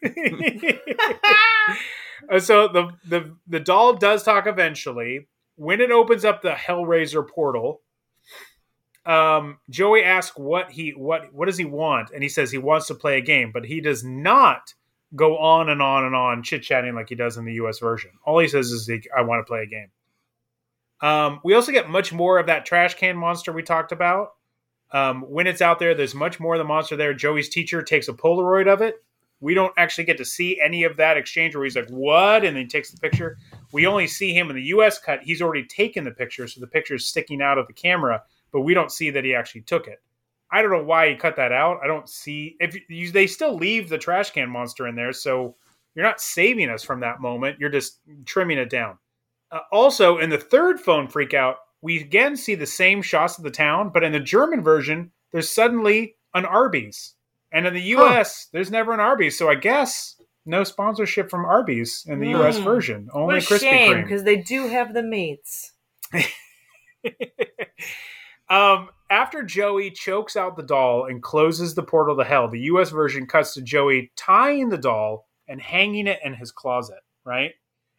Uh, 2.31 2.39
so 2.39 2.69
the, 2.69 2.89
the 3.09 3.37
the 3.49 3.59
doll 3.61 3.95
does 3.95 4.23
talk 4.23 4.47
eventually 4.47 5.27
when 5.57 5.81
it 5.81 5.91
opens 5.91 6.25
up 6.25 6.43
the 6.43 6.53
Hellraiser 6.53 7.27
portal. 7.29 7.81
um, 9.05 9.59
Joey 9.71 10.03
asks 10.05 10.37
what 10.37 10.71
he 10.71 10.91
what 10.91 11.33
what 11.35 11.47
does 11.47 11.59
he 11.59 11.65
want, 11.65 12.11
and 12.13 12.23
he 12.23 12.29
says 12.29 12.53
he 12.53 12.59
wants 12.59 12.87
to 12.89 12.95
play 12.95 13.19
a 13.19 13.21
game, 13.21 13.51
but 13.53 13.65
he 13.67 13.81
does 13.81 14.05
not 14.05 14.75
go 15.15 15.39
on 15.39 15.69
and 15.69 15.81
on 15.81 16.05
and 16.05 16.15
on 16.15 16.43
chit 16.43 16.63
chatting 16.63 16.95
like 16.95 17.09
he 17.09 17.15
does 17.15 17.37
in 17.37 17.45
the 17.45 17.55
U.S. 17.55 17.79
version. 17.79 18.11
All 18.25 18.39
he 18.39 18.49
says 18.49 18.71
is, 18.71 18.91
"I 19.17 19.23
want 19.23 19.41
to 19.41 19.49
play 19.49 19.63
a 19.63 19.67
game." 19.67 19.91
Um, 21.01 21.41
we 21.45 21.55
also 21.55 21.73
get 21.73 21.89
much 21.89 22.13
more 22.13 22.39
of 22.39 22.47
that 22.47 22.65
trash 22.65 22.95
can 22.95 23.17
monster 23.17 23.53
we 23.53 23.63
talked 23.63 23.93
about. 23.93 24.31
Um, 24.93 25.23
when 25.23 25.47
it's 25.47 25.61
out 25.61 25.79
there, 25.79 25.95
there's 25.95 26.15
much 26.15 26.41
more 26.41 26.55
of 26.55 26.59
the 26.59 26.65
monster 26.65 26.97
there. 26.97 27.13
Joey's 27.13 27.49
teacher 27.49 27.83
takes 27.83 28.09
a 28.09 28.13
Polaroid 28.13 28.73
of 28.73 28.81
it. 28.81 29.03
We 29.41 29.53
don't 29.53 29.75
actually 29.77 30.05
get 30.05 30.17
to 30.19 30.25
see 30.25 30.59
any 30.61 30.85
of 30.85 30.97
that 30.97 31.19
exchange 31.19 31.55
where 31.55 31.65
he's 31.65 31.77
like, 31.77 31.91
"What?" 31.91 32.45
and 32.45 32.57
then 32.57 32.65
he 32.65 32.67
takes 32.67 32.91
the 32.91 32.99
picture. 32.99 33.37
We 33.73 33.87
only 33.87 34.07
see 34.07 34.33
him 34.33 34.49
in 34.49 34.57
the 34.57 34.63
U.S. 34.63 34.99
cut. 34.99 35.23
He's 35.23 35.43
already 35.43 35.65
taken 35.65 36.05
the 36.05 36.11
picture, 36.11 36.49
so 36.49 36.61
the 36.61 36.67
picture 36.67 36.95
is 36.95 37.07
sticking 37.07 37.43
out 37.43 37.59
of 37.59 37.67
the 37.67 37.73
camera, 37.73 38.23
but 38.53 38.63
we 38.63 38.75
don't 38.75 38.91
see 38.91 39.11
that 39.11 39.25
he 39.25 39.35
actually 39.35 39.63
took 39.63 39.87
it. 39.87 40.01
I 40.57 40.63
don't 40.63 40.71
know 40.71 40.85
why 40.85 41.11
he 41.11 41.17
cut 41.17 41.37
that 41.37 41.53
out. 41.53 41.81
I 41.85 41.87
don't 41.87 42.09
see 42.09 42.57
if 42.61 42.75
you, 42.89 43.13
they 43.13 43.27
still 43.27 43.55
leave 43.55 43.91
the 43.91 43.99
trash 43.99 44.31
can 44.31 44.49
monster 44.49 44.89
in 44.89 44.95
there, 44.95 45.13
so 45.13 45.55
you're 45.95 46.03
not 46.03 46.19
saving 46.19 46.71
us 46.71 46.83
from 46.83 47.01
that 47.01 47.21
moment. 47.21 47.59
You're 47.61 47.69
just 47.69 48.01
trimming 48.25 48.57
it 48.57 48.71
down. 48.71 48.97
Uh, 49.51 49.59
also, 49.71 50.17
in 50.17 50.31
the 50.31 50.39
third 50.39 50.81
phone 50.81 51.09
freakout, 51.09 51.57
we 51.83 52.01
again 52.01 52.39
see 52.39 52.55
the 52.55 52.65
same 52.65 53.03
shots 53.03 53.37
of 53.37 53.45
the 53.45 53.51
town, 53.51 53.91
but 53.93 54.03
in 54.03 54.13
the 54.13 54.19
German 54.19 54.63
version, 54.63 55.11
there's 55.31 55.51
suddenly 55.51 56.17
an 56.33 56.47
Arby's, 56.47 57.17
and 57.53 57.67
in 57.67 57.75
the 57.75 57.83
U.S., 57.83 58.49
there's 58.51 58.71
never 58.71 58.95
an 58.95 59.01
Arby's. 59.01 59.37
So 59.37 59.51
I 59.51 59.57
guess 59.57 60.19
no 60.47 60.65
sponsorship 60.65 61.29
from 61.29 61.45
Arby's 61.45 62.07
in 62.09 62.19
the 62.19 62.31
U.S. 62.31 62.57
Hmm. 62.57 62.65
version. 62.65 63.11
Only 63.13 63.35
what 63.35 63.45
Krispy 63.45 63.61
shame 63.61 63.93
Kreme. 63.93 64.05
because 64.05 64.25
they 64.25 64.37
do 64.37 64.69
have 64.69 64.95
the 64.95 65.03
meats. 65.03 65.73
um, 68.49 68.89
after 69.09 69.43
Joey 69.43 69.91
chokes 69.91 70.37
out 70.37 70.57
the 70.57 70.63
doll 70.63 71.07
and 71.07 71.23
closes 71.23 71.75
the 71.75 71.83
portal 71.83 72.17
to 72.17 72.25
hell, 72.25 72.49
the 72.49 72.61
US 72.61 72.91
version 72.91 73.27
cuts 73.27 73.55
to 73.55 73.63
Joey 73.63 74.11
tying 74.17 74.69
the 74.69 74.79
doll 74.79 75.27
and 75.49 75.61
hanging 75.61 76.07
it 76.07 76.19
in 76.25 76.35
his 76.35 76.51
closet, 76.51 77.01
right? 77.25 77.53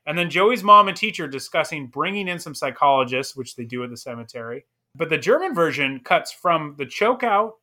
And 0.06 0.18
then 0.18 0.30
Joey's 0.30 0.64
mom 0.64 0.88
and 0.88 0.98
teacher 0.98 1.28
discussing 1.28 1.88
bringing 1.88 2.28
in 2.28 2.40
some 2.40 2.56
psychologists, 2.56 3.36
which 3.36 3.56
they 3.56 3.66
do 3.66 3.84
at 3.84 3.90
the 3.90 3.98
cemetery. 3.98 4.66
But 4.96 5.10
the 5.10 5.18
German 5.18 5.54
version 5.54 6.00
cuts 6.00 6.32
from 6.32 6.76
the 6.78 6.86
choke 6.86 7.24
out 7.24 7.56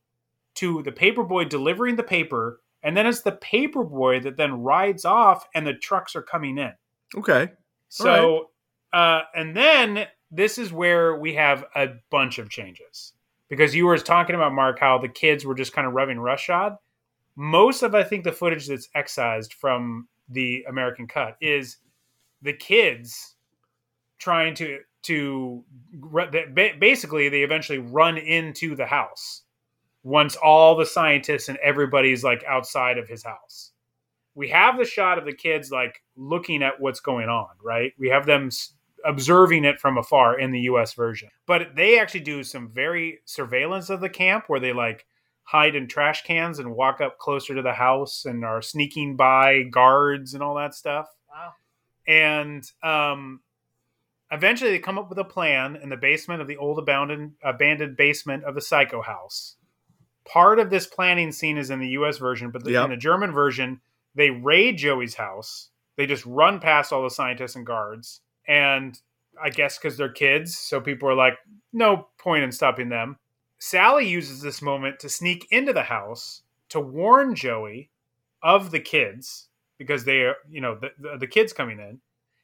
to 0.57 0.83
the 0.83 0.93
paperboy 0.93 1.49
delivering 1.49 1.97
the 1.97 2.03
paper, 2.03 2.61
and 2.83 2.97
then 2.97 3.07
it's 3.07 3.23
the 3.23 3.33
paperboy 3.33 4.23
that 4.23 4.37
then 4.37 4.62
rides 4.62 5.05
off 5.05 5.47
and 5.55 5.66
the 5.66 5.75
trucks 5.75 6.15
are 6.15 6.23
coming 6.23 6.59
in. 6.59 6.73
Okay. 7.16 7.51
So, 7.89 8.51
uh, 8.93 9.23
and 9.35 9.57
then 9.57 10.07
this 10.31 10.59
is 10.59 10.73
where 10.73 11.16
we 11.16 11.35
have 11.35 11.65
a 11.75 11.89
bunch 12.11 12.39
of 12.39 12.51
changes 12.51 13.15
because 13.49 13.75
you 13.75 13.87
were 13.87 13.99
talking 13.99 14.35
about 14.35 14.53
Mark 14.53 14.79
how 14.79 14.99
the 14.99 15.09
kids 15.09 15.45
were 15.45 15.55
just 15.55 15.73
kind 15.73 15.87
of 15.87 15.93
revving 15.93 16.23
roughshod. 16.23 16.77
Most 17.37 17.83
of 17.83 17.95
I 17.95 18.03
think 18.05 18.25
the 18.25 18.33
footage 18.33 18.69
that's 18.69 18.89
excised 18.95 19.55
from 19.55 20.09
the 20.29 20.65
American 20.69 21.07
cut 21.07 21.37
is 21.41 21.79
the 22.43 22.53
kids 22.53 23.37
trying 24.19 24.55
to 24.55 24.79
to 25.03 25.62
basically 26.79 27.29
they 27.29 27.43
eventually 27.43 27.79
run 27.79 28.16
into 28.16 28.75
the 28.75 28.87
house 28.87 29.43
once 30.03 30.37
all 30.37 30.77
the 30.77 30.87
scientists 30.87 31.49
and 31.49 31.59
everybody's 31.59 32.25
like 32.25 32.43
outside 32.45 32.97
of 32.97 33.07
his 33.07 33.23
house 33.23 33.73
we 34.35 34.49
have 34.49 34.79
the 34.79 34.85
shot 34.85 35.19
of 35.19 35.25
the 35.25 35.33
kids 35.33 35.71
like 35.71 36.03
looking 36.16 36.62
at 36.62 36.81
what's 36.81 37.01
going 37.01 37.29
on, 37.29 37.49
right? 37.62 37.93
We 37.99 38.09
have 38.09 38.27
them 38.27 38.51
observing 39.05 39.64
it 39.64 39.78
from 39.78 39.98
afar 39.98 40.39
in 40.39 40.51
the 40.51 40.60
US 40.60 40.94
version. 40.94 41.28
But 41.47 41.76
they 41.76 41.98
actually 41.98 42.20
do 42.20 42.43
some 42.43 42.70
very 42.72 43.20
surveillance 43.24 43.90
of 43.90 44.01
the 44.01 44.09
camp 44.09 44.44
where 44.48 44.60
they 44.60 44.72
like 44.72 45.06
hide 45.43 45.74
in 45.76 45.86
trash 45.89 46.22
cans 46.24 46.59
and 46.59 46.74
walk 46.74 47.01
up 47.01 47.18
closer 47.18 47.55
to 47.55 47.62
the 47.62 47.74
house 47.74 48.24
and 48.24 48.44
are 48.44 48.62
sneaking 48.62 49.14
by 49.16 49.62
guards 49.64 50.32
and 50.35 50.43
all 50.43 50.55
that 50.56 50.74
stuff. 50.74 51.06
Wow. 51.31 51.52
And 52.06 52.64
um 52.82 53.40
eventually 54.31 54.70
they 54.70 54.78
come 54.78 54.98
up 54.98 55.09
with 55.09 55.18
a 55.18 55.24
plan 55.24 55.76
in 55.76 55.90
the 55.90 55.97
basement 55.97 56.40
of 56.40 56.48
the 56.48 56.56
old 56.56 56.78
abandoned 56.78 57.32
abandoned 57.43 57.97
basement 57.97 58.44
of 58.44 58.55
the 58.55 58.60
psycho 58.60 59.02
house. 59.02 59.56
Part 60.26 60.59
of 60.59 60.70
this 60.70 60.86
planning 60.86 61.31
scene 61.32 61.59
is 61.59 61.70
in 61.70 61.81
the 61.81 61.89
US 61.89 62.16
version, 62.18 62.51
but 62.51 62.64
the, 62.64 62.72
Yep. 62.72 62.85
in 62.85 62.90
the 62.90 62.97
German 62.97 63.32
version, 63.32 63.81
they 64.14 64.31
raid 64.31 64.78
Joey's 64.78 65.14
house. 65.16 65.68
They 65.97 66.06
just 66.06 66.24
run 66.24 66.59
past 66.60 66.93
all 66.93 67.02
the 67.02 67.10
scientists 67.10 67.55
and 67.56 67.66
guards. 67.66 68.22
And 68.47 68.99
I 69.43 69.51
guess 69.51 69.79
because 69.79 69.97
they're 69.97 70.09
kids, 70.09 70.57
so 70.57 70.81
people 70.81 71.09
are 71.09 71.15
like, 71.15 71.35
no 71.73 72.09
point 72.19 72.45
in 72.45 72.53
stopping 72.53 72.89
them. 72.89 73.19
Sally 73.59 74.09
uses 74.09 74.43
this 74.43 74.61
moment 74.61 75.01
to 75.01 75.09
sneak 75.09 75.47
into 75.51 75.73
the 75.73 75.85
house 75.85 76.43
to 76.69 76.81
warn 76.81 77.35
Joey 77.35 77.91
of 78.43 78.71
the 78.71 78.81
kids 78.81 79.49
because 79.79 80.05
they 80.05 80.21
are, 80.21 80.37
you 80.51 80.61
know, 80.61 80.77
the, 80.77 80.91
the, 80.99 81.19
the 81.21 81.27
kids 81.27 81.53
coming 81.53 81.79
in. 81.79 82.01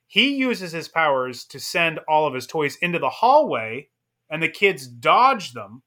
He 0.06 0.34
uses 0.34 0.72
his 0.72 0.88
powers 0.88 1.44
to 1.44 1.60
send 1.60 2.00
all 2.08 2.26
of 2.26 2.34
his 2.34 2.46
toys 2.46 2.76
into 2.76 2.98
the 2.98 3.10
hallway, 3.10 3.88
and 4.28 4.42
the 4.42 4.48
kids 4.48 4.88
dodge 4.88 5.52
them 5.52 5.82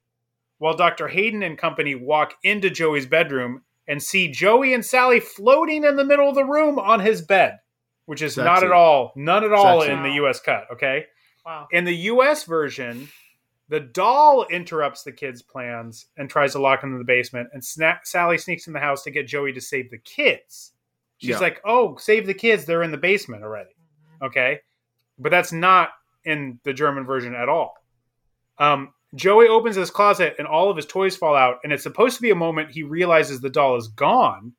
while 0.59 0.77
Dr. 0.77 1.09
Hayden 1.09 1.43
and 1.43 1.57
company 1.57 1.93
walk 1.93 2.35
into 2.41 2.69
Joey's 2.69 3.05
bedroom 3.05 3.63
and 3.87 4.01
see 4.01 4.31
Joey 4.31 4.73
and 4.73 4.85
Sally 4.85 5.19
floating 5.19 5.83
in 5.83 5.97
the 5.97 6.05
middle 6.05 6.29
of 6.29 6.35
the 6.35 6.45
room 6.45 6.79
on 6.79 7.01
his 7.01 7.21
bed, 7.21 7.59
which 8.05 8.21
is 8.21 8.37
not 8.37 8.63
at 8.63 8.71
all, 8.71 9.13
none 9.15 9.43
at 9.43 9.53
all 9.53 9.81
Sexy. 9.81 9.93
in 9.93 10.03
the 10.03 10.11
US 10.25 10.39
cut, 10.39 10.65
okay? 10.71 11.05
Wow. 11.45 11.67
In 11.71 11.83
the 11.85 11.95
US 12.11 12.43
version, 12.45 13.07
the 13.69 13.79
doll 13.79 14.45
interrupts 14.47 15.03
the 15.03 15.11
kids' 15.11 15.41
plans 15.41 16.05
and 16.17 16.29
tries 16.29 16.51
to 16.53 16.59
lock 16.59 16.81
them 16.81 16.91
in 16.93 16.99
the 16.99 17.05
basement, 17.05 17.49
and 17.53 17.61
Sna- 17.61 17.99
Sally 18.03 18.37
sneaks 18.37 18.67
in 18.67 18.73
the 18.73 18.79
house 18.79 19.03
to 19.03 19.11
get 19.11 19.27
Joey 19.27 19.53
to 19.53 19.61
save 19.61 19.89
the 19.89 19.97
kids. 19.97 20.73
She's 21.17 21.29
Yeah. 21.31 21.39
like, 21.39 21.61
"Oh, 21.63 21.95
save 21.97 22.25
the 22.27 22.33
kids! 22.33 22.65
They're 22.65 22.83
in 22.83 22.91
the 22.91 22.97
basement 22.97 23.43
already." 23.43 23.75
Okay, 24.21 24.59
but 25.17 25.29
that's 25.31 25.51
not 25.53 25.89
in 26.25 26.59
the 26.63 26.73
German 26.73 27.05
version 27.05 27.33
at 27.35 27.49
all. 27.49 27.75
Um, 28.57 28.93
Joey 29.15 29.47
opens 29.47 29.75
his 29.75 29.91
closet 29.91 30.35
and 30.39 30.47
all 30.47 30.69
of 30.69 30.75
his 30.77 30.85
toys 30.85 31.15
fall 31.15 31.35
out, 31.35 31.59
and 31.63 31.71
it's 31.71 31.83
supposed 31.83 32.15
to 32.17 32.21
be 32.21 32.31
a 32.31 32.35
moment 32.35 32.71
he 32.71 32.83
realizes 32.83 33.39
the 33.41 33.49
doll 33.49 33.75
is 33.75 33.87
gone. 33.89 34.53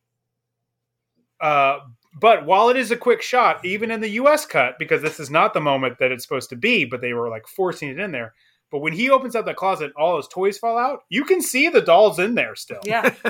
Uh, 1.41 1.81
but 2.19 2.47
while 2.47 2.69
it 2.69 2.77
is 2.77 2.91
a 2.91 2.97
quick 2.97 3.23
shot, 3.23 3.65
even 3.65 3.91
in 3.91 4.01
the 4.01 4.11
US 4.11 4.47
cut, 4.47 4.78
because 4.78 5.03
this 5.03 5.19
is 5.19 5.31
not 5.31 5.55
the 5.55 5.61
moment 5.61 5.99
that 5.99 6.12
it's 6.12 6.23
supposed 6.23 6.51
to 6.51 6.57
be, 6.57 6.85
but 6.85 7.01
they 7.01 7.12
were 7.12 7.28
like 7.28 7.47
forcing 7.49 7.89
it 7.89 7.99
in 7.99 8.12
there. 8.12 8.35
But 8.70 8.78
when 8.81 8.93
he 8.93 9.11
opens 9.11 9.36
up 9.36 9.45
the 9.45 9.55
closet, 9.55 9.93
all 9.97 10.16
his 10.16 10.28
toys 10.28 10.59
fall 10.59 10.78
out. 10.78 11.05
You 11.09 11.24
can 11.24 11.41
see 11.41 11.69
the 11.69 11.81
dolls 11.81 12.19
in 12.19 12.35
there 12.35 12.57
still. 12.57 12.81
Yeah. 12.85 13.15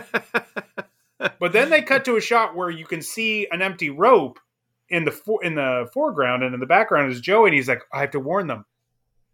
But 1.39 1.53
then 1.53 1.71
they 1.71 1.81
cut 1.81 2.05
to 2.07 2.17
a 2.17 2.21
shot 2.21 2.55
where 2.55 2.69
you 2.69 2.85
can 2.85 3.01
see 3.01 3.47
an 3.51 3.63
empty 3.63 3.89
rope 3.89 4.39
in 4.89 5.05
the 5.05 5.11
for- 5.11 5.43
in 5.43 5.55
the 5.55 5.89
foreground, 5.95 6.43
and 6.43 6.53
in 6.53 6.61
the 6.61 6.67
background 6.67 7.13
is 7.13 7.21
Joey, 7.21 7.49
and 7.49 7.55
he's 7.55 7.69
like, 7.69 7.83
"I 7.93 8.01
have 8.01 8.11
to 8.11 8.21
warn 8.21 8.47
them." 8.47 8.67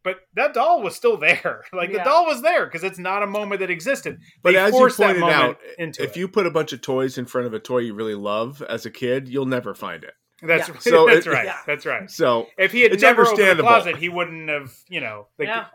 But 0.02 0.20
that 0.34 0.54
doll 0.54 0.82
was 0.82 0.96
still 0.96 1.16
there. 1.18 1.64
Like 1.72 1.92
the 1.92 1.98
doll 1.98 2.24
was 2.26 2.40
there 2.42 2.64
because 2.66 2.84
it's 2.84 2.98
not 2.98 3.22
a 3.22 3.26
moment 3.26 3.60
that 3.60 3.70
existed. 3.70 4.18
But 4.42 4.52
They 4.52 4.58
as 4.58 4.72
you 4.74 4.88
pointed 4.88 5.22
out, 5.22 5.58
into 5.78 6.02
if 6.02 6.10
it. 6.10 6.16
you 6.16 6.26
put 6.28 6.46
a 6.46 6.50
bunch 6.50 6.72
of 6.72 6.80
toys 6.80 7.18
in 7.18 7.26
front 7.26 7.46
of 7.46 7.54
a 7.54 7.58
toy 7.60 7.78
you 7.78 7.94
really 7.94 8.14
love 8.14 8.62
as 8.68 8.86
a 8.86 8.90
kid, 8.90 9.28
you'll 9.28 9.46
never 9.46 9.74
find 9.74 10.02
it. 10.04 10.14
that's 10.42 10.68
Yeah. 10.68 10.74
So 10.80 11.06
that's 11.06 11.26
it- 11.26 11.30
right. 11.30 11.44
Yeah. 11.46 11.58
That's 11.66 11.84
right. 11.84 12.10
So, 12.10 12.46
If 12.56 12.72
he 12.72 12.80
had 12.82 12.92
It's 12.92 13.02
never 13.02 13.22
opened 13.22 13.38
the 13.38 13.42
understandable. 13.50 13.68
closet, 13.68 13.96
he 13.96 14.08
wouldn't 14.08 14.48
have. 14.48 14.72
You 14.88 15.00
know. 15.02 15.26
Like, 15.38 15.48
yeah. 15.48 15.66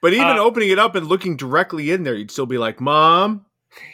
but 0.00 0.14
even 0.14 0.26
Uh, 0.26 0.38
opening 0.38 0.70
it 0.70 0.78
up 0.78 0.94
and 0.94 1.06
looking 1.06 1.36
directly 1.36 1.90
in 1.90 2.02
there, 2.04 2.14
you'd 2.14 2.30
still 2.30 2.46
be 2.46 2.56
like, 2.58 2.80
"Mom, 2.80 3.44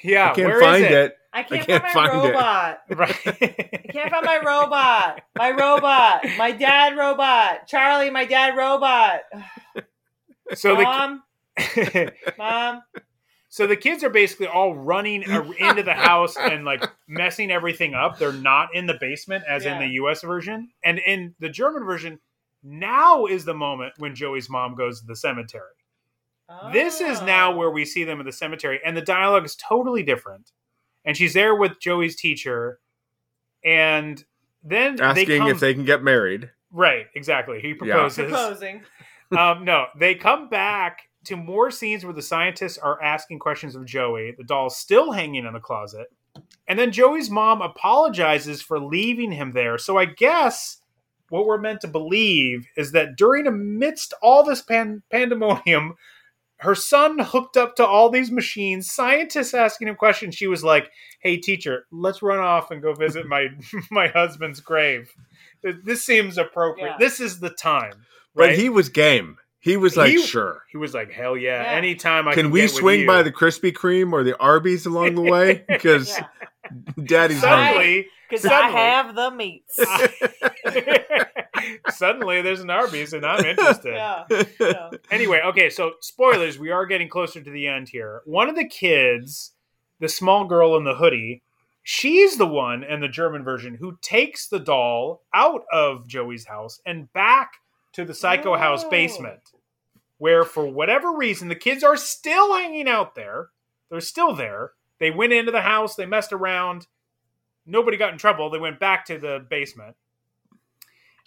yeah. 0.05 0.31
I 0.31 0.35
can't 0.35 0.47
where 0.49 0.59
is 0.59 0.63
find 0.63 0.85
it? 0.85 0.93
it." 0.93 1.17
I 1.33 1.43
can't, 1.45 1.67
can't 1.67 1.83
find 1.83 1.95
my 1.95 2.09
find 2.09 2.25
it. 2.25 2.29
robot. 2.29 2.79
Right. 2.91 3.27
I 3.27 3.93
can't 3.93 4.11
find 4.11 4.25
my 4.27 4.39
robot. 4.45 5.23
My 5.37 5.51
robot. 5.51 6.27
My 6.37 6.53
dad 6.53 6.97
robot. 6.97 7.67
Charlie, 7.67 8.11
my 8.11 8.25
dad 8.27 8.57
robot. 8.57 9.21
so 10.55 10.77
the 10.77 10.83
Mom, 10.83 11.23
mom. 12.39 12.83
So 13.49 13.67
the 13.67 13.77
kids 13.77 14.03
are 14.03 14.11
basically 14.11 14.47
all 14.47 14.75
running 14.75 15.23
into 15.23 15.83
the 15.83 15.93
house 15.95 16.37
and 16.39 16.65
like 16.65 16.85
messing 17.07 17.51
everything 17.51 17.93
up. 17.95 18.19
They're 18.19 18.33
not 18.33 18.75
in 18.75 18.87
the 18.87 18.97
basement 19.01 19.45
as 19.49 19.67
in 19.67 19.79
the 19.79 19.89
US 20.03 20.23
version. 20.23 20.71
And 20.85 20.99
in 20.99 21.35
the 21.39 21.51
German 21.51 21.85
version, 21.85 22.19
now 22.63 23.27
is 23.27 23.45
the 23.45 23.53
moment 23.55 23.93
when 23.99 24.15
Joey's 24.15 24.49
mom 24.49 24.75
goes 24.75 25.01
to 25.01 25.07
the 25.07 25.17
cemetery. 25.17 25.65
This 26.73 27.01
is 27.01 27.21
now 27.23 27.53
Oh. 27.53 27.57
where 27.57 27.71
we 27.71 27.85
see 27.87 28.05
them 28.05 28.21
in 28.21 28.27
the 28.27 28.33
cemetery, 28.33 28.79
and 28.85 28.95
the 28.97 29.01
dialogue 29.03 29.45
is 29.47 29.57
totally 29.57 30.03
different. 30.03 30.53
And 31.05 31.17
she's 31.17 31.35
there 31.35 31.55
with 31.55 31.81
Joey's 31.81 32.17
teacher, 32.17 32.79
and 33.65 34.23
then 34.63 34.97
they 34.97 35.03
asking 35.03 35.39
come, 35.39 35.49
if 35.49 35.61
they 35.61 35.75
can 35.75 35.85
get 35.85 36.03
married. 36.03 36.51
right 36.71 37.07
exactly. 37.15 37.61
He 37.61 37.69
Yeah. 37.71 37.75
proposes 37.75 38.31
proposing. 38.31 38.83
um, 39.37 39.65
no, 39.65 39.87
they 39.99 40.15
come 40.15 40.49
back 40.49 41.01
to 41.25 41.37
more 41.37 41.71
scenes 41.71 42.05
where 42.05 42.15
the 42.15 42.23
scientists 42.23 42.79
are 42.79 43.01
asking 43.03 43.39
questions 43.39 43.75
of 43.75 43.85
Joey. 43.85 44.35
The 44.37 44.45
doll's 44.45 44.77
still 44.77 45.13
hanging 45.13 45.45
in 45.47 45.53
the 45.53 45.61
closet. 45.61 46.09
And 46.67 46.79
then 46.79 46.91
Joey's 46.93 47.31
mom 47.31 47.61
apologizes 47.63 48.63
for 48.63 48.81
leaving 48.81 49.33
him 49.33 49.53
there. 49.53 49.79
So 49.79 49.99
I 49.99 50.07
guess 50.07 50.79
what 51.29 51.47
we're 51.47 51.59
meant 51.59 51.81
to 51.83 51.89
believe 51.89 52.67
is 52.77 52.93
that 52.93 53.17
during 53.17 53.47
amidst 53.47 54.15
all 54.23 54.43
this 54.45 54.63
pan- 54.63 55.03
pandemonium, 55.11 55.95
her 56.63 56.75
son 56.75 57.19
hooked 57.19 57.57
up 57.57 57.77
to 57.77 57.87
all 57.87 58.09
these 58.11 58.31
machines, 58.31 58.91
scientists 58.91 59.53
asking 59.55 59.89
him 59.89 59.95
questions. 59.97 60.35
She 60.35 60.47
was 60.47 60.65
like, 60.65 60.91
"Hey, 61.21 61.37
teacher, 61.37 61.87
let's 61.93 62.23
run 62.23 62.39
off 62.39 62.71
and 62.71 62.81
go 62.83 62.95
visit 62.95 63.27
my 63.27 63.49
my 63.91 64.09
husband's 64.09 64.61
grave. 64.61 65.13
This 65.63 66.05
seems 66.05 66.39
appropriate. 66.39 66.87
Yeah. 66.87 66.97
This 66.99 67.21
is 67.21 67.41
the 67.41 67.51
time." 67.51 68.05
But 68.35 68.49
right? 68.49 68.59
he 68.59 68.69
was 68.69 68.89
game. 68.89 69.37
He 69.61 69.77
was 69.77 69.97
like, 69.97 70.11
He- 70.11 70.23
sure. 70.27 70.63
he 70.71 70.77
was 70.79 70.95
like, 70.95 71.13
"Hell 71.13 71.37
yeah! 71.37 71.63
Yeah. 71.63 71.71
Anytime 71.79 72.27
I 72.27 72.35
Can 72.35 72.45
can, 72.47 72.53
we 72.53 72.61
get 72.61 72.71
with 72.71 72.75
swing 72.81 73.01
you." 73.01 73.07
by 73.07 73.23
the 73.23 73.31
Krispy 73.33 73.73
Kreme 73.73 74.13
or 74.13 74.25
the 74.25 74.37
Arby's 74.39 74.87
along 74.87 75.15
the 75.15 75.23
way? 75.23 75.65
Because 75.69 76.09
Yeah. 76.17 76.27
Daddy's 77.05 77.43
hungry. 77.43 77.67
suddenly, 77.75 78.07
Because 78.31 78.47
I 78.47 78.69
have 78.69 79.15
the 79.15 79.31
meats. 79.33 79.79
suddenly 81.91 82.43
there's 82.43 82.61
an 82.61 82.71
Arby's 82.71 83.13
and 83.13 83.25
I'm 83.27 83.45
interested. 83.45 83.95
yeah. 83.95 84.25
yeah. 84.61 84.91
Anyway, 85.11 85.41
okay, 85.47 85.71
so 85.71 85.93
spoilers, 86.01 86.59
we 86.59 86.71
are 86.71 86.87
getting 86.87 87.09
closer 87.09 87.43
to 87.43 87.51
the 87.51 87.67
end 87.67 87.89
here. 87.89 88.23
One 88.25 88.49
of 88.49 88.57
the 88.57 88.67
kids, 88.67 89.53
the 90.01 90.09
small 90.09 90.45
girl 90.47 90.77
in 90.77 90.85
the 90.85 90.95
hoodie, 90.95 91.43
she's 91.83 92.37
the 92.37 92.47
one 92.47 92.83
in 92.85 93.01
the 93.01 93.09
German 93.09 93.45
version 93.45 93.75
who 93.75 93.99
takes 94.03 94.49
the 94.49 94.61
doll 94.61 95.23
out 95.35 95.63
of 95.73 96.07
Joey's 96.09 96.47
house 96.47 96.81
and 96.87 97.13
back 97.13 97.53
to 97.93 98.05
the 98.05 98.15
Psycho 98.15 98.57
House 98.57 98.85
Oh. 98.85 98.91
basement, 98.91 99.53
where 100.19 100.45
for 100.45 100.67
whatever 100.67 101.13
reason 101.13 101.49
the 101.49 101.55
kids 101.55 101.83
are 101.85 101.97
still 101.97 102.55
hanging 102.55 102.89
out 102.89 103.15
there. 103.15 103.49
They're 103.91 104.01
still 104.01 104.35
there. 104.35 104.71
They 104.99 105.11
went 105.11 105.33
into 105.35 105.53
the 105.53 105.61
house, 105.61 105.97
they 105.97 106.07
messed 106.07 106.33
around. 106.33 106.87
Nobody 107.67 107.97
got 107.97 108.13
in 108.13 108.19
trouble. 108.19 108.49
They 108.51 108.59
went 108.59 108.81
back 108.81 109.05
to 109.07 109.19
the 109.19 109.45
basement. 109.51 109.95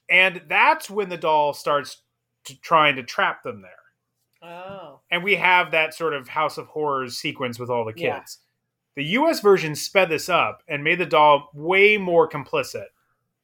And 0.09 0.41
that's 0.47 0.89
when 0.89 1.09
the 1.09 1.17
doll 1.17 1.53
starts 1.53 2.01
to, 2.45 2.59
trying 2.61 2.95
to 2.97 3.03
trap 3.03 3.41
them 3.43 3.61
there 3.61 3.71
Oh. 4.51 5.01
and 5.09 5.23
we 5.23 5.35
have 5.35 5.71
that 5.71 5.93
sort 5.95 6.13
of 6.13 6.27
House 6.27 6.57
of 6.59 6.67
Horrors 6.67 7.17
sequence 7.17 7.57
with 7.57 7.69
all 7.71 7.83
the 7.85 7.93
Yeah. 7.95 8.19
kids. 8.19 8.39
The 8.95 9.03
US 9.19 9.39
version 9.41 9.75
sped 9.75 10.09
this 10.09 10.29
up 10.29 10.61
and 10.67 10.83
made 10.83 10.99
the 10.99 11.05
doll 11.05 11.49
way 11.53 11.97
more 11.97 12.29
complicit. 12.29 12.85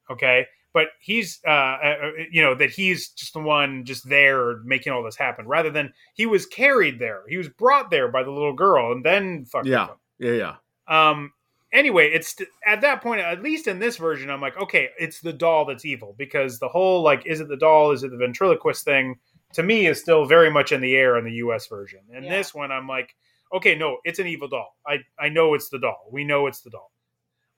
Okay, 0.09 0.45
but 0.73 0.89
he's, 0.99 1.39
uh, 1.45 1.49
uh, 1.49 2.11
you 2.29 2.41
know, 2.41 2.53
that 2.55 2.69
he's 2.69 3.09
just 3.09 3.33
the 3.33 3.39
one 3.39 3.83
just 3.85 4.07
there 4.07 4.57
making 4.63 4.93
all 4.93 5.03
this 5.03 5.15
happen, 5.17 5.47
rather 5.47 5.69
than 5.69 5.93
he 6.13 6.25
was 6.25 6.45
carried 6.45 6.99
there. 6.99 7.23
He 7.27 7.37
was 7.37 7.49
brought 7.49 7.89
there 7.89 8.07
by 8.09 8.23
the 8.23 8.31
little 8.31 8.53
girl 8.53 8.91
and 8.91 9.03
then 9.03 9.45
fucked 9.45 9.67
Yeah. 9.67 9.87
him. 9.87 9.95
Yeah, 10.19 10.31
yeah. 10.31 11.09
Um. 11.09 11.33
Anyway, 11.73 12.09
it's 12.11 12.35
at 12.65 12.81
that 12.81 13.01
point, 13.01 13.21
at 13.21 13.41
least 13.41 13.67
in 13.67 13.79
this 13.79 13.95
version, 13.95 14.29
I'm 14.29 14.41
like, 14.41 14.57
okay, 14.61 14.89
it's 14.99 15.21
the 15.21 15.31
doll 15.31 15.65
that's 15.65 15.85
evil 15.85 16.13
because 16.17 16.59
the 16.59 16.67
whole 16.67 17.01
like, 17.01 17.25
is 17.25 17.39
it 17.39 17.47
the 17.47 17.55
doll? 17.57 17.91
Is 17.91 18.03
it 18.03 18.11
the 18.11 18.17
ventriloquist 18.17 18.83
thing? 18.83 19.19
To 19.53 19.63
me, 19.63 19.87
is 19.87 19.99
still 19.99 20.25
very 20.25 20.49
much 20.51 20.71
in 20.71 20.81
the 20.81 20.95
air 20.95 21.17
in 21.17 21.25
the 21.25 21.33
U.S. 21.33 21.67
version. 21.67 21.99
And 22.13 22.25
Yeah. 22.25 22.37
this 22.37 22.53
one, 22.53 22.71
I'm 22.71 22.87
like, 22.87 23.15
okay, 23.53 23.75
no, 23.75 23.97
it's 24.03 24.19
an 24.19 24.27
evil 24.27 24.47
doll. 24.47 24.75
I 24.85 24.99
I 25.19 25.29
know 25.29 25.53
it's 25.53 25.69
the 25.69 25.79
doll. 25.79 26.07
We 26.11 26.23
know 26.23 26.47
it's 26.47 26.61
the 26.61 26.71
doll. 26.71 26.91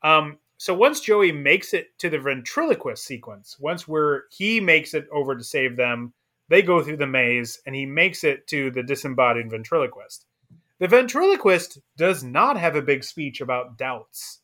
Um. 0.03 0.38
So 0.57 0.73
once 0.73 1.02
Joey 1.02 1.31
makes 1.31 1.73
it 1.73 1.98
to 1.99 2.10
the 2.10 2.19
ventriloquist 2.19 3.03
sequence, 3.03 3.57
once 3.60 3.88
where 3.88 4.26
he 4.31 4.60
makes 4.61 4.94
it 4.94 5.07
over 5.11 5.35
to 5.35 5.44
save 5.44 5.76
them, 5.76 6.14
they 6.48 6.61
go 6.61 6.81
through 6.81 6.98
the 6.98 7.07
maze, 7.07 7.60
and 7.65 7.76
he 7.76 7.85
makes 7.85 8.23
it 8.23 8.48
to 8.48 8.72
the 8.72 8.84
disembodied 8.84 9.49
ventriloquist. 9.49 10.26
The 10.79 10.87
ventriloquist 10.87 11.79
does 11.97 12.23
not 12.23 12.57
have 12.57 12.75
a 12.75 12.81
big 12.81 13.03
speech 13.03 13.41
about 13.41 13.77
doubts. 13.77 14.41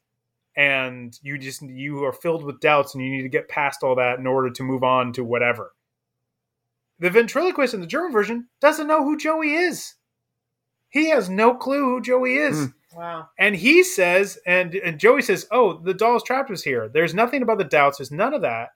And 0.56 1.18
you 1.22 1.38
just 1.38 1.62
you 1.62 2.04
are 2.04 2.14
filled 2.14 2.44
with 2.44 2.60
doubts 2.60 2.94
and 2.94 3.04
you 3.04 3.10
need 3.10 3.24
to 3.24 3.30
get 3.30 3.48
past 3.48 3.84
all 3.84 3.96
that 3.96 4.20
in 4.20 4.28
order 4.28 4.50
to 4.50 4.64
move 4.64 4.84
on 4.84 5.14
to 5.14 5.24
whatever. 5.24 5.74
The 7.00 7.10
ventriloquist 7.10 7.74
in 7.74 7.80
the 7.80 7.88
German 7.88 8.12
version 8.12 8.50
doesn't 8.60 8.88
know 8.88 9.04
who 9.04 9.18
Joey 9.18 9.54
is. 9.54 9.96
He 10.90 11.10
has 11.10 11.30
no 11.30 11.54
clue 11.54 11.86
who 11.86 12.02
Joey 12.02 12.36
is. 12.36 12.58
Hmm. 12.58 12.98
Wow. 12.98 13.30
And 13.38 13.56
he 13.56 13.84
says, 13.84 14.40
and, 14.46 14.74
and 14.76 15.00
Joey 15.00 15.22
says, 15.22 15.48
Oh, 15.52 15.78
the 15.78 15.94
doll's 15.94 16.24
trapped 16.24 16.50
was 16.50 16.64
here. 16.64 16.90
There's 16.90 17.14
nothing 17.14 17.42
about 17.42 17.60
the 17.60 17.64
doubts, 17.64 18.00
there's 18.00 18.12
none 18.12 18.34
of 18.34 18.42
that. 18.42 18.70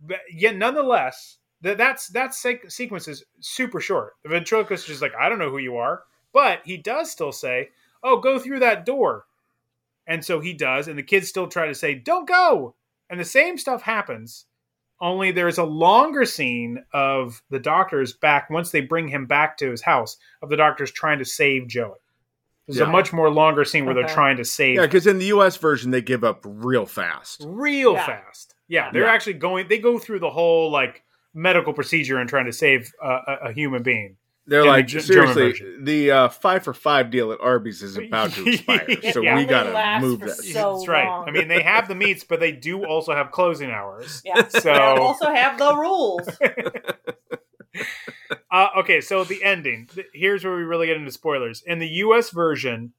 But 0.00 0.18
yet 0.32 0.56
nonetheless, 0.56 1.38
that 1.62 1.78
that's 1.78 2.08
that 2.08 2.34
sequence 2.34 3.08
is 3.08 3.24
super 3.40 3.80
short. 3.80 4.14
The 4.24 4.28
ventriloquist 4.28 4.84
is 4.84 4.88
just 4.88 5.02
like, 5.02 5.14
I 5.18 5.28
don't 5.28 5.38
know 5.38 5.50
who 5.50 5.58
you 5.58 5.76
are. 5.76 6.02
But 6.32 6.60
he 6.64 6.76
does 6.76 7.10
still 7.10 7.32
say, 7.32 7.70
Oh, 8.02 8.18
go 8.18 8.38
through 8.38 8.60
that 8.60 8.84
door. 8.86 9.26
And 10.06 10.24
so 10.24 10.40
he 10.40 10.52
does, 10.52 10.88
and 10.88 10.98
the 10.98 11.02
kids 11.02 11.28
still 11.28 11.46
try 11.46 11.66
to 11.66 11.74
say, 11.74 11.94
Don't 11.94 12.26
go. 12.28 12.74
And 13.10 13.20
the 13.20 13.24
same 13.24 13.58
stuff 13.58 13.82
happens, 13.82 14.46
only 15.00 15.32
there's 15.32 15.58
a 15.58 15.64
longer 15.64 16.24
scene 16.24 16.82
of 16.92 17.42
the 17.50 17.58
doctors 17.58 18.12
back 18.12 18.48
once 18.50 18.70
they 18.70 18.80
bring 18.80 19.08
him 19.08 19.26
back 19.26 19.56
to 19.58 19.70
his 19.70 19.82
house, 19.82 20.16
of 20.42 20.48
the 20.48 20.56
doctors 20.56 20.90
trying 20.92 21.18
to 21.18 21.24
save 21.24 21.66
Joey. 21.68 21.98
There's 22.66 22.78
Yeah. 22.78 22.84
a 22.86 22.90
much 22.90 23.12
more 23.12 23.28
longer 23.28 23.64
scene 23.64 23.84
where 23.84 23.94
they're 23.94 24.06
trying 24.06 24.36
to 24.38 24.44
save 24.44 24.76
Yeah, 24.76 24.86
because 24.86 25.06
in 25.08 25.18
the 25.18 25.26
U.S. 25.26 25.56
version, 25.56 25.90
they 25.90 26.00
give 26.00 26.22
up 26.24 26.40
real 26.44 26.86
fast. 26.86 27.42
real 27.46 27.94
Yeah. 27.94 28.06
fast. 28.06 28.54
Yeah, 28.68 28.90
they're 28.92 29.02
Yeah. 29.04 29.12
actually 29.12 29.34
going. 29.34 29.66
They 29.68 29.78
go 29.78 29.98
through 29.98 30.20
the 30.20 30.30
whole 30.30 30.70
like 30.70 31.02
medical 31.34 31.72
procedure 31.72 32.18
and 32.18 32.28
trying 32.28 32.46
to 32.46 32.52
save 32.52 32.92
uh, 33.02 33.20
a, 33.26 33.32
a 33.48 33.52
human 33.52 33.82
being. 33.82 34.16
They're 34.46 34.62
In 34.62 34.66
like, 34.66 34.86
G- 34.88 34.98
German 34.98 35.06
seriously, 35.34 35.42
version. 35.50 35.84
the 35.84 36.10
uh, 36.10 36.28
five 36.28 36.64
for 36.64 36.74
five 36.74 37.10
deal 37.12 37.30
at 37.30 37.40
Arby's 37.40 37.80
is 37.82 37.96
about 37.96 38.32
to 38.32 38.44
expire, 38.52 38.84
It 38.88 39.14
so 39.14 39.20
we 39.20 39.44
gotta 39.44 40.00
move 40.04 40.18
that. 40.20 40.30
so- 40.34 40.74
That's 40.76 40.88
right. 40.88 41.06
long. 41.06 41.28
I 41.28 41.30
mean, 41.30 41.46
they 41.46 41.62
have 41.62 41.86
the 41.86 41.94
meats, 41.94 42.24
but 42.24 42.40
they 42.40 42.50
do 42.50 42.84
also 42.84 43.14
have 43.14 43.30
closing 43.30 43.70
hours. 43.70 44.20
Yeah. 44.24 44.48
So- 44.48 44.60
They 44.62 44.72
also 44.78 45.26
have 45.32 45.58
the 45.58 45.76
rules. 45.76 46.28
Uh, 48.50 48.68
okay, 48.78 49.00
so 49.00 49.24
the 49.24 49.42
ending. 49.42 49.88
Here's 50.12 50.44
where 50.44 50.54
we 50.54 50.62
really 50.62 50.86
get 50.86 50.98
into 50.98 51.10
spoilers. 51.10 51.62
In 51.66 51.78
the 51.78 51.88
U.S. 51.88 52.28
version, 52.28 52.92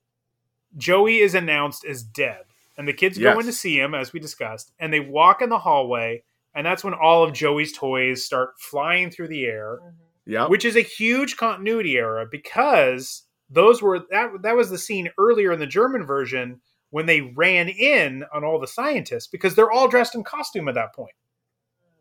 Joey 0.75 1.19
is 1.19 1.35
announced 1.35 1.85
as 1.85 2.01
dead, 2.01 2.45
and 2.75 2.87
the 2.87 2.93
kids 2.93 3.19
Yes. 3.19 3.33
go 3.35 3.39
in 3.39 3.45
to 3.45 3.53
see 3.53 3.79
him, 3.79 3.93
as 3.93 4.13
we 4.13 4.19
discussed, 4.19 4.71
and 4.79 4.91
they 4.91 4.99
walk 4.99 5.43
in 5.43 5.49
the 5.49 5.59
hallway, 5.59 6.23
and 6.55 6.65
that's 6.65 6.83
when 6.83 6.95
all 6.95 7.23
of 7.23 7.33
Joey's 7.33 7.71
toys 7.77 8.25
start 8.25 8.53
flying 8.59 9.11
through 9.11 9.27
the 9.27 9.45
air. 9.45 9.77
Yep. 10.25 10.49
which 10.49 10.63
is 10.65 10.75
a 10.77 10.81
huge 10.81 11.35
continuity 11.37 11.97
error 11.97 12.25
because 12.29 13.23
those 13.49 13.81
were 13.81 13.99
that 14.11 14.41
that 14.41 14.55
was 14.55 14.69
the 14.69 14.77
scene 14.77 15.09
earlier 15.17 15.51
in 15.51 15.59
the 15.59 15.67
German 15.67 16.05
version 16.05 16.61
when 16.91 17.05
they 17.05 17.21
ran 17.21 17.67
in 17.69 18.23
on 18.33 18.43
all 18.43 18.59
the 18.59 18.67
scientists 18.67 19.27
because 19.27 19.55
they're 19.55 19.71
all 19.71 19.87
dressed 19.87 20.15
in 20.15 20.23
costume 20.23 20.67
at 20.69 20.75
that 20.75 20.93
point. 20.95 21.13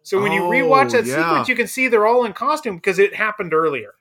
So 0.05 0.21
when 0.21 0.33
you 0.33 0.43
Oh, 0.45 0.51
rewatch 0.51 0.93
that 0.93 1.07
yeah. 1.07 1.17
sequence, 1.17 1.49
you 1.49 1.57
can 1.57 1.67
see 1.67 1.89
they're 1.89 2.07
all 2.07 2.25
in 2.25 2.33
costume 2.33 2.77
because 2.77 2.99
it 2.99 3.15
happened 3.15 3.55
earlier, 3.55 3.95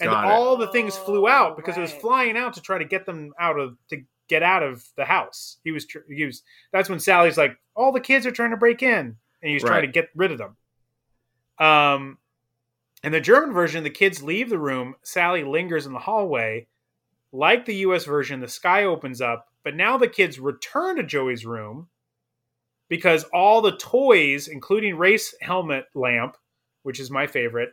and 0.00 0.10
Got 0.10 0.24
it. 0.24 0.30
all 0.32 0.56
the 0.56 0.68
things 0.68 0.96
flew 0.96 1.28
out 1.28 1.52
Oh, 1.52 1.56
because 1.56 1.76
it 1.76 1.80
was 1.80 1.92
flying 1.92 2.36
out 2.36 2.54
to 2.54 2.60
try 2.60 2.78
to 2.78 2.84
get 2.84 3.06
them 3.06 3.32
out 3.38 3.58
of 3.58 3.76
to 3.90 4.02
get 4.28 4.42
out 4.42 4.62
of 4.62 4.84
the 4.96 5.04
house. 5.04 5.58
He 5.64 5.72
was 5.72 5.84
tr- 5.86 5.98
he 6.08 6.24
was 6.24 6.42
that's 6.72 6.88
when 6.88 6.98
Sally's 7.00 7.36
like, 7.38 7.56
all 7.74 7.92
the 7.92 8.00
kids 8.00 8.24
are 8.26 8.30
trying 8.32 8.50
to 8.52 8.56
break 8.56 8.82
in, 8.82 8.98
and 8.98 9.48
he 9.48 9.54
was 9.54 9.62
trying 9.64 9.82
to 9.82 9.88
get 9.92 10.08
rid 10.14 10.32
of 10.32 10.38
them. 10.38 10.56
Um, 11.58 12.18
in 13.02 13.12
the 13.12 13.20
German 13.20 13.52
version, 13.52 13.82
the 13.84 13.90
kids 13.90 14.22
leave 14.22 14.48
the 14.48 14.58
room. 14.58 14.94
Sally 15.02 15.44
lingers 15.44 15.86
in 15.86 15.92
the 15.92 15.98
hallway. 15.98 16.66
Like 17.32 17.64
the 17.64 17.76
US 17.76 18.04
version, 18.04 18.40
the 18.40 18.48
sky 18.48 18.84
opens 18.84 19.20
up, 19.20 19.48
but 19.64 19.74
now 19.74 19.96
the 19.96 20.08
kids 20.08 20.38
return 20.38 20.96
to 20.96 21.02
Joey's 21.02 21.46
room 21.46 21.88
because 22.88 23.24
all 23.32 23.62
the 23.62 23.76
toys, 23.76 24.48
including 24.48 24.96
Race 24.98 25.34
Helmet 25.40 25.86
Lamp, 25.94 26.36
which 26.82 27.00
is 27.00 27.10
my 27.10 27.26
favorite, 27.26 27.70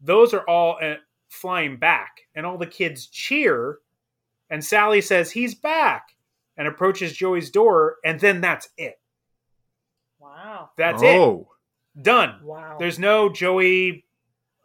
those 0.00 0.32
are 0.32 0.48
all 0.48 0.78
uh, 0.80 0.94
flying 1.28 1.76
back. 1.76 2.20
And 2.34 2.46
all 2.46 2.56
the 2.56 2.66
kids 2.66 3.06
cheer. 3.06 3.78
And 4.48 4.64
Sally 4.64 5.00
says, 5.00 5.32
He's 5.32 5.54
back, 5.54 6.08
and 6.56 6.68
approaches 6.68 7.12
Joey's 7.12 7.50
door. 7.50 7.96
And 8.04 8.20
then 8.20 8.40
that's 8.40 8.68
it. 8.76 9.00
Wow. 10.20 10.70
That's 10.76 11.02
it. 11.02 11.18
oh, 11.18 11.48
Done. 12.00 12.36
Wow. 12.44 12.76
There's 12.78 12.98
no 12.98 13.28
Joey 13.28 14.04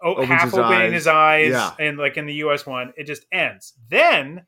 o- 0.02 0.16
Opens 0.16 0.28
half 0.30 0.44
his 0.46 0.54
opening 0.56 0.82
eyes. 0.82 0.94
his 0.94 1.08
eyes, 1.08 1.52
Yeah. 1.52 1.72
and 1.80 1.98
like 1.98 2.18
in 2.18 2.26
the 2.26 2.34
US 2.36 2.66
one, 2.66 2.94
it 2.98 3.06
just 3.06 3.26
ends. 3.32 3.74
Then 3.90 4.46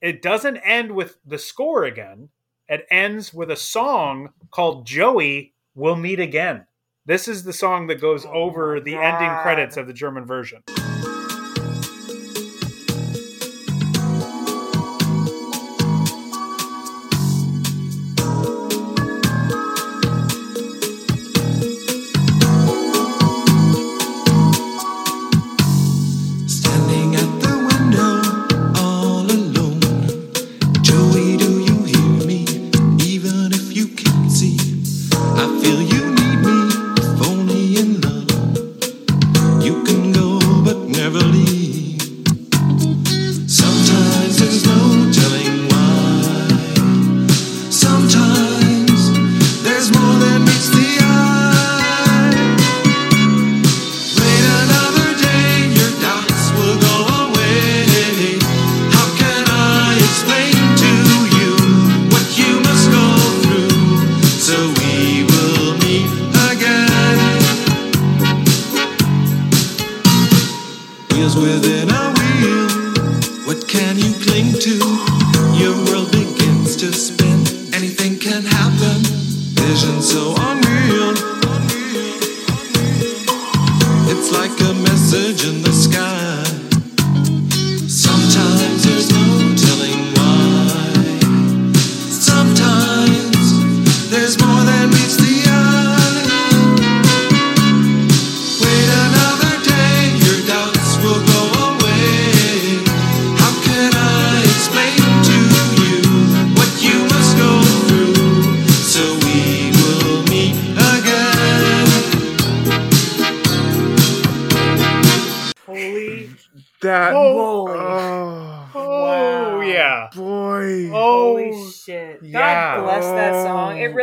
it 0.00 0.22
doesn't 0.22 0.58
end 0.58 0.92
with 0.92 1.18
the 1.24 1.38
score 1.38 1.84
again. 1.84 2.28
It 2.68 2.86
ends 2.90 3.32
with 3.34 3.50
a 3.50 3.56
song 3.56 4.30
called 4.50 4.86
Joey 4.86 5.54
We'll 5.74 5.96
Meet 5.96 6.20
Again. 6.20 6.66
This 7.06 7.26
is 7.28 7.44
the 7.44 7.52
song 7.52 7.86
that 7.86 8.00
goes 8.00 8.26
Oh 8.26 8.30
over 8.32 8.74
my 8.74 8.80
the 8.80 8.94
ending 8.96 9.30
credits 9.42 9.76
of 9.76 9.86
the 9.86 9.92
German 9.94 10.26
version. 10.26 10.62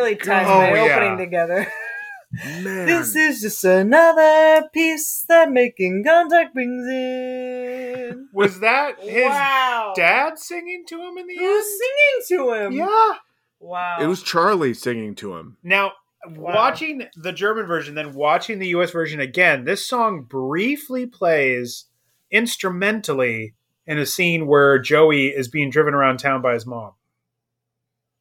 Really 0.05 0.19
oh, 0.21 0.25
ties 0.25 0.47
Oh, 0.47 0.59
my 0.59 0.85
yeah. 0.85 0.95
opening 0.95 1.17
together. 1.17 1.67
man. 2.63 2.85
This 2.85 3.15
is 3.15 3.41
just 3.41 3.63
another 3.63 4.67
piece 4.73 5.25
that 5.29 5.51
making 5.51 6.03
contact 6.05 6.53
brings 6.53 6.87
in. 6.87 8.29
Was 8.33 8.59
that 8.59 8.99
his 8.99 9.25
wow. 9.25 9.93
dad 9.95 10.37
singing 10.37 10.83
to 10.87 10.95
him 10.95 11.17
in 11.17 11.27
the 11.27 11.37
Who's 11.37 11.65
end? 11.65 11.79
singing 11.79 12.45
to 12.47 12.53
him? 12.53 12.71
Yeah. 12.73 13.13
Wow. 13.59 13.97
it 13.99 14.05
was 14.07 14.21
Charlie 14.21 14.73
singing 14.73 15.15
to 15.15 15.35
him. 15.35 15.57
Now, 15.63 15.93
Wow. 16.27 16.55
watching 16.55 17.03
the 17.15 17.31
German 17.31 17.67
version, 17.67 17.93
then 17.93 18.15
watching 18.15 18.57
the 18.57 18.69
US 18.69 18.89
version 18.89 19.19
again, 19.19 19.63
this 19.63 19.87
song 19.87 20.23
briefly 20.23 21.05
plays 21.05 21.85
instrumentally 22.31 23.53
in 23.85 23.99
a 23.99 24.07
scene 24.07 24.47
where 24.47 24.79
Joey 24.79 25.27
is 25.27 25.47
being 25.47 25.69
driven 25.69 25.93
around 25.93 26.17
town 26.17 26.41
by 26.41 26.55
his 26.55 26.65
mom. 26.65 26.93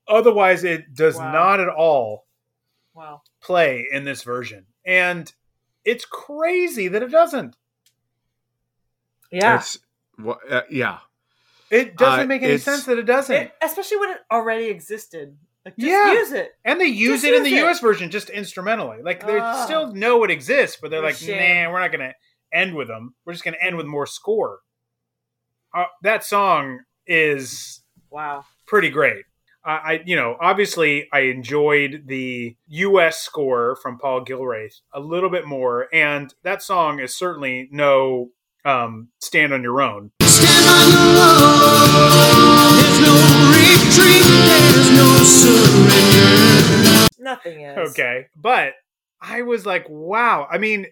Otherwise, 0.08 0.64
it 0.64 0.94
does 0.94 1.16
Wow. 1.16 1.32
not 1.32 1.60
at 1.60 1.68
all 1.68 2.26
wow. 2.94 3.22
play 3.40 3.86
in 3.90 4.04
this 4.04 4.22
version. 4.22 4.66
And 4.84 5.32
it's 5.84 6.04
crazy 6.04 6.88
that 6.88 7.02
it 7.02 7.10
doesn't. 7.10 7.56
Yeah. 9.30 9.56
It's, 9.58 9.78
wha- 10.18 10.38
uh, 10.48 10.62
yeah. 10.70 10.98
It 11.70 11.96
doesn't 11.96 12.20
Uh, 12.24 12.26
make 12.26 12.42
any 12.42 12.58
sense 12.58 12.84
that 12.84 12.98
it 12.98 13.04
doesn't. 13.06 13.34
It- 13.34 13.52
especially 13.62 13.96
when 13.98 14.10
it 14.10 14.18
already 14.30 14.66
existed. 14.66 15.36
Like, 15.64 15.76
just 15.76 15.88
Yeah. 15.90 16.12
use 16.12 16.32
it. 16.32 16.52
and 16.64 16.78
they 16.78 16.84
use 16.84 17.22
Just 17.22 17.24
it 17.24 17.34
in 17.36 17.42
the 17.42 17.54
it. 17.56 17.64
US 17.64 17.80
version 17.80 18.10
just 18.10 18.28
instrumentally. 18.28 19.02
Like 19.02 19.26
they 19.26 19.38
Ah. 19.38 19.64
still 19.64 19.92
know 19.94 20.22
it 20.24 20.30
exists, 20.30 20.76
but 20.80 20.90
they're 20.90 21.00
What 21.00 21.08
like, 21.12 21.16
shame. 21.16 21.64
nah, 21.64 21.72
we're 21.72 21.80
not 21.80 21.90
going 21.90 22.10
to 22.10 22.14
end 22.52 22.74
with 22.74 22.88
them. 22.88 23.14
We're 23.24 23.32
just 23.32 23.44
going 23.44 23.54
to 23.54 23.64
end 23.64 23.76
with 23.78 23.86
more 23.86 24.06
score. 24.06 24.60
Uh, 25.72 25.86
that 26.02 26.22
song 26.22 26.80
is 27.06 27.82
Wow. 28.10 28.44
pretty 28.66 28.90
great. 28.90 29.24
I, 29.64 29.72
I, 29.72 30.02
you 30.04 30.16
know, 30.16 30.36
obviously, 30.40 31.08
I 31.12 31.20
enjoyed 31.20 32.04
the 32.06 32.56
U.S. 32.68 33.18
score 33.18 33.76
from 33.76 33.98
Paul 33.98 34.24
Gilreath 34.24 34.80
a 34.92 35.00
little 35.00 35.30
bit 35.30 35.46
more, 35.46 35.88
and 35.92 36.32
that 36.42 36.62
song 36.62 37.00
is 37.00 37.16
certainly 37.16 37.68
no 37.72 38.30
um, 38.64 39.08
"Stand 39.20 39.52
on 39.52 39.62
Your 39.62 39.80
Own." 39.80 40.10
Stand 40.22 40.68
on 40.68 40.90
your 40.90 41.00
own. 41.22 42.76
There's 42.76 43.00
no 43.00 43.14
retreat. 43.54 44.26
There's 44.44 44.90
no 44.90 45.06
surrender. 45.22 47.08
Nothing 47.18 47.60
is. 47.60 47.90
Okay, 47.90 48.26
but 48.36 48.74
I 49.20 49.42
was 49.42 49.64
like, 49.64 49.86
wow. 49.88 50.46
I 50.50 50.58
mean, 50.58 50.86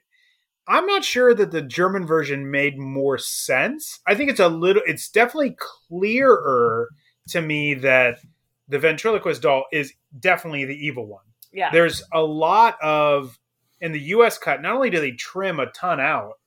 I'm 0.66 0.86
not 0.86 1.04
sure 1.04 1.34
that 1.34 1.50
the 1.50 1.60
German 1.60 2.06
version 2.06 2.50
made 2.50 2.78
more 2.78 3.18
sense. 3.18 4.00
I 4.06 4.14
think 4.14 4.30
it's 4.30 4.40
a 4.40 4.48
little. 4.48 4.82
It's 4.86 5.10
definitely 5.10 5.56
clearer 5.88 6.88
to 7.28 7.42
me 7.42 7.74
that 7.74 8.18
the 8.68 8.78
ventriloquist 8.78 9.42
doll 9.42 9.64
is 9.72 9.92
definitely 10.18 10.64
the 10.64 10.86
evil 10.86 11.06
one. 11.06 11.24
Yeah. 11.52 11.70
there's 11.70 12.02
a 12.12 12.22
lot 12.22 12.78
of 12.82 13.38
in 13.80 13.92
the 13.92 14.00
US 14.00 14.38
cut 14.38 14.62
not 14.62 14.74
only 14.74 14.88
do 14.88 15.00
they 15.00 15.12
trim 15.12 15.60
a 15.60 15.66
ton 15.72 16.00
out 16.00 16.38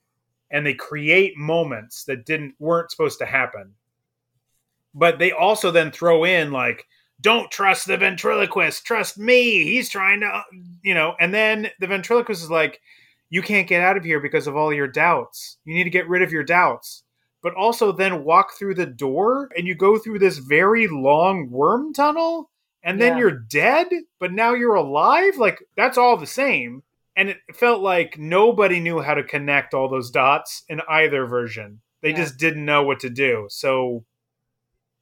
and 0.49 0.65
they 0.65 0.73
create 0.73 1.37
moments 1.37 2.05
that 2.05 2.25
didn't 2.25 2.55
weren't 2.59 2.89
supposed 2.89 3.19
to 3.19 3.25
happen 3.25 3.75
but 4.95 5.19
they 5.19 5.31
also 5.31 5.69
then 5.69 5.91
throw 5.91 6.23
in 6.23 6.51
like 6.51 6.85
don't 7.21 7.51
trust 7.51 7.85
the 7.85 7.97
ventriloquist 7.97 8.83
trust 8.85 9.17
me 9.17 9.63
he's 9.63 9.89
trying 9.89 10.21
to 10.21 10.41
you 10.81 10.93
know 10.93 11.13
and 11.19 11.33
then 11.33 11.69
the 11.79 11.87
ventriloquist 11.87 12.41
is 12.41 12.49
like 12.49 12.79
you 13.29 13.41
can't 13.41 13.67
get 13.67 13.81
out 13.81 13.97
of 13.97 14.03
here 14.03 14.19
because 14.19 14.47
of 14.47 14.55
all 14.55 14.73
your 14.73 14.87
doubts 14.87 15.57
you 15.65 15.75
need 15.75 15.83
to 15.83 15.89
get 15.89 16.09
rid 16.09 16.23
of 16.23 16.31
your 16.31 16.43
doubts 16.43 17.03
but 17.45 17.53
also 17.53 17.91
then 17.91 18.23
walk 18.23 18.53
through 18.57 18.73
the 18.73 18.88
door 18.88 19.49
and 19.55 19.67
you 19.67 19.76
go 19.76 19.99
through 19.99 20.17
this 20.17 20.39
very 20.39 20.88
long 20.88 21.47
worm 21.51 21.93
tunnel 21.93 22.49
and 22.81 22.99
then 22.99 23.13
Yeah. 23.13 23.19
you're 23.19 23.38
dead, 23.38 23.88
but 24.19 24.31
now 24.34 24.55
you're 24.55 24.73
alive. 24.73 25.38
Like 25.38 25.59
that's 25.77 25.95
all 25.95 26.17
the 26.17 26.26
same. 26.26 26.81
And 27.15 27.30
it 27.30 27.38
felt 27.53 27.84
like 27.84 28.17
nobody 28.17 28.80
knew 28.80 28.99
how 28.99 29.13
to 29.13 29.23
connect 29.23 29.76
all 29.76 29.88
those 29.88 30.09
dots 30.09 30.63
in 30.67 30.81
either 30.89 31.27
version. 31.27 31.81
They 32.01 32.09
Yeah. 32.09 32.15
just 32.15 32.39
didn't 32.39 32.65
know 32.65 32.81
what 32.81 32.99
to 33.01 33.11
do. 33.11 33.45
So, 33.49 34.05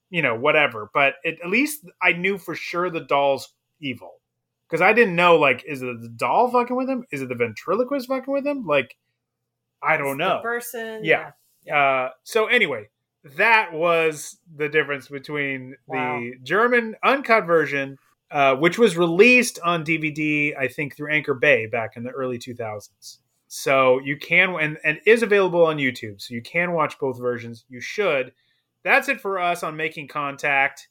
you 0.09 0.21
know, 0.21 0.35
whatever. 0.35 0.89
But 0.93 1.15
it, 1.23 1.39
at 1.41 1.49
least 1.49 1.85
I 2.01 2.11
knew 2.11 2.37
for 2.37 2.55
sure 2.55 2.89
the 2.89 2.99
doll's 3.05 3.53
evil. 3.79 4.19
Because 4.67 4.81
I 4.81 4.91
didn't 4.91 5.15
know, 5.15 5.37
like, 5.37 5.63
is 5.65 5.81
it 5.81 6.01
the 6.01 6.09
doll 6.09 6.51
fucking 6.51 6.75
with 6.75 6.89
him? 6.89 7.05
Is 7.09 7.21
it 7.21 7.29
the 7.29 7.35
ventriloquist 7.35 8.09
fucking 8.09 8.33
with 8.33 8.45
him? 8.45 8.65
Like, 8.65 8.97
I 9.81 9.95
don't 9.95 10.09
It's 10.09 10.17
know. 10.17 10.37
The 10.39 10.41
person. 10.41 11.05
Yeah. 11.05 11.31
Uh, 11.71 12.09
so 12.23 12.47
anyway, 12.47 12.89
that 13.37 13.71
was 13.73 14.37
the 14.55 14.67
difference 14.69 15.07
between 15.07 15.75
Wow. 15.87 16.19
the 16.19 16.33
German 16.43 16.95
uncut 17.03 17.45
version, 17.45 17.97
uh, 18.31 18.55
which 18.55 18.77
was 18.77 18.97
released 18.97 19.59
on 19.63 19.85
DVD, 19.85 20.55
I 20.57 20.67
think, 20.67 20.95
through 20.95 21.11
Anchor 21.11 21.33
Bay 21.33 21.67
back 21.67 21.95
in 21.95 22.03
the 22.03 22.09
early 22.11 22.37
2000s. 22.39 23.19
So 23.47 23.99
you 23.99 24.17
can 24.17 24.55
and 24.59 24.77
and 24.83 24.99
is 25.05 25.21
available 25.21 25.63
on 25.65 25.77
YouTube, 25.77 26.19
so 26.19 26.33
you 26.33 26.41
can 26.41 26.71
watch 26.73 26.97
both 26.99 27.19
versions. 27.19 27.65
You 27.69 27.79
should. 27.79 28.33
That's 28.83 29.07
it 29.09 29.21
for 29.21 29.39
us 29.39 29.61
on 29.63 29.77
making 29.77 30.07
contact. 30.07 30.89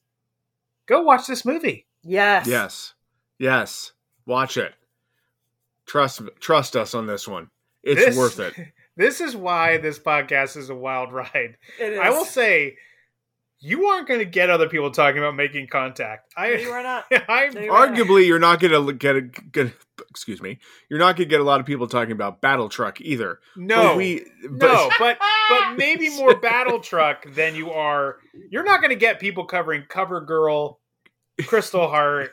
Go 0.87 1.03
watch 1.03 1.27
this 1.27 1.45
movie. 1.45 1.87
Yes. 2.05 2.47
Yes. 2.47 2.95
Yes. 3.39 3.93
Watch 4.27 4.57
it. 4.57 4.75
Trust 5.87 6.23
trust 6.41 6.77
us 6.77 6.95
on 6.95 7.07
this 7.07 7.27
one. 7.27 7.51
It's 7.83 8.05
This- 8.05 8.17
worth 8.17 8.39
it. 8.39 8.55
This 8.97 9.21
is 9.21 9.35
why 9.35 9.79
this 9.79 9.99
podcast 9.99 10.57
is 10.57 10.71
a 10.71 10.75
wild 10.75 11.13
ride. 11.13 11.57
I 11.81 12.11
will 12.11 12.25
say, 12.25 12.77
you 13.65 13.87
aren't 13.87 14.09
going 14.09 14.19
to 14.19 14.27
get 14.27 14.51
other 14.51 14.69
people 14.69 14.91
talking 14.91 15.19
about 15.19 15.37
making 15.37 15.69
contact. 15.69 16.33
I, 16.37 16.55
you 16.55 16.71
are 16.71 16.83
not. 16.83 17.05
I'm 17.29 17.55
No, 17.55 17.61
you 17.61 17.69
not. 17.69 17.95
Arguably, 17.95 18.27
you're 18.27 18.41
not 18.41 18.61
going 18.61 18.87
to 18.87 18.93
get 18.93 19.17
a 19.17 19.21
get. 19.21 19.73
Excuse 20.11 20.43
me. 20.43 20.59
You're 20.91 20.99
not 20.99 21.17
going 21.17 21.29
to 21.29 21.31
get 21.31 21.41
a 21.41 21.45
lot 21.45 21.61
of 21.61 21.67
people 21.67 21.87
talking 21.87 22.13
about 22.13 22.41
Battle 22.41 22.69
Truck 22.69 23.01
either. 23.01 23.39
no, 23.57 23.91
But 23.91 23.97
we. 23.97 24.27
But, 24.51 24.67
no, 24.67 24.91
but 24.99 25.19
but 25.49 25.77
maybe 25.77 26.11
more 26.11 26.35
battle 26.37 26.81
truck 26.81 27.25
than 27.35 27.55
you 27.55 27.71
are. 27.71 28.17
You're 28.51 28.65
not 28.65 28.81
going 28.81 28.91
to 28.91 28.97
get 28.97 29.21
people 29.21 29.45
covering 29.45 29.85
Cover 29.89 30.21
Girl, 30.21 30.81
Crystal 31.47 31.89
Heart, 31.89 32.33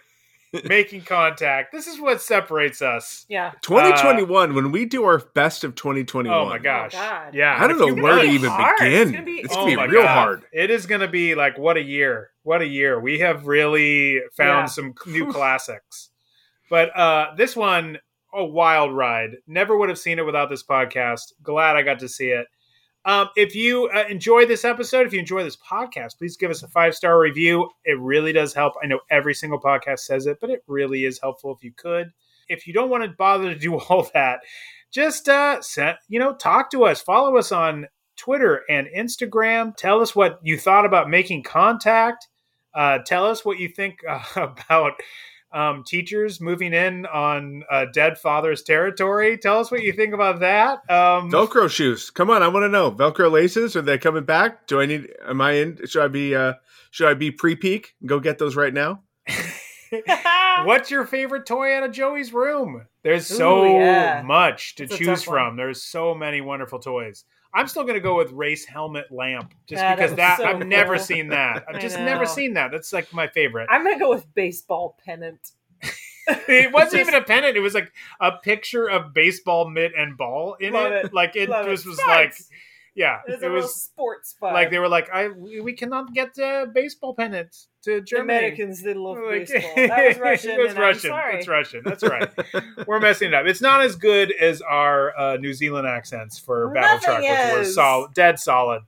making 0.66 1.02
contact. 1.02 1.72
This 1.72 1.88
is 1.88 2.00
what 2.00 2.22
separates 2.22 2.82
us. 2.82 3.26
Yeah. 3.30 3.52
2021, 3.62 4.56
when 4.56 4.72
we 4.72 4.86
do 4.86 5.04
our 5.04 5.20
best 5.20 5.64
of 5.64 5.76
2021. 5.76 6.36
Oh 6.38 6.46
my 6.46 6.58
gosh, 6.58 6.94
God. 6.94 7.34
yeah. 7.36 7.56
I 7.62 7.68
don't 7.68 7.78
know 7.80 7.88
you 7.88 8.02
where 8.02 8.16
to 8.22 8.24
even 8.24 8.50
hard. 8.50 8.76
It's 8.82 9.12
begin. 9.12 9.12
gonna 9.14 9.26
be- 9.26 9.42
It's 9.42 9.54
Oh 9.54 9.58
gonna 9.60 9.70
be 9.72 9.76
my 9.76 9.86
real 9.86 10.04
God. 10.04 10.08
hard. 10.14 10.44
It 10.52 10.72
is 10.72 10.86
going 10.86 11.02
to 11.02 11.08
be 11.08 11.36
like 11.36 11.58
what 11.58 11.78
a 11.78 11.82
year. 11.84 12.32
What 12.44 12.62
a 12.62 12.68
year. 12.68 13.00
We 13.00 13.20
have 13.20 13.46
really 13.48 14.20
found 14.36 14.64
Yeah. 14.64 14.66
some 14.66 14.94
new 15.06 15.32
classics. 15.32 16.10
But 16.70 16.96
uh 16.98 17.36
this 17.38 17.56
one 17.56 17.98
a 18.34 18.46
wild 18.46 18.96
ride. 18.96 19.38
Never 19.48 19.76
would 19.78 19.90
have 19.90 19.98
seen 19.98 20.20
it 20.20 20.26
without 20.26 20.50
this 20.50 20.64
podcast. 20.64 21.34
Glad 21.42 21.76
I 21.78 21.82
got 21.82 22.00
to 22.00 22.08
see 22.10 22.30
it. 22.30 22.46
Um, 23.06 23.30
if 23.36 23.56
you 23.56 23.90
uh, 23.96 24.04
enjoy 24.10 24.46
this 24.46 24.66
episode, 24.66 25.08
if 25.08 25.14
you 25.14 25.20
enjoy 25.20 25.44
this 25.44 25.58
podcast, 25.58 26.18
please 26.18 26.38
give 26.38 26.52
us 26.52 26.64
a 26.64 26.68
five 26.68 26.94
star 26.94 27.20
review. 27.20 27.70
It 27.86 28.00
really 28.00 28.34
does 28.34 28.54
help. 28.54 28.74
I 28.84 28.88
know 28.88 29.00
every 29.10 29.34
single 29.34 29.60
podcast 29.60 30.00
says 30.00 30.26
it, 30.26 30.40
but 30.42 30.50
it 30.50 30.64
really 30.68 31.06
is 31.06 31.20
helpful 31.20 31.54
if 31.56 31.64
you 31.64 31.72
could. 31.72 32.12
If 32.50 32.68
you 32.68 32.74
don't 32.74 32.90
want 32.90 33.04
to 33.04 33.10
bother 33.10 33.54
to 33.54 33.60
do 33.60 33.80
all 33.80 34.10
that, 34.14 34.42
just 34.92 35.30
uh, 35.30 35.62
send, 35.62 35.98
you 36.08 36.20
know, 36.20 36.34
talk 36.36 36.72
to 36.72 36.84
us. 36.86 37.02
Follow 37.02 37.38
us 37.38 37.52
on 37.52 37.88
Twitter 38.18 38.64
and 38.70 38.88
Instagram. 38.88 39.76
Tell 39.76 40.02
us 40.02 40.16
what 40.16 40.40
you 40.44 40.58
thought 40.58 40.86
about 40.86 41.10
making 41.10 41.44
contact. 41.44 42.28
Uh, 42.74 43.00
tell 43.00 43.26
us 43.26 43.46
what 43.46 43.60
you 43.60 43.70
think 43.70 44.00
uh, 44.08 44.24
about 44.36 44.94
um, 45.52 45.84
teachers 45.84 46.40
moving 46.40 46.74
in 46.74 47.06
on 47.06 47.64
uh, 47.72 47.86
dead 47.94 48.18
father's 48.18 48.64
territory. 48.64 49.38
Tell 49.38 49.60
us 49.60 49.72
what 49.72 49.82
you 49.82 49.94
think 49.94 50.14
about 50.14 50.40
that. 50.42 50.80
Um, 50.90 51.32
Velcro 51.32 51.70
shoes. 51.70 52.10
Come 52.10 52.30
on, 52.30 52.44
I 52.44 52.48
want 52.48 52.64
to 52.64 52.70
know. 52.70 52.92
Velcro 52.92 53.32
laces. 53.32 53.76
Are 53.76 53.82
they 53.82 53.98
coming 53.98 54.24
back? 54.24 54.68
Do 54.68 54.80
I 54.82 54.86
need? 54.86 55.10
Am 55.28 55.42
I 55.42 55.54
in? 55.54 55.80
Should 55.86 56.04
I 56.04 56.08
be? 56.08 56.36
uh 56.36 56.54
Should 56.92 57.08
I 57.10 57.14
be 57.14 57.32
pre-peak? 57.32 57.96
Go 58.06 58.20
get 58.20 58.38
those 58.38 58.56
right 58.56 58.74
now. 58.74 59.02
What's 60.66 60.92
your 60.92 61.06
favorite 61.06 61.46
toy 61.46 61.76
out 61.76 61.84
of 61.84 61.92
Joey's 61.92 62.32
room? 62.34 62.86
There's 63.04 63.26
so 63.26 63.64
Ooh, 63.66 63.80
yeah. 63.80 64.22
much 64.24 64.76
to 64.76 64.86
That's 64.86 64.98
choose 64.98 65.24
from. 65.24 65.56
There's 65.56 65.82
so 65.82 66.14
many 66.14 66.42
wonderful 66.42 66.80
toys. 66.80 67.24
I'm 67.54 67.68
still 67.68 67.84
going 67.84 67.96
to 67.96 68.00
go 68.02 68.16
with 68.18 68.32
race 68.32 68.66
helmet 68.66 69.12
lamp 69.12 69.54
just 69.68 69.82
Yeah, 69.82 69.96
because 69.96 70.12
was 70.12 70.18
that 70.18 70.38
so 70.38 70.46
I've 70.46 70.66
never 70.68 70.98
seen 71.00 71.30
that. 71.30 71.66
I've 71.68 71.82
just 71.82 71.98
never 71.98 72.26
seen 72.26 72.54
that. 72.54 72.72
That's 72.72 72.94
like 72.94 73.12
my 73.14 73.28
favorite. 73.28 73.68
I'm 73.72 73.84
gonna 73.84 73.98
go 74.00 74.10
with 74.10 74.32
baseball 74.36 74.98
pennant. 75.04 75.52
it 76.28 76.72
wasn't 76.72 76.92
Just- 76.94 77.10
even 77.10 77.16
a 77.16 77.24
pennant. 77.24 77.58
It 77.58 77.62
was 77.62 77.74
like 77.74 77.92
a 78.22 78.34
picture 78.34 78.88
of 78.88 79.14
baseball 79.14 79.68
mitt 79.70 79.94
and 79.98 80.16
ball 80.18 80.56
in 80.60 80.76
it. 80.76 81.06
it. 81.06 81.14
Like 81.14 81.36
it 81.36 81.50
Love 81.50 81.68
it. 81.68 81.72
just 81.72 81.88
was 81.88 81.98
Sports. 81.98 82.08
like, 82.50 82.60
yeah, 82.96 83.20
it 83.28 83.42
a 83.44 83.50
real 83.50 83.62
was 83.62 83.76
sports 83.76 84.30
spot. 84.32 84.54
like 84.54 84.72
they 84.72 84.80
were 84.80 84.88
like, 84.90 85.10
I 85.14 85.30
we 85.30 85.74
cannot 85.74 86.14
get 86.14 86.38
uh, 86.40 86.66
baseball 86.74 87.14
pennants 87.14 87.68
to 87.84 88.02
Germany. 88.02 88.38
Americans 88.40 88.82
did 88.84 88.98
love 88.98 89.18
Like- 89.18 89.48
baseball. 89.48 89.76
That 89.76 90.08
was 90.08 90.20
Russian. 90.30 90.52
it 90.52 90.60
was 90.60 90.76
Russian. 90.76 91.12
It's 91.34 91.48
Russian. 91.48 91.82
That's 91.86 92.04
right. 92.04 92.30
We're 92.88 93.00
messing 93.00 93.30
it 93.30 93.34
up. 93.34 93.46
It's 93.46 93.62
not 93.62 93.82
as 93.82 93.96
good 93.96 94.32
as 94.34 94.62
our 94.62 95.18
uh, 95.18 95.38
New 95.38 95.54
Zealand 95.54 95.88
accents 95.88 96.38
for 96.40 96.70
Battle 96.72 97.00
Truck, 97.00 97.22
which 97.22 97.58
were 97.58 97.64
solid, 97.66 98.14
dead 98.14 98.40
solid. 98.40 98.82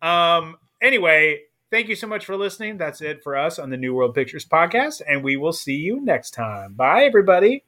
Um. 0.00 0.56
Anyway, 0.80 1.38
thank 1.70 1.88
you 1.88 1.94
so 1.94 2.06
much 2.08 2.24
for 2.26 2.36
listening. 2.36 2.76
That's 2.76 3.00
it 3.00 3.22
for 3.22 3.36
us 3.36 3.58
on 3.60 3.70
the 3.70 3.76
New 3.76 3.94
World 3.94 4.14
Pictures 4.14 4.44
podcast, 4.44 5.00
and 5.08 5.22
we 5.22 5.36
will 5.36 5.52
see 5.52 5.76
you 5.76 6.00
next 6.04 6.32
time. 6.32 6.74
Bye, 6.74 7.04
everybody. 7.04 7.64